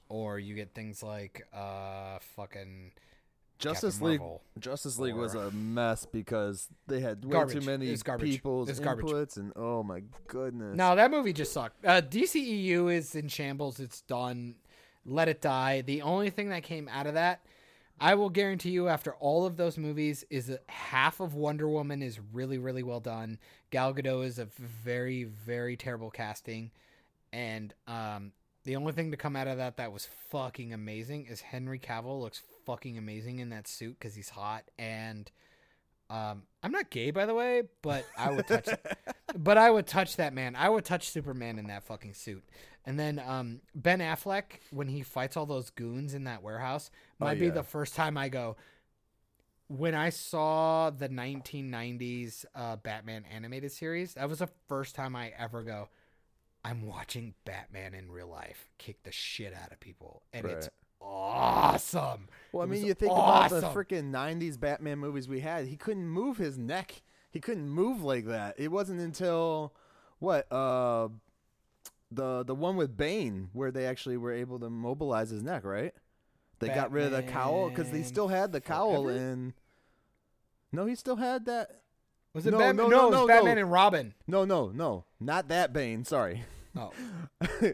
or 0.07 0.37
you 0.39 0.53
get 0.55 0.73
things 0.75 1.01
like 1.01 1.47
uh, 1.51 2.19
fucking 2.35 2.91
Justice 3.57 3.95
Captain 3.95 4.07
League. 4.11 4.19
Marvel 4.19 4.41
Justice 4.59 4.99
League 4.99 5.15
was 5.15 5.33
a 5.33 5.49
mess 5.51 6.05
because 6.05 6.67
they 6.87 6.99
had 6.99 7.25
way 7.25 7.31
Garbage. 7.31 7.59
too 7.63 7.65
many 7.65 7.89
It's 7.89 8.03
garbage. 8.03 8.29
people's 8.29 8.69
It's 8.69 8.79
garbage. 8.79 9.05
inputs, 9.07 9.37
and 9.37 9.51
oh 9.55 9.81
my 9.81 10.03
goodness. 10.27 10.75
No, 10.77 10.95
that 10.95 11.09
movie 11.09 11.33
just 11.33 11.53
sucked. 11.53 11.83
Uh, 11.83 12.01
DCEU 12.01 12.93
is 12.93 13.15
in 13.15 13.29
shambles. 13.29 13.79
It's 13.79 14.01
done. 14.01 14.55
Let 15.05 15.27
it 15.27 15.41
die. 15.41 15.81
The 15.81 16.01
only 16.03 16.29
thing 16.29 16.49
that 16.49 16.61
came 16.63 16.87
out 16.89 17.07
of 17.07 17.15
that, 17.15 17.41
I 17.99 18.15
will 18.15 18.29
guarantee 18.29 18.71
you, 18.71 18.89
after 18.89 19.13
all 19.15 19.45
of 19.45 19.55
those 19.55 19.77
movies, 19.77 20.25
is 20.29 20.47
that 20.47 20.63
half 20.67 21.19
of 21.19 21.33
Wonder 21.33 21.67
Woman 21.69 22.01
is 22.01 22.19
really, 22.33 22.57
really 22.57 22.83
well 22.83 22.99
done. 22.99 23.39
Gal 23.71 23.93
Gadot 23.93 24.25
is 24.25 24.37
a 24.37 24.45
very, 24.45 25.23
very 25.23 25.77
terrible 25.77 26.11
casting, 26.11 26.71
and 27.31 27.73
um, 27.87 28.33
the 28.65 28.75
only 28.75 28.91
thing 28.91 29.11
to 29.11 29.17
come 29.17 29.35
out 29.35 29.47
of 29.47 29.57
that 29.57 29.77
that 29.77 29.93
was 29.93 30.09
fucking 30.29 30.73
amazing 30.73 31.27
is 31.27 31.39
Henry 31.41 31.79
Cavill 31.79 32.21
looks 32.21 32.41
fucking 32.65 32.97
amazing 32.97 33.39
in 33.39 33.49
that 33.49 33.67
suit 33.67 33.97
because 33.99 34.15
he's 34.15 34.29
hot 34.29 34.63
and. 34.77 35.31
Um, 36.07 36.43
I'm 36.61 36.71
not 36.71 36.91
gay, 36.91 37.09
by 37.09 37.25
the 37.25 37.33
way, 37.33 37.63
but 37.81 38.05
I 38.15 38.29
would 38.29 38.45
touch 38.45 38.69
but 39.35 39.57
I 39.57 39.71
would 39.71 39.87
touch 39.87 40.17
that 40.17 40.33
man. 40.33 40.55
I 40.55 40.69
would 40.69 40.85
touch 40.85 41.09
Superman 41.09 41.57
in 41.57 41.65
that 41.65 41.83
fucking 41.83 42.13
suit. 42.13 42.43
And 42.85 42.99
then 42.99 43.19
um, 43.25 43.61
Ben 43.73 43.99
Affleck, 43.99 44.59
when 44.69 44.87
he 44.87 45.01
fights 45.01 45.35
all 45.35 45.47
those 45.47 45.71
goons 45.71 46.13
in 46.13 46.25
that 46.25 46.43
warehouse, 46.43 46.91
might 47.19 47.39
be 47.39 47.47
yeah. 47.47 47.51
the 47.51 47.63
first 47.63 47.95
time 47.95 48.17
I 48.17 48.29
go. 48.29 48.57
When 49.67 49.95
I 49.95 50.09
saw 50.09 50.91
the 50.91 51.09
1990s 51.09 52.45
uh, 52.53 52.75
Batman 52.75 53.25
animated 53.33 53.71
series, 53.71 54.13
that 54.13 54.29
was 54.29 54.39
the 54.39 54.49
first 54.67 54.93
time 54.93 55.15
I 55.15 55.33
ever 55.37 55.63
go. 55.63 55.89
I'm 56.63 56.85
watching 56.87 57.33
Batman 57.45 57.93
in 57.93 58.11
real 58.11 58.27
life 58.27 58.69
kick 58.77 59.03
the 59.03 59.11
shit 59.11 59.53
out 59.53 59.71
of 59.71 59.79
people, 59.79 60.23
and 60.33 60.47
it's 60.47 60.69
awesome. 60.99 62.27
well, 62.51 62.63
I 62.63 62.65
mean, 62.65 62.83
you 62.83 62.95
think 62.95 63.11
about 63.11 63.51
the 63.51 63.61
freaking 63.61 64.11
'90s 64.11 64.59
Batman 64.59 64.97
movies 64.99 65.27
we 65.27 65.41
had. 65.41 65.67
He 65.67 65.77
couldn't 65.77 66.07
move 66.07 66.37
his 66.37 66.57
neck. 66.57 67.03
He 67.29 67.39
couldn't 67.39 67.69
move 67.69 68.03
like 68.03 68.25
that. 68.25 68.55
It 68.57 68.71
wasn't 68.71 68.99
until 68.99 69.73
what 70.19 70.51
uh 70.51 71.09
the 72.11 72.43
the 72.43 72.55
one 72.55 72.75
with 72.77 72.97
Bane 72.97 73.49
where 73.53 73.71
they 73.71 73.85
actually 73.85 74.17
were 74.17 74.31
able 74.31 74.59
to 74.59 74.69
mobilize 74.69 75.29
his 75.29 75.43
neck. 75.43 75.65
Right? 75.65 75.93
They 76.59 76.67
got 76.69 76.91
rid 76.91 77.05
of 77.05 77.11
the 77.11 77.23
cowl 77.23 77.69
because 77.69 77.91
they 77.91 78.03
still 78.03 78.27
had 78.29 78.51
the 78.51 78.61
cowl 78.61 79.03
Forever? 79.03 79.17
in. 79.19 79.53
No, 80.71 80.85
he 80.85 80.95
still 80.95 81.17
had 81.17 81.45
that. 81.45 81.81
Was 82.33 82.45
it 82.45 82.51
No, 82.51 82.57
Batman? 82.59 82.75
no, 82.75 82.87
No, 82.89 82.89
no, 82.89 83.07
it 83.07 83.09
was 83.11 83.19
no, 83.21 83.27
Batman 83.27 83.57
and 83.57 83.71
Robin. 83.71 84.13
No, 84.27 84.43
no, 84.45 84.69
no, 84.69 85.05
not 85.19 85.47
that 85.49 85.71
Bane. 85.73 86.03
Sorry, 86.05 86.43
Oh, 86.77 86.91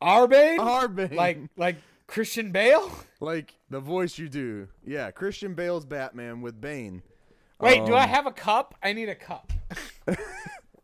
our 0.00 0.26
Bane, 0.26 0.60
our 0.60 0.88
Bane. 0.88 1.14
like 1.14 1.38
like 1.56 1.76
Christian 2.06 2.52
Bale. 2.52 2.90
like 3.20 3.54
the 3.68 3.80
voice 3.80 4.18
you 4.18 4.28
do. 4.28 4.68
Yeah, 4.86 5.10
Christian 5.10 5.54
Bale's 5.54 5.84
Batman 5.84 6.40
with 6.40 6.60
Bane. 6.60 7.02
Wait, 7.60 7.84
do 7.84 7.92
I 7.94 8.04
Um, 8.04 8.08
have 8.08 8.26
a 8.26 8.32
cup? 8.32 8.74
I 8.82 8.92
need 8.94 9.10
a 9.10 9.14
cup. 9.14 9.52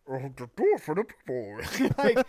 for 0.04 0.94
the 0.94 1.04
people. 1.04 1.58
like, 1.98 2.26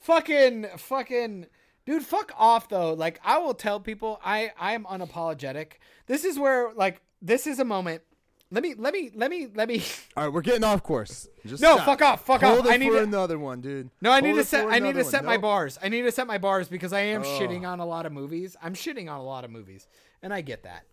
fucking, 0.00 0.66
fucking, 0.76 1.46
dude, 1.86 2.02
fuck 2.04 2.32
off 2.38 2.68
though. 2.68 2.92
Like, 2.94 3.20
I 3.24 3.38
will 3.38 3.54
tell 3.54 3.80
people 3.80 4.20
I 4.24 4.52
I 4.58 4.72
am 4.74 4.84
unapologetic. 4.84 5.72
This 6.06 6.24
is 6.24 6.38
where 6.38 6.72
like 6.74 7.00
this 7.22 7.46
is 7.46 7.58
a 7.58 7.64
moment. 7.64 8.02
Let 8.50 8.62
me 8.62 8.74
let 8.76 8.92
me 8.92 9.10
let 9.14 9.30
me 9.30 9.48
let 9.54 9.68
me. 9.68 9.82
All 10.16 10.24
right, 10.24 10.32
we're 10.32 10.42
getting 10.42 10.62
off 10.64 10.82
course. 10.82 11.28
Just 11.46 11.62
No, 11.62 11.74
stop. 11.74 11.86
fuck 11.86 12.02
off, 12.02 12.24
fuck 12.26 12.40
Hold 12.42 12.66
off. 12.66 12.72
I 12.72 12.76
need 12.76 12.88
for 12.90 12.98
to- 12.98 13.02
another 13.04 13.38
one, 13.38 13.60
dude. 13.60 13.90
No, 14.00 14.12
I 14.12 14.20
need 14.20 14.34
to 14.34 14.44
set. 14.44 14.68
I 14.68 14.78
need 14.78 14.92
to 14.92 15.02
one. 15.02 15.10
set 15.10 15.24
my 15.24 15.32
Nope. 15.34 15.42
bars. 15.42 15.78
I 15.82 15.88
need 15.88 16.02
to 16.02 16.12
set 16.12 16.26
my 16.26 16.38
bars 16.38 16.68
because 16.68 16.92
I 16.92 17.00
am 17.00 17.22
Ugh. 17.22 17.26
shitting 17.26 17.66
on 17.66 17.80
a 17.80 17.86
lot 17.86 18.06
of 18.06 18.12
movies. 18.12 18.56
I'm 18.62 18.74
shitting 18.74 19.10
on 19.10 19.18
a 19.18 19.24
lot 19.24 19.44
of 19.44 19.50
movies, 19.50 19.88
and 20.22 20.32
I 20.32 20.40
get 20.40 20.62
that. 20.64 20.84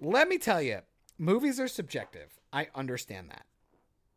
Let 0.00 0.28
me 0.28 0.38
tell 0.38 0.60
you, 0.62 0.80
movies 1.18 1.58
are 1.58 1.68
subjective. 1.68 2.38
I 2.52 2.68
understand 2.74 3.30
that. 3.30 3.46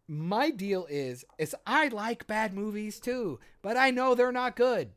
My 0.07 0.51
deal 0.51 0.85
is, 0.89 1.25
is 1.37 1.55
I 1.65 1.87
like 1.89 2.27
bad 2.27 2.53
movies 2.53 2.99
too, 2.99 3.39
but 3.61 3.77
I 3.77 3.89
know 3.91 4.15
they're 4.15 4.31
not 4.31 4.55
good. 4.55 4.91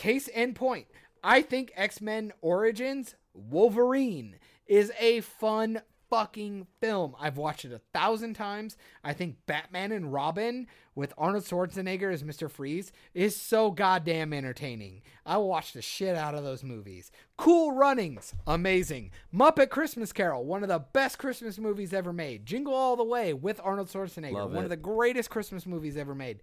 Case 0.00 0.28
in 0.28 0.54
point, 0.54 0.86
I 1.22 1.42
think 1.42 1.72
X 1.76 2.00
Men 2.00 2.32
Origins 2.40 3.16
Wolverine 3.34 4.36
is 4.66 4.90
a 4.98 5.20
fun 5.20 5.82
fucking 6.08 6.66
film. 6.80 7.14
I've 7.20 7.36
watched 7.36 7.66
it 7.66 7.72
a 7.74 7.82
thousand 7.92 8.32
times. 8.32 8.78
I 9.04 9.12
think 9.12 9.36
Batman 9.44 9.92
and 9.92 10.10
Robin 10.10 10.68
with 10.94 11.12
Arnold 11.18 11.44
Schwarzenegger 11.44 12.10
as 12.10 12.22
Mr. 12.22 12.50
Freeze 12.50 12.92
is 13.12 13.36
so 13.36 13.70
goddamn 13.70 14.32
entertaining. 14.32 15.02
I 15.26 15.36
watched 15.36 15.74
the 15.74 15.82
shit 15.82 16.16
out 16.16 16.34
of 16.34 16.44
those 16.44 16.64
movies. 16.64 17.12
Cool 17.36 17.72
Runnings, 17.72 18.34
amazing. 18.46 19.10
Muppet 19.34 19.68
Christmas 19.68 20.14
Carol, 20.14 20.46
one 20.46 20.62
of 20.62 20.70
the 20.70 20.78
best 20.78 21.18
Christmas 21.18 21.58
movies 21.58 21.92
ever 21.92 22.14
made. 22.14 22.46
Jingle 22.46 22.72
All 22.74 22.96
the 22.96 23.04
Way 23.04 23.34
with 23.34 23.60
Arnold 23.62 23.88
Schwarzenegger, 23.88 24.32
Love 24.32 24.52
one 24.52 24.62
it. 24.62 24.64
of 24.64 24.70
the 24.70 24.76
greatest 24.78 25.28
Christmas 25.28 25.66
movies 25.66 25.98
ever 25.98 26.14
made. 26.14 26.40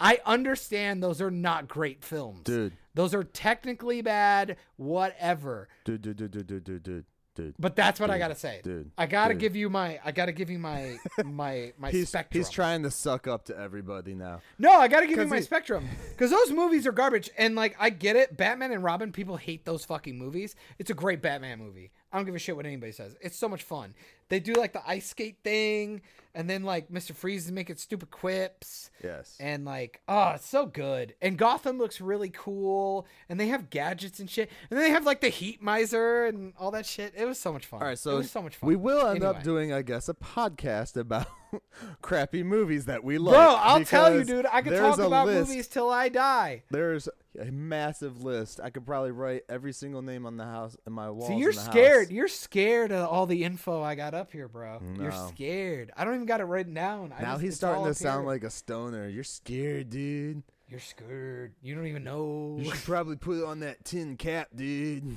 I 0.00 0.20
understand 0.26 1.02
those 1.02 1.20
are 1.20 1.30
not 1.30 1.68
great 1.68 2.04
films. 2.04 2.42
Dude. 2.44 2.72
Those 2.94 3.14
are 3.14 3.24
technically 3.24 4.00
bad, 4.02 4.56
whatever. 4.76 5.68
Dude, 5.84 6.02
dude, 6.02 6.16
dude, 6.16 6.30
dude, 6.32 6.46
dude, 6.46 6.64
dude, 6.64 6.82
dude, 6.82 7.04
dude. 7.34 7.54
But 7.58 7.76
that's 7.76 8.00
what 8.00 8.10
I 8.10 8.18
gotta 8.18 8.34
say. 8.34 8.60
dude, 8.64 8.90
I 8.98 9.06
gotta 9.06 9.34
dude. 9.34 9.40
give 9.40 9.56
you 9.56 9.70
my. 9.70 10.00
I 10.04 10.10
gotta 10.12 10.32
give 10.32 10.50
you 10.50 10.58
my 10.58 10.96
my 11.24 11.72
my 11.78 11.90
He's 11.90 12.08
spectrum. 12.08 12.40
he's 12.40 12.50
trying 12.50 12.82
to 12.82 12.90
suck 12.90 13.26
up 13.28 13.44
to 13.46 13.56
everybody 13.56 14.14
now. 14.14 14.40
No, 14.58 14.72
I 14.72 14.88
gotta 14.88 15.06
give 15.06 15.18
you 15.18 15.26
my 15.26 15.36
he- 15.36 15.42
spectrum 15.42 15.88
because 16.10 16.30
those 16.30 16.50
movies 16.50 16.86
are 16.86 16.92
garbage. 16.92 17.30
And 17.38 17.54
like, 17.54 17.76
I 17.78 17.90
get 17.90 18.16
it. 18.16 18.36
Batman 18.36 18.72
and 18.72 18.82
Robin, 18.82 19.12
people 19.12 19.36
hate 19.36 19.64
those 19.64 19.84
fucking 19.84 20.18
movies. 20.18 20.56
It's 20.78 20.90
a 20.90 20.94
great 20.94 21.22
Batman 21.22 21.58
movie. 21.60 21.92
I 22.12 22.16
don't 22.16 22.26
give 22.26 22.34
a 22.34 22.38
shit 22.38 22.56
what 22.56 22.66
anybody 22.66 22.92
says. 22.92 23.16
It's 23.20 23.36
so 23.36 23.48
much 23.48 23.62
fun. 23.62 23.94
They 24.30 24.40
do 24.40 24.54
like 24.54 24.72
the 24.72 24.82
ice 24.86 25.08
skate 25.08 25.38
thing, 25.42 26.02
and 26.34 26.48
then 26.48 26.62
like 26.62 26.90
Mister 26.90 27.14
Freeze 27.14 27.46
is 27.46 27.52
making 27.52 27.76
stupid 27.76 28.10
quips. 28.10 28.90
Yes. 29.02 29.36
And 29.40 29.64
like, 29.64 30.00
oh, 30.08 30.30
it's 30.34 30.46
so 30.46 30.66
good. 30.66 31.14
And 31.22 31.36
Gotham 31.36 31.78
looks 31.78 32.00
really 32.00 32.30
cool. 32.30 33.06
And 33.28 33.38
they 33.38 33.48
have 33.48 33.70
gadgets 33.70 34.20
and 34.20 34.28
shit. 34.28 34.50
And 34.70 34.78
then 34.78 34.86
they 34.86 34.90
have 34.90 35.04
like 35.06 35.20
the 35.20 35.28
heat 35.28 35.62
miser 35.62 36.26
and 36.26 36.52
all 36.58 36.70
that 36.72 36.84
shit. 36.86 37.14
It 37.16 37.24
was 37.26 37.38
so 37.38 37.52
much 37.52 37.66
fun. 37.66 37.80
All 37.80 37.86
right, 37.86 37.92
it 37.94 37.98
so 37.98 38.16
was 38.16 38.30
so 38.30 38.42
much 38.42 38.56
fun. 38.56 38.68
we 38.68 38.76
will 38.76 39.06
end 39.06 39.24
up 39.24 39.42
doing, 39.42 39.72
I 39.72 39.82
guess, 39.82 40.08
a 40.08 40.14
podcast 40.14 40.96
about 40.96 41.26
crappy 42.02 42.42
movies 42.42 42.86
that 42.86 43.04
we 43.04 43.18
love. 43.18 43.34
Bro, 43.34 43.56
I'll 43.58 43.84
tell 43.84 44.14
you, 44.14 44.24
dude. 44.24 44.46
I 44.50 44.62
could 44.62 44.78
talk 44.78 44.98
about 44.98 45.26
list- 45.26 45.48
movies 45.48 45.68
till 45.68 45.90
I 45.90 46.08
die. 46.08 46.62
There's 46.70 47.08
a 47.38 47.50
massive 47.52 48.22
list. 48.22 48.60
I 48.62 48.70
could 48.70 48.84
probably 48.84 49.10
write 49.12 49.42
every 49.48 49.72
single 49.72 50.02
name 50.02 50.26
on 50.26 50.36
the 50.36 50.44
house 50.44 50.76
in 50.86 50.92
my 50.92 51.08
walls. 51.10 51.28
See, 51.28 51.36
you're 51.36 51.52
the 51.52 51.58
scared. 51.60 52.06
house. 52.08 52.12
You're 52.12 52.28
scared 52.28 52.92
of 52.92 53.08
all 53.08 53.26
the 53.26 53.44
info 53.44 53.82
I 53.82 53.94
got 53.94 54.14
up 54.14 54.32
here, 54.32 54.48
bro. 54.48 54.80
You're 54.98 55.12
scared. 55.12 55.90
I 55.96 56.04
don't 56.04 56.14
even 56.14 56.26
got 56.26 56.40
it 56.40 56.44
written 56.44 56.74
down. 56.74 57.12
I 57.16 57.22
Now 57.22 57.32
just- 57.32 57.42
he's 57.44 57.56
starting 57.56 57.84
to 57.84 57.94
sound 57.94 58.22
here. 58.22 58.28
like 58.28 58.44
a 58.44 58.50
stoner. 58.50 59.08
You're 59.08 59.24
scared, 59.24 59.90
dude. 59.90 60.42
you're 60.68 60.80
scared. 60.80 61.54
You 61.62 61.74
don't 61.74 61.86
even 61.86 62.04
know, 62.04 62.56
You 62.60 62.70
should 62.70 62.84
probably 62.84 63.16
put 63.16 63.38
it 63.38 63.44
on 63.44 63.60
that 63.60 63.84
tin 63.84 64.16
cap, 64.16 64.48
dude. 64.54 65.16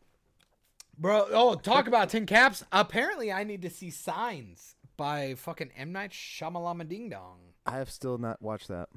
bro. 0.98 1.26
Oh, 1.32 1.54
talk 1.54 1.86
about 1.86 2.10
tin 2.10 2.26
caps. 2.26 2.64
Apparently, 2.72 3.32
I 3.32 3.44
need 3.44 3.62
to 3.62 3.70
see 3.70 3.90
Signs 3.90 4.74
by 4.96 5.34
fucking 5.34 5.70
M 5.76 5.92
Night 5.92 6.10
Shyamalama 6.12 6.88
Ding 6.88 7.08
Dong. 7.08 7.38
I 7.66 7.78
have 7.78 7.90
still 7.90 8.18
not 8.18 8.40
watched 8.42 8.68
that. 8.68 8.88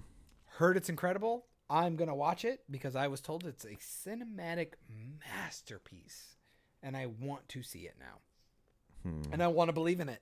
Heard 0.58 0.78
it's 0.78 0.90
incredible. 0.90 1.46
I'm 1.70 1.96
gonna 1.96 2.16
watch 2.16 2.46
it 2.46 2.62
because 2.70 2.96
I 2.96 3.08
was 3.08 3.22
told 3.22 3.46
it's 3.46 3.66
a 3.66 3.76
cinematic 3.76 4.74
masterpiece, 5.20 6.36
and 6.82 6.96
I 6.98 7.06
want 7.08 7.48
to 7.50 7.64
see 7.64 7.80
it 7.82 7.96
now. 8.00 8.20
Hmm. 9.10 9.22
and 9.32 9.42
I 9.42 9.48
want 9.48 9.70
to 9.70 9.74
believe 9.74 10.02
in 10.02 10.10
it. 10.10 10.22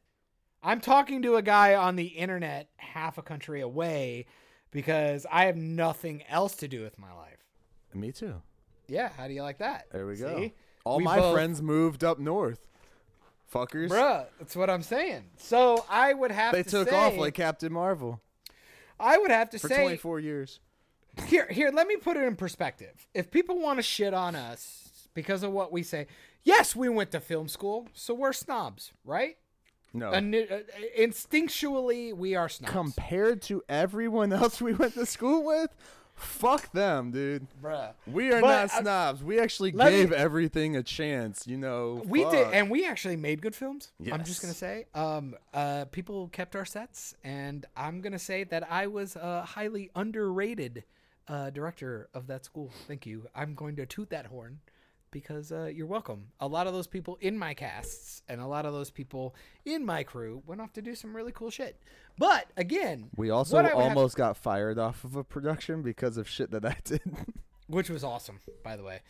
I'm 0.61 0.82
talking 0.82 1.24
to 1.24 1.36
a 1.36 1.41
guy 1.41 1.74
on 1.74 1.95
the 1.95 2.06
internet 2.06 2.69
half 2.78 3.18
a 3.18 3.24
country 3.24 3.60
away 3.61 4.28
because 4.69 5.26
I 5.32 5.45
have 5.45 5.56
nothing 5.56 6.22
else 6.30 6.56
to 6.57 6.68
do 6.68 6.84
with 6.84 6.99
my 6.99 7.11
life. 7.14 7.40
Me 7.95 8.11
too. 8.11 8.36
Yeah, 8.88 9.10
how 9.18 9.28
do 9.28 9.34
you 9.34 9.41
like 9.41 9.57
that? 9.60 9.86
There 9.91 10.06
we 10.06 10.15
go. 10.15 10.52
All 10.84 10.98
We 10.98 11.03
my 11.06 11.18
both- 11.18 11.34
friends 11.34 11.60
moved 11.61 12.03
up 12.03 12.19
north. 12.19 12.60
Fuckers. 13.52 13.90
Bruh, 13.90 14.28
that's 14.38 14.56
what 14.56 14.69
I'm 14.69 14.84
saying. 14.84 15.24
So 15.38 15.84
I 15.90 16.14
would 16.14 16.32
have 16.32 16.53
They 16.53 16.61
to 16.64 16.69
took 16.69 16.90
say, 16.90 16.95
off 16.95 17.15
like 17.18 17.34
Captain 17.34 17.72
Marvel 17.74 18.22
I 18.99 19.18
would 19.18 19.32
have 19.32 19.49
to 19.52 19.60
for 19.60 19.69
say 19.69 19.78
24 19.78 20.19
years. 20.19 20.60
Here 21.27 21.48
here 21.49 21.72
let 21.73 21.88
me 21.88 21.95
put 21.98 22.18
it 22.18 22.23
in 22.23 22.35
perspective. 22.35 23.07
If 23.14 23.31
people 23.31 23.60
want 23.60 23.80
to 23.80 23.84
shit 23.84 24.14
on 24.14 24.35
us 24.35 25.10
because 25.14 25.44
of 25.44 25.52
what 25.52 25.72
we 25.72 25.84
say, 25.84 26.07
yes, 26.44 26.76
we 26.76 26.89
went 26.89 27.11
to 27.11 27.19
film 27.19 27.48
school, 27.48 27.88
so 27.94 28.14
we're 28.14 28.34
snobs, 28.34 28.91
right? 29.03 29.38
No. 29.94 30.11
And, 30.11 30.35
uh, 30.35 30.60
instinctually, 30.99 32.14
we 32.14 32.35
are 32.35 32.49
snobs. 32.49 32.72
Compared 32.72 33.41
to 33.44 33.64
everyone 33.68 34.31
else 34.34 34.61
we 34.61 34.73
went 34.73 34.94
to 34.94 35.06
school 35.06 35.44
with, 35.45 35.73
fuck 36.14 36.72
them, 36.72 37.11
dude. 37.11 37.48
Bruh. 37.64 37.94
We 38.06 38.31
are 38.31 38.41
But, 38.41 38.48
not 38.48 38.80
uh, 38.80 38.81
snobs. 38.81 39.23
We 39.23 39.39
actually 39.39 39.72
let 39.72 39.91
me- 39.91 39.99
gave 39.99 40.11
everything 40.11 40.76
a 40.76 40.84
chance, 40.84 41.48
you 41.48 41.57
know. 41.57 42.03
We 42.06 42.23
did, 42.26 42.53
and 42.53 42.69
we 42.69 42.85
actually 42.85 43.15
made 43.15 43.41
good 43.41 43.56
films. 43.56 43.91
I'm 44.11 44.23
just 44.23 44.41
gonna 44.41 44.53
say, 44.53 44.85
um, 44.94 45.35
uh, 45.53 45.85
people 45.85 46.27
kept 46.30 46.56
our 46.56 46.65
sets, 46.65 47.15
and 47.23 47.65
I'm 47.76 48.02
gonna 48.02 48.19
say 48.19 48.44
that 48.45 48.69
I 48.72 48.88
was 48.88 49.15
a 49.15 49.44
highly 49.44 49.89
underrated 49.95 50.84
uh, 51.27 51.49
director 51.49 52.09
of 52.13 52.27
that 52.27 52.45
school. 52.45 52.71
Thank 52.87 53.05
you. 53.05 53.27
I'm 53.35 53.53
going 53.53 53.75
to 53.77 53.85
toot 53.85 54.09
that 54.09 54.27
horn 54.27 54.59
because 55.11 55.51
uh, 55.51 55.65
you're 55.73 55.87
welcome. 55.87 56.27
A 56.39 56.47
lot 56.47 56.67
of 56.67 56.73
those 56.73 56.87
people 56.87 57.17
in 57.21 57.37
my 57.37 57.53
casts 57.53 58.21
and 58.27 58.41
a 58.41 58.47
lot 58.47 58.65
of 58.65 58.73
those 58.73 58.89
people 58.89 59.35
in 59.65 59.85
my 59.85 60.03
crew 60.03 60.43
went 60.45 60.61
off 60.61 60.73
to 60.73 60.81
do 60.81 60.95
some 60.95 61.15
really 61.15 61.31
cool 61.31 61.49
shit. 61.49 61.81
But 62.17 62.47
again, 62.57 63.09
we 63.15 63.29
also 63.29 63.57
would 63.57 63.65
have- 63.65 63.75
almost 63.75 64.15
got 64.15 64.37
fired 64.37 64.77
off 64.77 65.03
of 65.03 65.15
a 65.15 65.23
production 65.23 65.81
because 65.81 66.17
of 66.17 66.27
shit 66.27 66.51
that 66.51 66.65
I 66.65 66.77
did. 66.83 67.01
which 67.67 67.89
was 67.89 68.03
awesome, 68.03 68.39
by 68.63 68.75
the 68.75 68.83
way. 68.83 69.01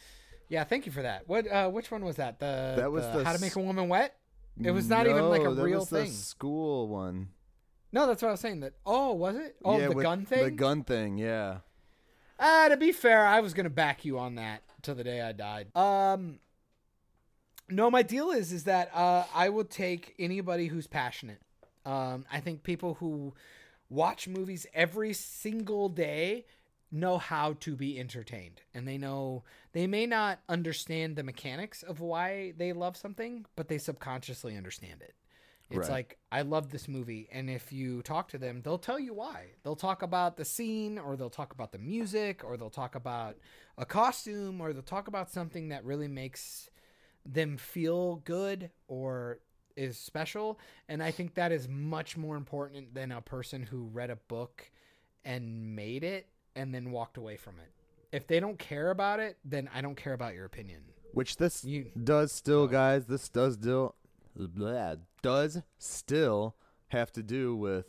Yeah, 0.49 0.64
thank 0.64 0.85
you 0.85 0.91
for 0.91 1.02
that. 1.02 1.27
What? 1.27 1.49
Uh, 1.49 1.69
which 1.69 1.91
one 1.91 2.06
was 2.06 2.15
that? 2.18 2.39
The 2.39 2.76
That 2.77 2.91
was 2.91 3.03
the 3.06 3.23
How 3.23 3.34
to 3.34 3.41
Make 3.41 3.56
a 3.56 3.60
Woman 3.60 3.89
Wet. 3.89 4.15
It 4.61 4.72
was 4.72 4.89
not 4.89 5.07
even 5.07 5.30
like 5.30 5.41
a 5.41 5.53
that 5.53 5.64
real 5.64 5.80
was 5.80 5.89
the 5.89 6.03
thing. 6.03 6.11
school 6.11 6.88
one. 6.88 7.30
No, 7.91 8.07
that's 8.07 8.22
what 8.22 8.30
I 8.30 8.31
was 8.31 8.39
saying. 8.39 8.61
That 8.61 8.73
oh, 8.85 9.14
was 9.14 9.35
it? 9.35 9.56
Oh, 9.64 9.77
yeah, 9.77 9.89
the 9.89 9.95
gun 9.95 10.26
thing. 10.26 10.44
The 10.44 10.52
gun 10.52 10.84
thing, 10.84 11.18
yeah. 11.18 11.60
Ah, 12.40 12.68
to 12.70 12.78
be 12.78 12.92
fair, 12.92 13.26
I 13.26 13.40
was 13.40 13.54
gonna 13.54 13.70
back 13.70 14.06
you 14.06 14.20
on 14.20 14.36
that 14.36 14.62
till 14.82 14.96
the 14.96 15.04
day 15.04 15.22
I 15.22 15.32
died. 15.32 15.76
Um, 15.76 16.40
no, 17.70 17.90
my 17.90 18.04
deal 18.04 18.32
is 18.32 18.52
is 18.52 18.64
that 18.66 18.94
uh, 18.94 19.26
I 19.34 19.50
will 19.50 19.66
take 19.66 20.14
anybody 20.20 20.68
who's 20.68 20.88
passionate. 20.88 21.42
Um, 21.86 22.26
I 22.32 22.40
think 22.40 22.64
people 22.64 22.96
who 22.96 23.34
watch 23.90 24.28
movies 24.28 24.66
every 24.74 25.14
single 25.14 25.90
day 25.90 26.46
know 26.92 27.18
how 27.18 27.54
to 27.60 27.76
be 27.76 28.00
entertained, 28.00 28.62
and 28.74 28.88
they 28.88 28.98
know 28.98 29.44
they 29.74 29.88
may 29.88 30.06
not 30.06 30.40
understand 30.48 31.16
the 31.16 31.24
mechanics 31.24 31.84
of 31.84 32.00
why 32.00 32.54
they 32.58 32.72
love 32.72 32.96
something, 32.96 33.46
but 33.56 33.68
they 33.68 33.78
subconsciously 33.78 34.56
understand 34.56 35.02
it. 35.02 35.16
It's 35.69 35.80
Right. 35.80 35.89
like 35.89 36.18
I 36.31 36.41
love 36.44 36.69
this 36.72 36.88
movie, 36.88 37.27
and 37.31 37.49
if 37.49 37.73
you 37.73 38.02
talk 38.02 38.30
to 38.30 38.38
them, 38.38 38.61
they'll 38.61 38.77
tell 38.77 38.99
you 38.99 39.14
why. 39.14 39.48
They'll 39.64 39.76
talk 39.76 40.02
about 40.02 40.38
the 40.38 40.45
scene, 40.45 40.98
or 40.98 41.18
they'll 41.18 41.30
talk 41.30 41.52
about 41.52 41.72
the 41.73 41.77
music, 41.77 42.44
or 42.44 42.56
they'll 42.56 42.69
talk 42.69 42.95
about 42.95 43.38
a 43.77 43.85
costume, 43.85 44.61
or 44.61 44.72
they'll 44.72 44.81
talk 44.81 45.07
about 45.10 45.30
something 45.30 45.69
that 45.69 45.84
really 45.84 46.07
makes 46.07 46.69
them 47.26 47.57
feel 47.57 48.15
good 48.18 48.72
or 48.88 49.39
is 49.76 49.98
special. 49.99 50.57
And 50.88 51.03
I 51.03 51.11
think 51.11 51.34
that 51.35 51.52
is 51.52 51.68
much 51.68 52.15
more 52.15 52.38
important 52.38 52.94
than 52.94 53.11
a 53.11 53.22
person 53.22 53.64
who 53.64 53.88
read 53.88 54.10
a 54.10 54.15
book 54.15 54.72
and 55.26 55.76
made 55.76 56.03
it 56.06 56.30
and 56.56 56.73
then 56.73 56.91
walked 56.91 57.18
away 57.18 57.35
from 57.35 57.60
it. 57.60 57.72
If 58.14 58.26
they 58.26 58.39
don't 58.39 58.57
care 58.57 58.89
about 58.89 59.19
it, 59.19 59.38
then 59.44 59.69
I 59.73 59.81
don't 59.81 59.95
care 59.95 60.14
about 60.14 60.34
your 60.34 60.45
opinion. 60.45 60.94
Which 61.14 61.35
this 61.38 61.64
You- 61.65 61.91
does 62.02 62.31
still, 62.31 62.68
guys. 62.68 63.06
This 63.07 63.27
does 63.30 63.56
still, 63.56 63.95
blah, 64.38 64.96
does 65.22 65.62
still 65.78 66.56
have 66.90 67.12
to 67.14 67.24
do 67.24 67.56
with 67.56 67.86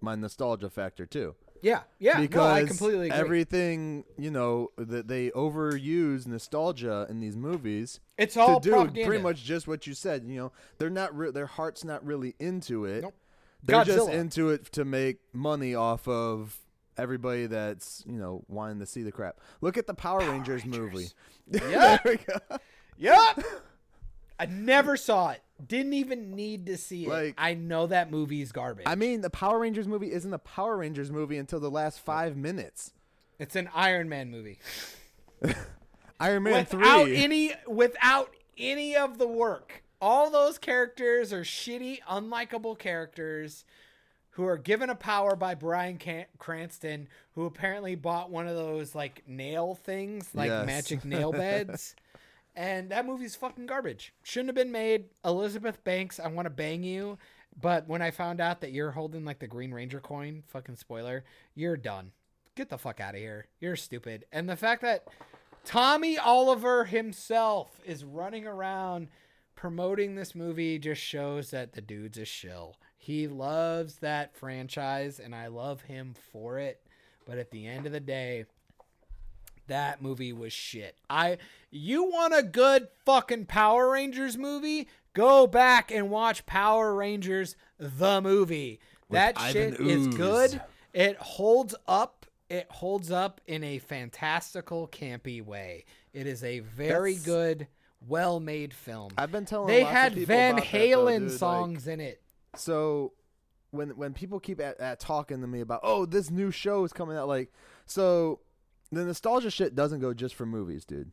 my 0.00 0.14
nostalgia 0.14 0.70
factor 0.70 1.06
too. 1.06 1.34
Yeah, 1.62 1.82
yeah, 1.98 2.20
because 2.20 2.36
no, 2.36 2.42
I 2.42 2.64
completely 2.64 3.10
agree. 3.10 3.20
everything 3.20 4.04
you 4.16 4.30
know 4.30 4.70
that 4.78 5.08
they 5.08 5.30
overuse 5.30 6.26
nostalgia 6.26 7.06
in 7.10 7.20
these 7.20 7.36
movies 7.36 8.00
it's 8.16 8.36
all 8.36 8.60
to 8.60 8.68
do 8.68 8.74
propaganda. 8.74 9.06
pretty 9.06 9.22
much 9.22 9.44
just 9.44 9.68
what 9.68 9.86
you 9.86 9.92
said. 9.94 10.24
You 10.24 10.36
know, 10.36 10.52
they're 10.78 10.88
not 10.88 11.14
re- 11.16 11.30
their 11.30 11.46
heart's 11.46 11.84
not 11.84 12.04
really 12.04 12.34
into 12.38 12.86
it. 12.86 13.02
Nope. 13.02 13.14
They're 13.62 13.84
just 13.84 14.08
into 14.08 14.48
it 14.48 14.72
to 14.72 14.86
make 14.86 15.18
money 15.34 15.74
off 15.74 16.08
of 16.08 16.58
everybody 16.96 17.46
that's 17.46 18.04
you 18.06 18.18
know 18.18 18.42
wanting 18.48 18.78
to 18.78 18.86
see 18.86 19.02
the 19.02 19.12
crap. 19.12 19.38
Look 19.60 19.76
at 19.76 19.86
the 19.86 19.94
Power, 19.94 20.20
Rangers, 20.20 20.64
movie. 20.64 21.08
Yeah. 21.50 21.60
there 21.68 22.00
we 22.04 22.16
go. 22.16 22.58
Yep. 22.96 23.44
I 24.38 24.46
never 24.46 24.96
saw 24.96 25.30
it. 25.30 25.42
Didn't 25.66 25.92
even 25.94 26.34
need 26.34 26.66
to 26.66 26.76
see 26.76 27.04
it. 27.06 27.08
Like- 27.08 27.34
I 27.38 27.54
know 27.54 27.86
that 27.86 28.10
movie 28.10 28.42
is 28.42 28.52
garbage. 28.52 28.86
I 28.86 28.94
mean, 28.94 29.20
the 29.20 29.30
Power 29.30 29.58
Rangers 29.58 29.86
movie 29.88 30.12
isn't 30.12 30.32
a 30.32 30.38
Power 30.38 30.76
Rangers 30.76 31.10
movie 31.10 31.36
until 31.38 31.60
the 31.60 31.70
last 31.70 32.00
five 32.00 32.36
minutes. 32.36 32.92
it's 33.38 33.56
an 33.56 33.68
Iron 33.74 34.08
Man 34.08 34.30
movie. 34.30 34.58
Iron 36.20 36.42
Man 36.42 36.66
without 36.70 37.04
three. 37.04 37.16
any 37.16 37.52
without 37.66 38.34
any 38.58 38.94
of 38.96 39.18
the 39.18 39.26
work. 39.26 39.82
All 40.02 40.30
those 40.30 40.58
characters 40.58 41.32
are 41.32 41.42
shitty, 41.42 42.00
unlikable 42.08 42.78
characters 42.78 43.64
who 44.34 44.44
are 44.46 44.56
given 44.58 44.88
a 44.90 44.94
power 44.94 45.34
by 45.36 45.54
Brian 45.54 45.96
Can- 45.98 46.26
Cranston, 46.38 47.08
who 47.34 47.44
apparently 47.46 47.94
bought 47.96 48.30
one 48.30 48.46
of 48.46 48.56
those 48.56 48.94
like 48.94 49.22
nail 49.26 49.74
things, 49.74 50.28
like 50.34 50.48
Yes. 50.48 50.66
magic 50.66 51.04
nail 51.06 51.32
beds. 51.32 51.94
And 52.56 52.90
that 52.90 53.06
movie's 53.06 53.36
fucking 53.36 53.66
garbage. 53.66 54.12
Shouldn't 54.22 54.48
have 54.48 54.56
been 54.56 54.72
made. 54.72 55.06
Elizabeth 55.24 55.82
Banks, 55.84 56.18
I 56.18 56.28
want 56.28 56.46
to 56.46 56.50
bang 56.50 56.82
you. 56.82 57.18
But 57.60 57.88
when 57.88 58.02
I 58.02 58.10
found 58.10 58.40
out 58.40 58.60
that 58.60 58.72
you're 58.72 58.92
holding 58.92 59.24
like 59.24 59.38
the 59.38 59.46
Green 59.46 59.72
Ranger 59.72 60.00
coin, 60.00 60.42
fucking 60.48 60.76
spoiler, 60.76 61.24
you're 61.54 61.76
done. 61.76 62.12
Get 62.56 62.68
the 62.68 62.78
fuck 62.78 63.00
out 63.00 63.14
of 63.14 63.20
here. 63.20 63.46
You're 63.60 63.76
stupid. 63.76 64.24
And 64.32 64.48
the 64.48 64.56
fact 64.56 64.82
that 64.82 65.06
Tommy 65.64 66.18
Oliver 66.18 66.84
himself 66.84 67.80
is 67.84 68.04
running 68.04 68.46
around 68.46 69.08
promoting 69.54 70.14
this 70.14 70.34
movie 70.34 70.78
just 70.78 71.02
shows 71.02 71.50
that 71.50 71.74
the 71.74 71.82
dude's 71.82 72.16
a 72.18 72.24
shill. 72.24 72.76
He 72.96 73.28
loves 73.28 73.96
that 73.96 74.34
franchise 74.34 75.20
and 75.20 75.34
I 75.34 75.48
love 75.48 75.82
him 75.82 76.14
for 76.32 76.58
it. 76.58 76.80
But 77.26 77.38
at 77.38 77.50
the 77.50 77.66
end 77.66 77.84
of 77.84 77.92
the 77.92 78.00
day, 78.00 78.46
That 79.66 80.02
movie 80.02 80.32
was 80.32 80.52
shit. 80.52 80.96
I 81.08 81.38
you 81.70 82.04
want 82.04 82.34
a 82.36 82.42
good 82.42 82.88
fucking 83.04 83.46
Power 83.46 83.90
Rangers 83.90 84.36
movie? 84.36 84.88
Go 85.14 85.46
back 85.46 85.90
and 85.90 86.10
watch 86.10 86.46
Power 86.46 86.94
Rangers 86.94 87.56
the 87.78 88.20
movie. 88.20 88.80
that 89.10 89.34
Ivan 89.38 89.72
shit 89.76 89.80
is 89.80 90.06
good. 90.08 90.60
It 90.92 91.16
holds 91.18 91.74
up. 91.86 92.26
It 92.48 92.66
holds 92.70 93.10
up 93.12 93.40
in 93.46 93.62
a 93.62 93.78
fantastical 93.78 94.88
campy 94.88 95.44
way. 95.44 95.84
It 96.12 96.26
is 96.26 96.42
a 96.42 96.60
very 96.60 97.12
That's- 97.14 97.26
good 97.26 97.68
well-made 98.08 98.72
film. 98.74 99.10
I've 99.16 99.30
been 99.30 99.44
telling 99.44 99.68
They 99.68 99.84
had 99.84 100.14
Van 100.14 100.54
about 100.54 100.64
that, 100.64 100.72
though, 100.72 100.78
Halen 100.78 101.28
like- 101.28 101.38
songs 101.38 101.86
in 101.86 102.00
it. 102.00 102.22
So 102.56 103.12
when 103.70 103.90
when 103.90 104.12
people 104.14 104.40
keep 104.40 104.58
at, 104.60 104.80
at 104.80 104.98
talking 104.98 105.40
to 105.40 105.46
me 105.46 105.60
about 105.60 105.80
oh 105.84 106.04
this 106.04 106.28
new 106.28 106.50
show 106.50 106.82
is 106.82 106.92
coming 106.92 107.16
out 107.16 107.28
like 107.28 107.52
so 107.86 108.40
the 108.92 109.04
nostalgia 109.04 109.50
shit 109.50 109.74
doesn't 109.74 110.00
go 110.00 110.12
just 110.14 110.34
for 110.34 110.46
movies, 110.46 110.84
dude. 110.84 111.10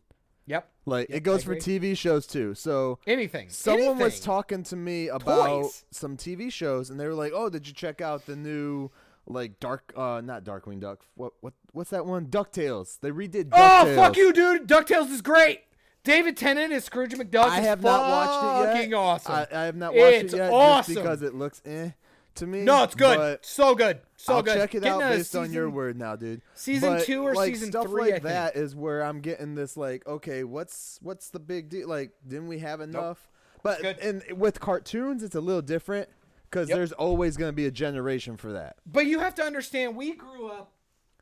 Yep. 0.48 0.70
Like 0.86 1.10
Yep, 1.10 1.18
it 1.18 1.22
goes 1.22 1.44
for. 1.44 1.56
TV 1.56 1.96
shows 1.98 2.26
too. 2.26 2.54
So 2.54 3.00
Anything. 3.06 3.50
someone 3.50 4.00
was 4.00 4.20
talking 4.22 4.64
to 4.64 4.76
me 4.78 5.10
about 5.10 5.64
Toys. 5.64 5.86
some 5.92 6.16
TV 6.16 6.52
shows 6.52 6.90
and 6.90 6.98
they 7.00 7.06
were 7.06 7.14
like, 7.14 7.34
"Oh, 7.36 7.50
did 7.50 7.68
you 7.68 7.74
check 7.74 8.00
out 8.02 8.26
the 8.26 8.36
new 8.38 8.90
like 9.26 9.60
dark 9.60 9.92
uh 9.98 10.22
not 10.24 10.46
Darkwing 10.46 10.80
Duck. 10.80 11.02
What 11.16 11.34
what 11.42 11.54
what's 11.74 11.90
that 11.90 12.06
one? 12.06 12.28
DuckTales. 12.28 13.00
They 13.02 13.12
redid 13.12 13.50
DuckTales. 13.50 13.94
Oh 13.94 13.96
fuck 13.98 14.16
you, 14.16 14.32
dude! 14.32 14.68
Ducktales 14.70 15.12
is 15.12 15.22
great. 15.22 15.64
David 16.06 16.38
Tennant 16.38 16.72
is 16.72 16.86
Scrooge 16.86 17.12
McDuck. 17.14 17.44
I 17.50 17.60
have 17.60 17.84
not 17.84 18.10
watched 18.10 18.44
it 18.46 18.68
yet. 18.68 18.74
fucking 18.78 18.94
awesome. 18.94 19.32
I, 19.34 19.48
I 19.52 19.64
have 19.66 19.76
not 19.76 19.94
watched 19.94 20.16
It's 20.24 20.34
it 20.34 20.38
yet 20.38 20.54
awesome. 20.54 20.94
just 20.96 21.04
because 21.04 21.22
it 21.22 21.36
looks 21.36 21.62
eh 21.66 21.90
to 22.38 22.48
me. 22.48 22.62
no, 22.62 22.84
it's 22.84 22.96
good. 22.96 23.40
so 23.44 23.76
good. 23.76 24.00
So 24.16 24.36
I'll 24.36 24.44
good. 24.44 24.56
check 24.56 24.74
it 24.76 24.82
Getting 24.84 25.02
out 25.04 25.12
based 25.12 25.36
on 25.36 25.52
your 25.54 25.70
word 25.70 25.98
now, 25.98 26.16
dude. 26.16 26.42
Season 26.56 26.96
But, 26.96 27.06
two 27.06 27.22
or 27.26 27.36
like, 27.36 27.54
season 27.54 27.70
stuff 27.72 27.86
three, 27.88 28.02
like 28.04 28.10
I 28.10 28.14
think. 28.16 28.24
that 28.24 28.56
is 28.56 28.76
where 28.76 29.04
I'm 29.04 29.20
getting 29.22 29.56
this 29.56 29.78
like, 29.78 30.08
okay, 30.08 30.44
what's 30.44 31.00
what's 31.02 31.30
the 31.30 31.40
big 31.40 31.70
deal? 31.70 31.88
Like, 31.88 32.12
didn't 32.28 32.48
we 32.48 32.60
have 32.60 32.82
enough? 32.82 33.28
But 33.64 33.84
and 34.02 34.24
with 34.36 34.60
cartoons, 34.60 35.24
it's 35.24 35.36
a 35.36 35.42
little 35.42 35.62
different 35.62 36.10
because 36.50 36.70
Yep. 36.70 36.78
there's 36.78 36.92
always 36.94 37.36
going 37.38 37.50
to 37.50 37.54
be 37.56 37.66
a 37.66 37.72
generation 37.72 38.38
for 38.38 38.54
that. 38.54 38.78
But 38.86 39.06
you 39.08 39.20
have 39.20 39.36
to 39.36 39.44
understand, 39.44 39.96
we 39.96 40.14
grew 40.14 40.48
up. 40.48 40.72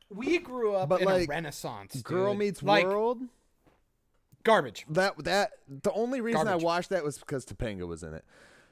We 0.10 0.38
grew 0.38 0.76
up 0.76 0.88
But, 0.90 1.02
in 1.02 1.08
like, 1.08 1.28
a 1.28 1.32
renaissance. 1.32 2.00
Girl 2.04 2.36
meets 2.36 2.62
like, 2.62 2.86
world. 2.86 3.24
Garbage. 4.44 4.86
That 4.90 5.24
that 5.24 5.54
the 5.68 5.92
only 5.94 6.22
reason 6.22 6.46
Garbage. 6.46 6.62
I 6.62 6.64
watched 6.64 6.90
that 6.92 7.04
was 7.04 7.18
because 7.18 7.46
Topanga 7.46 7.88
was 7.88 8.04
in 8.04 8.14
it. 8.14 8.24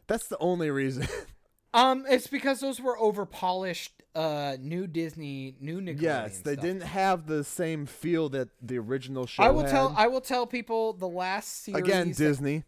That's 0.06 0.28
the 0.28 0.38
only 0.38 0.70
reason. 0.70 1.08
Um, 1.74 2.06
it's 2.08 2.28
because 2.28 2.60
those 2.60 2.80
were 2.80 2.98
over 3.00 3.26
polished, 3.26 4.04
uh, 4.16 4.58
new 4.60 4.86
Disney, 4.88 5.56
new 5.60 5.82
Nickelodeon. 5.82 6.02
yes, 6.02 6.40
they 6.42 6.54
stuff. 6.54 6.64
didn't 6.64 6.84
have 6.84 7.26
the 7.26 7.44
same 7.44 7.86
feel 7.86 8.30
that 8.30 8.50
the 8.62 8.78
original 8.78 9.26
show. 9.26 9.42
I 9.44 9.50
will 9.50 9.62
had. 9.64 9.72
tell. 9.72 9.94
I 9.98 10.08
will 10.08 10.22
tell 10.22 10.46
people 10.46 10.94
the 10.94 11.08
last 11.08 11.64
series. 11.64 11.82
again 11.84 12.10
that- 12.10 12.18
Disney. 12.18 12.64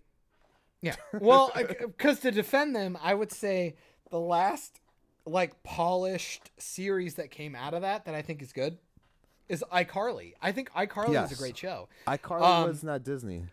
Yeah. 0.81 0.95
Well, 1.19 1.51
because 1.79 2.19
to 2.21 2.31
defend 2.31 2.75
them, 2.75 2.97
I 3.01 3.13
would 3.13 3.31
say 3.31 3.75
the 4.11 4.19
last 4.19 4.79
like 5.25 5.63
polished 5.63 6.51
series 6.59 7.15
that 7.15 7.31
came 7.31 7.55
out 7.55 7.73
of 7.73 7.81
that 7.81 8.05
that 8.05 8.13
I 8.15 8.21
think 8.21 8.41
is 8.43 8.53
good 8.53 8.77
is 9.49 9.63
iCarly. 9.71 10.33
I 10.41 10.51
think 10.51 10.71
iCarly 10.71 11.13
Yes. 11.13 11.31
is 11.31 11.37
a 11.39 11.41
great 11.41 11.57
show. 11.57 11.89
iCarly 12.07 12.41
Um, 12.41 12.67
was 12.69 12.83
not 12.83 13.03
Disney. 13.03 13.43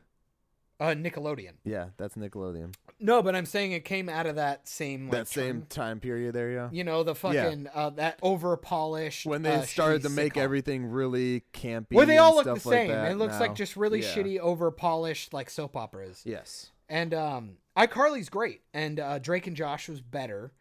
Uh, 0.83 0.95
Nickelodeon. 0.95 1.53
Yeah, 1.65 1.91
that's 1.97 2.17
Nickelodeon. 2.17 2.75
No, 2.99 3.23
but 3.23 3.37
I'm 3.37 3.47
saying 3.47 3.71
it 3.73 3.85
came 3.85 4.09
out 4.09 4.27
of 4.27 4.35
that 4.37 4.67
same 4.67 5.05
like, 5.05 5.13
that 5.13 5.29
same 5.29 5.61
term. 5.61 5.67
time 5.69 6.01
period 6.01 6.35
there, 6.35 6.51
yeah. 6.51 6.69
You 6.73 6.83
know 6.83 7.03
the 7.05 7.15
fucking 7.15 7.69
uh, 7.73 7.91
that 7.91 8.19
over 8.21 8.57
polished 8.57 9.25
When 9.27 9.43
they 9.43 9.55
uh, 9.55 9.63
started 9.63 10.03
to 10.03 10.09
shitty 10.09 10.15
make 10.15 10.33
sitcom. 10.35 10.43
everything 10.43 10.85
really 10.87 11.45
campy, 11.53 11.93
Where 11.93 12.07
they 12.07 12.19
all 12.19 12.35
look 12.35 12.47
the 12.47 12.59
same. 12.59 12.91
it 12.91 13.17
looks 13.17 13.39
like 13.39 13.55
just 13.55 13.77
really 13.77 14.01
Yeah. 14.03 14.15
shitty, 14.15 14.39
over 14.41 14.71
polished 14.73 15.33
like 15.33 15.51
soap 15.51 15.77
operas. 15.77 16.23
Yes. 16.25 16.71
And 16.89 17.15
um 17.15 17.57
iCarly's 17.77 18.29
great 18.29 18.63
and 18.75 18.99
uh 18.99 19.19
Drake 19.21 19.47
and 19.47 19.57
Josh 19.57 19.89
was 19.89 20.01
better. 20.01 20.53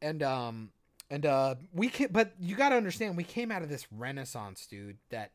And 0.00 0.22
um 0.22 0.70
and 1.10 1.24
uh 1.26 1.56
we 1.72 1.88
can 1.88 2.08
but 2.10 2.32
you 2.40 2.56
got 2.56 2.70
to 2.70 2.76
understand 2.76 3.16
we 3.16 3.24
came 3.24 3.50
out 3.52 3.62
of 3.62 3.68
this 3.68 3.86
renaissance 3.92 4.66
dude 4.66 4.98
that 5.10 5.32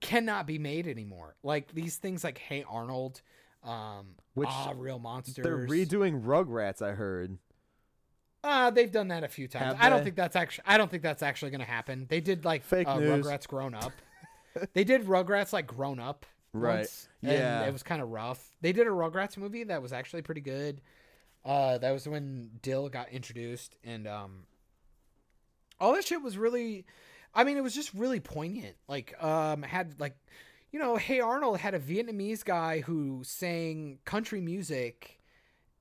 cannot 0.00 0.46
be 0.46 0.58
made 0.58 0.86
anymore. 0.86 1.36
Like 1.42 1.72
these 1.72 1.96
things 1.96 2.24
like 2.24 2.38
Hey 2.38 2.64
Arnold 2.68 3.22
um 3.64 4.06
Which 4.34 4.48
ah, 4.50 4.72
real 4.76 4.98
monsters. 4.98 5.42
They're 5.42 5.66
redoing 5.66 6.22
Rugrats, 6.22 6.82
I 6.82 6.92
heard. 6.92 7.38
Uh, 8.42 8.70
they've 8.70 8.92
done 8.92 9.08
that 9.08 9.24
a 9.24 9.28
few 9.28 9.48
times. 9.48 9.76
Have 9.76 9.76
I 9.80 9.88
don't 9.88 9.98
they? 10.00 10.04
think 10.04 10.16
that's 10.16 10.36
actually. 10.36 10.64
I 10.66 10.76
don't 10.76 10.90
think 10.90 11.02
that's 11.02 11.22
actually 11.22 11.50
going 11.50 11.62
to 11.62 11.66
happen. 11.66 12.06
They 12.08 12.20
did 12.20 12.44
like 12.44 12.62
Fake 12.62 12.86
uh, 12.86 12.98
news. 12.98 13.24
Rugrats 13.24 13.48
grown 13.48 13.74
up. 13.74 13.92
they 14.74 14.84
did 14.84 15.06
Rugrats 15.06 15.52
like 15.52 15.66
grown 15.66 15.98
up. 15.98 16.26
Right. 16.52 16.76
once, 16.80 17.08
and 17.22 17.32
Yeah. 17.32 17.62
it 17.66 17.72
was 17.72 17.82
kind 17.82 18.00
of 18.00 18.10
rough. 18.10 18.54
They 18.60 18.72
did 18.72 18.86
a 18.86 18.90
Rugrats 18.90 19.36
movie 19.36 19.64
that 19.64 19.82
was 19.82 19.92
actually 19.92 20.22
pretty 20.22 20.42
good. 20.42 20.80
Uh, 21.44 21.78
that 21.78 21.90
was 21.90 22.06
when 22.06 22.50
Dill 22.62 22.88
got 22.88 23.08
introduced, 23.10 23.76
and 23.82 24.06
um, 24.06 24.44
all 25.80 25.94
that 25.94 26.04
shit 26.04 26.22
was 26.22 26.38
really. 26.38 26.86
I 27.34 27.44
mean, 27.44 27.56
it 27.56 27.62
was 27.62 27.74
just 27.74 27.92
really 27.94 28.20
poignant. 28.20 28.76
Like, 28.86 29.20
um, 29.22 29.62
had 29.62 29.98
like, 29.98 30.16
you 30.74 30.80
know, 30.80 30.96
Hey 30.96 31.20
Arnold 31.20 31.58
had 31.58 31.74
a 31.74 31.78
Vietnamese 31.78 32.44
guy 32.44 32.80
who 32.80 33.22
sang 33.22 34.00
country 34.04 34.40
music 34.40 35.20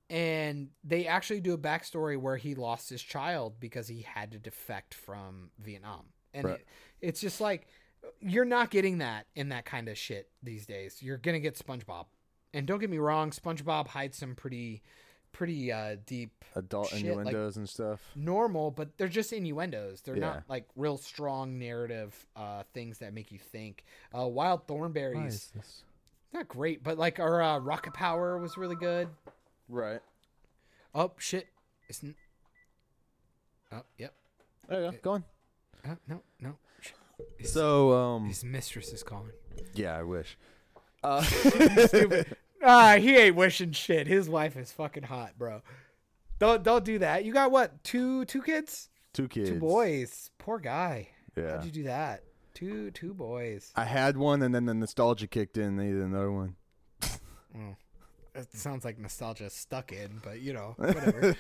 and 0.08 0.70
they 0.84 1.08
actually 1.08 1.42
do 1.42 1.54
a 1.54 1.58
backstory 1.58 2.16
where 2.16 2.38
he 2.38 2.54
lost 2.54 2.92
his 2.92 3.02
child 3.02 3.60
because 3.60 3.88
he 3.88 4.04
had 4.04 4.34
to 4.34 4.38
defect 4.38 4.94
from 4.94 5.50
Vietnam. 5.58 6.02
And 6.32 6.46
Right. 6.46 6.60
it, 6.60 6.68
it's 7.02 7.20
just 7.20 7.42
like 7.42 7.66
you're 8.20 8.46
not 8.46 8.70
getting 8.70 9.00
that 9.00 9.26
in 9.34 9.50
that 9.50 9.66
kind 9.66 9.90
of 9.90 9.98
shit 9.98 10.30
these 10.44 10.68
days. 10.68 11.02
You're 11.02 11.18
gonna 11.18 11.40
get 11.40 11.56
SpongeBob, 11.58 12.06
and 12.54 12.68
don't 12.68 12.78
get 12.78 12.92
me 12.92 13.00
wrong, 13.00 13.32
SpongeBob 13.32 13.88
hides 13.88 14.20
some 14.20 14.36
pretty, 14.36 14.84
pretty 15.34 15.72
uh, 15.72 15.98
deep 16.06 16.32
Adult 16.56 16.88
Shit, 16.90 17.04
like- 17.04 17.04
innuendos 17.18 17.58
and 17.58 17.68
stuff. 17.68 18.00
normal, 18.16 18.72
but 18.72 18.96
they're 18.98 19.08
just 19.10 19.34
innuendos. 19.34 20.00
They're 20.02 20.16
Yeah. 20.16 20.22
not 20.28 20.44
like 20.48 20.66
real 20.76 20.98
strong 20.98 21.60
narrative 21.60 22.16
uh, 22.36 22.64
things 22.74 23.00
that 23.00 23.14
make 23.14 23.32
you 23.32 23.40
think. 23.40 23.84
Uh, 24.18 24.28
Wild 24.28 24.66
Thornberrys, 24.68 25.52
not 26.34 26.48
great, 26.48 26.84
but 26.84 26.98
like 26.98 27.20
our 27.20 27.42
uh, 27.42 27.58
Rocket 27.60 27.94
Power 27.94 28.38
was 28.38 28.58
really 28.58 28.76
good. 28.78 29.10
Right. 29.68 30.00
Oh 30.96 31.12
shit! 31.18 31.48
It's 31.90 32.04
n- 32.04 32.16
oh 33.72 33.82
yep. 33.98 34.14
There 34.70 34.86
you 34.86 34.92
go. 34.92 34.98
Go 35.02 35.12
on. 35.12 35.24
Oh, 35.88 35.98
no 36.08 36.22
no. 36.40 36.56
His, 37.38 37.52
So, 37.54 37.94
um, 37.94 38.28
his 38.28 38.44
mistress 38.44 38.92
is 38.94 39.04
calling. 39.04 39.32
yeah, 39.74 39.98
I 39.98 40.04
wish. 40.04 40.38
Uh, 41.04 41.22
Stupid. 41.88 42.36
Ah, 42.66 42.96
he 42.98 43.16
ain't 43.18 43.36
wishing 43.36 43.74
shit. 43.74 44.08
His 44.08 44.30
wife 44.30 44.56
is 44.56 44.72
fucking 44.72 45.04
hot, 45.04 45.38
bro. 45.38 45.62
Don't 46.40 46.64
don't 46.64 46.86
do 46.86 47.00
that. 47.00 47.26
You 47.26 47.34
got 47.34 47.52
what? 47.52 47.84
Two 47.84 48.26
two 48.26 48.42
kids? 48.42 48.90
two 49.14 49.28
kids. 49.28 49.50
Two 49.50 49.60
boys. 49.60 50.32
Poor 50.40 50.60
guy. 50.60 51.10
Yeah. 51.36 51.52
How'd 51.58 51.66
you 51.66 51.72
do 51.72 51.84
that? 51.84 52.24
Two 52.54 52.92
two 52.92 53.14
boys. 53.14 53.72
I 53.76 53.84
had 53.86 54.16
one, 54.18 54.42
and 54.42 54.54
then 54.56 54.66
the 54.66 54.74
nostalgia 54.74 55.28
kicked 55.28 55.58
in. 55.58 55.64
and 55.64 55.80
They 55.80 55.86
needed 55.86 56.04
another 56.04 56.32
one. 56.32 56.56
It 58.36 58.52
sounds 58.56 58.84
like 58.84 58.98
nostalgia 58.98 59.50
stuck 59.50 59.92
in, 59.92 60.20
but 60.24 60.42
you 60.42 60.54
know, 60.54 60.74
whatever. 60.78 61.36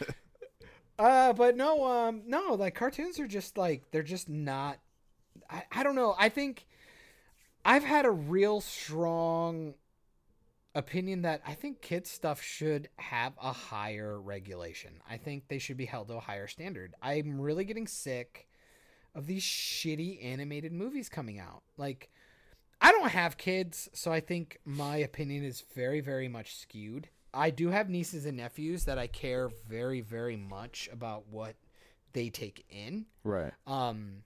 uh, 0.99 1.33
but 1.33 1.57
no, 1.57 1.83
um, 1.85 2.21
no, 2.27 2.53
like 2.53 2.75
cartoons 2.75 3.19
are 3.19 3.27
just 3.27 3.57
like 3.57 3.83
they're 3.91 4.03
just 4.03 4.29
not. 4.29 4.77
I, 5.49 5.63
I 5.71 5.83
don't 5.83 5.95
know. 5.95 6.15
I 6.19 6.29
think 6.29 6.67
I've 7.65 7.83
had 7.83 8.05
a 8.05 8.11
real 8.11 8.61
strong 8.61 9.73
opinion 10.75 11.21
that 11.23 11.41
I 11.45 11.53
think 11.53 11.81
kids 11.81 12.09
stuff 12.09 12.41
should 12.41 12.89
have 12.97 13.33
a 13.41 13.51
higher 13.51 14.19
regulation. 14.19 14.93
I 15.09 15.17
think 15.17 15.47
they 15.47 15.59
should 15.59 15.77
be 15.77 15.85
held 15.85 16.07
to 16.07 16.15
a 16.15 16.19
higher 16.19 16.47
standard. 16.47 16.93
I'm 17.01 17.39
really 17.39 17.65
getting 17.65 17.87
sick 17.87 18.47
of 19.15 19.27
these 19.27 19.43
shitty 19.43 20.23
animated 20.23 20.73
movies 20.73 21.09
coming 21.09 21.39
out. 21.39 21.63
Like 21.77 22.09
I 22.81 22.91
don't 22.91 23.09
have 23.09 23.37
kids, 23.37 23.89
so 23.93 24.11
I 24.11 24.19
think 24.19 24.59
my 24.65 24.97
opinion 24.97 25.43
is 25.45 25.63
very, 25.73 26.01
very 26.01 26.27
much 26.27 26.55
skewed. 26.55 27.07
I 27.33 27.49
do 27.49 27.69
have 27.69 27.89
nieces 27.89 28.25
and 28.25 28.37
nephews 28.37 28.85
that 28.85 28.97
I 28.99 29.07
care 29.07 29.49
very, 29.67 30.01
very 30.01 30.35
much 30.35 30.89
about 30.91 31.27
what 31.29 31.55
they 32.13 32.29
take 32.29 32.65
in. 32.69 33.05
Right. 33.23 33.53
Um, 33.65 34.23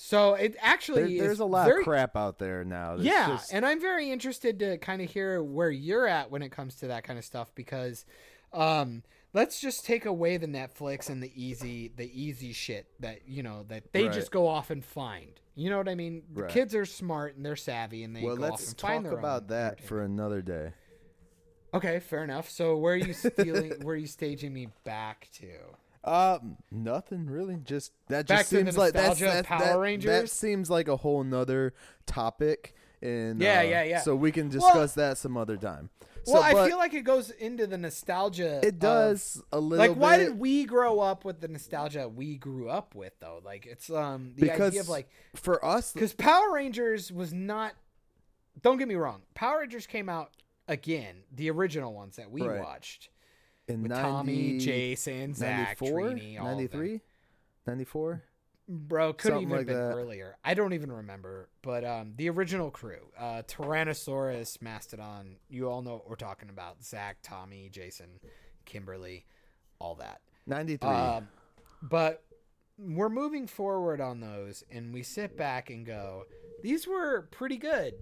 so 0.00 0.34
it 0.34 0.54
actually 0.60 1.02
There, 1.02 1.10
is 1.10 1.18
there's 1.20 1.40
a 1.40 1.44
lot 1.44 1.66
very, 1.66 1.80
of 1.80 1.84
crap 1.84 2.16
out 2.16 2.38
there 2.38 2.64
now. 2.64 2.94
It's 2.94 3.02
yeah, 3.04 3.26
just- 3.32 3.52
and 3.52 3.66
I'm 3.66 3.80
very 3.80 4.10
interested 4.12 4.60
to 4.60 4.78
kind 4.78 5.02
of 5.02 5.10
hear 5.10 5.42
where 5.42 5.70
you're 5.70 6.06
at 6.06 6.30
when 6.30 6.40
it 6.42 6.50
comes 6.50 6.76
to 6.76 6.86
that 6.86 7.02
kind 7.02 7.18
of 7.18 7.24
stuff 7.24 7.52
because 7.56 8.06
um 8.52 9.02
let's 9.34 9.60
just 9.60 9.84
take 9.84 10.06
away 10.06 10.36
the 10.36 10.46
Netflix 10.46 11.10
and 11.10 11.20
the 11.22 11.30
easy 11.34 11.88
the 11.88 12.08
easy 12.18 12.52
shit 12.52 12.86
that 13.00 13.28
you 13.28 13.42
know 13.42 13.64
that 13.68 13.92
they 13.92 14.04
Right. 14.04 14.12
just 14.12 14.30
go 14.30 14.46
off 14.46 14.70
and 14.70 14.84
find. 14.84 15.32
You 15.56 15.68
know 15.68 15.78
what 15.78 15.88
I 15.88 15.96
mean? 15.96 16.22
The 16.32 16.42
Right. 16.42 16.50
kids 16.50 16.74
are 16.76 16.86
smart 16.86 17.34
and 17.36 17.44
they're 17.44 17.56
savvy 17.56 18.04
and 18.04 18.14
they 18.14 18.22
well, 18.22 18.36
go 18.36 18.42
let's 18.42 18.68
and 18.68 18.78
talk 18.78 18.90
find 18.92 19.04
their 19.04 19.18
about 19.18 19.48
that 19.48 19.80
for 19.82 20.02
another 20.02 20.40
day. 20.40 20.72
Okay, 21.74 21.98
fair 22.00 22.24
enough. 22.24 22.48
So 22.48 22.76
where 22.76 22.94
are 22.94 22.96
you 22.96 23.12
stealing 23.12 23.72
where 23.82 23.94
are 23.94 23.98
you 23.98 24.06
staging 24.06 24.54
me 24.54 24.68
back 24.84 25.28
to? 25.40 25.48
Uh, 26.04 26.38
nothing 26.70 27.26
really. 27.26 27.56
Just 27.56 27.92
that 28.08 28.26
Back 28.26 28.38
just 28.38 28.50
seems 28.50 28.76
like 28.76 28.92
that's, 28.92 29.18
that's 29.20 29.46
Power 29.46 29.60
that, 29.60 29.78
Rangers? 29.78 30.10
That 30.10 30.30
seems 30.30 30.70
like 30.70 30.88
a 30.88 30.96
whole 30.96 31.24
nother 31.24 31.74
topic 32.06 32.74
And 33.02 33.40
Yeah, 33.40 33.60
uh, 33.60 33.62
yeah, 33.62 33.82
yeah. 33.84 34.00
So 34.00 34.14
we 34.16 34.32
can 34.32 34.48
discuss 34.48 34.94
that 34.94 35.18
some 35.18 35.36
other 35.36 35.56
time. 35.56 35.90
So, 36.24 36.34
well, 36.34 36.42
I 36.42 36.52
but 36.52 36.68
feel 36.68 36.76
like 36.78 36.92
it 36.94 37.02
goes 37.04 37.30
into 37.30 37.66
the 37.66 37.78
nostalgia. 37.78 38.60
it 38.62 38.74
of- 38.74 38.78
does 38.80 39.42
a 39.52 39.58
little. 39.58 39.86
like, 39.86 39.96
why 39.96 40.18
bit, 40.18 40.30
did 40.30 40.38
we 40.38 40.64
grow 40.66 41.00
up 41.00 41.24
with 41.24 41.40
the 41.40 41.48
nostalgia 41.48 42.06
we 42.08 42.36
grew 42.36 42.68
up 42.68 42.94
with, 42.94 43.12
though? 43.20 43.40
Like, 43.42 43.64
it's 43.66 43.88
um 43.88 44.32
the 44.34 44.42
because 44.42 44.72
idea 44.72 44.80
of 44.82 44.88
like 44.88 45.08
for 45.36 45.64
us 45.64 45.92
because 45.92 46.12
Power 46.14 46.52
Rangers 46.52 47.10
was 47.10 47.32
not. 47.32 47.74
Don't 48.60 48.78
get 48.78 48.88
me 48.88 48.96
wrong. 48.96 49.22
Power 49.34 49.60
Rangers 49.60 49.86
came 49.86 50.08
out 50.08 50.32
again, 50.66 51.22
the 51.32 51.50
original 51.50 51.94
ones 51.94 52.16
that 52.16 52.30
we 52.30 52.42
Right. 52.42 52.60
watched 52.60 53.08
in 53.68 53.82
with 53.82 53.90
90, 53.90 54.02
Tommy, 54.02 54.58
Jason, 54.58 55.34
Zach, 55.34 55.80
94, 55.80 56.00
Trini, 56.00 56.40
all 56.40 56.46
of 56.48 56.56
93, 56.58 57.00
94. 57.66 58.22
Bro, 58.70 59.14
could 59.14 59.32
have 59.32 59.40
Something 59.40 59.48
even 59.48 59.56
like 59.56 59.66
been 59.66 59.76
that. 59.76 59.94
earlier. 59.94 60.36
I 60.44 60.52
don't 60.52 60.74
even 60.74 60.92
remember. 60.92 61.48
But 61.62 61.84
um, 61.84 62.12
the 62.16 62.28
original 62.28 62.70
crew, 62.70 63.08
uh, 63.18 63.42
Tyrannosaurus, 63.48 64.60
Mastodon, 64.60 65.36
you 65.48 65.70
all 65.70 65.80
know 65.80 65.94
what 65.94 66.08
we're 66.08 66.16
talking 66.16 66.50
about. 66.50 66.84
Zach, 66.84 67.18
Tommy, 67.22 67.70
Jason, 67.72 68.20
Kimberly, 68.66 69.24
all 69.78 69.94
that. 69.96 70.20
93. 70.46 70.86
Um, 70.86 71.28
but 71.82 72.24
we're 72.78 73.08
moving 73.08 73.46
forward 73.46 74.02
on 74.02 74.20
those, 74.20 74.64
and 74.70 74.92
we 74.92 75.02
sit 75.02 75.36
back 75.36 75.70
and 75.70 75.86
go, 75.86 76.24
these 76.62 76.86
were 76.86 77.22
pretty 77.30 77.56
good. 77.56 77.94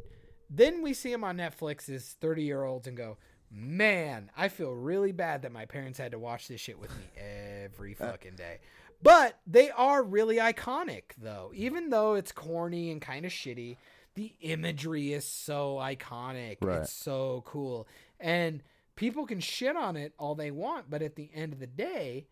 Then 0.51 0.83
we 0.83 0.95
see 0.95 1.13
them 1.13 1.23
on 1.25 1.37
Netflix 1.37 1.89
as 1.89 2.17
30 2.21 2.43
year 2.43 2.65
olds 2.65 2.87
and 2.89 2.97
go, 2.97 3.19
man, 3.51 4.31
I 4.37 4.49
feel 4.49 4.73
really 4.73 5.13
bad 5.13 5.43
that 5.43 5.53
my 5.53 5.65
parents 5.65 5.99
had 5.99 6.13
to 6.13 6.19
watch 6.19 6.49
this 6.49 6.61
shit 6.61 6.79
with 6.79 6.91
me 6.91 7.05
every 7.65 7.95
fucking 7.95 8.37
day. 8.37 8.59
But 9.03 9.39
they 9.47 9.71
are 9.71 10.03
really 10.03 10.37
iconic, 10.37 11.03
though. 11.19 11.53
Even 11.55 11.91
though 11.91 12.15
it's 12.15 12.33
corny 12.33 12.91
and 12.91 13.01
kind 13.01 13.27
of 13.27 13.33
shitty, 13.33 13.77
the 14.15 14.33
imagery 14.41 15.13
is 15.13 15.25
so 15.25 15.77
iconic. 15.77 16.59
Right. 16.61 16.81
It's 16.81 16.93
so 16.93 17.43
cool. 17.47 17.87
And 18.19 18.63
people 18.97 19.27
can 19.27 19.41
shit 19.41 19.77
on 19.77 19.97
it 19.97 20.15
all 20.19 20.35
they 20.35 20.51
want, 20.51 20.91
but 20.91 21.03
at 21.03 21.17
the 21.17 21.31
end 21.35 21.53
of 21.53 21.61
the 21.61 21.67
day, 21.67 22.27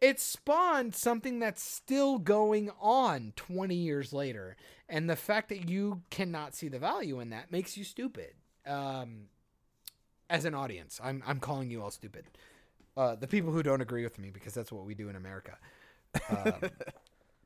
it 0.00 0.18
spawned 0.18 0.94
something 0.94 1.40
that's 1.40 1.62
still 1.62 2.18
going 2.18 2.70
on 2.80 3.32
20 3.36 3.74
years 3.74 4.12
later. 4.12 4.56
And 4.88 5.10
the 5.10 5.16
fact 5.16 5.50
that 5.50 5.68
you 5.68 6.02
cannot 6.10 6.54
see 6.54 6.68
the 6.68 6.78
value 6.78 7.20
in 7.20 7.30
that 7.30 7.52
makes 7.52 7.76
you 7.76 7.84
stupid. 7.84 8.32
Um, 8.66 9.26
as 10.30 10.44
an 10.46 10.54
audience, 10.54 10.98
I'm, 11.02 11.22
I'm 11.26 11.40
calling 11.40 11.70
you 11.70 11.82
all 11.82 11.90
stupid. 11.90 12.24
Uh, 12.96 13.14
the 13.16 13.26
people 13.28 13.52
who 13.52 13.62
don't 13.62 13.80
agree 13.82 14.02
with 14.04 14.18
me, 14.18 14.30
because 14.30 14.54
that's 14.54 14.72
what 14.72 14.84
we 14.86 14.94
do 14.94 15.08
in 15.10 15.16
America. 15.16 15.58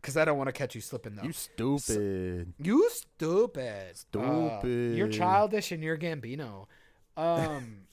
Because 0.01 0.19
I 0.19 0.27
don't 0.27 0.37
want 0.37 0.49
to 0.49 0.53
catch 0.53 0.75
you 0.75 0.83
slipping, 0.83 1.15
though. 1.15 1.23
you 1.23 1.33
stupid. 1.33 2.53
You 2.59 2.91
stupid. 2.91 3.95
Uh, 4.15 4.61
you're 4.67 5.09
childish 5.09 5.73
and 5.73 5.83
you're 5.83 5.97
Gambino. 5.97 6.67
Um, 7.17 7.87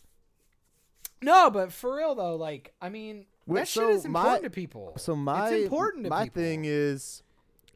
no, 1.21 1.49
but 1.49 1.71
for 1.71 1.95
real 1.95 2.13
though, 2.13 2.35
like 2.35 2.73
I 2.81 2.89
mean, 2.89 3.27
Wait, 3.47 3.59
that 3.61 3.67
shit 3.69 3.83
so 3.83 3.89
is 3.91 4.03
important 4.03 4.41
my- 4.41 4.47
to 4.47 4.49
people. 4.49 4.93
so 4.97 5.15
my 5.15 5.51
it's 5.51 5.63
important 5.63 6.03
to 6.03 6.09
my 6.09 6.23
people. 6.25 6.41
thing 6.41 6.65
is 6.65 7.23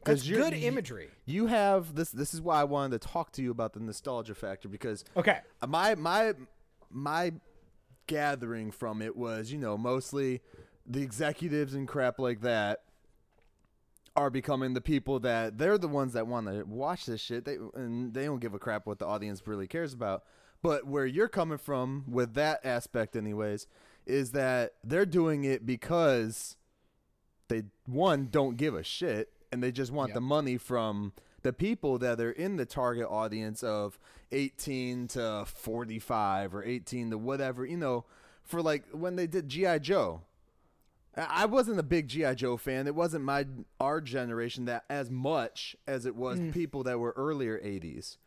That's 0.04 0.28
good 0.28 0.52
imagery. 0.52 1.08
You 1.24 1.46
have 1.46 1.94
this. 1.94 2.10
This 2.10 2.34
is 2.34 2.42
why 2.42 2.60
I 2.60 2.64
wanted 2.64 3.00
to 3.00 3.08
talk 3.08 3.32
to 3.32 3.42
you 3.42 3.50
about 3.50 3.72
the 3.72 3.80
nostalgia 3.80 4.34
factor 4.34 4.68
because 4.68 5.02
Okay. 5.16 5.38
my 5.66 5.94
my 5.94 6.34
my 6.90 7.32
gathering 8.06 8.70
from 8.70 9.02
it 9.02 9.16
was 9.16 9.50
you 9.50 9.58
know 9.58 9.76
mostly 9.76 10.40
the 10.86 11.02
executives 11.02 11.74
and 11.74 11.88
crap 11.88 12.18
like 12.18 12.40
that 12.40 12.82
are 14.14 14.30
becoming 14.30 14.72
the 14.74 14.80
people 14.80 15.18
that 15.20 15.58
they're 15.58 15.76
the 15.76 15.88
ones 15.88 16.12
that 16.14 16.26
want 16.26 16.46
to 16.46 16.62
watch 16.64 17.04
this 17.06 17.20
shit 17.20 17.44
they 17.44 17.56
and 17.74 18.14
they 18.14 18.24
don't 18.24 18.38
give 18.40 18.54
a 18.54 18.58
crap 18.58 18.86
what 18.86 18.98
the 18.98 19.06
audience 19.06 19.42
really 19.46 19.66
cares 19.66 19.92
about 19.92 20.22
but 20.62 20.86
where 20.86 21.04
you're 21.06 21.28
coming 21.28 21.58
from 21.58 22.04
with 22.08 22.34
that 22.34 22.64
aspect 22.64 23.16
anyways 23.16 23.66
is 24.06 24.30
that 24.30 24.74
they're 24.84 25.04
doing 25.04 25.44
it 25.44 25.66
because 25.66 26.56
they 27.48 27.64
one 27.86 28.28
don't 28.30 28.56
give 28.56 28.74
a 28.74 28.82
shit 28.84 29.30
and 29.52 29.62
they 29.62 29.72
just 29.72 29.92
want 29.92 30.10
Yep. 30.10 30.14
the 30.14 30.20
money 30.20 30.56
from 30.56 31.12
the 31.42 31.52
people 31.52 31.98
that 31.98 32.20
are 32.20 32.30
in 32.32 32.56
the 32.56 32.66
target 32.66 33.06
audience 33.08 33.62
of 33.62 33.98
18 34.32 35.08
to 35.08 35.44
45 35.46 36.54
or 36.54 36.64
18 36.64 37.10
to 37.10 37.18
whatever 37.18 37.64
you 37.64 37.76
know 37.76 38.04
for 38.42 38.60
like 38.62 38.84
when 38.92 39.16
they 39.16 39.26
did 39.26 39.48
gi 39.48 39.78
joe 39.80 40.22
I 41.18 41.46
wasn't 41.46 41.78
a 41.78 41.82
big 41.82 42.08
GI 42.08 42.34
Joe 42.34 42.58
fan. 42.58 42.86
It 42.86 42.94
wasn't 42.94 43.24
my 43.24 43.46
our 43.80 44.02
generation 44.02 44.66
that 44.66 44.84
as 44.90 45.10
much 45.10 45.74
as 45.86 46.04
it 46.04 46.14
was 46.14 46.38
Mm. 46.38 46.52
people 46.52 46.82
that 46.82 46.98
were 46.98 47.14
earlier 47.16 47.58
80s. 47.58 48.18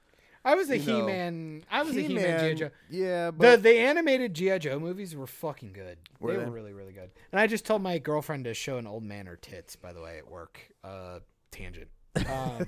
I 0.43 0.55
was 0.55 0.71
a 0.71 0.77
You 0.79 0.87
know, 0.93 0.99
He-Man. 1.01 1.63
I 1.69 1.83
was 1.83 1.95
a 1.95 2.01
He-Man 2.01 2.17
He-Man, 2.25 2.49
GI 2.49 2.55
Joe. 2.55 2.69
Yeah, 2.89 3.25
The 3.27 3.31
but 3.33 3.61
the 3.61 3.77
animated 3.77 4.33
GI 4.33 4.57
Joe 4.57 4.79
movies 4.79 5.15
were 5.15 5.27
fucking 5.27 5.73
good. 5.73 5.99
Were 6.19 6.31
they, 6.31 6.39
they? 6.39 6.45
were 6.45 6.49
really 6.51 6.73
really 6.73 6.93
good. 6.93 7.11
And 7.31 7.39
I 7.39 7.45
just 7.45 7.63
told 7.63 7.83
my 7.83 7.99
girlfriend 7.99 8.45
to 8.45 8.55
show 8.55 8.79
an 8.79 8.87
old 8.87 9.03
man 9.03 9.27
her 9.27 9.35
tits. 9.35 9.75
By 9.75 9.93
the 9.93 10.01
way, 10.01 10.17
at 10.17 10.27
work. 10.27 10.59
Uh, 10.83 11.19
tangent. 11.51 11.89
Um, 12.27 12.65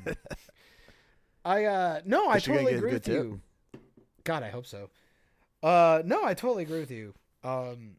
I 1.43 1.65
uh 1.65 2.01
no, 2.05 2.27
I 2.29 2.37
Is 2.37 2.43
she 2.43 2.47
gonna 2.49 2.59
totally 2.61 2.77
agree 2.77 2.93
with 2.93 3.03
tip? 3.05 3.13
you. 3.23 3.41
God, 4.23 4.43
I 4.43 4.49
hope 4.49 4.65
so. 4.65 4.89
Uh, 5.63 6.01
no, 6.05 6.23
I 6.23 6.33
totally 6.33 6.63
agree 6.63 6.79
with 6.79 6.91
you. 6.91 7.13
Um, 7.43 7.95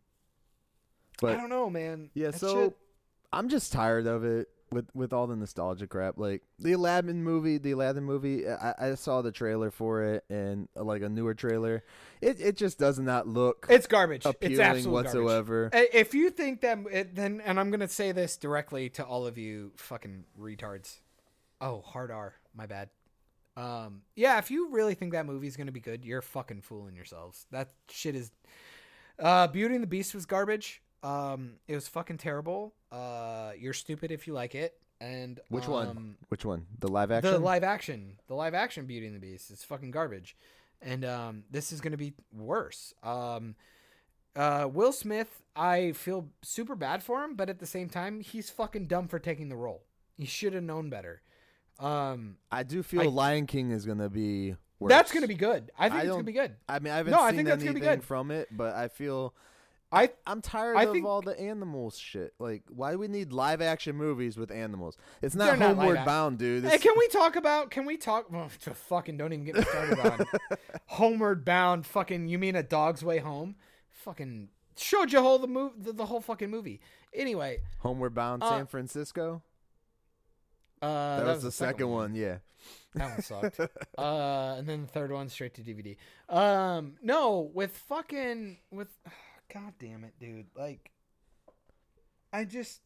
I 1.24 1.34
don't 1.34 1.50
know, 1.50 1.70
man. 1.70 2.10
yeah, 2.14 2.30
That 2.30 2.40
so 2.40 2.64
shit- 2.64 2.76
I'm 3.32 3.48
just 3.48 3.72
tired 3.72 4.06
of 4.06 4.24
it 4.24 4.48
with 4.72 4.86
with 4.94 5.12
all 5.12 5.26
the 5.26 5.36
nostalgia 5.36 5.86
crap. 5.86 6.18
Like 6.18 6.42
the 6.58 6.72
Aladdin 6.72 7.22
movie, 7.22 7.58
the 7.58 7.72
Aladdin 7.72 8.02
movie. 8.04 8.48
I, 8.48 8.74
I 8.78 8.94
saw 8.94 9.22
the 9.22 9.30
trailer 9.32 9.70
for 9.70 10.02
it 10.02 10.24
and 10.30 10.68
uh, 10.76 10.82
like 10.82 11.02
a 11.02 11.08
newer 11.08 11.34
trailer. 11.34 11.84
It 12.20 12.40
it 12.40 12.56
just 12.56 12.78
does 12.78 12.98
not 12.98 13.26
look 13.28 13.66
it's 13.70 13.86
garbage. 13.86 14.18
It's 14.24 14.26
appealing 14.26 14.60
absolute 14.60 14.92
whatsoever. 14.92 15.70
I- 15.72 15.88
If 15.92 16.14
you 16.14 16.30
think 16.30 16.60
that, 16.62 16.78
it, 16.90 17.14
then, 17.14 17.40
and 17.44 17.58
I'm 17.60 17.70
gonna 17.70 17.88
say 17.88 18.12
this 18.12 18.36
directly 18.36 18.88
to 18.90 19.04
all 19.04 19.26
of 19.26 19.38
you 19.38 19.72
fucking 19.76 20.24
retards. 20.40 20.98
Oh, 21.60 21.80
hard 21.82 22.10
R. 22.10 22.34
My 22.54 22.66
bad. 22.66 22.88
Um, 23.56 24.02
yeah, 24.16 24.38
if 24.38 24.50
you 24.50 24.70
really 24.70 24.94
think 24.94 25.12
that 25.12 25.26
movie's 25.26 25.56
gonna 25.56 25.72
be 25.72 25.80
good, 25.80 26.04
you're 26.04 26.22
fucking 26.22 26.62
fooling 26.62 26.94
yourselves. 26.94 27.46
That 27.50 27.72
shit 27.90 28.16
is. 28.16 28.30
Uh, 29.18 29.46
Beauty 29.46 29.74
and 29.74 29.82
the 29.82 29.88
Beast 29.88 30.14
was 30.14 30.26
garbage. 30.26 30.82
Um, 31.02 31.54
it 31.68 31.74
was 31.74 31.88
fucking 31.88 32.18
terrible. 32.18 32.74
Uh, 32.90 33.52
you're 33.58 33.72
stupid 33.72 34.10
if 34.10 34.26
you 34.26 34.32
like 34.32 34.54
it. 34.54 34.74
And 35.00 35.40
Which 35.48 35.66
um, 35.66 35.72
one? 35.72 36.16
Which 36.28 36.44
one? 36.44 36.66
The 36.78 36.88
live 36.88 37.10
action. 37.10 37.32
The 37.32 37.38
live 37.38 37.64
action, 37.64 38.20
the 38.28 38.34
live 38.34 38.54
action 38.54 38.86
Beauty 38.86 39.06
and 39.06 39.16
the 39.16 39.20
Beast 39.20 39.50
is 39.50 39.64
fucking 39.64 39.90
garbage, 39.90 40.36
and 40.80 41.04
um, 41.04 41.44
this 41.50 41.72
is 41.72 41.80
gonna 41.80 41.96
be 41.96 42.14
worse. 42.32 42.94
Um, 43.02 43.56
uh, 44.34 44.68
Will 44.72 44.92
Smith, 44.92 45.42
I 45.54 45.92
feel 45.92 46.28
super 46.42 46.74
bad 46.74 47.02
for 47.02 47.22
him, 47.22 47.34
but 47.34 47.50
at 47.50 47.58
the 47.58 47.66
same 47.66 47.88
time, 47.88 48.20
he's 48.20 48.48
fucking 48.48 48.86
dumb 48.86 49.08
for 49.08 49.18
taking 49.18 49.48
the 49.48 49.56
role. 49.56 49.82
He 50.16 50.24
should 50.24 50.54
have 50.54 50.62
known 50.62 50.88
better. 50.88 51.20
Um, 51.78 52.36
I 52.50 52.62
do 52.62 52.82
feel 52.82 53.00
I- 53.02 53.04
Lion 53.06 53.46
King 53.46 53.70
is 53.70 53.84
gonna 53.86 54.08
be. 54.08 54.54
Worse. 54.78 54.88
that's 54.90 55.12
gonna 55.12 55.28
be 55.28 55.34
good. 55.34 55.70
I 55.78 55.88
think 55.88 56.00
I 56.00 56.02
it's 56.04 56.10
gonna 56.10 56.22
be 56.24 56.32
good. 56.32 56.56
I 56.68 56.78
mean, 56.80 56.92
I 56.92 56.96
haven't 56.96 57.12
No, 57.12 57.20
I 57.20 57.30
seen 57.30 57.36
think 57.36 57.48
that's 57.48 57.62
gonna 57.62 57.74
be 57.74 57.80
anything 57.82 58.00
good. 58.00 58.04
from 58.04 58.30
it, 58.32 58.48
but 58.50 58.74
I 58.74 58.88
feel 58.88 59.32
I 59.92 60.10
I'm 60.26 60.40
tired 60.42 60.76
I 60.76 60.84
of 60.84 60.92
think- 60.92 61.06
all 61.06 61.22
the 61.22 61.38
animals 61.38 61.96
shit. 61.98 62.34
Like, 62.40 62.62
why 62.68 62.90
do 62.92 62.98
we 62.98 63.06
need 63.08 63.32
live 63.32 63.60
action 63.62 63.94
movies 63.94 64.36
with 64.36 64.50
animals? 64.50 64.96
It's 65.20 65.34
not 65.36 65.58
not 65.60 65.76
Homeward 65.76 65.98
ac- 65.98 66.04
Bound, 66.06 66.38
dude. 66.38 66.64
Hey, 66.64 66.78
can 66.78 66.94
we 66.98 67.06
talk 67.08 67.36
about? 67.36 67.70
Can 67.70 67.84
we 67.84 67.96
talk? 67.96 68.30
Well, 68.32 68.48
fucking 68.58 69.16
don't 69.18 69.32
even 69.32 69.44
get 69.44 69.54
me 69.56 69.62
started 69.62 69.98
on 70.00 70.26
Homeward 70.86 71.44
Bound. 71.44 71.86
Fucking, 71.86 72.26
you 72.28 72.38
mean 72.38 72.56
a 72.56 72.62
Dog's 72.62 73.04
Way 73.04 73.18
Home? 73.18 73.54
Fucking 73.90 74.48
showed 74.76 75.12
you 75.12 75.20
whole 75.20 75.38
the 75.38 75.46
move, 75.46 75.72
the, 75.78 75.92
the 75.92 76.06
whole 76.06 76.20
fucking 76.20 76.50
movie. 76.50 76.80
Anyway, 77.14 77.60
Homeward 77.80 78.14
Bound, 78.14 78.42
Uh, 78.42 78.48
San 78.50 78.66
Francisco. 78.66 79.42
Uh, 80.82 81.16
that, 81.24 81.34
was, 81.34 81.42
the 81.42 81.52
second, 81.52 81.88
one. 81.88 82.14
Yeah. 82.14 82.38
That 82.94 83.10
one 83.10 83.22
sucked. 83.22 83.58
uh, 83.98 84.54
and 84.58 84.68
then 84.68 84.82
the 84.82 84.86
third 84.86 85.10
one 85.10 85.30
straight 85.30 85.54
to 85.54 85.62
DVD. 85.62 85.96
Um, 86.28 86.96
no, 87.02 87.50
with 87.54 87.76
fucking 87.88 88.58
with, 88.70 88.88
god 89.52 89.72
damn 89.78 90.04
it, 90.04 90.12
dude. 90.20 90.46
Like, 90.54 90.90
I 92.34 92.44
just 92.44 92.82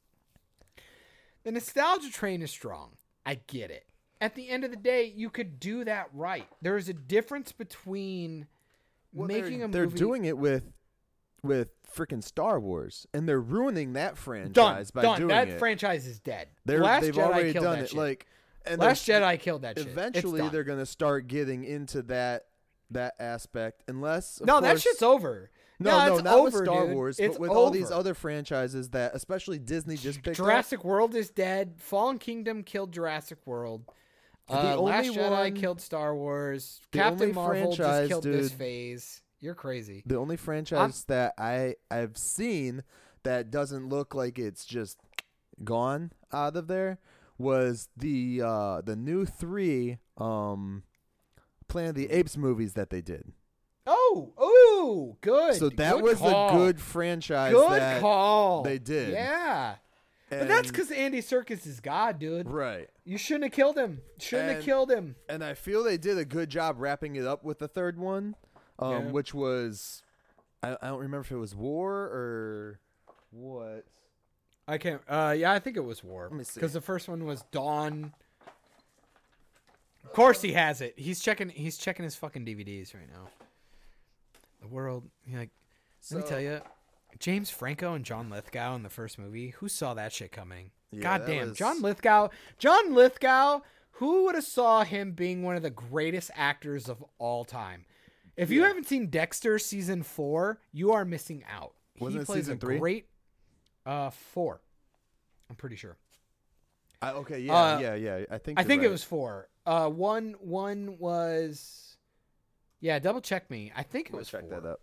the 1.46 1.52
nostalgia 1.52 2.10
train 2.10 2.42
is 2.42 2.50
strong. 2.50 2.96
I 3.24 3.38
get 3.46 3.70
it. 3.70 3.86
At 4.20 4.34
the 4.34 4.48
end 4.48 4.64
of 4.64 4.72
the 4.72 4.76
day, 4.76 5.12
you 5.14 5.30
could 5.30 5.60
do 5.60 5.84
that 5.84 6.08
right. 6.12 6.48
There 6.60 6.76
is 6.76 6.88
a 6.88 6.92
difference 6.92 7.52
between 7.52 8.48
Well, 9.12 9.28
making 9.28 9.62
a 9.62 9.68
they're 9.68 9.86
doing 9.86 10.24
it 10.24 10.36
with 10.36 10.64
with 11.42 11.68
freaking 11.94 12.22
Star 12.22 12.58
Wars, 12.60 13.06
and 13.14 13.28
they're 13.28 13.40
ruining 13.40 13.92
that 13.94 14.14
done. 14.14 14.16
franchise 14.16 14.90
by 14.90 15.02
done. 15.02 15.16
doing 15.18 15.28
That 15.28 15.48
it. 15.48 15.58
franchise 15.58 16.06
is 16.06 16.18
dead. 16.20 16.48
they're, 16.64 16.80
Last 16.82 17.02
they've 17.02 17.14
Jedi 17.14 17.22
already 17.22 17.52
killed 17.52 17.64
done 17.64 17.78
that 17.78 17.84
it. 17.84 17.88
shit. 17.90 17.98
Like, 17.98 18.26
and 18.64 18.80
Last 18.80 19.06
Jedi 19.08 19.38
killed 19.40 19.62
that 19.62 19.78
shit. 19.78 19.86
Eventually, 19.86 20.40
done. 20.40 20.52
they're 20.52 20.64
gonna 20.64 20.86
start 20.86 21.26
getting 21.28 21.64
into 21.64 22.02
that 22.02 22.46
that 22.90 23.14
aspect, 23.18 23.82
unless 23.88 24.40
no, 24.44 24.60
that 24.60 24.80
shit's 24.80 25.02
over. 25.02 25.50
No, 25.78 26.06
no, 26.06 26.14
it's 26.14 26.24
not 26.24 26.34
over, 26.34 26.44
with 26.58 26.66
Star 26.66 26.86
dude. 26.86 26.94
Wars, 26.94 27.18
It's 27.18 27.34
but 27.36 27.40
with 27.42 27.50
all 27.50 27.70
these 27.70 27.90
other 27.90 28.14
franchises 28.14 28.90
that, 28.90 29.14
especially 29.14 29.58
Disney, 29.58 29.96
just 29.96 30.22
picked 30.22 30.28
up. 30.40 30.46
Jurassic 30.46 30.84
World 30.84 31.14
is 31.14 31.28
dead. 31.28 31.74
Fallen 31.78 32.18
Kingdom 32.18 32.62
killed 32.62 32.92
Jurassic 32.92 33.38
World. 33.44 33.84
Uh, 34.48 34.76
only 34.78 34.92
Last 34.92 35.08
Jedi 35.08 35.30
one- 35.30 35.54
killed 35.54 35.80
Star 35.82 36.14
Wars. 36.14 36.80
Captain 36.92 37.34
Marvel 37.34 37.74
just 37.74 38.08
killed 38.08 38.24
this 38.24 38.52
phase. 38.52 39.20
You're 39.40 39.54
crazy. 39.54 40.02
The 40.06 40.16
only 40.16 40.36
franchise 40.36 41.04
that 41.04 41.34
I 41.38 41.74
I've 41.90 42.16
seen 42.16 42.82
that 43.22 43.50
doesn't 43.50 43.88
look 43.88 44.14
like 44.14 44.38
it's 44.38 44.64
just 44.64 44.98
gone 45.64 46.12
out 46.32 46.56
of 46.56 46.68
there 46.68 46.98
was 47.38 47.88
the 47.96 48.40
uh 48.44 48.80
the 48.82 48.96
new 48.96 49.24
three 49.26 49.98
um 50.16 50.82
Planet 51.68 51.90
of 51.90 51.94
the 51.96 52.10
Apes 52.10 52.36
movies 52.36 52.74
that 52.74 52.90
they 52.90 53.00
did. 53.00 53.32
Oh, 53.88 54.32
oh, 54.36 55.16
good. 55.20 55.54
so 55.54 55.68
that 55.68 55.94
Good 55.96 56.02
was 56.02 56.18
call. 56.18 56.48
a 56.48 56.52
good 56.52 56.80
franchise 56.80 57.52
good 57.52 58.00
call. 58.00 58.62
they 58.62 58.78
did. 58.78 59.10
Yeah, 59.12 59.76
but 60.28 60.48
that's 60.48 60.68
because 60.70 60.90
Andy 60.90 61.20
Serkis 61.22 61.66
is 61.66 61.78
God, 61.80 62.18
dude. 62.18 62.48
right. 62.48 62.88
You 63.04 63.16
shouldn't 63.18 63.44
have 63.44 63.52
killed 63.52 63.76
him. 63.76 64.00
Shouldn't 64.18 64.56
have 64.56 64.64
killed 64.64 64.90
him. 64.90 65.14
And 65.28 65.44
I 65.44 65.54
feel 65.54 65.84
they 65.84 65.98
did 65.98 66.18
a 66.18 66.24
good 66.24 66.48
job 66.50 66.76
wrapping 66.78 67.14
it 67.14 67.26
up 67.26 67.44
with 67.44 67.60
the 67.60 67.68
third 67.68 67.96
one, 67.98 68.34
um, 68.78 68.90
Yeah. 68.92 68.98
which 69.12 69.32
was 69.34 70.02
I, 70.62 70.76
I 70.82 70.88
don't 70.88 70.98
remember 71.00 71.20
if 71.20 71.30
it 71.32 71.36
was 71.36 71.54
War 71.54 71.92
or 71.94 72.80
what. 73.30 73.84
I 74.68 74.78
can't. 74.78 75.00
Uh, 75.08 75.34
yeah, 75.38 75.52
I 75.52 75.58
think 75.60 75.76
it 75.76 75.84
was 75.84 76.02
War. 76.02 76.24
Let 76.30 76.36
me 76.38 76.44
see. 76.44 76.54
Because 76.58 76.72
the 76.72 76.80
first 76.80 77.08
one 77.08 77.24
was 77.24 77.42
Dawn. 77.52 78.12
Of 80.04 80.12
course, 80.12 80.40
he 80.42 80.52
has 80.52 80.80
it. 80.80 80.94
He's 80.96 81.20
checking. 81.20 81.48
He's 81.50 81.76
checking 81.76 82.04
his 82.04 82.16
fucking 82.16 82.44
DVDs 82.44 82.94
right 82.94 83.08
now. 83.12 83.28
The 84.60 84.68
world. 84.68 85.04
like, 85.32 85.50
let 86.10 86.22
me 86.22 86.28
tell 86.28 86.40
you, 86.40 86.60
James 87.18 87.50
Franco 87.50 87.94
and 87.94 88.04
John 88.04 88.30
Lithgow 88.30 88.74
in 88.76 88.82
the 88.82 88.88
first 88.90 89.18
movie. 89.18 89.50
Who 89.58 89.68
saw 89.68 89.94
that 89.94 90.12
shit 90.12 90.32
coming? 90.32 90.70
Yeah, 90.90 91.02
God 91.02 91.26
damn, 91.26 91.48
was- 91.50 91.58
John 91.58 91.82
Lithgow. 91.82 92.28
John 92.58 92.94
Lithgow. 92.94 93.60
Who 93.92 94.24
would 94.24 94.34
have 94.34 94.44
saw 94.44 94.84
him 94.84 95.12
being 95.12 95.42
one 95.42 95.56
of 95.56 95.62
the 95.62 95.70
greatest 95.70 96.30
actors 96.34 96.86
of 96.88 97.02
all 97.18 97.46
time? 97.46 97.86
If 98.36 98.50
you 98.50 98.60
Yeah. 98.60 98.68
haven't 98.68 98.86
seen 98.86 99.08
Dexter 99.08 99.58
season 99.58 100.02
four, 100.02 100.60
you 100.72 100.92
are 100.92 101.04
missing 101.04 101.42
out. 101.48 101.74
Wasn't 101.98 102.20
he 102.22 102.26
plays 102.26 102.44
season 102.44 102.56
a 102.58 102.60
three? 102.60 102.78
great 102.78 103.08
uh 103.86 104.10
four. 104.10 104.60
I'm 105.48 105.56
pretty 105.56 105.76
sure. 105.76 105.96
I, 107.00 107.12
okay, 107.12 107.40
yeah, 107.40 107.54
Uh, 107.54 107.78
yeah, 107.78 107.94
yeah. 107.94 108.24
I 108.30 108.38
think 108.38 108.58
I 108.58 108.64
think 108.64 108.82
it 108.82 108.88
was 108.88 109.02
four. 109.04 109.48
Uh 109.64 109.88
one 109.88 110.32
one 110.40 110.98
was 110.98 111.96
Yeah, 112.80 112.98
double 112.98 113.20
check 113.22 113.50
me. 113.50 113.72
I 113.74 113.82
think 113.82 114.08
it 114.08 114.12
was 114.14 114.28
check 114.28 114.42
four. 114.42 114.50
that 114.60 114.66
up. 114.68 114.80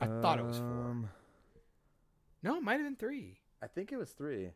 I 0.00 0.06
thought 0.06 0.38
it 0.40 0.44
was 0.44 0.58
four. 0.58 0.66
Um, 0.66 1.10
No, 2.42 2.56
it 2.56 2.62
might 2.62 2.74
have 2.74 2.82
been 2.82 2.96
three. 2.96 3.38
I 3.62 3.68
think 3.68 3.92
it 3.92 3.96
was 3.96 4.10
three. 4.10 4.50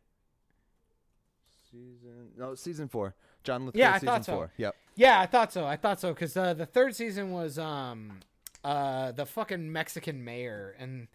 Season 1.70 2.32
no, 2.36 2.54
season 2.54 2.88
four. 2.88 3.14
John 3.46 3.66
Lithgow. 3.66 3.78
Yeah, 3.78 3.94
I 3.94 3.98
thought 3.98 4.24
so. 4.24 4.32
four. 4.32 4.50
Yep. 4.56 4.76
Yeah, 4.96 5.20
I 5.20 5.26
thought 5.26 5.52
so. 5.52 5.66
I 5.66 5.76
thought 5.76 6.00
so 6.00 6.12
because 6.12 6.36
uh, 6.36 6.54
the 6.54 6.66
third 6.66 6.94
season 6.94 7.30
was 7.30 7.58
um 7.58 8.20
uh 8.64 9.12
the 9.12 9.24
fucking 9.26 9.72
Mexican 9.72 10.24
mayor 10.24 10.74
and 10.78 11.08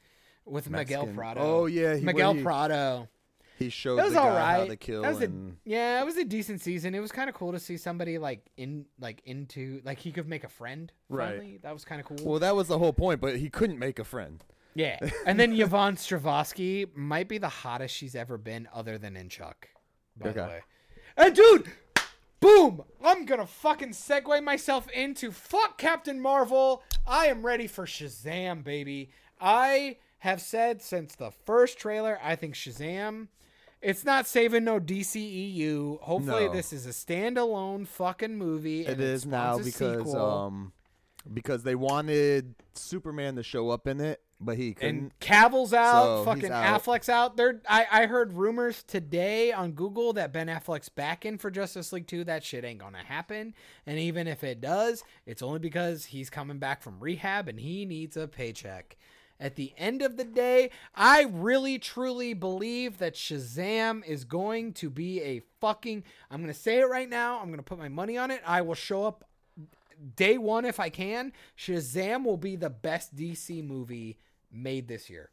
with 0.45 0.69
Miguel 0.69 1.07
Prado. 1.07 1.41
Oh 1.41 1.65
yeah, 1.65 1.95
he, 1.95 2.03
Miguel 2.03 2.33
he, 2.33 2.43
Prado. 2.43 3.07
He 3.59 3.69
showed 3.69 3.97
That 3.97 4.05
was 4.05 4.13
the 4.13 4.19
guy 4.19 4.27
all 4.27 4.35
right. 4.35 4.59
how 4.59 4.65
to 4.65 4.75
kill 4.75 5.03
that 5.03 5.13
was 5.13 5.21
and 5.21 5.51
a, 5.51 5.69
yeah, 5.69 6.01
it 6.01 6.05
was 6.05 6.17
a 6.17 6.25
decent 6.25 6.61
season. 6.61 6.95
It 6.95 6.99
was 6.99 7.11
kind 7.11 7.29
of 7.29 7.35
cool 7.35 7.51
to 7.51 7.59
see 7.59 7.77
somebody 7.77 8.17
like 8.17 8.49
in 8.57 8.85
like 8.99 9.21
into 9.25 9.81
like 9.85 9.99
he 9.99 10.11
could 10.11 10.27
make 10.27 10.43
a 10.43 10.49
friend. 10.49 10.91
Right. 11.09 11.61
That 11.61 11.73
was 11.73 11.85
kind 11.85 12.01
of 12.01 12.07
cool. 12.07 12.17
well, 12.23 12.39
that 12.39 12.55
was 12.55 12.67
the 12.67 12.79
whole 12.79 12.93
point. 12.93 13.21
But 13.21 13.37
he 13.37 13.49
couldn't 13.49 13.77
make 13.77 13.99
a 13.99 14.03
friend. 14.03 14.43
Yeah. 14.73 14.97
And 15.25 15.39
then 15.39 15.53
Yvonne 15.53 15.95
Strahovski 15.95 16.95
might 16.95 17.27
be 17.27 17.37
the 17.37 17.49
hottest 17.49 17.95
she's 17.95 18.15
ever 18.15 18.37
been 18.37 18.67
other 18.73 18.97
than 18.97 19.15
in 19.15 19.29
Chuck. 19.29 19.67
By 20.17 20.31
the 20.31 20.41
way. 20.41 20.61
And 21.17 21.35
dude, 21.35 21.71
boom! 22.41 22.83
I'm 23.03 23.25
gonna 23.25 23.45
fucking 23.47 23.91
segue 23.91 24.43
myself 24.43 24.89
into 24.91 25.31
fuck 25.31 25.77
Captain 25.77 26.19
Marvel. 26.19 26.83
I 27.07 27.27
am 27.27 27.45
ready 27.45 27.67
for 27.67 27.85
Shazam, 27.85 28.63
baby. 28.63 29.11
I 29.39 29.97
have 30.19 30.41
said 30.41 30.81
since 30.81 31.15
the 31.15 31.31
first 31.31 31.77
trailer, 31.79 32.19
I 32.21 32.35
think 32.35 32.55
Shazam. 32.55 33.29
It's 33.81 34.05
not 34.05 34.27
saving 34.27 34.63
no 34.65 34.79
DCEU. 34.79 36.01
Hopefully, 36.01 36.45
No. 36.47 36.53
this 36.53 36.71
is 36.71 36.85
a 36.85 36.89
standalone 36.91 37.87
fucking 37.87 38.37
movie. 38.37 38.85
It 38.85 38.99
is 38.99 39.25
now 39.25 39.57
because 39.57 40.05
sequel. 40.07 40.17
um 40.25 40.73
because 41.33 41.63
they 41.63 41.75
wanted 41.75 42.55
Superman 42.73 43.35
to 43.37 43.43
show 43.43 43.69
up 43.69 43.87
in 43.87 43.99
it, 44.01 44.21
but 44.41 44.57
he 44.57 44.73
couldn't. 44.73 44.97
And 44.97 45.19
Cavill's 45.19 45.73
out, 45.73 46.03
So, 46.03 46.25
fucking 46.25 46.51
out. 46.51 46.81
Affleck's 46.81 47.09
out. 47.09 47.37
There, 47.37 47.61
I, 47.69 47.85
I 47.91 48.05
heard 48.07 48.33
rumors 48.33 48.83
today 48.83 49.51
on 49.51 49.71
Google 49.73 50.13
that 50.13 50.33
Ben 50.33 50.47
Affleck's 50.47 50.89
back 50.89 51.25
in 51.25 51.37
for 51.37 51.51
Justice 51.51 51.93
League 51.93 52.07
2. 52.07 52.23
That 52.23 52.43
shit 52.43 52.65
ain't 52.65 52.79
gonna 52.79 53.03
happen. 53.05 53.53
And 53.85 53.99
even 53.99 54.27
if 54.27 54.43
it 54.43 54.59
does, 54.59 55.03
it's 55.25 55.41
only 55.41 55.59
because 55.59 56.05
he's 56.05 56.29
coming 56.29 56.57
back 56.57 56.81
from 56.81 56.99
rehab 56.99 57.47
and 57.47 57.59
he 57.59 57.85
needs 57.85 58.17
a 58.17 58.27
paycheck. 58.27 58.97
At 59.39 59.55
the 59.55 59.73
end 59.75 60.03
of 60.03 60.17
the 60.17 60.23
day, 60.23 60.69
I 60.93 61.23
really 61.23 61.79
truly 61.79 62.33
believe 62.35 62.99
that 62.99 63.15
Shazam 63.15 64.05
is 64.05 64.23
going 64.23 64.73
to 64.73 64.89
be 64.89 65.19
a 65.21 65.41
fucking. 65.59 66.03
I'm 66.29 66.41
gonna 66.41 66.53
say 66.53 66.79
it 66.79 66.85
right 66.89 67.09
now. 67.09 67.39
I'm 67.39 67.49
gonna 67.49 67.63
put 67.63 67.79
my 67.79 67.89
money 67.89 68.17
on 68.17 68.29
it. 68.29 68.41
I 68.45 68.61
will 68.61 68.75
show 68.75 69.03
up 69.03 69.23
day 70.15 70.37
one 70.37 70.65
if 70.65 70.79
I 70.79 70.89
can. 70.89 71.33
Shazam 71.57 72.23
will 72.23 72.37
be 72.37 72.55
the 72.55 72.69
best 72.69 73.15
DC 73.15 73.65
movie 73.65 74.17
made 74.51 74.87
this 74.87 75.09
year, 75.09 75.29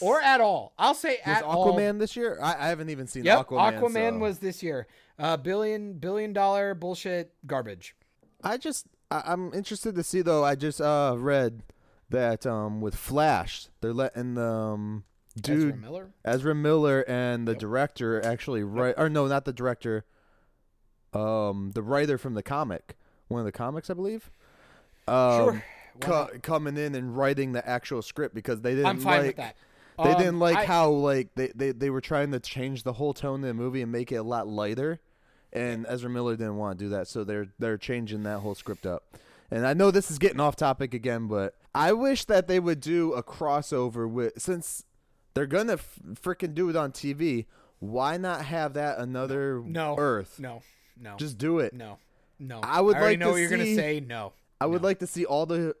or 0.00 0.20
at 0.20 0.40
all. 0.40 0.72
I'll 0.78 0.94
say 0.94 1.18
was 1.26 1.36
at 1.36 1.42
all. 1.44 1.72
Aquaman 1.76 1.98
this 1.98 2.16
year? 2.16 2.38
I, 2.42 2.54
I 2.54 2.68
haven't 2.68 2.90
even 2.90 3.06
seen 3.06 3.24
Yep, 3.24 3.48
Aquaman. 3.48 3.78
Aquaman 3.80 4.12
so- 4.14 4.18
was 4.18 4.38
this 4.38 4.62
year. 4.62 4.86
Uh, 5.18 5.36
billion 5.36 5.94
billion 5.94 6.32
dollar 6.32 6.74
bullshit 6.74 7.32
garbage. 7.46 7.94
I 8.42 8.56
just 8.56 8.86
I, 9.10 9.22
I'm 9.26 9.52
interested 9.54 9.94
to 9.94 10.02
see 10.02 10.22
though. 10.22 10.44
I 10.44 10.54
just 10.54 10.80
uh 10.80 11.14
read 11.18 11.62
that 12.10 12.46
um 12.46 12.80
with 12.80 12.94
Flash 12.96 13.68
they're 13.80 13.92
letting 13.92 14.34
the 14.34 14.44
um, 14.44 15.04
dude 15.40 15.68
Ezra 15.68 15.76
Miller. 15.76 16.10
Ezra 16.24 16.54
Miller 16.54 17.04
and 17.06 17.46
the 17.46 17.54
director 17.54 18.24
actually 18.24 18.62
write 18.64 18.94
or 18.98 19.08
no 19.08 19.26
not 19.28 19.44
the 19.44 19.52
director 19.52 20.04
um 21.14 21.70
the 21.74 21.82
writer 21.82 22.18
from 22.18 22.34
the 22.34 22.42
comic 22.42 22.96
one 23.28 23.40
of 23.40 23.44
the 23.46 23.52
comics 23.52 23.88
I 23.88 23.94
believe 23.94 24.30
um, 25.08 25.38
Sure. 25.38 25.64
Co- 26.00 26.28
coming 26.42 26.76
in 26.76 26.94
and 26.94 27.16
writing 27.16 27.52
the 27.52 27.66
actual 27.68 28.02
script 28.02 28.34
because 28.34 28.60
they 28.60 28.70
didn't 28.74 28.86
I'm 28.86 29.00
fine 29.00 29.18
like 29.18 29.26
with 29.26 29.36
that. 29.36 29.56
they 29.98 30.12
Um, 30.12 30.18
didn't 30.18 30.38
like 30.38 30.56
I- 30.56 30.64
how 30.64 30.90
like 30.90 31.34
they, 31.34 31.48
they 31.54 31.72
they 31.72 31.90
were 31.90 32.00
trying 32.00 32.30
to 32.32 32.40
change 32.40 32.82
the 32.82 32.94
whole 32.94 33.12
tone 33.14 33.40
of 33.42 33.46
the 33.48 33.54
movie 33.54 33.82
and 33.82 33.92
make 33.92 34.10
it 34.12 34.16
a 34.16 34.22
lot 34.22 34.48
lighter 34.48 35.00
and 35.52 35.84
Ezra 35.88 36.08
Miller 36.08 36.34
didn't 36.36 36.56
want 36.56 36.78
to 36.78 36.84
do 36.84 36.88
that 36.90 37.08
so 37.08 37.24
they're 37.24 37.48
they're 37.58 37.76
changing 37.78 38.22
that 38.22 38.38
whole 38.40 38.54
script 38.54 38.86
up. 38.86 39.04
And 39.50 39.66
I 39.66 39.74
know 39.74 39.90
this 39.90 40.10
is 40.10 40.18
getting 40.18 40.40
off 40.40 40.56
topic 40.56 40.94
again 40.94 41.26
but 41.28 41.54
I 41.74 41.92
wish 41.92 42.24
that 42.26 42.48
they 42.48 42.58
would 42.60 42.80
do 42.80 43.12
a 43.12 43.22
crossover 43.22 44.08
with 44.10 44.40
since 44.40 44.84
they're 45.34 45.46
gonna 45.46 45.74
f- 45.74 45.98
freaking 46.14 46.54
do 46.54 46.68
it 46.70 46.76
on 46.76 46.92
TV 46.92 47.46
why 47.80 48.16
not 48.16 48.44
have 48.44 48.74
that 48.74 48.98
another 48.98 49.60
no. 49.64 49.96
Earth? 49.98 50.38
No, 50.38 50.62
no, 51.00 51.16
just 51.16 51.36
do 51.36 51.58
it. 51.58 51.74
No, 51.74 51.98
no. 52.38 52.60
I 52.62 52.80
would 52.80 52.96
already 52.96 53.14
like 53.14 53.18
know 53.18 53.26
to 53.26 53.32
what 53.32 53.38
you're 53.40 53.50
gonna 53.50 53.64
see- 53.64 53.74
say. 53.74 53.98
No, 54.00 54.32
I 54.60 54.66
would 54.66 54.82
No. 54.82 54.86
like 54.88 55.00
to 55.00 55.06
see 55.08 55.24
all 55.24 55.46
the 55.46 55.74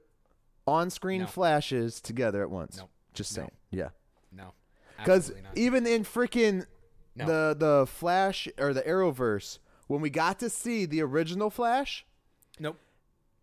on-screen 0.66 1.22
No. 1.22 1.26
flashes 1.26 2.00
together 2.00 2.42
at 2.42 2.50
once 2.50 2.76
No. 2.78 2.88
just 3.14 3.32
No. 3.36 3.42
saying 3.42 3.50
yeah 3.70 3.88
no. 4.30 4.52
because 4.98 5.32
even 5.54 5.86
in 5.86 6.04
freaking 6.04 6.66
No. 7.14 7.26
the 7.26 7.56
the 7.58 7.86
Flash 7.86 8.48
or 8.58 8.72
the 8.72 8.82
Arrowverse, 8.82 9.58
when 9.86 10.00
we 10.00 10.08
got 10.08 10.38
to 10.38 10.48
see 10.48 10.86
the 10.86 11.02
original 11.02 11.50
Flash 11.50 12.06
Nope. 12.58 12.78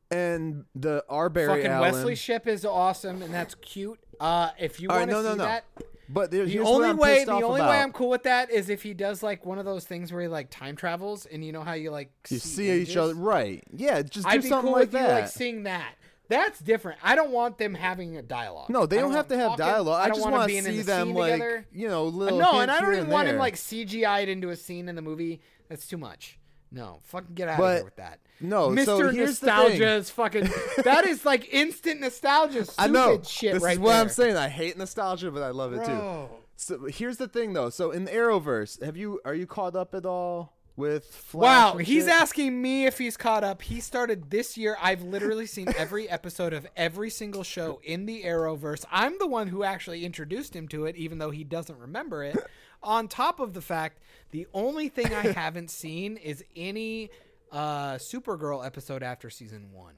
and 0.10 0.66
the 0.76 1.04
our 1.10 1.30
Barry 1.30 1.48
Fucking 1.48 1.66
Allen, 1.68 1.92
Wesley 1.94 2.16
Shipp 2.16 2.48
is 2.48 2.66
awesome 2.66 3.22
and 3.22 3.34
that's 3.34 3.56
cute. 3.56 4.00
Uh, 4.20 4.50
if 4.58 4.80
you 4.82 4.90
All 4.90 4.98
right, 4.98 5.08
want 5.08 5.12
to 5.12 5.16
no, 5.18 5.22
no, 5.22 5.32
see 5.34 5.38
no. 5.38 5.44
that, 5.46 5.66
but 6.10 6.32
there, 6.32 6.46
the 6.46 6.60
only 6.60 6.94
way 6.94 7.24
the 7.26 7.32
only 7.34 7.60
about. 7.62 7.70
way 7.70 7.78
I'm 7.80 7.92
cool 7.94 8.10
with 8.10 8.24
that 8.24 8.50
is 8.50 8.70
if 8.70 8.82
he 8.84 8.94
does 8.96 9.22
like 9.24 9.46
one 9.46 9.60
of 9.60 9.66
those 9.66 9.86
things 9.86 10.12
where 10.12 10.22
he 10.24 10.28
like 10.28 10.50
time 10.50 10.76
travels 10.76 11.26
and 11.28 11.46
you 11.46 11.52
know 11.52 11.62
how 11.62 11.74
you 11.74 11.92
like 11.92 12.12
you 12.30 12.40
see, 12.40 12.50
see 12.68 12.82
each 12.82 12.98
other, 12.98 13.14
right? 13.14 13.64
Yeah, 13.72 14.02
just 14.02 14.26
do 14.26 14.32
I'd 14.34 14.42
be 14.42 14.50
something 14.50 14.64
cool 14.70 14.72
like 14.74 14.82
with 14.86 14.92
that. 14.94 15.08
you 15.08 15.14
like 15.22 15.28
seeing 15.30 15.64
that. 15.64 15.94
That's 16.30 16.60
different. 16.60 17.00
I 17.04 17.16
don't 17.16 17.32
want 17.32 17.58
them 17.58 17.74
having 17.74 18.16
a 18.16 18.22
dialogue. 18.22 18.70
no, 18.70 18.86
they 18.86 19.00
I 19.00 19.02
don't, 19.02 19.12
have 19.12 19.28
to 19.30 19.36
have 19.38 19.50
talking. 19.52 19.66
dialogue. 19.66 20.02
I, 20.02 20.08
don't 20.08 20.18
just 20.18 20.30
want 20.30 20.50
to 20.50 20.62
see 20.64 20.78
the 20.78 20.84
them 20.84 21.14
like 21.14 21.34
together. 21.34 21.66
you 21.74 21.90
know 21.90 22.06
little. 22.06 22.40
no, 22.40 22.60
and 22.62 22.72
I 22.72 22.80
don't 22.80 22.94
even 22.94 23.10
want 23.10 23.28
him 23.28 23.38
like 23.38 23.56
CGI'd 23.56 24.30
into 24.30 24.50
a 24.50 24.56
scene 24.56 24.88
in 24.88 24.96
the 24.96 25.02
movie. 25.02 25.42
That's 25.68 25.88
too 25.88 25.98
much. 25.98 26.40
No, 26.72 27.00
fucking 27.04 27.34
get 27.34 27.50
out 27.50 27.60
of 27.60 27.74
here 27.76 27.84
with 27.84 27.96
that. 27.96 28.20
no. 28.40 28.70
Mr. 28.70 28.86
So 28.86 29.10
here's 29.10 29.40
the 29.40 29.48
Nostalgia 29.48 29.90
is 29.90 30.10
fucking. 30.12 30.50
that 30.84 31.06
is 31.06 31.26
like 31.26 31.52
instant 31.52 32.00
nostalgia. 32.00 32.66
Stupid 32.66 32.76
I 32.78 32.88
know. 32.88 33.22
shit 33.24 33.54
this 33.54 33.64
right 33.64 33.74
is 33.74 33.80
what 33.80 33.94
there. 33.94 34.02
I'm 34.02 34.10
saying. 34.10 34.36
I 34.38 34.50
hate 34.50 34.78
nostalgia, 34.78 35.32
but 35.32 35.42
I 35.42 35.50
love 35.50 35.74
it 35.74 35.84
too. 35.84 36.30
So 36.56 36.86
here's 36.86 37.18
the 37.18 37.28
thing, 37.28 37.54
though. 37.54 37.70
So 37.70 37.90
in 37.92 38.06
the 38.06 38.12
Arrowverse, 38.12 38.84
have 38.84 38.98
you 38.98 39.20
are 39.26 39.34
you 39.34 39.48
caught 39.48 39.76
up 39.76 39.96
at 39.96 40.06
all 40.06 40.54
with 40.80 41.06
Flash? 41.06 41.74
Wow, 41.74 41.78
he's 41.78 42.06
shit? 42.06 42.14
asking 42.14 42.60
me 42.60 42.86
if 42.86 42.98
he's 42.98 43.18
caught 43.18 43.44
up. 43.44 43.62
He 43.62 43.82
started 43.82 44.32
this 44.32 44.58
year. 44.58 44.78
I've 44.82 45.04
literally 45.04 45.46
seen 45.46 45.68
every 45.78 46.10
episode 46.10 46.54
of 46.54 46.66
every 46.76 47.10
single 47.10 47.44
show 47.44 47.82
in 47.84 48.06
the 48.06 48.24
Arrowverse. 48.24 48.86
I'm 48.90 49.20
the 49.20 49.28
one 49.28 49.48
who 49.48 49.64
actually 49.64 50.06
introduced 50.06 50.56
him 50.56 50.70
to 50.70 50.86
it, 50.86 50.96
even 50.96 51.18
though 51.18 51.32
he 51.32 51.44
doesn't 51.44 51.78
remember 51.78 52.24
it. 52.24 52.38
On 52.82 53.10
top 53.10 53.42
of 53.42 53.54
the 53.54 53.62
fact, 53.62 54.00
the 54.32 54.48
only 54.54 54.88
thing 54.88 55.14
I 55.14 55.34
haven't 55.34 55.70
seen 55.70 56.16
is 56.16 56.44
any 56.56 57.10
uh, 57.52 57.96
Supergirl 57.96 58.66
episode 58.66 59.04
after 59.04 59.30
season 59.30 59.74
one. 59.74 59.96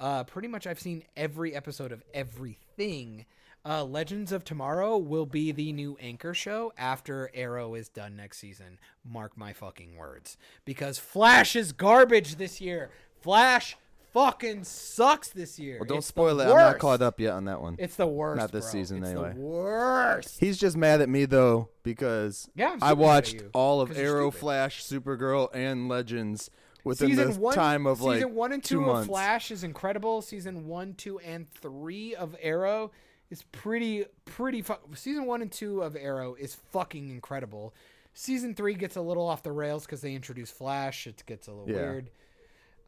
Uh, 0.00 0.24
pretty 0.24 0.48
much, 0.48 0.66
I've 0.66 0.80
seen 0.80 1.04
every 1.14 1.54
episode 1.54 1.92
of 1.92 2.02
everything. 2.14 3.26
Uh, 3.64 3.84
Legends 3.84 4.32
of 4.32 4.44
Tomorrow 4.44 4.98
will 4.98 5.26
be 5.26 5.52
the 5.52 5.72
new 5.72 5.96
anchor 6.00 6.34
show 6.34 6.72
after 6.76 7.30
Arrow 7.32 7.74
is 7.74 7.88
done 7.88 8.16
next 8.16 8.38
season. 8.38 8.78
Mark 9.04 9.36
my 9.36 9.52
fucking 9.52 9.96
words. 9.96 10.36
Because 10.64 10.98
Flash 10.98 11.54
is 11.54 11.72
garbage 11.72 12.36
this 12.36 12.60
year. 12.60 12.90
Flash 13.20 13.76
fucking 14.12 14.64
sucks 14.64 15.28
this 15.28 15.60
year. 15.60 15.78
Well, 15.78 15.86
don't 15.86 15.98
It's 15.98 16.08
spoil 16.08 16.40
it. 16.40 16.46
I'm 16.46 16.56
not 16.56 16.78
caught 16.80 17.02
up 17.02 17.20
yet 17.20 17.34
on 17.34 17.44
that 17.44 17.62
one. 17.62 17.76
It's 17.78 17.94
the 17.94 18.06
worst. 18.06 18.40
Not 18.40 18.50
this 18.50 18.64
bro. 18.64 18.72
season, 18.72 18.98
it's 18.98 19.10
anyway. 19.10 19.32
The 19.34 19.40
worst. 19.40 20.40
He's 20.40 20.58
just 20.58 20.76
mad 20.76 21.00
at 21.00 21.08
me 21.08 21.24
though 21.24 21.68
because 21.84 22.48
Yeah, 22.56 22.70
I 22.70 22.72
super 22.72 22.80
mad 22.80 22.90
at 22.90 22.98
watched 22.98 23.42
all 23.54 23.80
of 23.80 23.96
Arrow. 23.96 24.32
Flash, 24.32 24.84
Supergirl, 24.84 25.48
and 25.54 25.88
Legends 25.88 26.50
within 26.82 27.10
season 27.10 27.32
the 27.34 27.38
one, 27.38 27.54
time 27.54 27.86
of 27.86 28.00
like 28.00 28.16
season 28.18 28.34
one 28.34 28.52
and 28.52 28.62
two 28.62 28.80
two, 28.80 28.90
of. 28.90 29.06
Flash 29.06 29.52
is 29.52 29.62
incredible. 29.62 30.20
Season 30.20 30.66
one, 30.66 30.94
two, 30.94 31.20
and 31.20 31.48
three 31.52 32.14
of 32.14 32.36
Arrow 32.42 32.90
is 33.32 33.42
pretty 33.50 34.04
pretty. 34.26 34.62
Fu- 34.62 34.74
season 34.94 35.26
one 35.26 35.42
and 35.42 35.50
two 35.50 35.82
of 35.82 35.96
Arrow 35.96 36.34
is 36.34 36.54
fucking 36.54 37.10
incredible. 37.10 37.74
Season 38.14 38.54
three 38.54 38.74
gets 38.74 38.96
a 38.96 39.00
little 39.00 39.26
off 39.26 39.42
the 39.42 39.50
rails 39.52 39.86
because 39.86 40.02
they 40.02 40.14
introduce 40.14 40.50
Flash. 40.50 41.06
It 41.06 41.22
gets 41.26 41.48
a 41.48 41.52
little 41.52 41.68
Yeah. 41.68 41.82
weird. 41.90 42.10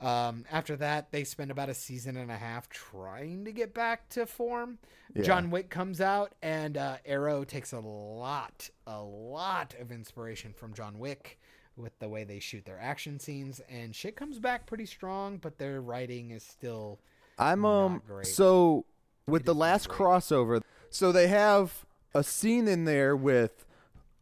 Um, 0.01 0.45
after 0.53 0.77
that, 0.77 1.13
they 1.13 1.25
spend 1.25 1.51
about 1.51 1.71
a 1.71 1.75
season 1.75 2.17
and 2.19 2.31
a 2.31 2.37
half 2.37 2.69
trying 2.69 3.47
to 3.47 3.53
get 3.53 3.73
back 3.73 4.09
to 4.11 4.27
form. 4.27 4.79
Yeah. 5.15 5.23
John 5.23 5.51
Wick 5.51 5.71
comes 5.71 6.01
out, 6.01 6.35
and 6.43 6.77
uh, 6.77 6.99
Arrow 7.07 7.45
takes 7.45 7.73
a 7.73 7.79
lot, 7.81 8.69
a 8.87 9.01
lot 9.01 9.75
of 9.81 9.91
inspiration 9.91 10.53
from 10.53 10.75
John 10.75 10.99
Wick 10.99 11.39
with 11.77 11.99
the 12.01 12.09
way 12.09 12.25
they 12.25 12.39
shoot 12.39 12.67
their 12.67 12.79
action 12.79 13.19
scenes, 13.19 13.61
and 13.71 13.95
shit 13.95 14.15
comes 14.15 14.39
back 14.39 14.67
pretty 14.67 14.85
strong. 14.87 15.39
But 15.39 15.57
their 15.59 15.81
writing 15.81 16.33
is 16.33 16.43
still 16.43 17.01
I'm 17.39 17.65
um 17.65 18.03
great. 18.07 18.27
so 18.27 18.85
with 19.27 19.45
the 19.45 19.55
last 19.55 19.89
crossover, 19.89 20.63
so 20.91 21.13
they 21.13 21.29
have 21.29 21.85
a 22.15 22.23
scene 22.23 22.69
in 22.69 22.85
there 22.85 23.17
with 23.17 23.65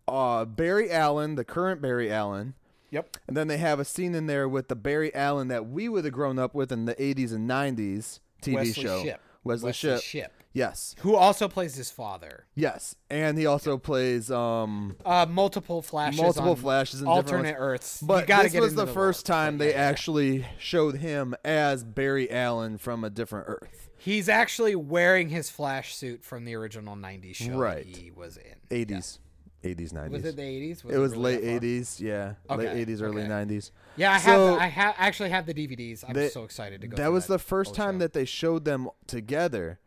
uh 0.08 0.44
Barry 0.44 0.90
Allen, 0.90 1.34
the 1.34 1.44
current 1.44 1.80
Barry 1.80 2.10
Allen, 2.10 2.54
yep. 2.90 3.16
and 3.26 3.36
then 3.36 3.48
they 3.48 3.58
have 3.58 3.80
a 3.80 3.84
scene 3.84 4.14
in 4.14 4.26
there 4.26 4.48
with 4.48 4.68
the 4.68 4.76
Barry 4.76 5.14
Allen 5.14 5.48
that 5.48 5.68
we 5.68 5.88
would 5.88 6.04
have 6.04 6.14
grown 6.14 6.38
up 6.38 6.54
with 6.54 6.72
in 6.72 6.84
the 6.84 6.94
80s 6.94 7.32
and 7.32 7.48
90s 7.48 8.20
TV 8.42 8.54
Wesley 8.54 8.82
show. 8.82 9.02
Shipp. 9.02 9.20
Wesley, 9.44 9.68
Wesley 9.68 9.72
Shipp. 9.72 10.02
Shipp, 10.02 10.41
Yes. 10.54 10.94
who 11.00 11.16
also 11.16 11.48
plays 11.48 11.74
his 11.74 11.90
father. 11.90 12.46
Yes. 12.54 12.94
And 13.08 13.38
he 13.38 13.46
also 13.46 13.78
plays 13.78 14.30
um 14.30 14.96
Uh, 15.04 15.26
multiple 15.28 15.80
flashes, 15.82 16.20
multiple 16.20 16.56
flashes 16.56 17.00
in 17.00 17.06
alternate. 17.08 17.56
Earths. 17.58 18.02
But 18.02 18.26
this 18.26 18.54
was 18.54 18.72
into 18.72 18.84
the 18.84 18.86
first 18.86 19.24
time 19.26 19.58
they 19.58 19.70
yeah, 19.70 19.76
actually 19.80 20.44
showed 20.58 20.96
him 20.96 21.34
as 21.44 21.84
Barry 21.84 22.30
Allen 22.30 22.76
from 22.78 23.02
a 23.04 23.10
different 23.10 23.46
Earth. 23.48 23.88
He's 23.96 24.28
actually 24.28 24.74
wearing 24.74 25.28
his 25.28 25.48
Flash 25.48 25.94
suit 25.94 26.24
from 26.24 26.44
the 26.44 26.54
original 26.54 26.96
'90s 26.96 27.36
show 27.36 27.52
Right. 27.56 27.86
that 27.86 27.96
he 27.96 28.10
was 28.10 28.36
in. 28.36 28.56
80s. 28.70 29.18
80s, 29.62 29.92
90s. 29.92 30.10
Was 30.10 30.24
it 30.24 30.34
the 30.36 30.42
'80s? 30.42 30.84
it 30.90 30.98
was 30.98 31.12
really 31.12 31.36
late 31.36 31.62
80s, 31.62 32.00
yeah. 32.00 32.34
Okay, 32.50 32.68
Late 32.74 32.88
80s, 32.88 33.00
early 33.00 33.22
okay. 33.22 33.30
90s. 33.30 33.70
Yeah, 33.96 34.12
I 34.12 34.18
So- 34.18 34.54
have. 34.54 34.58
I 34.60 34.66
ha- 34.68 34.94
actually 34.98 35.30
have 35.30 35.46
the 35.46 35.54
DVDs. 35.54 36.02
I'm 36.06 36.14
They- 36.14 36.30
so 36.30 36.42
excited 36.42 36.80
to 36.80 36.88
go. 36.88 36.96
That 36.96 37.12
was 37.12 37.28
the 37.28 37.38
first 37.38 37.74
time 37.76 37.94
show. 37.94 37.98
that 38.00 38.12
they 38.12 38.24
showed 38.24 38.64
them 38.64 38.88
together. 39.06 39.78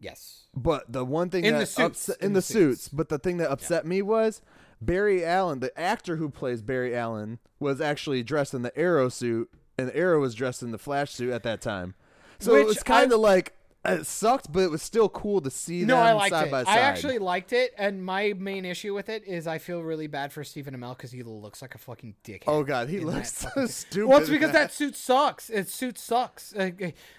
Yes. 0.00 0.44
But 0.54 0.92
the 0.92 1.04
one 1.04 1.30
thing 1.30 1.44
In 1.44 1.54
that 1.54 1.60
the 1.60 1.66
suits, 1.66 2.08
upset, 2.08 2.16
in 2.20 2.26
in, 2.26 2.32
the 2.34 2.38
the 2.38 2.42
suits. 2.42 2.82
suits. 2.82 2.88
but 2.88 3.08
the 3.08 3.18
thing 3.18 3.36
that 3.38 3.50
upset 3.50 3.86
me 3.86 4.02
was 4.02 4.40
Barry 4.80 5.24
Allen, 5.24 5.60
the 5.60 5.76
actor 5.78 6.16
who 6.16 6.28
plays 6.30 6.62
Barry 6.62 6.94
Allen, 6.96 7.38
was 7.58 7.80
actually 7.80 8.22
dressed 8.22 8.54
in 8.54 8.62
the 8.62 8.76
Arrow 8.78 9.08
suit, 9.08 9.50
and 9.76 9.90
Arrow 9.92 10.20
was 10.20 10.34
dressed 10.34 10.62
in 10.62 10.70
the 10.70 10.78
Flash 10.78 11.12
suit 11.12 11.32
at 11.32 11.42
that 11.42 11.60
time. 11.60 11.94
So 12.38 12.54
it 12.54 12.64
was 12.66 12.82
kind 12.84 13.12
of 13.12 13.18
like 13.18 13.54
it 13.84 14.06
sucked, 14.06 14.52
but 14.52 14.60
it 14.60 14.70
was 14.70 14.82
still 14.82 15.08
cool 15.08 15.40
to 15.40 15.50
see 15.50 15.84
No, 15.84 15.96
them 15.96 16.06
I 16.06 16.12
liked 16.12 16.30
side 16.34 16.46
it. 16.48 16.50
by 16.50 16.64
side. 16.64 16.78
I 16.78 16.80
actually 16.82 17.18
liked 17.18 17.52
it, 17.52 17.72
and 17.78 18.04
my 18.04 18.34
main 18.36 18.64
issue 18.64 18.94
with 18.94 19.08
it 19.08 19.24
is 19.26 19.46
I 19.46 19.58
feel 19.58 19.82
really 19.82 20.06
bad 20.08 20.32
for 20.32 20.44
Stephen 20.44 20.76
Amell 20.76 20.96
because 20.96 21.10
he 21.10 21.22
looks 21.22 21.62
like 21.62 21.74
a 21.74 21.78
fucking 21.78 22.14
dickhead. 22.22 22.44
Oh 22.46 22.62
god, 22.62 22.88
he 22.88 23.00
looks 23.00 23.32
so 23.54 23.66
stupid. 23.66 24.08
Well, 24.08 24.18
it's 24.20 24.30
because 24.30 24.52
that 24.52 24.72
suit 24.72 24.94
sucks. 24.96 25.48
It 25.50 25.68
suit 25.68 25.98
sucks. 25.98 26.54
Uh, 26.54 26.70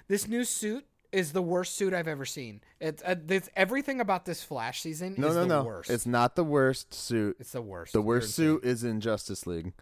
this 0.07 0.27
new 0.27 0.43
suit 0.45 0.85
is 1.11 1.31
the 1.31 1.41
worst 1.41 1.75
suit 1.75 1.93
I've 1.93 2.07
ever 2.07 2.25
seen. 2.25 2.61
It's, 2.79 3.01
uh, 3.03 3.15
it's 3.29 3.49
everything 3.55 3.99
about 3.99 4.25
this 4.25 4.43
Flash 4.43 4.81
season 4.81 5.15
No, 5.17 5.27
is 5.29 5.35
no, 5.35 5.41
the 5.41 5.47
no. 5.47 5.63
worst. 5.63 5.89
It's 5.89 6.05
not 6.05 6.35
the 6.35 6.43
worst 6.43 6.93
suit. 6.93 7.37
It's 7.39 7.51
the 7.51 7.61
worst. 7.61 7.93
The 7.93 8.01
worst 8.01 8.35
suit 8.35 8.63
is 8.63 8.83
in 8.83 9.01
Justice 9.01 9.47
League. 9.47 9.73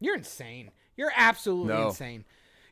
You're 0.00 0.16
insane. 0.16 0.70
You're 0.96 1.12
absolutely 1.14 1.74
No. 1.74 1.88
insane. 1.88 2.24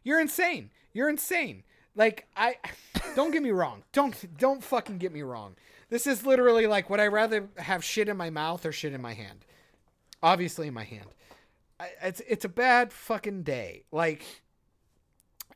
You're 0.03 0.21
insane. 0.21 0.71
You're 0.93 1.09
insane. 1.09 1.63
Like 1.95 2.27
I 2.37 2.57
don't 3.15 3.31
get 3.31 3.43
me 3.43 3.51
wrong. 3.51 3.83
Don't 3.93 4.15
don't 4.39 4.63
fucking 4.65 4.99
get 4.99 5.13
me 5.13 5.23
wrong. 5.23 5.57
This 5.91 6.07
is 6.07 6.25
literally 6.27 6.67
like 6.67 6.89
would 6.91 7.01
I 7.01 7.07
rather 7.07 7.49
have 7.57 7.85
shit 7.85 8.09
in 8.09 8.17
my 8.17 8.31
mouth 8.31 8.65
or 8.67 8.73
shit 8.73 8.93
in 8.93 9.01
my 9.03 9.15
hand? 9.15 9.45
Obviously 10.23 10.69
in 10.69 10.75
my 10.75 10.85
hand. 10.85 11.07
I, 11.81 11.91
it's 12.03 12.21
it's 12.29 12.45
a 12.45 12.49
bad 12.49 12.93
fucking 12.93 13.43
day. 13.43 13.85
Like 13.93 14.25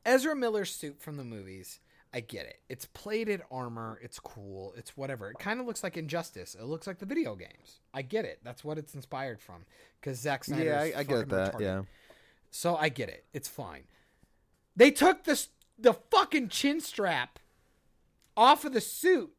Ezra 0.04 0.34
Miller's 0.34 0.74
suit 0.74 1.00
from 1.00 1.16
the 1.16 1.24
movies. 1.24 1.80
I 2.14 2.20
get 2.20 2.44
it. 2.44 2.60
It's 2.68 2.84
plated 2.84 3.40
armor. 3.50 3.98
It's 4.02 4.18
cool. 4.18 4.74
It's 4.76 4.96
whatever. 4.96 5.30
It 5.30 5.38
kind 5.38 5.60
of 5.60 5.66
looks 5.66 5.82
like 5.82 5.96
Injustice. 5.96 6.54
It 6.54 6.64
looks 6.64 6.86
like 6.86 6.98
the 6.98 7.06
video 7.06 7.34
games. 7.34 7.80
I 7.94 8.02
get 8.02 8.26
it. 8.26 8.40
That's 8.44 8.62
what 8.62 8.76
it's 8.76 8.94
inspired 8.94 9.40
from. 9.40 9.64
Because 10.00 10.18
Zack 10.20 10.44
Snyder. 10.44 10.64
yeah, 10.64 10.80
I, 10.80 10.92
I 10.98 11.02
get 11.04 11.28
that. 11.30 11.54
retarded. 11.54 11.60
Yeah. 11.60 11.82
So 12.50 12.76
I 12.76 12.90
get 12.90 13.08
it. 13.08 13.24
It's 13.32 13.48
fine. 13.48 13.84
They 14.76 14.90
took 14.90 15.24
the 15.24 15.42
the 15.78 15.94
fucking 15.94 16.48
chin 16.48 16.80
strap 16.80 17.38
off 18.36 18.64
of 18.64 18.72
the 18.72 18.80
suit, 18.80 19.32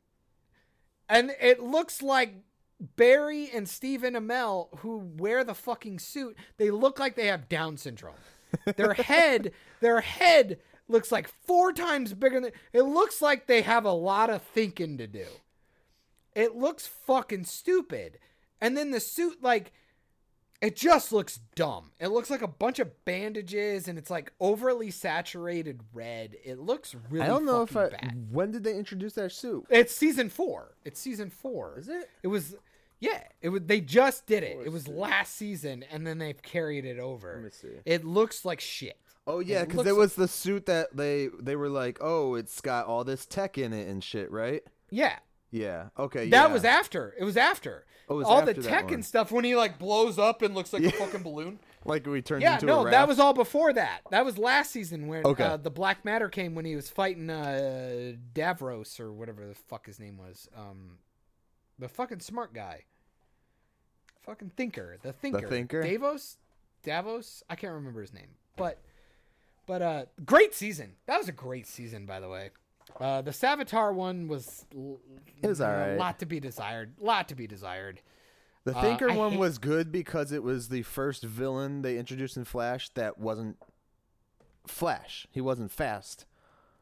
and 1.07 1.31
it 1.39 1.61
looks 1.61 2.01
like 2.01 2.43
Barry 2.79 3.49
and 3.53 3.67
Stephen 3.69 4.13
Amell, 4.13 4.79
who 4.79 4.97
wear 4.97 5.43
the 5.43 5.53
fucking 5.53 5.99
suit, 5.99 6.35
they 6.57 6.69
look 6.69 6.99
like 6.99 7.15
they 7.15 7.27
have 7.27 7.47
Down 7.47 7.77
syndrome. 7.77 8.15
Their 8.75 8.93
head, 8.93 9.51
their 9.79 10.01
head 10.01 10.59
looks 10.87 11.11
like 11.11 11.27
four 11.27 11.73
times 11.73 12.13
bigger 12.13 12.39
than. 12.39 12.51
It 12.71 12.83
looks 12.83 13.21
like 13.21 13.47
they 13.47 13.61
have 13.61 13.85
a 13.85 13.91
lot 13.91 14.29
of 14.29 14.41
thinking 14.41 14.97
to 14.97 15.07
do. 15.07 15.25
It 16.35 16.55
looks 16.55 16.87
fucking 16.87 17.45
stupid. 17.45 18.19
And 18.59 18.77
then 18.77 18.91
the 18.91 18.99
suit, 18.99 19.43
like, 19.43 19.71
it 20.61 20.77
just 20.77 21.11
looks 21.11 21.41
dumb. 21.55 21.91
It 21.99 22.07
looks 22.07 22.29
like 22.29 22.41
a 22.41 22.47
bunch 22.47 22.79
of 22.79 23.03
bandages 23.03 23.89
and 23.89 23.97
it's 23.97 24.09
like 24.09 24.31
overly 24.39 24.91
saturated 24.91 25.81
red. 25.93 26.37
It 26.45 26.57
looks 26.57 26.95
really 27.09 27.25
I 27.25 27.27
don't 27.27 27.45
know 27.45 27.63
if 27.63 27.75
I. 27.75 27.89
bad. 27.89 28.27
When 28.31 28.51
did 28.51 28.63
they 28.63 28.77
introduce 28.77 29.11
that 29.13 29.33
suit? 29.33 29.65
It's 29.69 29.93
season 29.93 30.29
four. 30.29 30.77
It's 30.85 31.01
season 31.01 31.29
four. 31.29 31.77
Is 31.79 31.89
it? 31.89 32.09
It 32.23 32.27
was 32.27 32.55
yeah, 33.03 33.21
it 33.41 33.49
was 33.49 33.61
they 33.65 33.81
just 33.81 34.25
did 34.27 34.43
it. 34.43 34.57
It 34.65 34.71
was 34.71 34.87
last 34.87 35.35
season 35.35 35.83
and 35.91 36.07
then 36.07 36.19
they've 36.19 36.41
carried 36.41 36.85
it 36.85 36.99
over. 36.99 37.33
Let 37.35 37.43
me 37.43 37.49
see. 37.51 37.79
It 37.85 38.05
looks 38.05 38.45
like 38.45 38.61
shit. 38.61 38.97
Oh 39.27 39.39
yeah, 39.39 39.61
It 39.61 39.67
because 39.67 39.77
looks- 39.79 39.89
it 39.89 39.95
was 39.97 40.15
the 40.15 40.27
suit 40.29 40.65
that 40.67 40.95
they 40.95 41.27
they 41.41 41.57
were 41.57 41.69
like, 41.69 41.97
oh, 42.01 42.35
it's 42.35 42.61
got 42.61 42.85
all 42.85 43.03
this 43.03 43.25
tech 43.25 43.57
in 43.57 43.73
it 43.73 43.89
and 43.89 44.01
shit, 44.01 44.31
right? 44.31 44.63
Yeah. 44.89 45.17
Yeah. 45.51 45.89
Okay. 45.99 46.29
That 46.29 46.47
yeah. 46.47 46.53
was 46.53 46.63
after. 46.63 47.13
It 47.19 47.25
was 47.25 47.35
after. 47.37 47.85
Oh, 48.09 48.15
it 48.15 48.17
was 48.19 48.27
all 48.27 48.41
the 48.41 48.51
after 48.51 48.61
that 48.63 48.69
tech 48.69 48.83
one. 48.85 48.93
and 48.95 49.05
stuff 49.05 49.31
when 49.31 49.43
he 49.45 49.55
like 49.55 49.77
blows 49.79 50.17
up 50.17 50.41
and 50.41 50.55
looks 50.55 50.71
like 50.73 50.83
a 50.83 50.91
fucking 50.91 51.23
balloon. 51.23 51.59
like 51.85 52.05
we 52.07 52.21
turned 52.21 52.41
Yeah, 52.41 52.53
into 52.55 52.65
a 52.65 52.69
no, 52.69 52.89
that 52.89 53.07
was 53.07 53.19
all 53.19 53.33
before 53.33 53.73
that. 53.73 54.01
That 54.11 54.23
was 54.25 54.37
last 54.37 54.71
season 54.71 55.07
when 55.07 55.25
Okay. 55.25 55.43
uh, 55.43 55.57
the 55.57 55.69
Black 55.71 56.03
Matter 56.05 56.29
came 56.29 56.55
when 56.55 56.63
he 56.65 56.75
was 56.75 56.89
fighting 56.89 57.29
uh, 57.29 58.13
Davros 58.33 58.99
or 58.99 59.11
whatever 59.11 59.45
the 59.45 59.53
fuck 59.55 59.85
his 59.85 59.99
name 59.99 60.17
was. 60.17 60.49
Um, 60.57 60.97
the 61.79 61.87
fucking 61.87 62.19
smart 62.21 62.53
guy. 62.53 62.85
Fucking 64.25 64.51
thinker. 64.55 64.97
The 65.01 65.13
thinker. 65.13 65.47
thinker? 65.47 65.81
Davos? 65.83 66.37
Davos? 66.83 67.43
I 67.49 67.55
can't 67.55 67.73
remember 67.73 68.01
his 68.01 68.13
name. 68.13 68.29
But 68.57 68.79
but 69.65 69.81
uh 69.81 70.05
great 70.25 70.53
season. 70.53 70.93
That 71.07 71.17
was 71.17 71.27
a 71.29 71.33
great 71.33 71.67
season 71.67 72.05
by 72.05 72.19
the 72.19 72.29
way. 72.29 72.51
Uh 72.99 73.21
the 73.21 73.31
Savitar 73.31 73.93
one 73.93 74.27
was 74.27 74.65
l- 74.75 74.99
It 75.41 75.47
was 75.47 75.59
a 75.61 75.95
lot 75.99 76.19
to 76.19 76.25
be 76.25 76.39
desired. 76.39 76.93
lot 76.99 77.27
to 77.29 77.35
be 77.35 77.47
desired. 77.47 78.01
The 78.65 78.75
Uh, 78.77 78.81
Thinker 78.81 79.09
I 79.09 79.15
one 79.17 79.31
hate- 79.31 79.39
was 79.39 79.57
good 79.57 79.91
because 79.91 80.31
it 80.31 80.41
was 80.43 80.69
the 80.69 80.83
first 80.83 81.23
villain 81.23 81.81
they 81.81 81.97
introduced 81.97 82.37
in 82.37 82.45
Flash 82.45 82.89
that 82.93 83.17
wasn't 83.17 83.57
Flash. 84.65 85.27
He 85.31 85.41
wasn't 85.41 85.71
fast, 85.71 86.25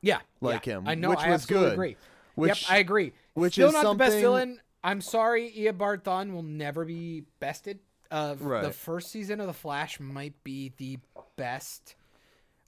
Yeah. 0.02 0.20
Like 0.42 0.68
yeah. 0.68 0.78
him, 0.78 0.88
I 0.88 0.94
know 0.96 1.10
which 1.10 1.20
I 1.20 1.32
was 1.32 1.46
good. 1.48 1.74
agree. 1.74 1.98
which 2.36 2.62
yep, 2.64 2.72
I 2.72 2.78
agree. 2.78 3.14
which 3.34 3.54
Still 3.54 3.70
is 3.70 3.74
not 3.74 3.84
the 3.84 3.96
best 3.96 4.18
villain. 4.18 4.62
I'm 4.84 5.02
sorry, 5.02 5.52
Eobard 5.58 6.03
Thawne 6.03 6.32
will 6.34 6.44
never 6.44 6.86
be 6.86 7.24
bested. 7.40 7.80
Uh, 8.10 8.34
The 8.36 8.72
first 8.74 9.10
season 9.12 9.40
of 9.40 9.48
The 9.48 9.53
Flash 9.53 9.99
might 9.99 10.44
be 10.44 10.74
the 10.78 10.98
best 11.38 11.95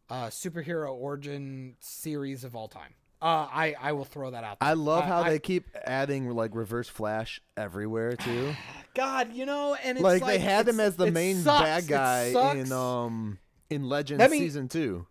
uh, 0.10 0.28
superhero 0.28 0.94
origin 0.94 1.76
series 1.80 2.44
of 2.44 2.56
all 2.56 2.68
time. 2.68 2.94
Uh, 3.22 3.48
I 3.52 3.76
I 3.80 3.92
will 3.94 4.04
throw 4.06 4.32
that 4.32 4.44
out. 4.44 4.60
There. 4.60 4.70
I 4.70 4.74
love 4.74 5.04
Uh, 5.04 5.08
how 5.08 5.22
I- 5.24 5.30
they 5.32 5.40
keep 5.40 5.66
adding 5.86 6.30
like 6.30 6.54
Reverse 6.54 6.90
Flash 6.90 7.42
everywhere 7.58 8.16
too. 8.18 8.54
God, 8.96 9.34
you 9.34 9.46
know, 9.46 9.76
and 9.76 9.98
it's 9.98 10.04
like, 10.04 10.22
like, 10.22 10.34
they 10.34 10.40
had 10.40 10.68
him 10.68 10.80
as 10.82 10.98
the 10.98 11.10
main 11.10 11.38
sucks. 11.38 11.64
bad 11.64 11.88
guy 11.88 12.54
in 12.58 12.72
um 12.74 13.40
in 13.70 13.84
Legends 13.90 14.30
me- 14.30 14.40
season 14.40 14.68
two. 14.68 15.08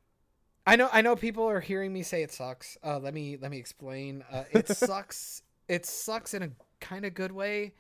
I 0.67 0.77
know 0.77 0.89
I 0.93 1.01
know 1.03 1.17
people 1.17 1.45
are 1.49 1.61
hearing 1.61 1.93
me 1.93 2.03
say 2.03 2.23
it 2.23 2.33
sucks. 2.33 2.77
Uh, 2.85 2.99
let 2.99 3.13
me 3.15 3.37
let 3.41 3.51
me 3.51 3.57
explain. 3.59 4.25
Uh, 4.31 4.45
it 4.53 4.69
sucks. 4.77 5.43
It 5.67 5.87
sucks 5.87 6.35
in 6.35 6.43
a 6.43 6.51
kind 6.83 7.07
of 7.07 7.15
good 7.15 7.33
way. 7.33 7.73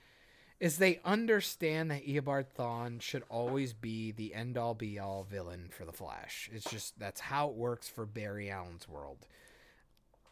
Is 0.61 0.79
they 0.79 1.01
understand 1.05 1.91
that 1.91 2.07
Eobard 2.07 2.47
Thawne 2.57 3.03
should 3.03 3.25
always 3.29 3.73
be 3.73 4.13
the 4.13 4.33
end 4.33 4.57
all 4.57 4.75
be 4.75 4.97
all 4.97 5.27
villain 5.29 5.71
for 5.71 5.85
the 5.85 5.93
Flash. 5.93 6.49
It's 6.53 6.71
just 6.71 6.99
that's 7.01 7.21
how 7.21 7.49
it 7.49 7.57
works 7.57 7.89
for 7.89 8.07
Barry 8.07 8.49
Allen's 8.49 8.89
world. 8.89 9.27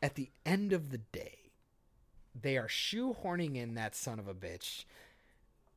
At 0.00 0.14
the 0.14 0.30
end 0.46 0.72
of 0.72 0.90
the 0.90 0.98
day, 0.98 1.50
they 2.40 2.56
are 2.56 2.68
shoehorning 2.68 3.56
in 3.56 3.74
that 3.74 3.96
son 3.96 4.20
of 4.20 4.28
a 4.28 4.34
bitch. 4.34 4.84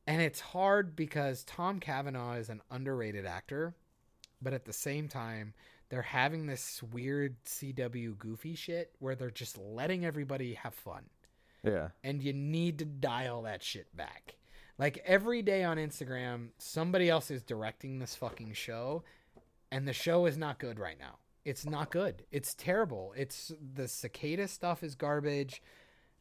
And 0.06 0.22
it's 0.22 0.40
hard 0.40 0.94
because 0.94 1.42
Tom 1.44 1.80
Cavanagh 1.80 2.34
is 2.34 2.48
an 2.48 2.62
underrated 2.70 3.26
actor, 3.26 3.74
but 4.40 4.52
at 4.52 4.66
the 4.66 4.72
same 4.72 5.08
time, 5.08 5.54
they're 5.88 6.02
having 6.02 6.46
this 6.46 6.82
weird 6.82 7.36
CW 7.44 8.18
goofy 8.18 8.54
shit 8.54 8.92
where 8.98 9.14
they're 9.14 9.30
just 9.30 9.58
letting 9.58 10.04
everybody 10.04 10.54
have 10.54 10.74
fun. 10.74 11.04
Yeah. 11.64 11.88
And 12.02 12.22
you 12.22 12.32
need 12.32 12.78
to 12.78 12.84
dial 12.84 13.42
that 13.42 13.62
shit 13.62 13.94
back. 13.96 14.36
Like 14.78 15.02
every 15.06 15.42
day 15.42 15.62
on 15.64 15.76
Instagram, 15.76 16.48
somebody 16.58 17.08
else 17.08 17.30
is 17.30 17.42
directing 17.42 17.98
this 17.98 18.14
fucking 18.16 18.52
show, 18.54 19.04
and 19.70 19.86
the 19.86 19.92
show 19.92 20.26
is 20.26 20.36
not 20.36 20.58
good 20.58 20.78
right 20.78 20.98
now. 20.98 21.18
It's 21.44 21.64
not 21.66 21.90
good. 21.90 22.24
It's 22.32 22.54
terrible. 22.54 23.14
It's 23.16 23.52
the 23.74 23.86
cicada 23.86 24.48
stuff 24.48 24.82
is 24.82 24.94
garbage. 24.94 25.62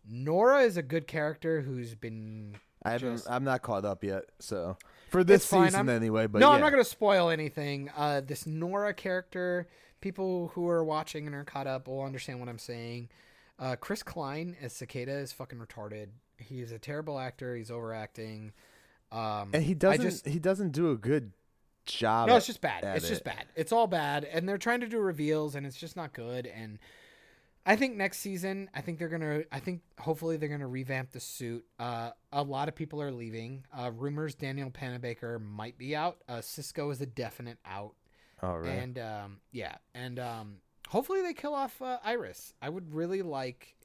Nora 0.07 0.59
is 0.63 0.77
a 0.77 0.81
good 0.83 1.07
character 1.07 1.61
who's 1.61 1.95
been 1.95 2.57
I 2.83 2.91
haven't. 2.91 3.13
Just- 3.17 3.29
I'm 3.31 3.43
not 3.43 3.61
caught 3.61 3.85
up 3.85 4.03
yet. 4.03 4.25
So 4.39 4.77
for 5.09 5.23
this 5.23 5.45
season 5.45 5.75
I'm- 5.75 5.89
anyway. 5.89 6.27
But 6.27 6.39
no, 6.39 6.49
yeah. 6.49 6.55
I'm 6.55 6.61
not 6.61 6.71
going 6.71 6.83
to 6.83 6.89
spoil 6.89 7.29
anything. 7.29 7.89
Uh, 7.95 8.21
this 8.21 8.45
Nora 8.45 8.93
character, 8.93 9.67
people 10.01 10.49
who 10.49 10.67
are 10.67 10.83
watching 10.83 11.25
and 11.25 11.35
are 11.35 11.45
caught 11.45 11.67
up 11.67 11.87
will 11.87 12.03
understand 12.03 12.39
what 12.39 12.49
I'm 12.49 12.59
saying. 12.59 13.09
Uh, 13.59 13.75
Chris 13.75 14.03
Klein 14.03 14.55
as 14.61 14.73
Cicada 14.73 15.13
is 15.13 15.31
fucking 15.31 15.59
retarded. 15.59 16.07
He's 16.37 16.71
a 16.71 16.79
terrible 16.79 17.19
actor. 17.19 17.55
He's 17.55 17.71
overacting. 17.71 18.51
Um, 19.11 19.51
And 19.53 19.63
he 19.63 19.73
doesn't. 19.75 20.01
just- 20.01 20.25
he 20.27 20.39
doesn't 20.39 20.71
do 20.71 20.91
a 20.91 20.97
good 20.97 21.33
job. 21.85 22.27
no, 22.29 22.35
it's 22.35 22.47
just 22.47 22.61
bad. 22.61 22.83
It's 22.97 23.07
just 23.07 23.23
bad. 23.23 23.45
It's 23.55 23.71
all 23.71 23.87
bad, 23.87 24.23
and 24.25 24.47
they're 24.49 24.57
trying 24.57 24.79
to 24.81 24.87
do 24.87 24.99
reveals, 24.99 25.53
and 25.55 25.65
it's 25.65 25.77
just 25.77 25.95
not 25.95 26.13
good. 26.13 26.47
And 26.47 26.79
I 27.65 27.75
think 27.75 27.95
next 27.95 28.19
season, 28.19 28.69
I 28.73 28.81
think 28.81 28.99
they're 28.99 29.07
gonna. 29.09 29.43
I 29.51 29.59
think 29.59 29.81
hopefully 29.99 30.35
they're 30.37 30.49
gonna 30.49 30.67
revamp 30.67 31.11
the 31.11 31.19
suit. 31.19 31.65
Uh, 31.79 32.11
a 32.31 32.41
lot 32.43 32.67
of 32.67 32.75
people 32.75 33.01
are 33.01 33.11
leaving. 33.11 33.65
Uh, 33.71 33.91
rumors 33.93 34.33
Danielle 34.35 34.71
Panabaker 34.71 35.39
might 35.41 35.77
be 35.77 35.95
out. 35.95 36.17
Uh, 36.27 36.41
Cisco 36.41 36.89
is 36.89 36.99
a 37.01 37.05
definite 37.05 37.59
out. 37.65 37.95
All 38.41 38.59
right. 38.59 38.69
And 38.69 38.97
um, 38.99 39.39
yeah, 39.51 39.75
and 39.93 40.19
um, 40.19 40.55
hopefully 40.93 41.23
they 41.23 41.33
kill 41.33 41.55
off 41.55 41.81
uh, 41.81 41.97
Iris. 42.05 42.53
I 42.61 42.69
would 42.69 42.93
really 42.93 43.23
like. 43.23 43.75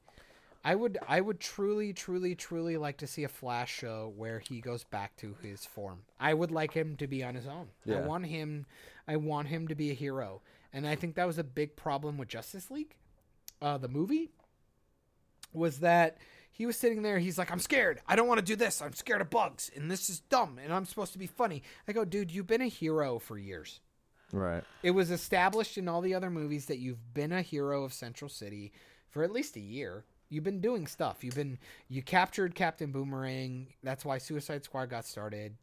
I 0.63 0.75
would 0.75 0.99
I 1.09 1.21
would 1.21 1.41
truly 1.41 1.93
truly 1.95 2.35
truly 2.35 2.77
like 2.77 2.99
to 2.99 3.07
see 3.07 3.25
a 3.25 3.29
Flash 3.29 3.75
show 3.75 4.13
where 4.17 4.41
he 4.41 4.61
goes 4.61 4.85
back 4.85 5.17
to 5.17 5.35
his 5.43 5.65
form. 5.65 6.01
I 6.21 6.35
would 6.35 6.51
like 6.51 6.75
him 6.75 6.97
to 6.97 7.07
be 7.07 7.25
on 7.25 7.35
his 7.35 7.47
own. 7.47 7.69
I 7.89 8.07
want 8.07 8.27
him 8.27 8.67
I 9.07 9.17
want 9.17 9.49
him 9.49 9.69
to 9.69 9.75
be 9.75 9.91
a 9.91 9.95
hero. 9.95 10.43
And 10.73 10.87
I 10.87 10.97
think 10.97 11.15
that 11.15 11.27
was 11.27 11.39
a 11.39 11.45
big 11.45 11.77
problem 11.77 12.19
with 12.19 12.29
Justice 12.29 12.71
League. 12.71 12.95
Uh, 13.63 13.79
the 13.79 13.89
movie 13.89 14.29
was 15.55 15.79
that 15.79 16.19
he 16.53 16.67
was 16.67 16.77
sitting 16.77 17.01
there 17.03 17.19
he's 17.19 17.39
like 17.39 17.51
I'm 17.51 17.61
scared. 17.61 18.03
I 18.07 18.17
don't 18.17 18.29
want 18.29 18.41
to 18.41 18.45
do 18.45 18.57
this. 18.57 18.83
I'm 18.83 18.93
scared 18.93 19.23
of 19.23 19.31
bugs 19.31 19.71
and 19.75 19.91
this 19.91 20.11
is 20.11 20.21
dumb 20.21 20.59
and 20.63 20.75
I'm 20.75 20.85
supposed 20.85 21.15
to 21.15 21.19
be 21.19 21.29
funny. 21.29 21.63
I 21.87 21.93
go, 21.93 22.05
"Dude, 22.05 22.33
you've 22.33 22.49
been 22.49 22.61
a 22.61 22.69
hero 22.69 23.19
for 23.19 23.39
years." 23.39 23.81
Right. 24.33 24.63
It 24.83 24.93
was 24.93 25.11
established 25.11 25.79
in 25.79 25.89
all 25.89 26.01
the 26.01 26.15
other 26.15 26.31
movies 26.31 26.67
that 26.67 26.79
you've 26.79 27.15
been 27.15 27.33
a 27.33 27.43
hero 27.43 27.85
of 27.85 27.93
Central 27.93 28.29
City 28.29 28.73
for 29.11 29.23
at 29.23 29.31
least 29.31 29.57
a 29.57 29.61
year. 29.61 30.05
You've 30.31 30.45
been 30.45 30.61
doing 30.61 30.87
stuff. 30.87 31.25
You've 31.25 31.35
been 31.37 31.59
you 31.89 32.03
captured 32.03 32.55
Captain 32.55 32.93
Boomerang. 32.93 33.69
That's 33.83 34.05
why 34.05 34.19
Suicide 34.19 34.65
Squad 34.65 34.91
got 34.91 35.07
started. 35.07 35.57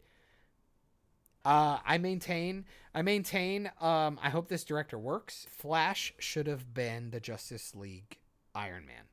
Uh, 1.43 1.77
I 1.85 1.99
maintain. 1.99 2.65
I 2.95 3.03
maintain. 3.03 3.71
Um, 3.79 4.19
I 4.21 4.29
hope 4.31 4.47
this 4.47 4.63
director 4.63 4.97
works. 4.97 5.45
Flash 5.49 6.13
should 6.17 6.47
have 6.47 6.73
been 6.73 7.11
the 7.11 7.19
Justice 7.19 7.75
League 7.75 8.17
Iron 8.55 8.87
Man. 8.87 9.03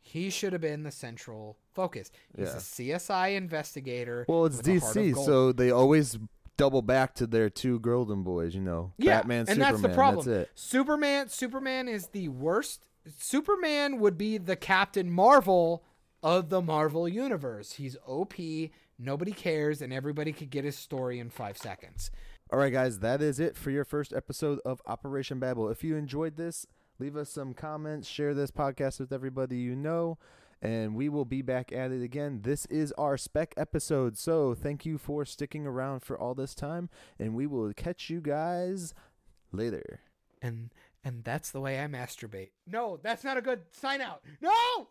He 0.00 0.30
should 0.30 0.52
have 0.52 0.60
been 0.62 0.82
the 0.82 0.90
central 0.90 1.58
focus. 1.72 2.10
He's 2.36 2.48
Yeah. 2.48 2.56
a 2.56 2.60
CSI 2.60 3.36
investigator. 3.36 4.24
Well, 4.28 4.46
it's 4.46 4.56
with 4.56 4.66
a 4.66 4.80
heart 4.80 4.96
of 4.96 5.02
DC, 5.04 5.24
so 5.24 5.52
they 5.52 5.70
always 5.70 6.18
double 6.62 6.82
back 6.82 7.12
to 7.16 7.26
their 7.26 7.50
two 7.50 7.80
Golden 7.80 8.22
Boys. 8.22 8.54
You 8.54 8.60
know, 8.60 8.92
Batman, 8.98 9.40
and 9.40 9.48
Superman. 9.48 9.72
that's 9.72 9.82
the 9.82 9.88
problem. 9.88 10.32
it. 10.32 10.50
Superman, 10.54 11.28
Superman 11.28 11.88
is 11.88 12.08
the 12.08 12.28
worst. 12.28 12.84
Superman 13.18 13.98
would 13.98 14.16
be 14.16 14.38
the 14.38 14.54
Captain 14.54 15.10
Marvel 15.10 15.82
of 16.22 16.50
the 16.50 16.62
Marvel 16.62 17.08
universe. 17.08 17.72
He's 17.72 17.96
OP, 18.06 18.34
nobody 18.96 19.32
cares, 19.32 19.82
and 19.82 19.92
everybody 19.92 20.32
could 20.32 20.50
get 20.50 20.64
his 20.64 20.76
story 20.76 21.18
in 21.18 21.30
five 21.30 21.58
seconds. 21.58 22.12
All 22.52 22.60
right, 22.60 22.72
guys, 22.72 23.00
that 23.00 23.20
is 23.20 23.40
it 23.40 23.56
for 23.56 23.70
your 23.70 23.84
first 23.84 24.12
episode 24.12 24.60
of 24.64 24.80
Operation 24.86 25.40
Babel. 25.40 25.68
If 25.68 25.82
you 25.82 25.96
enjoyed 25.96 26.36
this, 26.36 26.66
leave 27.00 27.16
us 27.16 27.30
some 27.30 27.54
comments, 27.54 28.06
share 28.06 28.34
this 28.34 28.52
podcast 28.52 29.00
with 29.00 29.12
everybody 29.12 29.56
you 29.56 29.74
know, 29.74 30.16
and 30.62 30.94
we 30.94 31.08
will 31.08 31.24
be 31.24 31.42
back 31.42 31.72
at 31.72 31.90
it 31.90 32.02
again. 32.02 32.40
This 32.42 32.64
is 32.66 32.92
our 32.92 33.18
spec 33.18 33.52
episode, 33.56 34.16
so 34.16 34.54
thank 34.54 34.86
you 34.86 34.96
for 34.96 35.24
sticking 35.24 35.66
around 35.66 36.00
for 36.00 36.16
all 36.18 36.34
this 36.34 36.54
time, 36.54 36.88
and 37.18 37.34
we 37.34 37.46
will 37.46 37.72
catch 37.74 38.08
you 38.08 38.20
guys 38.20 38.94
later. 39.50 40.00
And 40.40 40.72
and 41.04 41.24
that's 41.24 41.50
the 41.50 41.60
way 41.60 41.82
I 41.82 41.88
masturbate. 41.88 42.50
No, 42.66 42.98
that's 43.02 43.24
not 43.24 43.36
a 43.36 43.42
good 43.42 43.62
sign 43.72 44.00
out. 44.00 44.22
No. 44.40 44.88